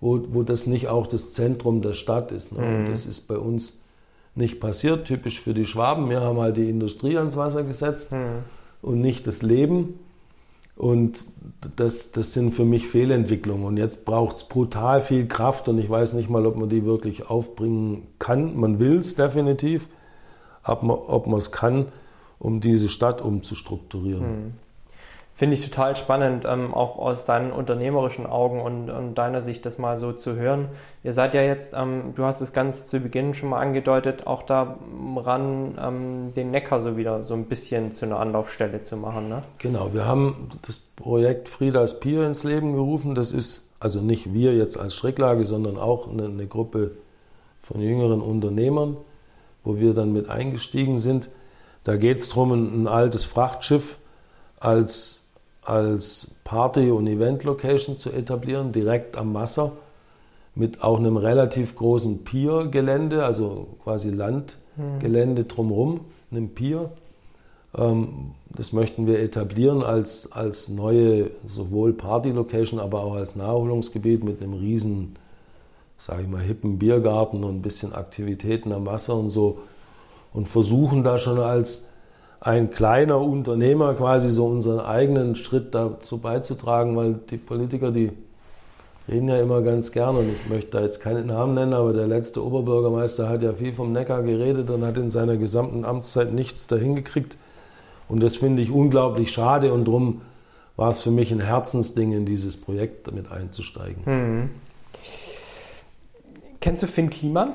wo, 0.02 0.20
wo 0.32 0.44
das 0.44 0.68
nicht 0.68 0.90
auch 0.90 1.08
das 1.08 1.32
Zentrum 1.32 1.82
der 1.82 1.94
Stadt 1.94 2.34
ist. 2.34 2.58
Ne? 2.58 2.66
Mhm. 2.66 2.76
Und 2.76 2.92
das 2.92 3.06
ist 3.06 3.28
bei 3.30 3.38
uns 3.38 3.79
nicht 4.36 4.60
passiert, 4.60 5.06
typisch 5.06 5.40
für 5.40 5.54
die 5.54 5.66
Schwaben. 5.66 6.10
Wir 6.10 6.22
haben 6.22 6.40
halt 6.40 6.58
die 6.58 6.70
Industrie 6.70 7.18
ans 7.18 7.38
Wasser 7.38 7.64
gesetzt 7.64 8.12
mhm. 8.12 8.44
und 8.82 9.02
nicht 9.02 9.28
das 9.28 9.42
Leben. 9.42 10.00
Und 10.76 11.26
das, 11.76 12.14
das 12.14 12.32
sind 12.34 12.54
für 12.54 12.64
mich 12.64 12.88
Fehlentwicklungen. 12.88 13.66
Und 13.66 13.76
jetzt 13.76 14.06
braucht 14.06 14.38
es 14.38 14.44
brutal 14.46 15.02
viel 15.02 15.28
Kraft 15.28 15.68
und 15.68 15.78
ich 15.78 15.90
weiß 15.90 16.14
nicht 16.14 16.30
mal, 16.30 16.46
ob 16.46 16.56
man 16.56 16.70
die 16.70 16.86
wirklich 16.86 17.30
aufbringen 17.30 18.08
kann. 18.18 18.58
Man 18.58 18.80
will 18.80 19.00
es 19.00 19.16
definitiv, 19.16 19.90
ob 20.64 21.28
man 21.28 21.38
es 21.38 21.52
kann, 21.52 21.88
um 22.40 22.62
diese 22.62 22.88
Stadt 22.88 23.22
umzustrukturieren. 23.22 24.24
Hm. 24.24 24.54
Finde 25.40 25.54
ich 25.54 25.64
total 25.64 25.96
spannend, 25.96 26.44
ähm, 26.46 26.74
auch 26.74 26.98
aus 26.98 27.24
deinen 27.24 27.54
unternehmerischen 27.54 28.26
Augen 28.26 28.60
und, 28.60 28.90
und, 28.90 29.16
deiner 29.16 29.42
Sicht 29.42 29.66
das 29.66 29.78
mal 29.78 29.96
so 29.96 30.12
zu 30.12 30.36
hören. 30.36 30.68
Ihr 31.02 31.14
seid 31.14 31.34
ja 31.34 31.42
jetzt, 31.42 31.74
ähm, 31.78 32.12
du 32.14 32.26
hast 32.26 32.42
es 32.42 32.52
ganz 32.52 32.90
zu 32.90 33.00
Beginn 33.00 33.34
schon 33.34 33.48
mal 33.48 33.62
angedeutet, 33.62 34.28
auch 34.28 34.44
daran, 34.44 35.78
ähm, 35.82 36.34
den 36.36 36.52
Neckar 36.52 36.82
so 36.82 36.98
wieder 36.98 37.24
so 37.24 37.36
ein 37.36 37.46
bisschen 37.46 37.94
zu 37.94 38.04
einer 38.04 38.20
Anlaufstelle 38.20 38.82
zu 38.82 38.98
machen. 38.98 39.30
Ne? 39.30 39.44
Genau, 39.60 39.94
wir 39.94 40.04
haben 40.04 40.50
das 40.68 40.80
Projekt 40.80 41.48
Friedas 41.48 42.02
Pier 42.02 42.26
ins 42.26 42.44
Leben 42.44 42.74
gerufen. 42.74 43.16
Das 43.16 43.32
ist 43.32 43.72
also 43.80 44.02
nicht 44.02 44.34
wir 44.34 44.54
jetzt 44.56 44.78
als 44.78 44.94
Schräglage, 44.94 45.46
sondern 45.46 45.78
auch 45.78 46.10
eine, 46.10 46.26
eine 46.26 46.48
Gruppe 46.48 46.98
von 47.62 47.80
jüngeren 47.80 48.20
Unternehmern, 48.20 48.98
wo 49.64 49.78
wir 49.78 49.94
dann 49.94 50.12
mit 50.12 50.30
eingestiegen 50.30 51.00
sind. 51.00 51.30
Da 51.86 51.96
geht 51.96 52.20
es 52.20 52.28
darum, 52.28 52.52
ein 52.52 52.90
altes 52.90 53.24
Frachtschiff 53.24 54.00
als 54.60 55.20
als 55.64 56.36
Party- 56.44 56.92
und 56.92 57.08
Event-Location 57.08 57.98
zu 57.98 58.12
etablieren, 58.12 58.72
direkt 58.72 59.18
am 59.18 59.34
Wasser, 59.34 59.74
mit 60.56 60.84
auch 60.84 60.98
einem 60.98 61.18
relativ 61.18 61.76
großen 61.76 62.24
Pier-Gelände, 62.24 63.24
also 63.24 63.68
quasi 63.84 64.10
Landgelände 64.10 65.46
drumherum, 65.46 66.02
einem 66.32 66.50
Pier. 66.50 66.92
Ähm, 67.78 68.32
das 68.50 68.74
möchten 68.74 69.06
wir 69.06 69.20
etablieren 69.20 69.84
als, 69.84 70.32
als 70.32 70.70
neue 70.70 71.32
sowohl 71.46 71.94
Party-Location, 71.94 72.80
aber 72.80 73.04
auch 73.04 73.14
als 73.14 73.36
Naherholungsgebiet 73.36 74.24
mit 74.24 74.42
einem 74.42 74.54
riesen, 74.54 75.16
sage 75.98 76.24
ich 76.24 76.28
mal, 76.28 76.42
hippen 76.42 76.80
Biergarten 76.80 77.44
und 77.44 77.58
ein 77.58 77.62
bisschen 77.62 77.94
Aktivitäten 77.94 78.72
am 78.72 78.86
Wasser 78.86 79.16
und 79.16 79.30
so. 79.30 79.60
Und 80.34 80.48
versuchen 80.48 81.04
da 81.04 81.18
schon 81.18 81.40
als 81.40 81.89
ein 82.42 82.72
kleiner 82.72 83.20
Unternehmer 83.20 83.94
quasi 83.96 84.30
so 84.30 84.48
unseren 84.48 84.80
eigenen 84.80 85.36
Schritt 85.36 85.76
dazu 85.76 86.20
beizutragen, 86.20 86.96
weil 86.96 87.16
die 87.30 87.38
Politiker, 87.38 87.92
die 87.92 88.12
reden 89.10 89.28
ja 89.28 89.40
immer 89.40 89.62
ganz 89.62 89.92
gerne 89.92 90.20
und 90.20 90.30
ich 90.30 90.50
möchte 90.50 90.72
da 90.72 90.82
jetzt 90.82 91.02
keinen 91.02 91.28
Namen 91.28 91.54
nennen, 91.54 91.74
aber 91.74 91.94
der 91.94 92.08
letzte 92.08 92.46
Oberbürgermeister 92.46 93.28
hat 93.28 93.42
ja 93.42 93.54
viel 93.54 93.74
vom 93.74 93.92
Neckar 93.92 94.24
geredet 94.24 94.70
und 94.70 94.86
hat 94.86 94.98
in 94.98 95.12
seiner 95.12 95.36
gesamten 95.36 95.84
Amtszeit 95.84 96.32
nichts 96.32 96.68
dahin 96.68 96.96
gekriegt. 96.96 97.38
Und 98.08 98.22
das 98.24 98.38
finde 98.38 98.62
ich 98.62 98.72
unglaublich 98.72 99.32
schade 99.32 99.74
und 99.74 99.86
darum 99.86 100.22
war 100.76 100.90
es 100.90 101.02
für 101.02 101.12
mich 101.12 101.32
ein 101.32 101.42
Herzensding, 101.42 102.14
in 102.14 102.26
dieses 102.26 102.56
Projekt 102.56 103.12
mit 103.12 103.32
einzusteigen. 103.32 104.06
Hm. 104.06 104.50
Kennst 106.62 106.84
du 106.84 106.88
Finn 106.88 107.10
Kliman? 107.10 107.54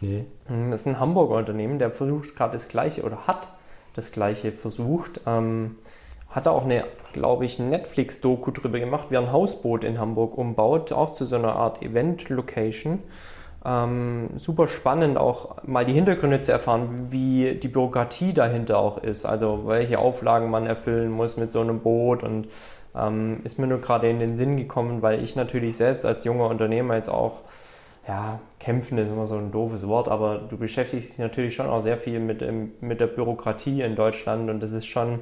Nee. 0.00 0.24
Hm, 0.46 0.70
das 0.70 0.80
ist 0.80 0.86
ein 0.86 1.00
Hamburger 1.00 1.36
Unternehmen, 1.36 1.78
der 1.78 1.90
versucht 1.90 2.36
gerade 2.36 2.52
das 2.52 2.68
Gleiche 2.68 3.02
oder 3.02 3.26
hat 3.26 3.48
das 3.94 4.12
Gleiche 4.12 4.52
versucht. 4.52 5.20
Ähm, 5.26 5.76
hat 6.30 6.46
da 6.46 6.50
auch 6.50 6.64
eine, 6.64 6.84
glaube 7.12 7.46
ich, 7.46 7.58
Netflix-Doku 7.58 8.50
drüber 8.50 8.78
gemacht, 8.78 9.06
wie 9.10 9.14
er 9.14 9.22
ein 9.22 9.32
Hausboot 9.32 9.84
in 9.84 9.98
Hamburg 9.98 10.36
umbaut, 10.36 10.92
auch 10.92 11.10
zu 11.10 11.24
so 11.24 11.36
einer 11.36 11.56
Art 11.56 11.82
Event-Location. 11.82 13.02
Ähm, 13.64 14.28
super 14.36 14.68
spannend 14.68 15.16
auch 15.16 15.62
mal 15.64 15.84
die 15.86 15.94
Hintergründe 15.94 16.40
zu 16.40 16.52
erfahren, 16.52 17.06
wie 17.10 17.54
die 17.54 17.68
Bürokratie 17.68 18.32
dahinter 18.32 18.78
auch 18.78 19.02
ist, 19.02 19.24
also 19.24 19.62
welche 19.66 19.98
Auflagen 19.98 20.50
man 20.50 20.66
erfüllen 20.66 21.10
muss 21.10 21.36
mit 21.36 21.50
so 21.50 21.60
einem 21.60 21.80
Boot 21.80 22.22
und 22.22 22.48
ähm, 22.94 23.40
ist 23.44 23.58
mir 23.58 23.66
nur 23.66 23.80
gerade 23.80 24.08
in 24.08 24.20
den 24.20 24.36
Sinn 24.36 24.56
gekommen, 24.56 25.02
weil 25.02 25.22
ich 25.22 25.36
natürlich 25.36 25.76
selbst 25.76 26.04
als 26.04 26.22
junger 26.22 26.48
Unternehmer 26.48 26.94
jetzt 26.94 27.08
auch 27.08 27.40
ja, 28.08 28.38
kämpfen 28.60 28.98
ist 28.98 29.08
immer 29.08 29.26
so 29.26 29.36
ein 29.36 29.50
doofes 29.50 29.88
Wort, 29.88 30.08
aber 30.08 30.38
du 30.38 30.56
beschäftigst 30.56 31.10
dich 31.10 31.18
natürlich 31.18 31.54
schon 31.54 31.66
auch 31.66 31.80
sehr 31.80 31.98
viel 31.98 32.20
mit, 32.20 32.44
mit 32.80 33.00
der 33.00 33.08
Bürokratie 33.08 33.82
in 33.82 33.96
Deutschland 33.96 34.48
und 34.48 34.62
das 34.62 34.72
ist 34.72 34.86
schon, 34.86 35.20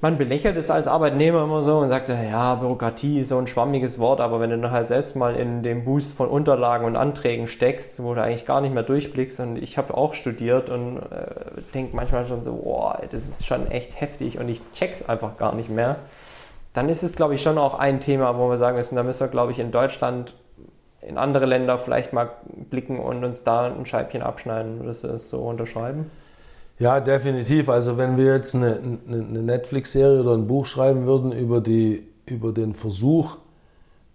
man 0.00 0.16
belächelt 0.16 0.56
es 0.56 0.70
als 0.70 0.88
Arbeitnehmer 0.88 1.44
immer 1.44 1.60
so 1.60 1.78
und 1.78 1.88
sagt, 1.88 2.08
ja, 2.08 2.54
Bürokratie 2.54 3.20
ist 3.20 3.28
so 3.28 3.38
ein 3.38 3.46
schwammiges 3.46 3.98
Wort, 3.98 4.20
aber 4.20 4.40
wenn 4.40 4.48
du 4.48 4.58
dann 4.58 4.70
halt 4.70 4.86
selbst 4.86 5.14
mal 5.14 5.36
in 5.36 5.62
den 5.62 5.84
Boost 5.84 6.16
von 6.16 6.28
Unterlagen 6.28 6.86
und 6.86 6.96
Anträgen 6.96 7.46
steckst, 7.46 8.02
wo 8.02 8.14
du 8.14 8.22
eigentlich 8.22 8.46
gar 8.46 8.62
nicht 8.62 8.72
mehr 8.72 8.82
durchblickst 8.82 9.40
und 9.40 9.56
ich 9.58 9.76
habe 9.76 9.94
auch 9.94 10.14
studiert 10.14 10.70
und 10.70 10.98
äh, 10.98 11.60
denke 11.74 11.94
manchmal 11.94 12.24
schon 12.26 12.44
so, 12.44 12.54
boah, 12.54 12.98
das 13.10 13.28
ist 13.28 13.44
schon 13.44 13.70
echt 13.70 14.00
heftig 14.00 14.38
und 14.38 14.48
ich 14.48 14.62
check's 14.72 15.06
einfach 15.06 15.36
gar 15.36 15.54
nicht 15.54 15.68
mehr, 15.68 15.96
dann 16.72 16.88
ist 16.88 17.02
es, 17.02 17.14
glaube 17.14 17.34
ich, 17.34 17.42
schon 17.42 17.58
auch 17.58 17.78
ein 17.78 18.00
Thema, 18.00 18.38
wo 18.38 18.48
wir 18.48 18.56
sagen 18.56 18.78
müssen, 18.78 18.96
da 18.96 19.02
müssen 19.02 19.20
wir, 19.20 19.28
glaube 19.28 19.52
ich, 19.52 19.58
in 19.58 19.70
Deutschland 19.70 20.34
in 21.02 21.18
andere 21.18 21.46
Länder 21.46 21.78
vielleicht 21.78 22.12
mal 22.12 22.30
blicken 22.70 22.98
und 22.98 23.24
uns 23.24 23.44
da 23.44 23.66
ein 23.66 23.86
Scheibchen 23.86 24.22
abschneiden. 24.22 24.80
Würdest 24.80 25.04
du 25.04 25.08
das 25.08 25.28
so 25.28 25.40
unterschreiben? 25.40 26.10
Ja, 26.78 27.00
definitiv. 27.00 27.68
Also 27.68 27.98
wenn 27.98 28.16
wir 28.16 28.34
jetzt 28.34 28.54
eine, 28.54 28.78
eine 29.08 29.42
Netflix-Serie 29.42 30.20
oder 30.20 30.34
ein 30.34 30.46
Buch 30.46 30.66
schreiben 30.66 31.06
würden 31.06 31.32
über, 31.32 31.60
die, 31.60 32.06
über 32.26 32.52
den 32.52 32.74
Versuch, 32.74 33.36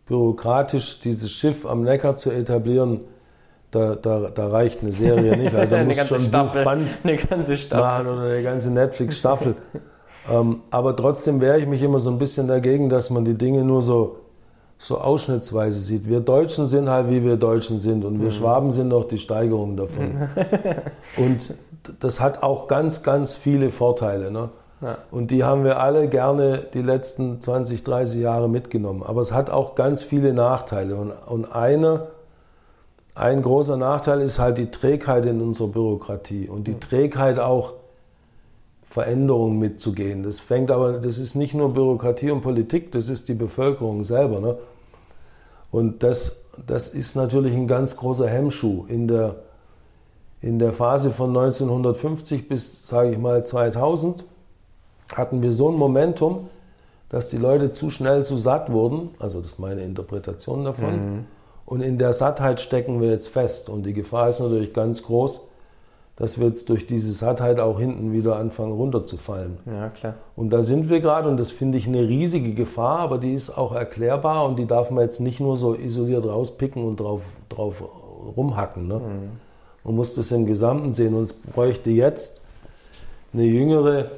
bürokratisch 0.07 0.99
dieses 1.01 1.31
Schiff 1.31 1.65
am 1.65 1.83
Neckar 1.83 2.15
zu 2.15 2.31
etablieren, 2.31 3.01
da, 3.71 3.95
da, 3.95 4.29
da 4.29 4.47
reicht 4.47 4.81
eine 4.81 4.93
Serie 4.93 5.35
nicht. 5.37 5.53
Also 5.53 5.75
da 5.77 5.83
muss 5.83 6.07
schon 6.07 6.23
ein 6.23 6.31
Buchband 6.31 6.87
eine 7.03 7.17
ganze 7.17 7.57
Staffel. 7.57 7.83
machen 7.83 8.07
oder 8.07 8.31
eine 8.31 8.43
ganze 8.43 8.73
Netflix-Staffel. 8.73 9.55
ähm, 10.31 10.61
aber 10.71 10.95
trotzdem 10.95 11.41
wehre 11.41 11.59
ich 11.59 11.67
mich 11.67 11.81
immer 11.81 11.99
so 11.99 12.09
ein 12.09 12.17
bisschen 12.17 12.47
dagegen, 12.47 12.89
dass 12.89 13.09
man 13.09 13.25
die 13.25 13.35
Dinge 13.35 13.63
nur 13.63 13.81
so 13.81 14.19
so 14.79 14.99
ausschnittsweise 14.99 15.79
sieht. 15.79 16.07
Wir 16.07 16.19
Deutschen 16.19 16.67
sind 16.67 16.89
halt, 16.89 17.09
wie 17.09 17.23
wir 17.23 17.37
Deutschen 17.37 17.79
sind 17.79 18.05
und 18.05 18.19
wir 18.19 18.27
mhm. 18.27 18.31
Schwaben 18.31 18.71
sind 18.71 18.89
noch 18.89 19.05
die 19.05 19.17
Steigerung 19.17 19.75
davon. 19.75 20.29
und 21.17 21.53
das 21.99 22.19
hat 22.19 22.43
auch 22.43 22.67
ganz, 22.67 23.01
ganz 23.01 23.33
viele 23.33 23.71
Vorteile. 23.71 24.29
Ne? 24.29 24.49
Ja. 24.81 24.99
Und 25.09 25.31
die 25.31 25.43
haben 25.43 25.63
wir 25.63 25.79
alle 25.79 26.07
gerne 26.07 26.63
die 26.73 26.81
letzten 26.81 27.41
20, 27.41 27.83
30 27.83 28.21
Jahre 28.21 28.47
mitgenommen. 28.47 29.03
Aber 29.03 29.21
es 29.21 29.31
hat 29.31 29.49
auch 29.49 29.73
ganz 29.73 30.03
viele 30.03 30.33
Nachteile. 30.33 30.95
Und, 30.95 31.11
und 31.11 31.51
eine, 31.51 32.07
ein 33.15 33.41
großer 33.41 33.77
Nachteil 33.77 34.21
ist 34.21 34.37
halt 34.37 34.59
die 34.59 34.69
Trägheit 34.69 35.25
in 35.25 35.41
unserer 35.41 35.69
Bürokratie 35.69 36.47
und 36.47 36.67
die 36.67 36.73
mhm. 36.73 36.81
Trägheit 36.81 37.39
auch 37.39 37.73
Veränderungen 38.87 39.59
mitzugehen. 39.59 40.23
Das 40.23 40.39
fängt 40.39 40.71
aber, 40.71 40.93
das 40.93 41.17
ist 41.17 41.35
nicht 41.35 41.53
nur 41.53 41.73
Bürokratie 41.73 42.31
und 42.31 42.41
Politik, 42.41 42.91
das 42.93 43.09
ist 43.09 43.27
die 43.27 43.33
Bevölkerung 43.33 44.03
selber. 44.03 44.39
Ne? 44.39 44.57
Und 45.71 46.03
das, 46.03 46.45
das 46.65 46.89
ist 46.89 47.15
natürlich 47.15 47.53
ein 47.53 47.67
ganz 47.67 47.97
großer 47.97 48.29
Hemmschuh. 48.29 48.85
In 48.87 49.07
der, 49.07 49.35
in 50.41 50.57
der 50.57 50.71
Phase 50.71 51.11
von 51.11 51.29
1950 51.29 52.47
bis, 52.47 52.87
sage 52.87 53.11
ich 53.11 53.17
mal, 53.17 53.45
2000 53.45 54.23
hatten 55.13 55.41
wir 55.41 55.51
so 55.51 55.69
ein 55.69 55.75
Momentum, 55.75 56.49
dass 57.09 57.29
die 57.29 57.37
Leute 57.37 57.71
zu 57.71 57.89
schnell 57.89 58.23
zu 58.23 58.37
satt 58.37 58.71
wurden. 58.71 59.09
Also 59.19 59.41
das 59.41 59.51
ist 59.51 59.59
meine 59.59 59.81
Interpretation 59.81 60.63
davon. 60.63 60.93
Mhm. 60.93 61.25
Und 61.65 61.81
in 61.81 61.97
der 61.97 62.13
Sattheit 62.13 62.61
stecken 62.61 63.01
wir 63.01 63.09
jetzt 63.09 63.27
fest. 63.27 63.67
Und 63.67 63.83
die 63.83 63.93
Gefahr 63.93 64.29
ist 64.29 64.39
natürlich 64.39 64.73
ganz 64.73 65.03
groß, 65.03 65.49
dass 66.17 66.39
wir 66.39 66.47
jetzt 66.47 66.69
durch 66.69 66.87
diese 66.87 67.13
Sattheit 67.13 67.59
auch 67.59 67.79
hinten 67.79 68.11
wieder 68.11 68.37
anfangen 68.37 68.73
runterzufallen. 68.73 69.59
Ja, 69.67 69.89
klar. 69.89 70.15
Und 70.35 70.49
da 70.49 70.63
sind 70.63 70.89
wir 70.89 70.99
gerade 70.99 71.29
und 71.29 71.37
das 71.37 71.51
finde 71.51 71.77
ich 71.77 71.87
eine 71.87 72.07
riesige 72.07 72.53
Gefahr, 72.53 72.99
aber 72.99 73.19
die 73.19 73.33
ist 73.33 73.55
auch 73.55 73.73
erklärbar 73.73 74.45
und 74.45 74.57
die 74.57 74.65
darf 74.65 74.89
man 74.89 75.03
jetzt 75.03 75.19
nicht 75.19 75.39
nur 75.39 75.57
so 75.57 75.75
isoliert 75.75 76.25
rauspicken 76.25 76.83
und 76.83 76.99
drauf, 76.99 77.21
drauf 77.49 77.83
rumhacken. 78.35 78.87
Ne? 78.87 78.95
Mhm. 78.95 79.29
Man 79.83 79.95
muss 79.95 80.15
das 80.15 80.31
im 80.31 80.47
Gesamten 80.47 80.93
sehen 80.93 81.13
und 81.13 81.23
es 81.23 81.33
bräuchte 81.33 81.91
jetzt 81.91 82.41
eine 83.31 83.43
jüngere 83.43 84.09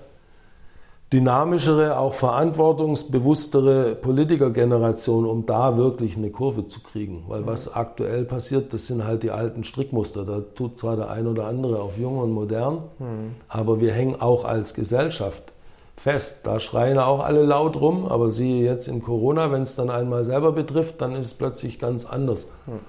dynamischere, 1.12 1.98
auch 1.98 2.14
verantwortungsbewusstere 2.14 3.96
Politikergeneration, 3.96 5.26
um 5.26 5.46
da 5.46 5.76
wirklich 5.76 6.16
eine 6.16 6.30
Kurve 6.30 6.68
zu 6.68 6.82
kriegen. 6.82 7.24
Weil 7.28 7.48
was 7.48 7.74
aktuell 7.74 8.26
passiert, 8.26 8.74
das 8.74 8.88
sind 8.88 9.04
halt 9.04 9.24
die 9.24 9.32
alten 9.32 9.64
Strickmuster. 9.64 10.24
Da 10.24 10.42
tut 10.54 10.78
zwar 10.78 10.96
der 10.96 11.10
ein 11.10 11.26
oder 11.26 11.48
andere 11.48 11.82
auf 11.82 11.98
jung 11.98 12.20
und 12.20 12.32
modern, 12.32 12.84
mhm. 13.00 13.36
aber 13.48 13.82
wir 13.82 13.92
hängen 13.92 14.22
auch 14.22 14.46
als 14.46 14.76
Gesellschaft 14.76 15.52
fest. 15.96 16.46
Da 16.46 16.60
schreien 16.60 17.00
auch 17.00 17.22
alle 17.24 17.44
laut 17.44 17.76
rum, 17.76 18.06
aber 18.06 18.30
siehe 18.30 18.64
jetzt 18.64 18.88
in 18.88 19.02
Corona, 19.02 19.52
wenn 19.52 19.64
es 19.64 19.76
dann 19.76 19.90
einmal 19.90 20.26
selber 20.26 20.52
betrifft, 20.52 21.02
dann 21.02 21.14
ist 21.14 21.26
es 21.26 21.34
plötzlich 21.34 21.80
ganz 21.80 22.06
anders. 22.06 22.52
Mhm. 22.68 22.80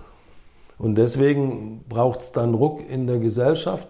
Und 0.78 0.94
deswegen 0.94 1.84
braucht 1.88 2.20
es 2.20 2.32
dann 2.32 2.54
Ruck 2.54 2.80
in 2.88 3.06
der 3.06 3.18
Gesellschaft 3.18 3.88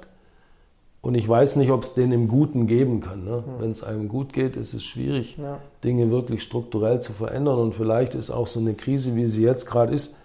und 1.02 1.14
ich 1.14 1.26
weiß 1.26 1.56
nicht, 1.56 1.70
ob 1.70 1.82
es 1.82 1.94
den 1.94 2.12
im 2.12 2.28
Guten 2.28 2.66
geben 2.66 3.00
kann. 3.00 3.24
Ne? 3.24 3.42
Mhm. 3.46 3.62
Wenn 3.62 3.70
es 3.70 3.82
einem 3.82 4.08
gut 4.08 4.32
geht, 4.32 4.56
ist 4.56 4.74
es 4.74 4.84
schwierig, 4.84 5.36
ja. 5.38 5.58
Dinge 5.82 6.10
wirklich 6.10 6.42
strukturell 6.42 7.00
zu 7.00 7.12
verändern. 7.12 7.58
Und 7.58 7.74
vielleicht 7.74 8.14
ist 8.14 8.30
auch 8.30 8.46
so 8.46 8.60
eine 8.60 8.74
Krise, 8.74 9.16
wie 9.16 9.26
sie 9.26 9.42
jetzt 9.42 9.64
gerade 9.64 9.94
ist, 9.94 10.16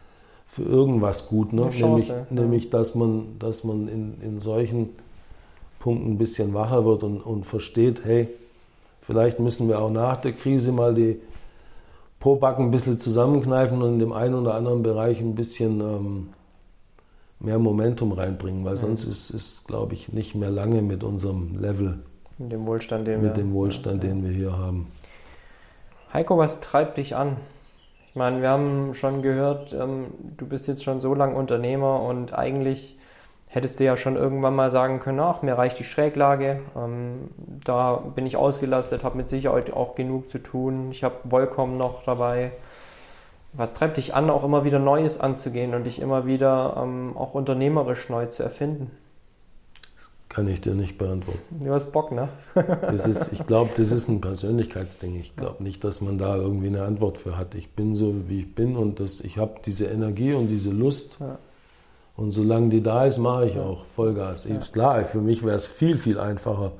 für 0.47 0.63
irgendwas 0.63 1.29
gut. 1.29 1.53
Ne? 1.53 1.69
Chance, 1.69 1.81
nämlich, 1.81 2.07
ja. 2.07 2.25
nämlich, 2.29 2.69
dass 2.69 2.93
man, 2.93 3.39
dass 3.39 3.63
man 3.63 3.87
in, 3.87 4.21
in 4.21 4.39
solchen 4.39 4.89
Punkten 5.79 6.13
ein 6.13 6.17
bisschen 6.17 6.53
wacher 6.53 6.85
wird 6.85 7.03
und, 7.03 7.21
und 7.21 7.45
versteht, 7.45 8.03
hey, 8.03 8.27
vielleicht 9.01 9.39
müssen 9.39 9.69
wir 9.69 9.79
auch 9.79 9.91
nach 9.91 10.19
der 10.19 10.33
Krise 10.33 10.73
mal 10.73 10.93
die 10.93 11.19
Probacken 12.19 12.65
ein 12.65 12.71
bisschen 12.71 12.99
zusammenkneifen 12.99 13.81
und 13.81 13.93
in 13.93 13.99
dem 13.99 14.11
einen 14.11 14.35
oder 14.35 14.55
anderen 14.55 14.83
Bereich 14.83 15.19
ein 15.21 15.35
bisschen 15.35 15.79
ähm, 15.79 16.29
mehr 17.45 17.59
Momentum 17.59 18.11
reinbringen, 18.11 18.65
weil 18.65 18.75
sonst 18.75 19.05
ist 19.05 19.29
es, 19.29 19.63
glaube 19.65 19.93
ich, 19.93 20.11
nicht 20.11 20.35
mehr 20.35 20.49
lange 20.49 20.81
mit 20.81 21.03
unserem 21.03 21.59
Level. 21.59 21.99
Mit 22.37 22.51
dem 22.51 22.65
Wohlstand, 22.65 23.07
den, 23.07 23.21
mit 23.21 23.35
wir, 23.35 23.43
dem 23.43 23.53
Wohlstand, 23.53 24.03
ja. 24.03 24.09
den 24.09 24.23
wir 24.23 24.31
hier 24.31 24.57
haben. 24.57 24.91
Heiko, 26.11 26.37
was 26.37 26.59
treibt 26.59 26.97
dich 26.97 27.15
an? 27.15 27.37
Ich 28.09 28.15
meine, 28.15 28.41
wir 28.41 28.49
haben 28.49 28.93
schon 28.93 29.21
gehört, 29.21 29.73
ähm, 29.73 30.07
du 30.37 30.47
bist 30.47 30.67
jetzt 30.67 30.83
schon 30.83 30.99
so 30.99 31.13
lange 31.13 31.35
Unternehmer 31.35 32.01
und 32.01 32.33
eigentlich 32.33 32.97
hättest 33.47 33.79
du 33.79 33.85
ja 33.85 33.95
schon 33.95 34.15
irgendwann 34.15 34.55
mal 34.55 34.69
sagen 34.69 34.99
können, 34.99 35.19
ach, 35.19 35.41
mir 35.41 35.57
reicht 35.57 35.79
die 35.79 35.83
Schräglage, 35.83 36.61
ähm, 36.75 37.29
da 37.63 37.95
bin 37.95 38.25
ich 38.25 38.37
ausgelastet, 38.37 39.03
habe 39.03 39.17
mit 39.17 39.27
Sicherheit 39.27 39.71
auch 39.71 39.95
genug 39.95 40.29
zu 40.29 40.39
tun, 40.39 40.91
ich 40.91 41.03
habe 41.03 41.15
Volcom 41.23 41.73
noch 41.73 42.03
dabei 42.03 42.51
was 43.57 43.73
treibt 43.73 43.97
dich 43.97 44.13
an, 44.13 44.29
auch 44.29 44.43
immer 44.43 44.65
wieder 44.65 44.79
Neues 44.79 45.19
anzugehen 45.19 45.73
und 45.73 45.85
dich 45.85 45.99
immer 45.99 46.25
wieder 46.25 46.75
ähm, 46.77 47.15
auch 47.15 47.33
unternehmerisch 47.33 48.09
neu 48.09 48.25
zu 48.25 48.43
erfinden? 48.43 48.91
Das 49.95 50.11
kann 50.29 50.47
ich 50.47 50.61
dir 50.61 50.73
nicht 50.73 50.97
beantworten. 50.97 51.41
Du 51.63 51.71
hast 51.71 51.91
Bock, 51.91 52.11
ne? 52.11 52.27
ist, 52.91 53.31
ich 53.31 53.45
glaube, 53.45 53.71
das 53.75 53.91
ist 53.91 54.09
ein 54.09 54.19
Persönlichkeitsding. 54.19 55.19
Ich 55.19 55.35
glaube 55.35 55.63
nicht, 55.63 55.83
dass 55.83 56.01
man 56.01 56.17
da 56.17 56.35
irgendwie 56.35 56.67
eine 56.67 56.83
Antwort 56.83 57.17
für 57.17 57.37
hat. 57.37 57.55
Ich 57.55 57.71
bin 57.71 57.95
so, 57.95 58.13
wie 58.27 58.41
ich 58.41 58.55
bin 58.55 58.75
und 58.75 58.99
das, 58.99 59.21
ich 59.21 59.37
habe 59.37 59.55
diese 59.65 59.85
Energie 59.85 60.33
und 60.33 60.47
diese 60.47 60.71
Lust. 60.71 61.17
Ja. 61.19 61.37
Und 62.17 62.31
solange 62.31 62.69
die 62.69 62.81
da 62.81 63.05
ist, 63.05 63.17
mache 63.17 63.47
ich 63.47 63.59
auch 63.59 63.85
Vollgas. 63.95 64.45
Ja. 64.45 64.57
Klar, 64.57 65.03
für 65.05 65.21
mich 65.21 65.43
wäre 65.43 65.55
es 65.55 65.65
viel, 65.65 65.97
viel 65.97 66.19
einfacher, 66.19 66.71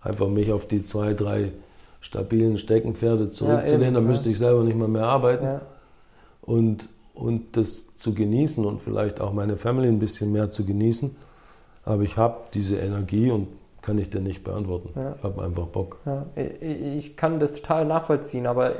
einfach 0.00 0.28
mich 0.28 0.52
auf 0.52 0.66
die 0.66 0.82
zwei, 0.82 1.12
drei 1.12 1.52
stabilen 2.00 2.58
Steckenpferde 2.58 3.30
zurückzulehnen. 3.30 3.80
Ja, 3.80 3.86
eben, 3.88 3.94
da 3.94 4.00
müsste 4.00 4.30
ich 4.30 4.38
selber 4.38 4.62
nicht 4.62 4.76
mal 4.76 4.88
mehr 4.88 5.06
arbeiten 5.06 5.60
und, 6.46 6.88
und 7.14 7.56
das 7.56 7.96
zu 7.96 8.14
genießen 8.14 8.64
und 8.64 8.82
vielleicht 8.82 9.20
auch 9.20 9.32
meine 9.32 9.56
Family 9.56 9.88
ein 9.88 9.98
bisschen 9.98 10.32
mehr 10.32 10.50
zu 10.50 10.64
genießen. 10.64 11.14
Aber 11.84 12.02
ich 12.02 12.16
habe 12.16 12.36
diese 12.54 12.78
Energie 12.78 13.30
und 13.30 13.48
kann 13.82 13.98
ich 13.98 14.08
dir 14.08 14.20
nicht 14.20 14.44
beantworten. 14.44 14.90
Ja. 14.98 15.14
Ich 15.16 15.22
habe 15.22 15.42
einfach 15.44 15.66
Bock. 15.66 15.98
Ja. 16.06 16.24
Ich 16.36 17.16
kann 17.16 17.38
das 17.38 17.54
total 17.54 17.84
nachvollziehen, 17.84 18.46
aber 18.46 18.72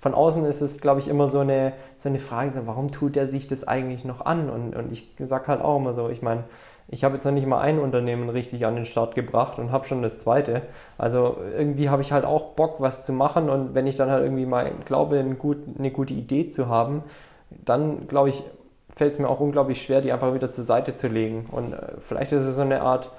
von 0.00 0.14
außen 0.14 0.44
ist 0.46 0.60
es, 0.60 0.80
glaube 0.80 0.98
ich, 0.98 1.08
immer 1.08 1.28
so 1.28 1.40
eine, 1.40 1.74
so 1.98 2.08
eine 2.08 2.18
Frage, 2.18 2.62
warum 2.64 2.90
tut 2.90 3.16
er 3.16 3.28
sich 3.28 3.46
das 3.46 3.68
eigentlich 3.68 4.04
noch 4.04 4.22
an? 4.22 4.50
Und, 4.50 4.74
und 4.74 4.90
ich 4.90 5.08
sage 5.18 5.46
halt 5.48 5.60
auch 5.60 5.76
immer 5.76 5.94
so, 5.94 6.08
ich 6.08 6.22
meine, 6.22 6.44
ich 6.92 7.04
habe 7.04 7.14
jetzt 7.14 7.24
noch 7.24 7.32
nicht 7.32 7.46
mal 7.46 7.60
ein 7.60 7.78
Unternehmen 7.78 8.28
richtig 8.28 8.66
an 8.66 8.74
den 8.74 8.84
Start 8.84 9.14
gebracht 9.14 9.58
und 9.58 9.70
habe 9.70 9.86
schon 9.86 10.02
das 10.02 10.18
zweite. 10.18 10.62
Also 10.98 11.36
irgendwie 11.56 11.88
habe 11.88 12.02
ich 12.02 12.10
halt 12.10 12.24
auch 12.24 12.54
Bock, 12.54 12.80
was 12.80 13.06
zu 13.06 13.12
machen 13.12 13.48
und 13.48 13.74
wenn 13.74 13.86
ich 13.86 13.94
dann 13.94 14.10
halt 14.10 14.24
irgendwie 14.24 14.46
mal 14.46 14.72
glaube, 14.84 15.18
eine, 15.20 15.36
gut, 15.36 15.58
eine 15.78 15.92
gute 15.92 16.14
Idee 16.14 16.48
zu 16.48 16.68
haben, 16.68 17.04
dann 17.50 18.08
glaube 18.08 18.30
ich, 18.30 18.42
fällt 18.88 19.12
es 19.12 19.18
mir 19.20 19.28
auch 19.28 19.38
unglaublich 19.38 19.80
schwer, 19.80 20.00
die 20.00 20.10
einfach 20.10 20.34
wieder 20.34 20.50
zur 20.50 20.64
Seite 20.64 20.96
zu 20.96 21.06
legen. 21.06 21.46
Und 21.52 21.72
äh, 21.72 21.92
vielleicht 22.00 22.32
ist 22.32 22.44
es 22.44 22.56
so 22.56 22.62
eine 22.62 22.82
Art 22.82 23.10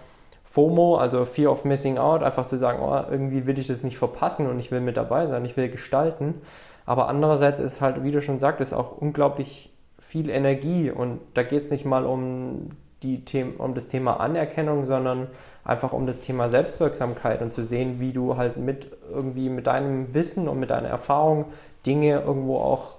FOMO, 0.43 0.97
also 0.97 1.23
Fear 1.23 1.49
of 1.49 1.63
Missing 1.63 1.97
Out, 1.97 2.23
einfach 2.23 2.45
zu 2.45 2.57
sagen, 2.57 2.79
oh, 2.81 3.01
irgendwie 3.09 3.45
will 3.45 3.57
ich 3.57 3.67
das 3.67 3.83
nicht 3.83 3.97
verpassen 3.97 4.49
und 4.49 4.59
ich 4.59 4.69
will 4.71 4.81
mit 4.81 4.97
dabei 4.97 5.27
sein, 5.27 5.45
ich 5.45 5.55
will 5.55 5.69
gestalten. 5.69 6.41
Aber 6.85 7.07
andererseits 7.07 7.61
ist 7.61 7.79
halt, 7.79 8.03
wie 8.03 8.11
du 8.11 8.21
schon 8.21 8.39
sagtest, 8.39 8.73
auch 8.73 8.97
unglaublich 8.97 9.71
viel 9.97 10.29
Energie 10.29 10.91
und 10.91 11.21
da 11.35 11.43
geht 11.43 11.61
es 11.61 11.71
nicht 11.71 11.85
mal 11.85 12.05
um 12.05 12.71
die 13.03 13.25
Themen, 13.25 13.55
um 13.57 13.73
das 13.73 13.87
Thema 13.87 14.19
Anerkennung, 14.19 14.85
sondern 14.85 15.27
einfach 15.63 15.91
um 15.93 16.05
das 16.05 16.19
Thema 16.19 16.49
Selbstwirksamkeit 16.49 17.41
und 17.41 17.51
zu 17.51 17.63
sehen, 17.63 17.99
wie 17.99 18.11
du 18.11 18.37
halt 18.37 18.57
mit 18.57 18.87
irgendwie 19.11 19.49
mit 19.49 19.67
deinem 19.67 20.13
Wissen 20.13 20.47
und 20.47 20.59
mit 20.59 20.69
deiner 20.69 20.89
Erfahrung 20.89 21.45
Dinge 21.85 22.21
irgendwo 22.21 22.57
auch 22.57 22.95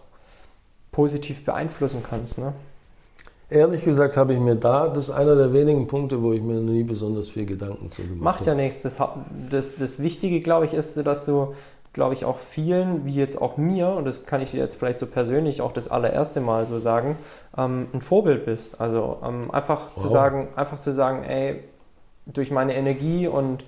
positiv 0.91 1.45
beeinflussen 1.45 2.03
kannst. 2.09 2.39
Ne? 2.39 2.53
Ehrlich 3.49 3.85
gesagt 3.85 4.17
habe 4.17 4.33
ich 4.33 4.41
mir 4.41 4.57
da, 4.57 4.89
das 4.89 5.09
ist 5.09 5.15
einer 5.15 5.37
der 5.37 5.53
wenigen 5.53 5.87
Punkte, 5.87 6.23
wo 6.23 6.33
ich 6.33 6.41
mir 6.41 6.61
nie 6.61 6.83
besonders 6.85 7.29
viel 7.29 7.45
Gedanken 7.45 7.91
zu 7.91 8.03
gemacht 8.03 8.15
habe. 8.15 8.25
Macht 8.25 8.47
ja 8.47 8.55
nichts. 8.55 8.83
Das, 8.83 8.99
das, 9.51 9.77
das 9.77 10.03
Wichtige, 10.03 10.41
glaube 10.41 10.65
ich, 10.65 10.75
ist, 10.75 10.97
dass 10.97 11.27
du 11.27 11.55
glaube 11.93 12.15
ich, 12.15 12.25
auch 12.25 12.39
vielen, 12.39 13.05
wie 13.05 13.15
jetzt 13.15 13.41
auch 13.41 13.57
mir, 13.57 13.89
und 13.89 14.05
das 14.05 14.25
kann 14.25 14.41
ich 14.41 14.53
dir 14.53 14.59
jetzt 14.59 14.77
vielleicht 14.77 14.99
so 14.99 15.07
persönlich 15.07 15.61
auch 15.61 15.73
das 15.73 15.89
allererste 15.89 16.41
Mal 16.41 16.67
so 16.67 16.79
sagen, 16.79 17.17
ähm, 17.57 17.89
ein 17.93 18.01
Vorbild 18.01 18.47
bist. 18.47 18.81
Also 18.81 19.19
ähm, 19.23 19.51
einfach 19.51 19.91
wow. 19.91 19.97
zu 19.97 20.09
sagen, 20.09 20.49
einfach 20.57 20.79
zu 20.79 20.91
sagen, 20.91 21.25
ey, 21.25 21.65
durch 22.27 22.51
meine 22.51 22.75
Energie 22.75 23.27
und 23.27 23.65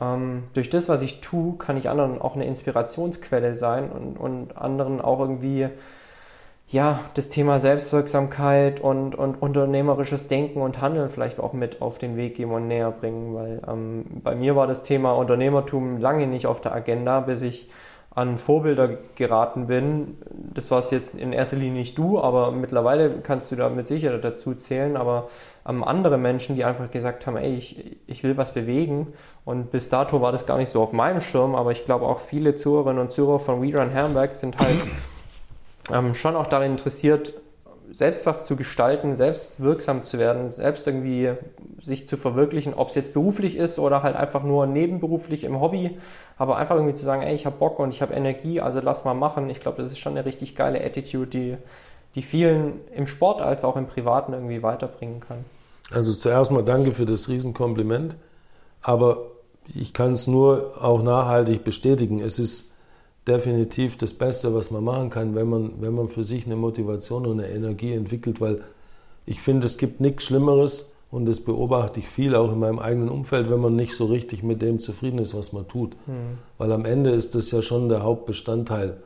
ähm, 0.00 0.44
durch 0.52 0.70
das, 0.70 0.88
was 0.88 1.02
ich 1.02 1.20
tue, 1.20 1.56
kann 1.56 1.76
ich 1.76 1.88
anderen 1.88 2.20
auch 2.20 2.36
eine 2.36 2.44
Inspirationsquelle 2.46 3.54
sein 3.54 3.90
und, 3.90 4.18
und 4.18 4.56
anderen 4.56 5.00
auch 5.00 5.18
irgendwie 5.18 5.68
ja, 6.68 7.00
das 7.14 7.28
Thema 7.28 7.58
Selbstwirksamkeit 7.60 8.80
und, 8.80 9.14
und 9.14 9.40
unternehmerisches 9.40 10.26
Denken 10.26 10.62
und 10.62 10.80
Handeln 10.80 11.10
vielleicht 11.10 11.38
auch 11.38 11.52
mit 11.52 11.80
auf 11.80 11.98
den 11.98 12.16
Weg 12.16 12.34
geben 12.34 12.52
und 12.52 12.66
näher 12.66 12.90
bringen, 12.90 13.34
weil 13.34 13.62
ähm, 13.68 14.04
bei 14.24 14.34
mir 14.34 14.56
war 14.56 14.66
das 14.66 14.82
Thema 14.82 15.12
Unternehmertum 15.12 15.98
lange 15.98 16.26
nicht 16.26 16.46
auf 16.46 16.60
der 16.60 16.74
Agenda, 16.74 17.20
bis 17.20 17.42
ich 17.42 17.70
an 18.16 18.38
Vorbilder 18.38 18.96
geraten 19.14 19.66
bin. 19.66 20.16
Das 20.54 20.70
war 20.70 20.78
es 20.78 20.90
jetzt 20.90 21.14
in 21.14 21.34
erster 21.34 21.56
Linie 21.56 21.74
nicht 21.80 21.98
du, 21.98 22.18
aber 22.18 22.50
mittlerweile 22.50 23.20
kannst 23.20 23.52
du 23.52 23.56
da 23.56 23.68
mit 23.68 23.86
Sicherheit 23.86 24.24
dazu 24.24 24.54
zählen, 24.54 24.96
aber 24.96 25.28
ähm, 25.68 25.84
andere 25.84 26.16
Menschen, 26.16 26.56
die 26.56 26.64
einfach 26.64 26.90
gesagt 26.90 27.26
haben, 27.26 27.36
ey, 27.36 27.54
ich, 27.54 28.00
ich 28.06 28.24
will 28.24 28.36
was 28.38 28.54
bewegen 28.54 29.12
und 29.44 29.70
bis 29.70 29.88
dato 29.90 30.20
war 30.20 30.32
das 30.32 30.46
gar 30.46 30.56
nicht 30.56 30.70
so 30.70 30.82
auf 30.82 30.92
meinem 30.92 31.20
Schirm, 31.20 31.54
aber 31.54 31.70
ich 31.72 31.84
glaube 31.84 32.06
auch 32.06 32.18
viele 32.18 32.56
Zuhörerinnen 32.56 33.02
und 33.02 33.12
Zuhörer 33.12 33.38
von 33.38 33.62
We 33.62 33.78
Run 33.78 33.94
Hamburg 33.94 34.34
sind 34.34 34.58
halt 34.58 34.84
ähm, 35.92 36.14
schon 36.14 36.36
auch 36.36 36.46
darin 36.46 36.72
interessiert, 36.72 37.34
selbst 37.90 38.26
was 38.26 38.44
zu 38.44 38.56
gestalten, 38.56 39.14
selbst 39.14 39.62
wirksam 39.62 40.04
zu 40.04 40.18
werden, 40.18 40.50
selbst 40.50 40.86
irgendwie 40.86 41.32
sich 41.80 42.06
zu 42.06 42.16
verwirklichen, 42.16 42.74
ob 42.74 42.88
es 42.88 42.94
jetzt 42.94 43.12
beruflich 43.12 43.56
ist 43.56 43.78
oder 43.78 44.02
halt 44.02 44.16
einfach 44.16 44.42
nur 44.42 44.66
nebenberuflich 44.66 45.44
im 45.44 45.60
Hobby, 45.60 45.96
aber 46.36 46.56
einfach 46.56 46.76
irgendwie 46.76 46.94
zu 46.94 47.04
sagen, 47.04 47.22
ey, 47.22 47.34
ich 47.34 47.46
habe 47.46 47.56
Bock 47.56 47.78
und 47.78 47.90
ich 47.90 48.02
habe 48.02 48.14
Energie, 48.14 48.60
also 48.60 48.80
lass 48.80 49.04
mal 49.04 49.14
machen. 49.14 49.48
Ich 49.50 49.60
glaube, 49.60 49.82
das 49.82 49.92
ist 49.92 49.98
schon 49.98 50.12
eine 50.12 50.26
richtig 50.26 50.56
geile 50.56 50.84
Attitude, 50.84 51.26
die, 51.28 51.56
die 52.14 52.22
vielen 52.22 52.80
im 52.94 53.06
Sport 53.06 53.40
als 53.40 53.64
auch 53.64 53.76
im 53.76 53.86
Privaten 53.86 54.32
irgendwie 54.32 54.62
weiterbringen 54.62 55.20
kann. 55.20 55.44
Also 55.90 56.12
zuerst 56.14 56.50
mal 56.50 56.64
danke 56.64 56.92
für 56.92 57.06
das 57.06 57.28
Riesenkompliment, 57.28 58.16
aber 58.82 59.18
ich 59.74 59.92
kann 59.92 60.12
es 60.12 60.26
nur 60.26 60.74
auch 60.80 61.02
nachhaltig 61.02 61.64
bestätigen. 61.64 62.20
Es 62.20 62.38
ist 62.38 62.72
definitiv 63.26 63.96
das 63.96 64.12
Beste, 64.12 64.54
was 64.54 64.70
man 64.70 64.84
machen 64.84 65.10
kann, 65.10 65.34
wenn 65.34 65.48
man, 65.48 65.72
wenn 65.80 65.94
man 65.94 66.08
für 66.08 66.24
sich 66.24 66.46
eine 66.46 66.56
Motivation 66.56 67.26
und 67.26 67.40
eine 67.40 67.50
Energie 67.50 67.92
entwickelt, 67.92 68.40
weil 68.40 68.62
ich 69.26 69.40
finde, 69.40 69.66
es 69.66 69.78
gibt 69.78 70.00
nichts 70.00 70.24
Schlimmeres 70.24 70.94
und 71.10 71.26
das 71.26 71.40
beobachte 71.40 72.00
ich 72.00 72.08
viel 72.08 72.34
auch 72.36 72.52
in 72.52 72.60
meinem 72.60 72.78
eigenen 72.78 73.08
Umfeld, 73.08 73.50
wenn 73.50 73.60
man 73.60 73.74
nicht 73.74 73.94
so 73.94 74.06
richtig 74.06 74.42
mit 74.42 74.62
dem 74.62 74.78
zufrieden 74.78 75.18
ist, 75.18 75.34
was 75.34 75.52
man 75.52 75.66
tut. 75.66 75.96
Mhm. 76.06 76.38
Weil 76.58 76.72
am 76.72 76.84
Ende 76.84 77.10
ist 77.10 77.34
das 77.34 77.50
ja 77.50 77.62
schon 77.62 77.88
der 77.88 78.02
Hauptbestandteil 78.02 78.98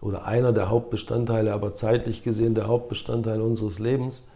oder 0.00 0.26
einer 0.26 0.52
der 0.52 0.68
Hauptbestandteile, 0.68 1.52
aber 1.52 1.74
zeitlich 1.74 2.22
gesehen 2.22 2.54
der 2.54 2.66
Hauptbestandteil 2.66 3.40
unseres 3.40 3.78
Lebens. 3.78 4.30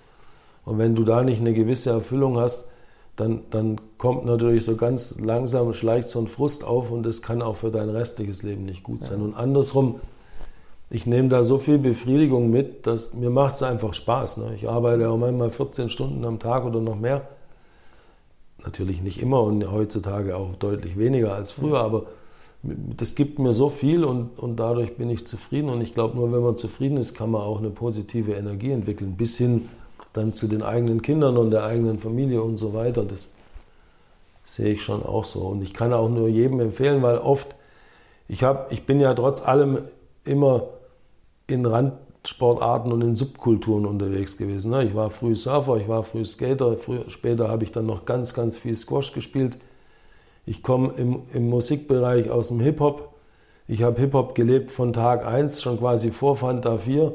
Und 0.65 0.79
wenn 0.79 0.95
du 0.95 1.05
da 1.05 1.23
nicht 1.23 1.41
eine 1.41 1.53
gewisse 1.53 1.91
Erfüllung 1.91 2.39
hast, 2.39 2.71
dann, 3.19 3.43
dann 3.51 3.81
kommt 3.99 4.25
natürlich 4.25 4.65
so 4.65 4.77
ganz 4.77 5.19
langsam, 5.19 5.73
schleicht 5.75 6.09
so 6.09 6.21
ein 6.21 6.29
Frust 6.29 6.65
auf 6.65 6.93
und 6.93 7.03
das 7.03 7.21
kann 7.21 7.43
auch 7.43 7.57
für 7.57 7.73
dein 7.73 7.89
restliches 7.89 8.45
Leben 8.45 8.65
nicht 8.65 8.85
gut 8.85 9.03
sein. 9.03 9.19
Ja. 9.19 9.25
Und 9.25 9.35
andersrum, 9.35 9.97
ich 10.89 11.05
nehme 11.05 11.29
da 11.29 11.43
so 11.43 11.59
viel 11.59 11.79
Befriedigung 11.79 12.49
mit, 12.51 12.87
dass 12.87 13.15
mir 13.15 13.31
macht 13.31 13.57
es 13.57 13.65
einfach 13.65 13.93
Spaß. 13.93 14.37
Ne? 14.37 14.55
Ich 14.55 14.69
arbeite 14.69 15.11
auch 15.11 15.19
manchmal 15.19 15.51
14 15.51 15.91
Stunden 15.91 16.25
am 16.25 16.39
Tag 16.39 16.65
oder 16.65 16.81
noch 16.81 16.95
mehr. 16.95 17.27
Natürlich 18.65 19.03
nicht 19.03 19.21
immer 19.21 19.43
und 19.43 19.69
heutzutage 19.71 20.37
auch 20.37 20.55
deutlich 20.55 20.97
weniger 20.97 21.35
als 21.35 21.51
früher, 21.51 21.81
aber 21.81 22.07
das 22.63 23.17
gibt 23.17 23.41
mir 23.41 23.53
so 23.53 23.69
viel 23.69 24.05
und, 24.05 24.39
und 24.39 24.57
dadurch 24.57 24.97
bin 24.97 25.11
ich 25.11 25.27
zufrieden. 25.27 25.71
Und 25.71 25.81
ich 25.81 25.93
glaube, 25.93 26.17
nur 26.17 26.33
wenn 26.33 26.43
man 26.43 26.57
zufrieden 26.57 26.99
ist, 26.99 27.15
kann 27.15 27.33
man 27.33 27.43
auch 27.43 27.59
eine 27.59 27.71
positive 27.71 28.33
Energie 28.35 28.71
entwickeln, 28.71 29.17
bis 29.17 29.37
hin 29.37 29.69
dann 30.13 30.35
zu 30.35 30.49
den 30.49 30.63
eigenen 30.63 31.03
Kindern 31.03 31.37
und 31.37 31.51
der 31.51 31.65
eigenen 31.65 31.99
Familie 31.99 32.43
und 32.43 32.57
so 32.57 32.75
weiter. 32.75 33.05
Das 33.05 33.31
sehe 34.45 34.73
ich 34.73 34.83
schon 34.83 35.05
auch 35.05 35.25
so. 35.25 35.41
Und 35.41 35.63
ich 35.63 35.75
kann 35.75 35.93
auch 35.93 36.09
nur 36.09 36.29
jedem 36.29 36.61
empfehlen, 36.61 37.03
weil 37.03 37.19
oft, 37.19 37.55
ich, 38.29 38.43
hab, 38.43 38.73
ich 38.73 38.87
bin 38.87 39.01
ja 39.01 39.15
trotz 39.15 39.43
allem 39.43 39.83
immer 40.25 40.65
in 41.47 41.67
Rand, 41.67 41.95
Sportarten 42.25 42.93
und 42.93 43.01
in 43.03 43.15
Subkulturen 43.15 43.87
unterwegs 43.87 44.37
gewesen. 44.37 44.73
Ne? 44.73 44.85
Ich 44.85 44.95
war 44.95 45.11
früh 45.11 45.35
Surfer, 45.35 45.77
ich 45.77 45.89
war 45.89 46.03
früh 46.03 46.25
Skater, 46.25 46.77
früh, 46.77 46.99
später 47.09 47.49
habe 47.49 47.65
ich 47.65 47.73
dann 47.73 47.87
noch 47.87 48.05
ganz, 48.05 48.35
ganz 48.35 48.59
viel 48.59 48.77
Squash 48.77 49.13
gespielt. 49.13 49.57
Ich 50.45 50.63
komme 50.63 50.93
im, 50.97 51.23
im 51.33 51.49
Musikbereich 51.49 52.31
aus 52.31 52.49
dem 52.49 52.61
Hip-Hop. 52.61 53.15
Ich 53.67 53.83
habe 53.83 54.01
Hip-Hop 54.01 54.35
gelebt 54.35 54.71
von 54.71 54.93
Tag 54.93 55.25
1, 55.27 55.63
schon 55.63 55.79
quasi 55.79 56.11
vor 56.11 56.37
Fanta 56.37 56.79
4. 56.79 57.13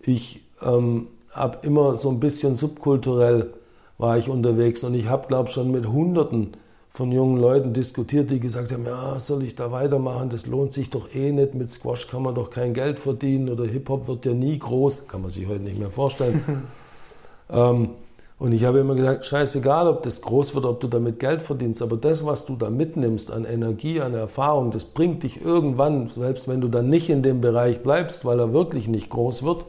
Ich 0.00 0.40
ähm, 0.62 1.08
habe 1.34 1.58
immer 1.66 1.96
so 1.96 2.08
ein 2.10 2.20
bisschen 2.20 2.54
subkulturell 2.56 3.52
war 3.98 4.18
ich 4.18 4.28
unterwegs 4.28 4.84
und 4.84 4.94
ich 4.94 5.06
habe, 5.06 5.28
glaube 5.28 5.48
ich, 5.48 5.54
schon 5.54 5.70
mit 5.70 5.86
Hunderten 5.86 6.56
von 6.88 7.10
jungen 7.10 7.38
Leuten 7.38 7.72
diskutiert, 7.72 8.30
die 8.30 8.38
gesagt 8.38 8.72
haben, 8.72 8.84
ja, 8.84 9.18
soll 9.18 9.42
ich 9.42 9.56
da 9.56 9.72
weitermachen, 9.72 10.30
das 10.30 10.46
lohnt 10.46 10.72
sich 10.72 10.90
doch 10.90 11.12
eh 11.12 11.32
nicht, 11.32 11.54
mit 11.54 11.70
Squash 11.70 12.06
kann 12.06 12.22
man 12.22 12.34
doch 12.34 12.50
kein 12.50 12.72
Geld 12.72 13.00
verdienen 13.00 13.48
oder 13.48 13.64
Hip-Hop 13.64 14.06
wird 14.06 14.26
ja 14.26 14.32
nie 14.32 14.58
groß, 14.58 15.08
kann 15.08 15.22
man 15.22 15.30
sich 15.30 15.48
heute 15.48 15.62
nicht 15.64 15.78
mehr 15.78 15.90
vorstellen. 15.90 16.64
ähm, 17.50 17.90
und 18.38 18.52
ich 18.52 18.64
habe 18.64 18.78
immer 18.78 18.94
gesagt, 18.94 19.26
scheißegal, 19.26 19.88
ob 19.88 20.02
das 20.02 20.22
groß 20.22 20.54
wird, 20.54 20.64
ob 20.64 20.80
du 20.80 20.86
damit 20.86 21.18
Geld 21.18 21.42
verdienst, 21.42 21.82
aber 21.82 21.96
das, 21.96 22.26
was 22.26 22.46
du 22.46 22.56
da 22.56 22.70
mitnimmst 22.70 23.32
an 23.32 23.44
Energie, 23.44 24.00
an 24.00 24.14
Erfahrung, 24.14 24.70
das 24.70 24.84
bringt 24.84 25.22
dich 25.22 25.44
irgendwann, 25.44 26.10
selbst 26.10 26.46
wenn 26.46 26.60
du 26.60 26.68
dann 26.68 26.88
nicht 26.88 27.10
in 27.10 27.22
dem 27.22 27.40
Bereich 27.40 27.82
bleibst, 27.82 28.24
weil 28.24 28.38
er 28.38 28.52
wirklich 28.52 28.86
nicht 28.86 29.10
groß 29.10 29.42
wird, 29.44 29.64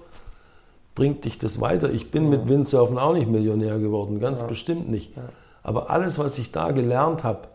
bringt 0.95 1.25
dich 1.25 1.37
das 1.37 1.61
weiter. 1.61 1.91
Ich 1.91 2.09
bin 2.09 2.23
ja. 2.23 2.29
mit 2.31 2.47
Windsurfen 2.47 2.97
auch 2.97 3.13
nicht 3.13 3.29
Millionär 3.29 3.77
geworden, 3.77 4.19
ganz 4.19 4.41
ja. 4.41 4.47
bestimmt 4.47 4.89
nicht. 4.89 5.15
Ja. 5.15 5.23
Aber 5.61 5.89
alles, 5.89 6.17
was 6.17 6.39
ich 6.39 6.51
da 6.51 6.71
gelernt 6.71 7.23
habe, 7.23 7.49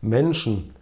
Menschen, 0.00 0.74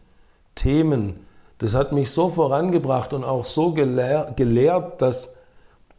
Themen, 0.55 1.27
das 1.59 1.75
hat 1.75 1.93
mich 1.93 2.11
so 2.11 2.31
vorangebracht 2.31 3.13
und 3.13 3.23
auch 3.23 3.45
so 3.45 3.73
gelehr 3.73 4.33
gelehrt, 4.35 5.03
dass, 5.03 5.37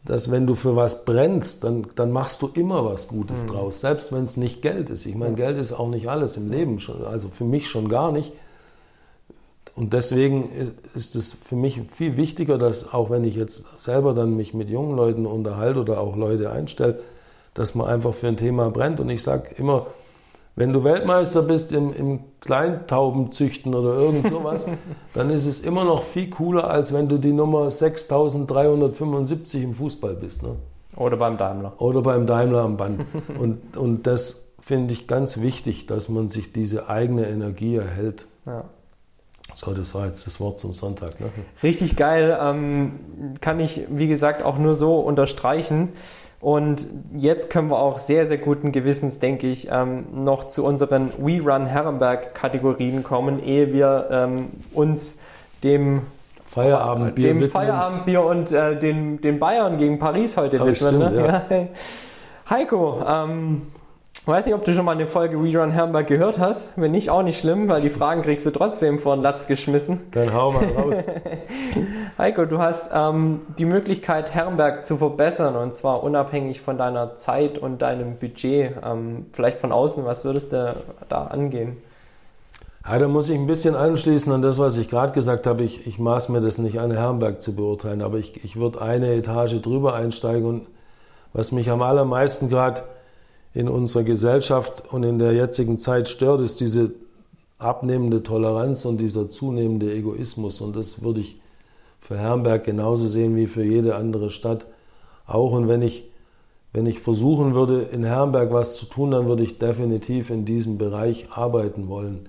dass 0.04 0.30
wenn 0.30 0.46
du 0.46 0.54
für 0.56 0.74
was 0.74 1.04
brennst, 1.04 1.62
dann, 1.62 1.86
dann 1.94 2.10
machst 2.10 2.42
du 2.42 2.50
immer 2.52 2.84
was 2.84 3.06
Gutes 3.06 3.44
mhm. 3.44 3.48
draus, 3.48 3.80
selbst 3.80 4.12
wenn 4.12 4.24
es 4.24 4.36
nicht 4.36 4.60
Geld 4.60 4.90
ist. 4.90 5.06
Ich 5.06 5.14
meine, 5.14 5.36
Geld 5.36 5.56
ist 5.56 5.72
auch 5.72 5.88
nicht 5.88 6.08
alles 6.08 6.36
im 6.36 6.50
Leben, 6.50 6.78
also 7.06 7.28
für 7.28 7.44
mich 7.44 7.68
schon 7.68 7.88
gar 7.88 8.10
nicht. 8.10 8.32
Und 9.74 9.94
deswegen 9.94 10.50
ist 10.94 11.16
es 11.16 11.32
für 11.32 11.56
mich 11.56 11.80
viel 11.90 12.16
wichtiger, 12.16 12.58
dass 12.58 12.92
auch 12.92 13.10
wenn 13.10 13.24
ich 13.24 13.36
jetzt 13.36 13.64
selber 13.80 14.12
dann 14.12 14.36
mich 14.36 14.52
mit 14.52 14.68
jungen 14.68 14.96
Leuten 14.96 15.24
unterhalte 15.24 15.80
oder 15.80 16.00
auch 16.00 16.14
Leute 16.14 16.50
einstelle, 16.50 17.00
dass 17.54 17.74
man 17.74 17.86
einfach 17.86 18.14
für 18.14 18.28
ein 18.28 18.36
Thema 18.36 18.70
brennt. 18.70 19.00
Und 19.00 19.08
ich 19.08 19.22
sage 19.22 19.50
immer, 19.56 19.86
wenn 20.54 20.74
du 20.74 20.84
Weltmeister 20.84 21.42
bist 21.42 21.72
im, 21.72 21.94
im 21.94 22.20
Kleintaubenzüchten 22.40 23.74
oder 23.74 23.94
irgend 23.94 24.28
sowas, 24.28 24.68
dann 25.14 25.30
ist 25.30 25.46
es 25.46 25.60
immer 25.60 25.84
noch 25.84 26.02
viel 26.02 26.28
cooler, 26.28 26.68
als 26.70 26.92
wenn 26.92 27.08
du 27.08 27.16
die 27.16 27.32
Nummer 27.32 27.70
6375 27.70 29.62
im 29.62 29.74
Fußball 29.74 30.14
bist. 30.14 30.42
Ne? 30.42 30.56
Oder 30.96 31.16
beim 31.16 31.38
Daimler. 31.38 31.72
Oder 31.78 32.02
beim 32.02 32.26
Daimler 32.26 32.62
am 32.62 32.76
Band. 32.76 33.00
und, 33.38 33.76
und 33.76 34.06
das 34.06 34.52
finde 34.60 34.92
ich 34.92 35.08
ganz 35.08 35.40
wichtig, 35.40 35.86
dass 35.86 36.10
man 36.10 36.28
sich 36.28 36.52
diese 36.52 36.90
eigene 36.90 37.26
Energie 37.26 37.76
erhält. 37.76 38.26
Ja. 38.44 38.64
So, 39.54 39.74
das 39.74 39.94
war 39.94 40.06
jetzt 40.06 40.26
das 40.26 40.40
Wort 40.40 40.58
zum 40.58 40.72
Sonntag. 40.72 41.20
Ne? 41.20 41.28
Richtig 41.62 41.96
geil. 41.96 42.38
Ähm, 42.40 43.34
kann 43.40 43.60
ich, 43.60 43.82
wie 43.88 44.08
gesagt, 44.08 44.42
auch 44.42 44.58
nur 44.58 44.74
so 44.74 44.98
unterstreichen. 44.98 45.90
Und 46.40 46.88
jetzt 47.16 47.50
können 47.50 47.70
wir 47.70 47.78
auch 47.78 47.98
sehr, 47.98 48.26
sehr 48.26 48.38
guten 48.38 48.72
Gewissens, 48.72 49.20
denke 49.20 49.46
ich, 49.46 49.68
ähm, 49.70 50.24
noch 50.24 50.44
zu 50.44 50.64
unseren 50.64 51.12
We 51.18 51.40
Run 51.40 51.66
Herrenberg-Kategorien 51.66 53.04
kommen, 53.04 53.40
ehe 53.44 53.72
wir 53.72 54.08
ähm, 54.10 54.50
uns 54.72 55.14
dem 55.62 56.02
Feierabendbier, 56.44 57.34
dem 57.34 57.48
Feierabendbier 57.48 58.22
und 58.24 58.50
äh, 58.50 58.76
den, 58.78 59.20
den 59.20 59.38
Bayern 59.38 59.78
gegen 59.78 60.00
Paris 60.00 60.36
heute 60.36 60.58
widmen. 60.58 60.74
Stimmt, 60.74 60.98
ne? 60.98 61.42
ja. 61.50 61.68
Heiko, 62.50 63.00
ähm, 63.06 63.62
ich 64.22 64.28
weiß 64.28 64.46
nicht, 64.46 64.54
ob 64.54 64.64
du 64.64 64.72
schon 64.72 64.84
mal 64.84 64.92
eine 64.92 65.08
Folge 65.08 65.36
We 65.42 65.58
Run 65.58 65.72
Herrenberg 65.72 66.06
gehört 66.06 66.38
hast. 66.38 66.70
Wenn 66.76 66.92
nicht, 66.92 67.10
auch 67.10 67.24
nicht 67.24 67.40
schlimm, 67.40 67.68
weil 67.68 67.80
die 67.80 67.90
Fragen 67.90 68.22
kriegst 68.22 68.46
du 68.46 68.52
trotzdem 68.52 69.00
vor 69.00 69.16
den 69.16 69.22
Latz 69.22 69.48
geschmissen. 69.48 69.98
Dann 70.12 70.32
hau 70.32 70.52
mal 70.52 70.64
raus. 70.76 71.08
Heiko, 72.18 72.44
du 72.44 72.58
hast 72.58 72.92
ähm, 72.94 73.40
die 73.58 73.64
Möglichkeit, 73.64 74.32
Herrenberg 74.32 74.84
zu 74.84 74.96
verbessern 74.96 75.56
und 75.56 75.74
zwar 75.74 76.04
unabhängig 76.04 76.60
von 76.60 76.78
deiner 76.78 77.16
Zeit 77.16 77.58
und 77.58 77.82
deinem 77.82 78.16
Budget. 78.16 78.76
Ähm, 78.84 79.26
vielleicht 79.32 79.58
von 79.58 79.72
außen, 79.72 80.04
was 80.04 80.24
würdest 80.24 80.52
du 80.52 80.76
da 81.08 81.24
angehen? 81.24 81.78
Ja, 82.86 83.00
da 83.00 83.08
muss 83.08 83.28
ich 83.28 83.36
ein 83.36 83.48
bisschen 83.48 83.74
anschließen 83.74 84.32
an 84.32 84.40
das, 84.40 84.56
was 84.60 84.76
ich 84.76 84.88
gerade 84.88 85.14
gesagt 85.14 85.48
habe. 85.48 85.64
Ich, 85.64 85.84
ich 85.84 85.98
maß 85.98 86.28
mir 86.28 86.40
das 86.40 86.58
nicht 86.58 86.78
an, 86.78 86.92
Herrenberg 86.92 87.42
zu 87.42 87.56
beurteilen, 87.56 88.02
aber 88.02 88.18
ich, 88.18 88.44
ich 88.44 88.54
würde 88.54 88.82
eine 88.82 89.14
Etage 89.14 89.60
drüber 89.60 89.94
einsteigen 89.94 90.46
und 90.46 90.66
was 91.32 91.50
mich 91.50 91.70
am 91.70 91.82
allermeisten 91.82 92.48
gerade 92.48 92.82
in 93.54 93.68
unserer 93.68 94.04
Gesellschaft 94.04 94.92
und 94.92 95.02
in 95.02 95.18
der 95.18 95.32
jetzigen 95.32 95.78
Zeit 95.78 96.08
stört, 96.08 96.40
ist 96.40 96.60
diese 96.60 96.92
abnehmende 97.58 98.22
Toleranz 98.22 98.84
und 98.84 98.98
dieser 98.98 99.30
zunehmende 99.30 99.92
Egoismus. 99.92 100.60
Und 100.60 100.74
das 100.74 101.02
würde 101.02 101.20
ich 101.20 101.40
für 102.00 102.18
Herrenberg 102.18 102.64
genauso 102.64 103.06
sehen 103.06 103.36
wie 103.36 103.46
für 103.46 103.62
jede 103.62 103.94
andere 103.94 104.30
Stadt 104.30 104.66
auch. 105.26 105.52
Und 105.52 105.68
wenn 105.68 105.82
ich, 105.82 106.10
wenn 106.72 106.86
ich 106.86 106.98
versuchen 106.98 107.54
würde, 107.54 107.82
in 107.82 108.04
Herrenberg 108.04 108.52
was 108.52 108.76
zu 108.76 108.86
tun, 108.86 109.12
dann 109.12 109.26
würde 109.26 109.44
ich 109.44 109.58
definitiv 109.58 110.30
in 110.30 110.44
diesem 110.44 110.78
Bereich 110.78 111.28
arbeiten 111.30 111.88
wollen. 111.88 112.28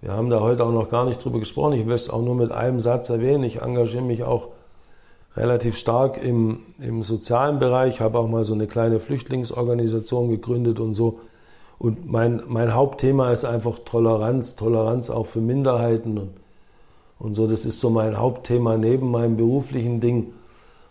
Wir 0.00 0.12
haben 0.12 0.30
da 0.30 0.40
heute 0.40 0.64
auch 0.64 0.72
noch 0.72 0.90
gar 0.90 1.04
nicht 1.04 1.24
drüber 1.24 1.38
gesprochen. 1.40 1.74
Ich 1.74 1.86
will 1.86 1.94
es 1.94 2.10
auch 2.10 2.22
nur 2.22 2.34
mit 2.34 2.52
einem 2.52 2.80
Satz 2.80 3.10
erwähnen. 3.10 3.44
Ich 3.44 3.60
engagiere 3.60 4.02
mich 4.02 4.24
auch 4.24 4.48
relativ 5.36 5.76
stark 5.76 6.22
im, 6.22 6.60
im 6.80 7.02
sozialen 7.02 7.58
Bereich, 7.58 8.00
habe 8.00 8.18
auch 8.18 8.28
mal 8.28 8.44
so 8.44 8.54
eine 8.54 8.66
kleine 8.66 9.00
Flüchtlingsorganisation 9.00 10.28
gegründet 10.28 10.80
und 10.80 10.94
so. 10.94 11.20
Und 11.78 12.10
mein, 12.10 12.42
mein 12.48 12.74
Hauptthema 12.74 13.30
ist 13.30 13.44
einfach 13.44 13.78
Toleranz, 13.84 14.56
Toleranz 14.56 15.10
auch 15.10 15.26
für 15.26 15.40
Minderheiten 15.40 16.18
und, 16.18 16.30
und 17.20 17.34
so. 17.34 17.46
Das 17.46 17.64
ist 17.64 17.80
so 17.80 17.90
mein 17.90 18.18
Hauptthema 18.18 18.76
neben 18.76 19.10
meinem 19.10 19.36
beruflichen 19.36 20.00
Ding. 20.00 20.32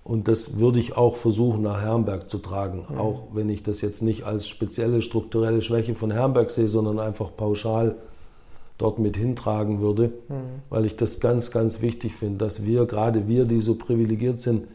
Und 0.06 0.30
das 0.30 0.58
würde 0.60 0.80
ich 0.80 0.96
auch 0.96 1.16
versuchen, 1.16 1.64
nach 1.64 1.82
Herrenberg 1.82 2.30
zu 2.30 2.38
tragen. 2.38 2.86
Mhm. 2.90 2.98
Auch 2.98 3.24
wenn 3.34 3.50
ich 3.50 3.64
das 3.64 3.82
jetzt 3.82 4.02
nicht 4.02 4.24
als 4.24 4.48
spezielle 4.48 5.02
strukturelle 5.02 5.62
Schwäche 5.62 5.96
von 5.96 6.12
Herrenberg 6.12 6.50
sehe, 6.50 6.70
sondern 6.70 7.00
einfach 7.00 7.36
pauschal 7.36 7.96
dort 8.78 8.99
mit 8.99 9.18
hintragen 9.18 9.82
würde, 9.82 10.12
mhm. 10.30 10.62
weil 10.70 10.86
ich 10.86 10.95
das 10.95 11.20
ganz, 11.20 11.52
ganz 11.52 11.82
wichtig 11.82 12.16
finde, 12.16 12.45
dass 12.45 12.66
wir, 12.66 12.86
gerade 12.86 13.28
wir, 13.28 13.45
die 13.45 13.60
so 13.60 13.76
privilegiert 13.76 14.40
sind 14.40 14.68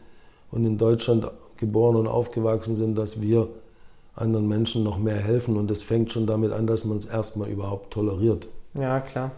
und 0.51 0.65
in 0.65 0.77
Deutschland 0.77 1.27
geboren 1.57 1.95
und 1.95 2.07
aufgewachsen 2.07 2.75
sind, 2.75 2.97
dass 2.97 3.21
wir 3.21 3.47
anderen 4.15 4.47
Menschen 4.47 4.83
noch 4.83 4.97
mehr 4.97 5.17
helfen. 5.17 5.57
Und 5.57 5.69
das 5.71 5.81
fängt 5.81 6.11
schon 6.11 6.27
damit 6.27 6.51
an, 6.51 6.67
dass 6.67 6.85
man 6.85 6.97
es 6.97 7.05
erstmal 7.05 7.49
überhaupt 7.49 7.91
toleriert. 7.91 8.47
Ja, 8.73 8.99
klar. 8.99 9.31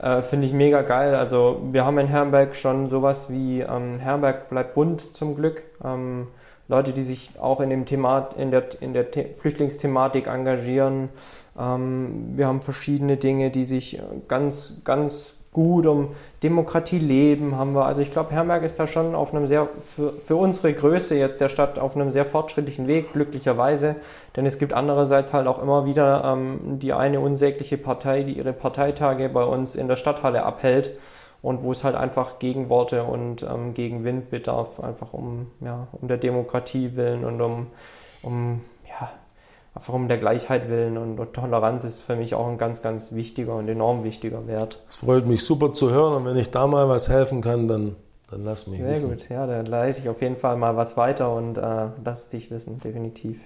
Äh, 0.00 0.22
Finde 0.22 0.46
ich 0.46 0.52
mega 0.52 0.82
geil. 0.82 1.14
Also 1.14 1.60
wir 1.72 1.84
haben 1.84 1.98
in 1.98 2.06
Herrenberg 2.06 2.54
schon 2.54 2.88
sowas 2.88 3.30
wie 3.30 3.60
ähm, 3.60 3.98
Herrenberg 3.98 4.48
bleibt 4.48 4.74
bunt 4.74 5.16
zum 5.16 5.36
Glück. 5.36 5.62
Ähm, 5.84 6.28
Leute, 6.68 6.92
die 6.92 7.02
sich 7.02 7.30
auch 7.40 7.60
in, 7.60 7.70
dem 7.70 7.84
Thema, 7.86 8.28
in 8.36 8.50
der, 8.50 8.64
in 8.80 8.92
der 8.92 9.06
Flüchtlingsthematik 9.34 10.26
engagieren. 10.26 11.10
Ähm, 11.58 12.32
wir 12.36 12.46
haben 12.46 12.62
verschiedene 12.62 13.16
Dinge, 13.16 13.50
die 13.50 13.64
sich 13.64 14.00
ganz, 14.28 14.80
ganz 14.84 15.36
gut 15.56 15.86
um 15.86 16.10
Demokratie 16.42 16.98
leben, 16.98 17.56
haben 17.56 17.74
wir. 17.74 17.86
Also 17.86 18.02
ich 18.02 18.12
glaube, 18.12 18.32
Herberg 18.32 18.62
ist 18.62 18.78
da 18.78 18.86
schon 18.86 19.14
auf 19.14 19.32
einem 19.32 19.46
sehr, 19.46 19.70
für, 19.84 20.12
für, 20.20 20.36
unsere 20.36 20.74
Größe 20.74 21.16
jetzt 21.16 21.40
der 21.40 21.48
Stadt 21.48 21.78
auf 21.78 21.96
einem 21.96 22.10
sehr 22.10 22.26
fortschrittlichen 22.26 22.86
Weg, 22.86 23.14
glücklicherweise. 23.14 23.96
Denn 24.36 24.44
es 24.44 24.58
gibt 24.58 24.74
andererseits 24.74 25.32
halt 25.32 25.46
auch 25.46 25.62
immer 25.62 25.86
wieder 25.86 26.24
ähm, 26.26 26.78
die 26.78 26.92
eine 26.92 27.20
unsägliche 27.20 27.78
Partei, 27.78 28.22
die 28.22 28.32
ihre 28.32 28.52
Parteitage 28.52 29.30
bei 29.30 29.44
uns 29.44 29.76
in 29.76 29.88
der 29.88 29.96
Stadthalle 29.96 30.42
abhält 30.42 30.90
und 31.40 31.62
wo 31.62 31.72
es 31.72 31.84
halt 31.84 31.96
einfach 31.96 32.38
gegen 32.38 32.68
Worte 32.68 33.04
und 33.04 33.42
ähm, 33.42 33.72
gegen 33.72 34.04
Wind 34.04 34.28
bedarf, 34.28 34.78
einfach 34.80 35.14
um, 35.14 35.46
ja, 35.62 35.88
um 35.92 36.06
der 36.06 36.18
Demokratie 36.18 36.96
willen 36.96 37.24
und 37.24 37.40
um, 37.40 37.66
um 38.22 38.60
einfach 39.76 39.92
um 39.92 40.08
der 40.08 40.16
Gleichheit 40.16 40.70
willen 40.70 40.96
und, 40.96 41.34
Toleranz 41.34 41.84
ist 41.84 42.00
für 42.00 42.16
mich 42.16 42.34
auch 42.34 42.48
ein 42.48 42.56
ganz, 42.56 42.80
ganz 42.80 43.12
wichtiger 43.12 43.54
und 43.56 43.68
enorm 43.68 44.04
wichtiger 44.04 44.46
Wert. 44.46 44.82
Es 44.88 44.96
freut 44.96 45.26
mich 45.26 45.44
super 45.44 45.74
zu 45.74 45.90
hören 45.90 46.14
und 46.14 46.24
wenn 46.24 46.36
ich 46.38 46.50
da 46.50 46.66
mal 46.66 46.88
was 46.88 47.10
helfen 47.10 47.42
kann, 47.42 47.68
dann, 47.68 47.94
dann 48.30 48.44
lass 48.44 48.66
mich 48.66 48.80
Sehr 48.80 48.90
wissen. 48.90 49.08
Sehr 49.08 49.16
gut, 49.18 49.28
ja, 49.28 49.46
dann 49.46 49.66
leite 49.66 50.00
ich 50.00 50.08
auf 50.08 50.22
jeden 50.22 50.36
Fall 50.36 50.56
mal 50.56 50.76
was 50.76 50.96
weiter 50.96 51.32
und 51.34 51.58
äh, 51.58 51.88
lass 52.02 52.22
es 52.22 52.28
dich 52.28 52.50
wissen, 52.50 52.80
definitiv. 52.80 53.38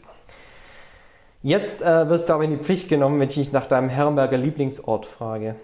Jetzt 1.43 1.82
äh, 1.82 2.09
wirst 2.09 2.28
du 2.28 2.35
aber 2.35 2.44
in 2.44 2.51
die 2.51 2.59
Pflicht 2.59 2.89
genommen, 2.89 3.19
wenn 3.19 3.28
ich 3.28 3.35
dich 3.35 3.52
nach 3.52 3.66
deinem 3.66 3.89
Herrenberger 3.89 4.36
Lieblingsort 4.36 5.07
frage. 5.07 5.57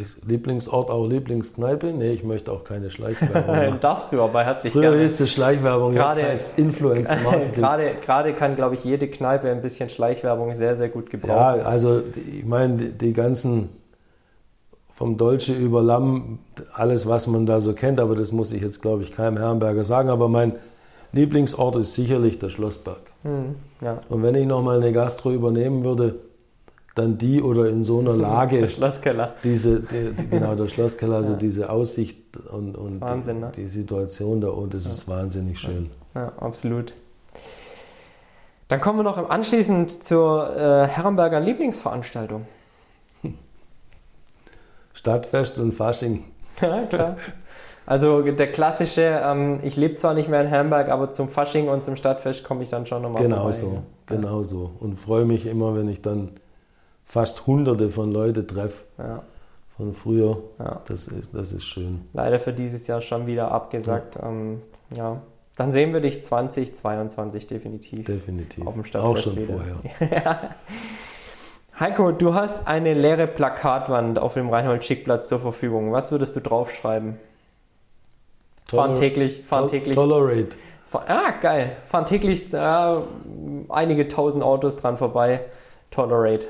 Ist 0.00 0.18
Lieblingsort 0.26 0.90
auch 0.90 1.06
Lieblingskneipe? 1.06 1.86
Nee, 1.86 2.12
ich 2.12 2.24
möchte 2.24 2.52
auch 2.52 2.64
keine 2.64 2.90
Schleichwerbung. 2.90 3.78
Darfst 3.80 4.12
du, 4.12 4.20
aber 4.20 4.44
herzlich 4.44 4.72
Früher 4.72 4.90
gerne. 4.90 5.02
ist 5.02 5.20
es 5.20 5.30
Schleichwerbung, 5.30 5.94
gerade, 5.94 6.20
jetzt 6.20 6.30
heißt 6.30 6.58
Influencer 6.58 7.16
Marketing. 7.24 7.54
gerade, 7.54 7.94
gerade 8.04 8.32
kann, 8.34 8.56
glaube 8.56 8.74
ich, 8.74 8.84
jede 8.84 9.08
Kneipe 9.08 9.50
ein 9.50 9.62
bisschen 9.62 9.88
Schleichwerbung 9.88 10.54
sehr, 10.54 10.76
sehr 10.76 10.88
gut 10.88 11.10
gebrauchen. 11.10 11.60
Ja, 11.60 11.66
also 11.66 12.02
ich 12.14 12.44
meine, 12.44 12.76
die, 12.76 12.92
die 12.92 13.12
ganzen 13.12 13.70
vom 14.96 15.18
Dolce 15.18 15.52
über 15.52 15.82
Lamm, 15.82 16.38
alles, 16.72 17.06
was 17.06 17.26
man 17.26 17.44
da 17.44 17.60
so 17.60 17.74
kennt, 17.74 18.00
aber 18.00 18.16
das 18.16 18.32
muss 18.32 18.50
ich 18.52 18.62
jetzt, 18.62 18.80
glaube 18.80 19.02
ich, 19.02 19.12
keinem 19.12 19.36
Herrenberger 19.36 19.84
sagen. 19.84 20.08
Aber 20.08 20.28
mein 20.28 20.52
Lieblingsort 21.12 21.76
ist 21.76 21.92
sicherlich 21.92 22.38
der 22.38 22.48
Schlossberg. 22.48 23.00
Hm, 23.22 23.56
ja. 23.82 24.00
Und 24.08 24.22
wenn 24.22 24.34
ich 24.34 24.46
nochmal 24.46 24.78
eine 24.78 24.92
Gastro 24.92 25.32
übernehmen 25.32 25.84
würde, 25.84 26.14
dann 26.96 27.18
die 27.18 27.42
oder 27.42 27.68
in 27.68 27.84
so 27.84 28.00
einer 28.00 28.16
Lage. 28.16 28.60
Der 28.60 28.68
Schlosskeller. 28.68 29.34
Diese, 29.44 29.80
die, 29.80 30.12
die, 30.12 30.28
genau, 30.28 30.54
der 30.56 30.68
Schlosskeller, 30.68 31.16
also 31.16 31.32
ja. 31.34 31.38
diese 31.38 31.70
Aussicht 31.70 32.36
und, 32.50 32.76
und 32.76 33.00
Wahnsinn, 33.00 33.36
die, 33.36 33.42
ne? 33.42 33.52
die, 33.54 33.66
Situation 33.68 34.40
da 34.40 34.48
unten, 34.48 34.70
das 34.70 34.86
ja. 34.86 34.90
ist 34.90 35.06
wahnsinnig 35.06 35.60
schön. 35.60 35.90
Ja, 36.14 36.32
absolut. 36.38 36.92
Dann 38.68 38.80
kommen 38.80 38.98
wir 38.98 39.04
noch 39.04 39.30
anschließend 39.30 40.02
zur 40.02 40.56
äh, 40.56 40.88
Herrenberger 40.88 41.38
Lieblingsveranstaltung. 41.38 42.46
Stadtfest 44.94 45.58
und 45.60 45.72
Fasching. 45.72 46.24
Ja, 46.60 46.84
klar. 46.86 47.16
Also 47.84 48.22
der 48.22 48.50
klassische, 48.50 49.20
ähm, 49.22 49.60
ich 49.62 49.76
lebe 49.76 49.94
zwar 49.94 50.14
nicht 50.14 50.28
mehr 50.28 50.40
in 50.40 50.48
Herrenberg, 50.48 50.88
aber 50.88 51.12
zum 51.12 51.28
Fasching 51.28 51.68
und 51.68 51.84
zum 51.84 51.94
Stadtfest 51.94 52.42
komme 52.42 52.64
ich 52.64 52.68
dann 52.68 52.86
schon 52.86 53.02
nochmal 53.02 53.22
genau 53.22 53.36
vorbei. 53.36 53.52
So. 53.52 53.82
Genau 54.06 54.42
so. 54.42 54.72
Und 54.80 54.96
freue 54.96 55.24
mich 55.24 55.46
immer, 55.46 55.76
wenn 55.76 55.88
ich 55.88 56.02
dann 56.02 56.30
fast 57.06 57.46
hunderte 57.46 57.88
von 57.90 58.12
Leuten 58.12 58.46
treffe. 58.46 58.84
Ja. 58.98 59.22
Von 59.76 59.94
früher. 59.94 60.38
Ja. 60.58 60.82
Das, 60.86 61.08
ist, 61.08 61.34
das 61.34 61.52
ist 61.52 61.64
schön. 61.64 62.02
Leider 62.12 62.38
für 62.40 62.52
dieses 62.52 62.86
Jahr 62.86 63.00
schon 63.00 63.26
wieder 63.26 63.50
abgesagt. 63.52 64.16
Ja. 64.16 64.28
Ähm, 64.28 64.62
ja. 64.94 65.22
Dann 65.56 65.72
sehen 65.72 65.94
wir 65.94 66.00
dich 66.00 66.22
2022 66.22 67.46
definitiv. 67.46 68.04
Definitiv. 68.04 68.66
Auf 68.66 68.74
dem 68.74 68.84
Stadtfest 68.84 69.10
Auch 69.10 69.30
schon 69.30 69.36
wieder. 69.36 69.58
vorher. 69.98 70.54
Heiko, 71.80 72.10
du 72.12 72.34
hast 72.34 72.66
eine 72.66 72.94
leere 72.94 73.26
Plakatwand 73.26 74.18
auf 74.18 74.34
dem 74.34 74.48
Reinhold-Schick-Platz 74.48 75.28
zur 75.28 75.40
Verfügung. 75.40 75.92
Was 75.92 76.10
würdest 76.10 76.34
du 76.36 76.40
draufschreiben? 76.40 77.18
Toler 78.66 78.82
fahren 78.82 78.94
täglich, 78.94 79.42
fahren 79.42 79.68
täglich. 79.68 79.94
Tolerate. 79.94 80.56
Ah, 80.92 81.32
geil. 81.40 81.76
Fahren 81.84 82.06
täglich 82.06 82.52
äh, 82.52 82.96
einige 83.68 84.08
tausend 84.08 84.42
Autos 84.42 84.78
dran 84.78 84.96
vorbei. 84.96 85.40
Tolerate. 85.90 86.46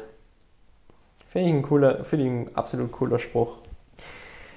Finde 1.36 1.50
ich 1.50 1.54
ein 1.54 1.62
cooler, 1.64 2.02
finde 2.02 2.24
ich 2.24 2.30
ein 2.30 2.56
absolut 2.56 2.92
cooler 2.92 3.18
Spruch. 3.18 3.58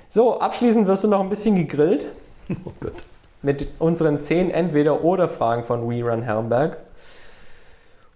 So, 0.07 0.39
abschließend 0.39 0.87
wirst 0.87 1.03
du 1.03 1.09
noch 1.09 1.19
ein 1.19 1.27
bisschen 1.27 1.55
gegrillt. 1.55 2.07
Oh 2.65 2.71
Gott. 2.79 2.95
Mit 3.41 3.67
unseren 3.79 4.21
zehn 4.21 4.49
Entweder-Oder-Fragen 4.49 5.65
von 5.65 5.89
We 5.89 6.01
Run 6.01 6.23
Herrenberg. 6.23 6.77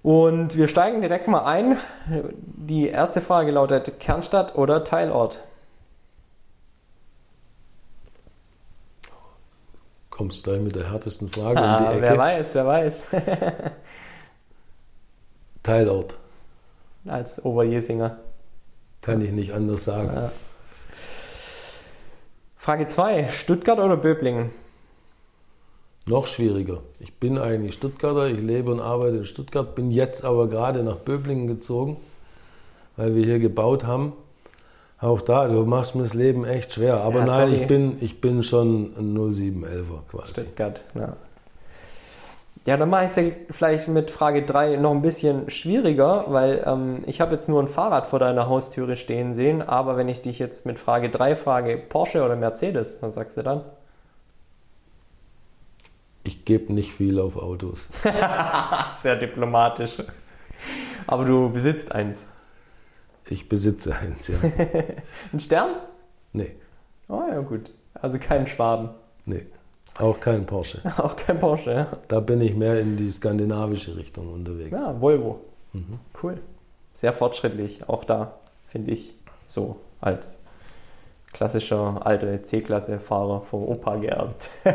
Und 0.02 0.56
wir 0.56 0.70
steigen 0.70 1.02
direkt 1.02 1.28
mal 1.28 1.44
ein. 1.44 1.78
Die 2.32 2.88
erste 2.88 3.20
Frage 3.20 3.52
lautet: 3.52 4.00
Kernstadt 4.00 4.56
oder 4.56 4.86
Teilort? 4.86 5.44
Kommst 10.10 10.40
du 10.40 10.52
gleich 10.52 10.62
mit 10.62 10.76
der 10.76 10.90
härtesten 10.90 11.28
Frage 11.28 11.60
ah, 11.60 11.76
um 11.76 11.84
die 11.84 11.92
Ecke? 11.98 12.02
Wer 12.02 12.18
weiß, 12.18 12.56
wer 12.56 12.66
weiß. 12.66 13.08
Teilort. 15.64 16.18
Als 17.06 17.44
Oberjesinger. 17.44 18.18
Kann 19.04 19.22
ich 19.22 19.32
nicht 19.32 19.54
anders 19.54 19.84
sagen. 19.84 20.12
Ja. 20.16 20.32
Frage 22.56 22.88
2: 22.88 23.28
Stuttgart 23.28 23.78
oder 23.80 23.98
Böblingen? 23.98 24.50
Noch 26.06 26.28
schwieriger. 26.28 26.80
Ich 27.00 27.14
bin 27.14 27.38
eigentlich 27.38 27.76
Stuttgarter, 27.76 28.28
ich 28.28 28.40
lebe 28.40 28.72
und 28.72 28.80
arbeite 28.82 29.18
in 29.18 29.26
Stuttgart, 29.26 29.76
bin 29.76 29.90
jetzt 29.92 30.26
aber 30.26 30.48
gerade 30.50 30.84
nach 30.84 30.98
Böblingen 30.98 31.48
gezogen, 31.48 31.98
weil 32.98 33.16
wir 33.16 33.24
hier 33.24 33.40
gebaut 33.40 33.86
haben. 33.86 34.14
Auch 35.00 35.22
da, 35.22 35.48
du 35.48 35.66
machst 35.66 35.96
mir 35.96 36.04
das 36.04 36.14
Leben 36.14 36.46
echt 36.46 36.74
schwer. 36.74 37.02
Aber 37.02 37.20
Ja, 37.20 37.26
nein, 37.26 37.50
sorry. 37.50 37.62
ich 37.62 37.68
bin, 37.68 37.98
ich 38.02 38.22
bin 38.22 38.44
schon 38.44 38.94
ein 38.98 39.18
0711er 39.18 40.08
quasi. 40.10 40.34
Stuttgart, 40.34 40.82
ja. 40.96 41.18
Ja, 42.66 42.78
dann 42.78 42.90
mache 42.90 43.06
ich 43.06 43.18
es 43.18 43.56
vielleicht 43.56 43.88
mit 43.90 44.10
Frage 44.10 44.44
3 44.44 44.78
noch 44.78 44.92
ein 44.92 45.02
bisschen 45.02 45.50
schwieriger, 45.50 46.26
weil 46.28 46.64
ähm, 46.66 47.02
ich 47.06 47.20
habe 47.20 47.34
jetzt 47.34 47.50
nur 47.50 47.62
ein 47.62 47.68
Fahrrad 47.68 48.08
vor 48.08 48.20
deiner 48.20 48.48
Haustüre 48.48 48.96
stehen 48.96 49.34
sehen, 49.34 49.62
aber 49.62 49.98
wenn 49.98 50.08
ich 50.08 50.22
dich 50.22 50.40
jetzt 50.40 50.66
mit 50.66 50.80
Frage 50.80 51.10
3 51.10 51.36
frage, 51.36 51.78
Porsche 51.78 52.24
oder 52.24 52.38
Mercedes, 52.38 52.98
was 53.02 53.16
sagst 53.16 53.36
du 53.36 53.44
dann? 53.44 53.66
Ich 56.24 56.46
gebe 56.46 56.72
nicht 56.72 56.94
viel 56.94 57.20
auf 57.20 57.36
Autos. 57.36 57.90
Sehr 58.96 59.18
diplomatisch. 59.18 59.98
Aber 61.06 61.26
du 61.26 61.50
besitzt 61.50 61.92
eins. 61.92 62.28
Ich 63.30 63.50
besitze 63.50 63.94
eins, 63.94 64.30
ja. 64.30 64.36
Ein 65.34 65.40
Stern? 65.42 65.76
Nee, 66.32 66.56
Oh 67.08 67.22
ja, 67.30 67.42
gut. 67.42 67.72
Also 67.94 68.18
kein 68.18 68.48
Schwaben. 68.48 68.90
nee. 69.26 69.46
Auch 70.00 70.20
kein 70.20 70.46
Porsche. 70.46 70.82
Auch 70.98 71.16
kein 71.16 71.40
Porsche, 71.40 71.72
ja. 71.72 71.88
Da 72.08 72.20
bin 72.20 72.42
ich 72.42 72.56
mehr 72.56 72.80
in 72.80 72.98
die 72.98 73.12
skandinavische 73.12 73.96
Richtung 73.96 74.34
unterwegs. 74.34 74.72
Ja, 74.72 75.00
Volvo. 75.00 75.42
Mhm. 75.74 76.00
Cool. 76.22 76.40
Sehr 76.92 77.14
fortschrittlich, 77.14 77.90
auch 77.90 78.06
da, 78.06 78.36
finde 78.68 78.92
ich, 78.92 79.16
so 79.48 79.78
als 80.00 80.46
klassischer 81.34 82.06
alte 82.06 82.42
C-Klasse-Fahrer 82.42 83.42
vom 83.42 83.64
Opa 83.64 83.96
geerbt. 83.96 84.52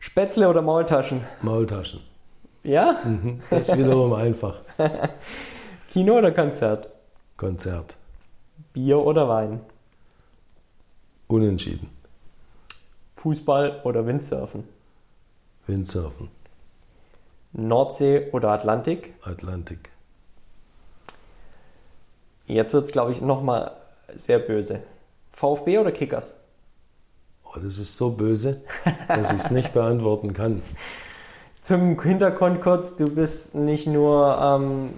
Spätzle 0.00 0.48
oder 0.48 0.62
Maultaschen? 0.62 1.20
Maultaschen. 1.42 2.00
Ja? 2.62 2.96
Mhm. 3.04 3.40
Das 3.50 3.68
ist 3.68 3.78
wiederum 3.78 4.14
einfach. 4.14 4.62
Kino 5.90 6.16
oder 6.18 6.32
Konzert? 6.32 6.88
Konzert. 7.36 7.96
Bier 8.72 8.98
oder 8.98 9.28
Wein? 9.28 9.60
Unentschieden. 11.28 11.90
Fußball 13.26 13.80
oder 13.82 14.06
Windsurfen? 14.06 14.62
Windsurfen. 15.66 16.28
Nordsee 17.54 18.30
oder 18.30 18.50
Atlantik? 18.50 19.14
Atlantik. 19.24 19.90
Jetzt 22.46 22.72
wird 22.72 22.84
es, 22.84 22.92
glaube 22.92 23.10
ich, 23.10 23.20
nochmal 23.20 23.72
sehr 24.14 24.38
böse. 24.38 24.84
VfB 25.32 25.78
oder 25.78 25.90
Kickers? 25.90 26.36
Oh, 27.42 27.58
das 27.58 27.78
ist 27.78 27.96
so 27.96 28.10
böse, 28.10 28.62
dass 29.08 29.32
ich 29.32 29.40
es 29.40 29.50
nicht 29.50 29.74
beantworten 29.74 30.32
kann. 30.32 30.62
Zum 31.60 32.00
Hintergrund 32.00 32.62
kurz, 32.62 32.94
du 32.94 33.12
bist 33.12 33.56
nicht 33.56 33.88
nur 33.88 34.38
ähm, 34.40 34.90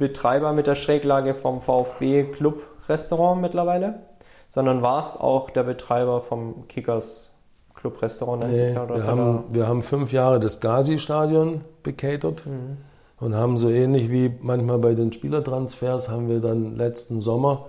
Betreiber 0.00 0.52
mit 0.52 0.66
der 0.66 0.74
Schräglage 0.74 1.36
vom 1.36 1.60
VfB 1.60 2.24
Club 2.32 2.60
Restaurant 2.88 3.40
mittlerweile, 3.40 4.02
sondern 4.48 4.82
warst 4.82 5.20
auch 5.20 5.50
der 5.50 5.62
Betreiber 5.62 6.22
vom 6.22 6.66
Kickers 6.66 7.37
Club 7.78 8.02
Restaurant. 8.02 8.42
nennt 8.42 8.54
Nee, 8.54 8.76
oder 8.78 8.96
wir, 8.96 9.06
haben, 9.06 9.44
wir 9.52 9.66
haben 9.68 9.82
fünf 9.82 10.12
Jahre 10.12 10.40
das 10.40 10.60
Gazi-Stadion 10.60 11.60
bekatert 11.82 12.44
Mhm. 12.44 12.76
und 13.20 13.34
haben 13.34 13.56
so 13.56 13.70
ähnlich 13.70 14.10
wie 14.10 14.30
manchmal 14.42 14.78
bei 14.78 14.94
den 14.94 15.12
Spielertransfers, 15.12 16.08
haben 16.08 16.28
wir 16.28 16.40
dann 16.40 16.76
letzten 16.76 17.20
Sommer 17.20 17.66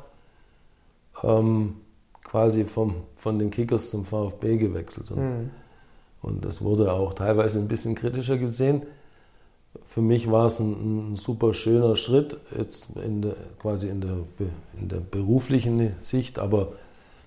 ähm, 1.23 1.75
quasi 2.23 2.65
vom, 2.65 2.95
von 3.15 3.39
den 3.39 3.51
Kickers 3.51 3.89
zum 3.91 4.05
VfB 4.05 4.57
gewechselt. 4.57 5.11
Und, 5.11 5.17
Mhm. 5.19 5.49
und 6.21 6.45
das 6.45 6.61
wurde 6.63 6.91
auch 6.93 7.13
teilweise 7.13 7.59
ein 7.59 7.67
bisschen 7.67 7.95
kritischer 7.95 8.37
gesehen. 8.37 8.83
Für 9.85 10.01
mich 10.01 10.29
war 10.31 10.47
es 10.47 10.59
ein, 10.59 11.11
ein 11.11 11.15
super 11.15 11.53
schöner 11.53 11.95
Schritt, 11.95 12.37
jetzt 12.57 12.87
in 13.03 13.21
der, 13.21 13.35
quasi 13.61 13.87
in 13.89 14.01
der, 14.01 14.17
in 14.79 14.87
der 14.89 14.97
beruflichen 14.99 15.93
Sicht, 15.99 16.39
aber 16.39 16.69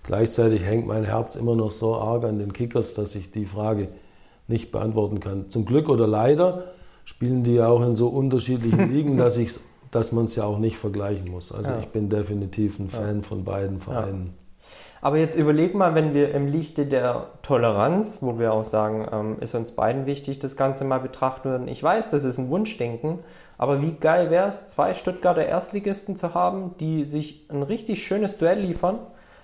gleichzeitig 0.03 0.63
hängt 0.65 0.87
mein 0.87 1.05
Herz 1.05 1.37
immer 1.37 1.55
noch 1.55 1.71
so 1.71 1.97
arg 1.97 2.25
an 2.25 2.39
den 2.39 2.53
Kickers, 2.53 2.95
dass 2.95 3.15
ich 3.15 3.31
die 3.31 3.47
Frage 3.47 3.89
nicht 4.49 4.73
beantworten 4.73 5.21
kann. 5.21 5.51
Zum 5.51 5.65
Glück 5.65 5.89
oder 5.89 6.07
leider 6.07 6.65
spielen 7.05 7.45
die 7.45 7.55
ja 7.55 7.69
auch 7.69 7.83
in 7.83 7.95
so 7.95 8.09
unterschiedlichen 8.09 8.93
Ligen, 8.93 9.17
dass, 9.17 9.37
ich's, 9.37 9.61
dass 9.91 10.13
man 10.13 10.27
es 10.27 10.37
ja 10.37 10.45
auch 10.45 10.59
nicht 10.59 10.77
vergleichen 10.77 11.31
muss. 11.31 11.53
Also 11.53 11.73
Ja. 11.73 11.81
ich 11.81 11.89
bin 11.89 12.09
definitiv 12.09 12.79
ein 12.79 12.89
Fan 12.89 13.23
von 13.23 13.45
beiden 13.45 13.81
Vereinen. 13.81 14.35
Aber 15.01 15.19
jetzt 15.19 15.35
überleg 15.37 15.75
mal, 15.75 15.97
wenn 15.97 16.15
wir 16.15 16.33
im 16.33 16.47
Lichte 16.47 16.87
der 16.87 17.27
Toleranz, 17.43 18.19
wo 18.21 18.39
wir 18.39 18.53
auch 18.53 18.65
sagen, 18.65 19.07
ähm, 19.13 19.37
ist 19.41 19.55
uns 19.55 19.73
beiden 19.73 20.07
wichtig, 20.07 20.39
das 20.39 20.57
Ganze 20.57 20.85
mal 20.85 21.01
betrachten 21.01 21.51
würden. 21.51 21.67
Ich 21.69 21.83
weiß, 21.83 22.11
das 22.11 22.23
ist 22.23 22.39
ein 22.39 22.51
Wunschdenken, 22.51 23.19
aber 23.59 23.83
wie 23.83 23.93
geil 23.93 24.31
wäre 24.31 24.47
es, 24.47 24.69
zwei 24.69 24.95
Stuttgarter 24.95 25.45
Erstligisten 25.45 26.15
zu 26.15 26.35
haben, 26.35 26.77
die 26.79 27.05
sich 27.05 27.47
ein 27.51 27.65
richtig 27.65 28.05
schönes 28.07 28.39
Duell 28.39 28.61
liefern, 28.61 29.01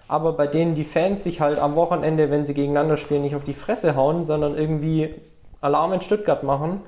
aber 0.09 0.32
bei 0.32 0.47
denen 0.47 0.74
die 0.74 0.85
Fans 0.85 1.22
sich 1.22 1.40
halt 1.40 1.59
am 1.59 1.76
Wochenende, 1.76 2.30
wenn 2.30 2.47
sie 2.47 2.55
gegeneinander 2.55 2.97
spielen, 2.97 3.22
nicht 3.22 3.36
auf 3.36 3.44
die 3.44 3.55
Fresse 3.55 3.94
hauen, 3.94 4.24
sondern 4.24 4.56
irgendwie 4.56 5.14
Alarm 5.60 5.93
in 5.93 6.01
Stuttgart 6.01 6.43
machen, 6.43 6.80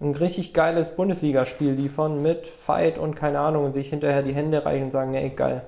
ein 0.00 0.14
richtig 0.14 0.52
geiles 0.52 0.90
Bundesligaspiel 0.94 1.72
liefern 1.72 2.20
mit 2.20 2.46
Fight 2.46 2.98
und 2.98 3.14
keine 3.16 3.40
Ahnung 3.40 3.64
und 3.64 3.72
sich 3.72 3.88
hinterher 3.88 4.22
die 4.22 4.34
Hände 4.34 4.64
reichen 4.64 4.84
und 4.84 4.90
sagen, 4.90 5.14
ey, 5.14 5.30
geil. 5.30 5.62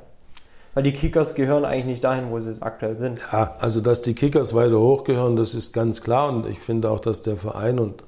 Weil 0.74 0.82
die 0.82 0.92
Kickers 0.92 1.34
gehören 1.34 1.64
eigentlich 1.64 1.86
nicht 1.86 2.04
dahin, 2.04 2.30
wo 2.30 2.38
sie 2.40 2.50
es 2.50 2.60
aktuell 2.60 2.96
sind. 2.98 3.20
Ja, 3.32 3.56
also 3.58 3.80
dass 3.80 4.02
die 4.02 4.14
Kickers 4.14 4.54
weiter 4.54 4.78
hochgehören, 4.78 5.36
das 5.36 5.54
ist 5.54 5.72
ganz 5.72 6.02
klar 6.02 6.28
und 6.28 6.46
ich 6.46 6.60
finde 6.60 6.90
auch, 6.90 7.00
dass 7.00 7.22
der 7.22 7.36
Verein 7.36 7.78
und 7.78 8.04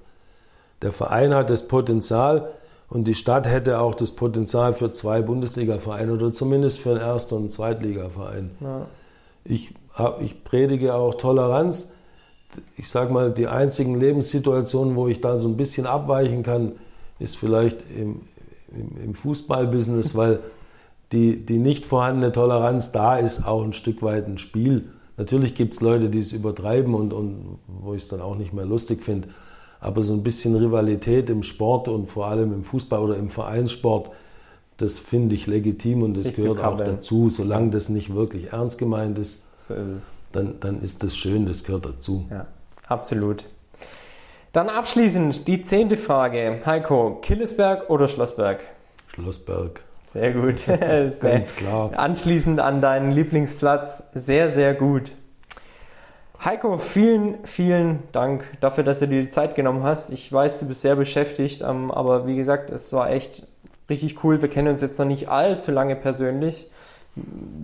der 0.83 0.93
Verein 0.93 1.35
hat 1.35 1.49
das 1.49 1.67
Potenzial 1.67 2.51
Und 2.91 3.07
die 3.07 3.15
Stadt 3.15 3.47
hätte 3.47 3.79
auch 3.79 3.95
das 3.95 4.13
Potenzial 4.13 4.75
für 4.75 4.91
zwei 4.91 5.23
Bundesliga-Vereine 5.23 6.13
oder 6.13 6.33
zumindest 6.33 6.81
für 6.81 6.91
einen 6.91 7.01
Erst- 7.01 7.33
und 7.33 7.53
Zweitligaverein. 7.53 8.51
Ja. 8.61 8.87
Ich, 9.45 9.73
ich 10.21 10.43
predige 10.43 10.95
auch 10.95 11.15
Toleranz. 11.15 11.93
Ich 12.77 12.91
sage 12.91 13.13
mal, 13.13 13.31
die 13.31 13.47
einzigen 13.47 13.99
Lebenssituationen, 13.99 14.97
wo 14.97 15.07
ich 15.07 15.21
da 15.21 15.37
so 15.37 15.49
ein 15.49 15.57
bisschen 15.57 15.87
abweichen 15.87 16.43
kann, 16.43 16.73
ist 17.21 17.37
vielleicht 17.37 17.79
im, 17.97 18.23
im, 18.75 19.03
im 19.05 19.15
Fußballbusiness, 19.15 20.15
weil 20.17 20.41
die, 21.13 21.47
die 21.47 21.59
nicht 21.59 21.87
vorhandene 21.87 22.33
Toleranz 22.33 22.91
da 22.91 23.17
ist, 23.19 23.47
auch 23.47 23.63
ein 23.63 23.73
Stück 23.73 24.03
weit 24.03 24.27
ein 24.27 24.39
Spiel. 24.39 24.91
Natürlich 25.17 25.55
gibt 25.55 25.75
es 25.75 25.81
Leute, 25.81 26.09
die 26.09 26.19
es 26.19 26.33
übertreiben 26.33 26.95
und, 26.95 27.13
und 27.13 27.59
wo 27.69 27.95
ich 27.95 28.03
es 28.03 28.09
dann 28.09 28.21
auch 28.21 28.35
nicht 28.35 28.53
mehr 28.53 28.65
lustig 28.65 29.05
finde. 29.05 29.29
Aber 29.81 30.03
so 30.03 30.13
ein 30.13 30.23
bisschen 30.23 30.55
Rivalität 30.57 31.31
im 31.31 31.43
Sport 31.43 31.89
und 31.89 32.07
vor 32.07 32.27
allem 32.27 32.53
im 32.53 32.65
Fußball 32.65 33.01
oder 33.01 33.17
im 33.17 33.31
Vereinssport, 33.31 34.11
das 34.77 34.99
finde 34.99 35.35
ich 35.35 35.47
legitim 35.47 36.03
und 36.03 36.17
das 36.17 36.35
gehört 36.35 36.63
auch 36.63 36.77
dazu. 36.77 37.31
Solange 37.31 37.71
das 37.71 37.89
nicht 37.89 38.15
wirklich 38.15 38.53
ernst 38.53 38.79
gemeint 38.79 39.19
ist, 39.19 39.43
so 39.57 39.75
ist 39.75 39.81
dann, 40.33 40.61
dann 40.61 40.83
ist 40.83 41.03
das 41.03 41.17
schön, 41.17 41.47
das 41.47 41.65
gehört 41.65 41.87
dazu. 41.87 42.27
Ja, 42.31 42.47
absolut. 42.87 43.45
Dann 44.53 44.69
abschließend 44.69 45.47
die 45.47 45.63
zehnte 45.63 45.97
Frage. 45.97 46.61
Heiko, 46.67 47.19
Killesberg 47.23 47.89
oder 47.89 48.09
Schlossberg? 48.09 48.61
Schlossberg. 49.09 49.83
Sehr 50.07 50.33
gut. 50.33 50.67
Ganz 51.21 51.55
klar. 51.55 51.93
Anschließend 51.97 52.59
an 52.59 52.81
deinen 52.81 53.13
Lieblingsplatz. 53.13 54.05
Sehr, 54.13 54.51
sehr 54.51 54.75
gut. 54.75 55.13
Heiko, 56.43 56.79
vielen, 56.79 57.45
vielen 57.45 58.03
Dank 58.13 58.45
dafür, 58.63 58.83
dass 58.83 59.01
du 59.01 59.07
dir 59.07 59.21
die 59.21 59.29
Zeit 59.29 59.55
genommen 59.55 59.83
hast. 59.83 60.09
Ich 60.09 60.33
weiß, 60.33 60.61
du 60.61 60.69
bist 60.69 60.81
sehr 60.81 60.97
beschäftigt, 60.97 61.61
ähm, 61.61 61.91
aber 61.91 62.27
wie 62.27 62.35
gesagt, 62.35 62.71
es 62.71 62.91
war 62.95 63.11
echt 63.11 63.47
richtig 63.91 64.25
cool. 64.25 64.41
Wir 64.41 64.49
kennen 64.49 64.69
uns 64.69 64.81
jetzt 64.81 64.99
noch 64.99 65.05
nicht 65.05 65.29
allzu 65.29 65.71
lange 65.71 65.97
persönlich. 65.97 66.71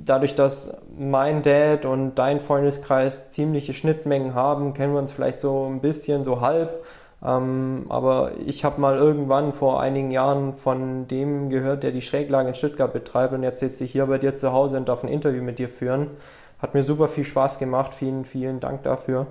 Dadurch, 0.04 0.34
dass 0.34 0.76
mein 0.98 1.42
Dad 1.42 1.86
und 1.86 2.16
dein 2.16 2.38
Freundeskreis 2.38 3.30
ziemliche 3.30 3.72
Schnittmengen 3.72 4.34
haben, 4.34 4.74
kennen 4.74 4.92
wir 4.92 4.98
uns 5.00 5.12
vielleicht 5.12 5.38
so 5.38 5.64
ein 5.64 5.80
bisschen, 5.80 6.22
so 6.22 6.42
halb. 6.42 6.84
Ähm, 7.24 7.86
aber 7.88 8.32
ich 8.44 8.62
habe 8.64 8.78
mal 8.78 8.98
irgendwann 8.98 9.54
vor 9.54 9.80
einigen 9.80 10.10
Jahren 10.10 10.54
von 10.54 11.08
dem 11.08 11.48
gehört, 11.48 11.82
der 11.82 11.92
die 11.92 12.02
Schräglage 12.02 12.48
in 12.48 12.54
Stuttgart 12.54 12.92
betreibt 12.92 13.32
und 13.32 13.42
jetzt 13.42 13.60
sitze 13.60 13.84
ich 13.84 13.92
hier 13.92 14.04
bei 14.04 14.18
dir 14.18 14.34
zu 14.34 14.52
Hause 14.52 14.76
und 14.76 14.86
darf 14.90 15.02
ein 15.02 15.08
Interview 15.08 15.42
mit 15.42 15.58
dir 15.58 15.70
führen. 15.70 16.10
Hat 16.66 16.74
mir 16.74 16.82
super 16.82 17.06
viel 17.06 17.22
Spaß 17.22 17.60
gemacht. 17.60 17.94
Vielen, 17.94 18.24
vielen 18.24 18.58
Dank 18.58 18.82
dafür. 18.82 19.28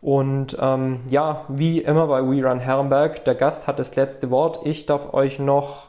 Und 0.00 0.56
ähm, 0.58 1.00
ja, 1.06 1.44
wie 1.48 1.82
immer 1.82 2.06
bei 2.06 2.22
We 2.22 2.42
Run 2.42 2.60
Herrenberg, 2.60 3.26
der 3.26 3.34
Gast 3.34 3.66
hat 3.66 3.78
das 3.78 3.94
letzte 3.94 4.30
Wort. 4.30 4.60
Ich 4.64 4.86
darf 4.86 5.12
euch 5.12 5.38
noch 5.38 5.88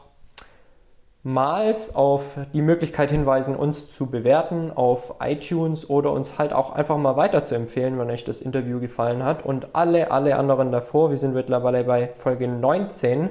mals 1.22 1.94
auf 1.94 2.36
die 2.52 2.60
Möglichkeit 2.60 3.10
hinweisen, 3.10 3.56
uns 3.56 3.88
zu 3.88 4.10
bewerten 4.10 4.70
auf 4.74 5.14
iTunes 5.20 5.88
oder 5.88 6.12
uns 6.12 6.38
halt 6.38 6.52
auch 6.52 6.74
einfach 6.74 6.98
mal 6.98 7.16
weiter 7.16 7.46
zu 7.46 7.54
empfehlen, 7.54 7.98
wenn 7.98 8.10
euch 8.10 8.24
das 8.24 8.42
Interview 8.42 8.78
gefallen 8.78 9.24
hat. 9.24 9.46
Und 9.46 9.74
alle, 9.74 10.10
alle 10.10 10.36
anderen 10.36 10.70
davor, 10.70 11.08
wir 11.08 11.16
sind 11.16 11.32
mittlerweile 11.32 11.82
bei 11.84 12.08
Folge 12.08 12.46
19 12.46 13.30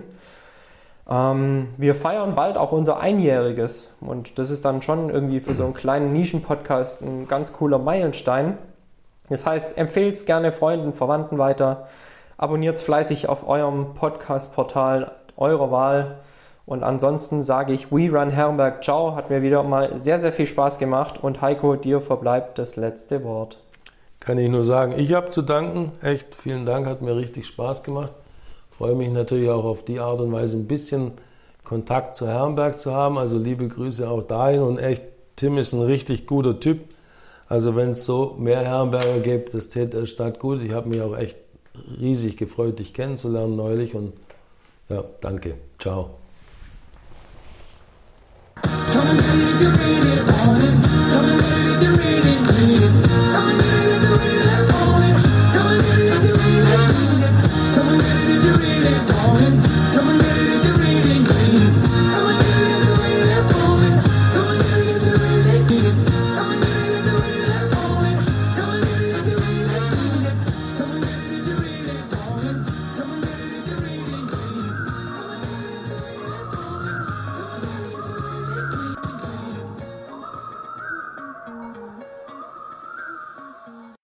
ähm, 1.09 1.69
wir 1.77 1.95
feiern 1.95 2.35
bald 2.35 2.57
auch 2.57 2.71
unser 2.71 2.99
Einjähriges. 2.99 3.95
Und 4.01 4.37
das 4.39 4.49
ist 4.49 4.65
dann 4.65 4.81
schon 4.81 5.09
irgendwie 5.09 5.39
für 5.39 5.55
so 5.55 5.63
einen 5.63 5.73
kleinen 5.73 6.11
Nischen-Podcast 6.11 7.01
ein 7.01 7.27
ganz 7.27 7.53
cooler 7.53 7.79
Meilenstein. 7.79 8.57
Das 9.29 9.45
heißt, 9.45 9.77
empfehlt 9.77 10.15
es 10.15 10.25
gerne 10.25 10.51
Freunden, 10.51 10.93
Verwandten 10.93 11.37
weiter, 11.37 11.87
abonniert 12.37 12.77
es 12.77 12.81
fleißig 12.81 13.27
auf 13.27 13.47
eurem 13.47 13.93
Podcast-Portal 13.93 15.11
eurer 15.35 15.71
Wahl. 15.71 16.19
Und 16.65 16.83
ansonsten 16.83 17.43
sage 17.43 17.71
ich 17.71 17.91
We 17.91 18.09
Run 18.11 18.29
Herrenberg 18.29 18.83
Ciao, 18.83 19.15
hat 19.15 19.29
mir 19.29 19.41
wieder 19.41 19.63
mal 19.63 19.97
sehr, 19.97 20.19
sehr 20.19 20.33
viel 20.33 20.47
Spaß 20.47 20.77
gemacht. 20.77 21.23
Und 21.23 21.41
Heiko, 21.41 21.75
dir 21.75 22.01
verbleibt 22.01 22.57
das 22.57 22.75
letzte 22.75 23.23
Wort. 23.23 23.57
Kann 24.19 24.37
ich 24.37 24.49
nur 24.49 24.63
sagen, 24.63 24.93
ich 24.97 25.13
habe 25.13 25.29
zu 25.29 25.41
danken, 25.41 25.93
echt 26.01 26.35
vielen 26.35 26.65
Dank, 26.65 26.87
hat 26.87 27.01
mir 27.01 27.15
richtig 27.15 27.47
Spaß 27.47 27.83
gemacht 27.83 28.11
freue 28.77 28.95
mich 28.95 29.09
natürlich 29.09 29.49
auch 29.49 29.65
auf 29.65 29.83
die 29.83 29.99
Art 29.99 30.19
und 30.21 30.31
Weise, 30.31 30.57
ein 30.57 30.67
bisschen 30.67 31.13
Kontakt 31.63 32.15
zu 32.15 32.27
Herrenberg 32.27 32.79
zu 32.79 32.93
haben. 32.93 33.17
Also 33.17 33.37
liebe 33.37 33.67
Grüße 33.67 34.09
auch 34.09 34.21
dahin 34.21 34.61
und 34.61 34.77
echt, 34.77 35.03
Tim 35.35 35.57
ist 35.57 35.73
ein 35.73 35.81
richtig 35.81 36.27
guter 36.27 36.59
Typ. 36.59 36.79
Also 37.49 37.75
wenn 37.75 37.91
es 37.91 38.05
so 38.05 38.35
mehr 38.37 38.61
Herrenberger 38.61 39.19
gibt, 39.19 39.53
das 39.53 39.69
täte 39.69 39.99
der 39.99 40.05
Stadt 40.05 40.39
gut. 40.39 40.61
Ich 40.61 40.71
habe 40.71 40.89
mich 40.89 41.01
auch 41.01 41.17
echt 41.17 41.37
riesig 41.99 42.37
gefreut, 42.37 42.79
dich 42.79 42.93
kennenzulernen 42.93 43.55
neulich 43.55 43.95
und 43.95 44.13
ja, 44.89 45.03
danke. 45.21 45.55
Ciao. 45.79 46.11
Come 48.61 49.09
and 49.09 49.19
get 49.19 49.61
it, 49.61 49.73
get 49.77 50.03
it, 50.05 50.25
come 50.27 50.55
and 50.55 50.83
get 50.83 51.81
it, 51.81 52.01
get 52.01 52.25
it, 52.25 53.31
get 53.31 53.41
it. 53.41 53.46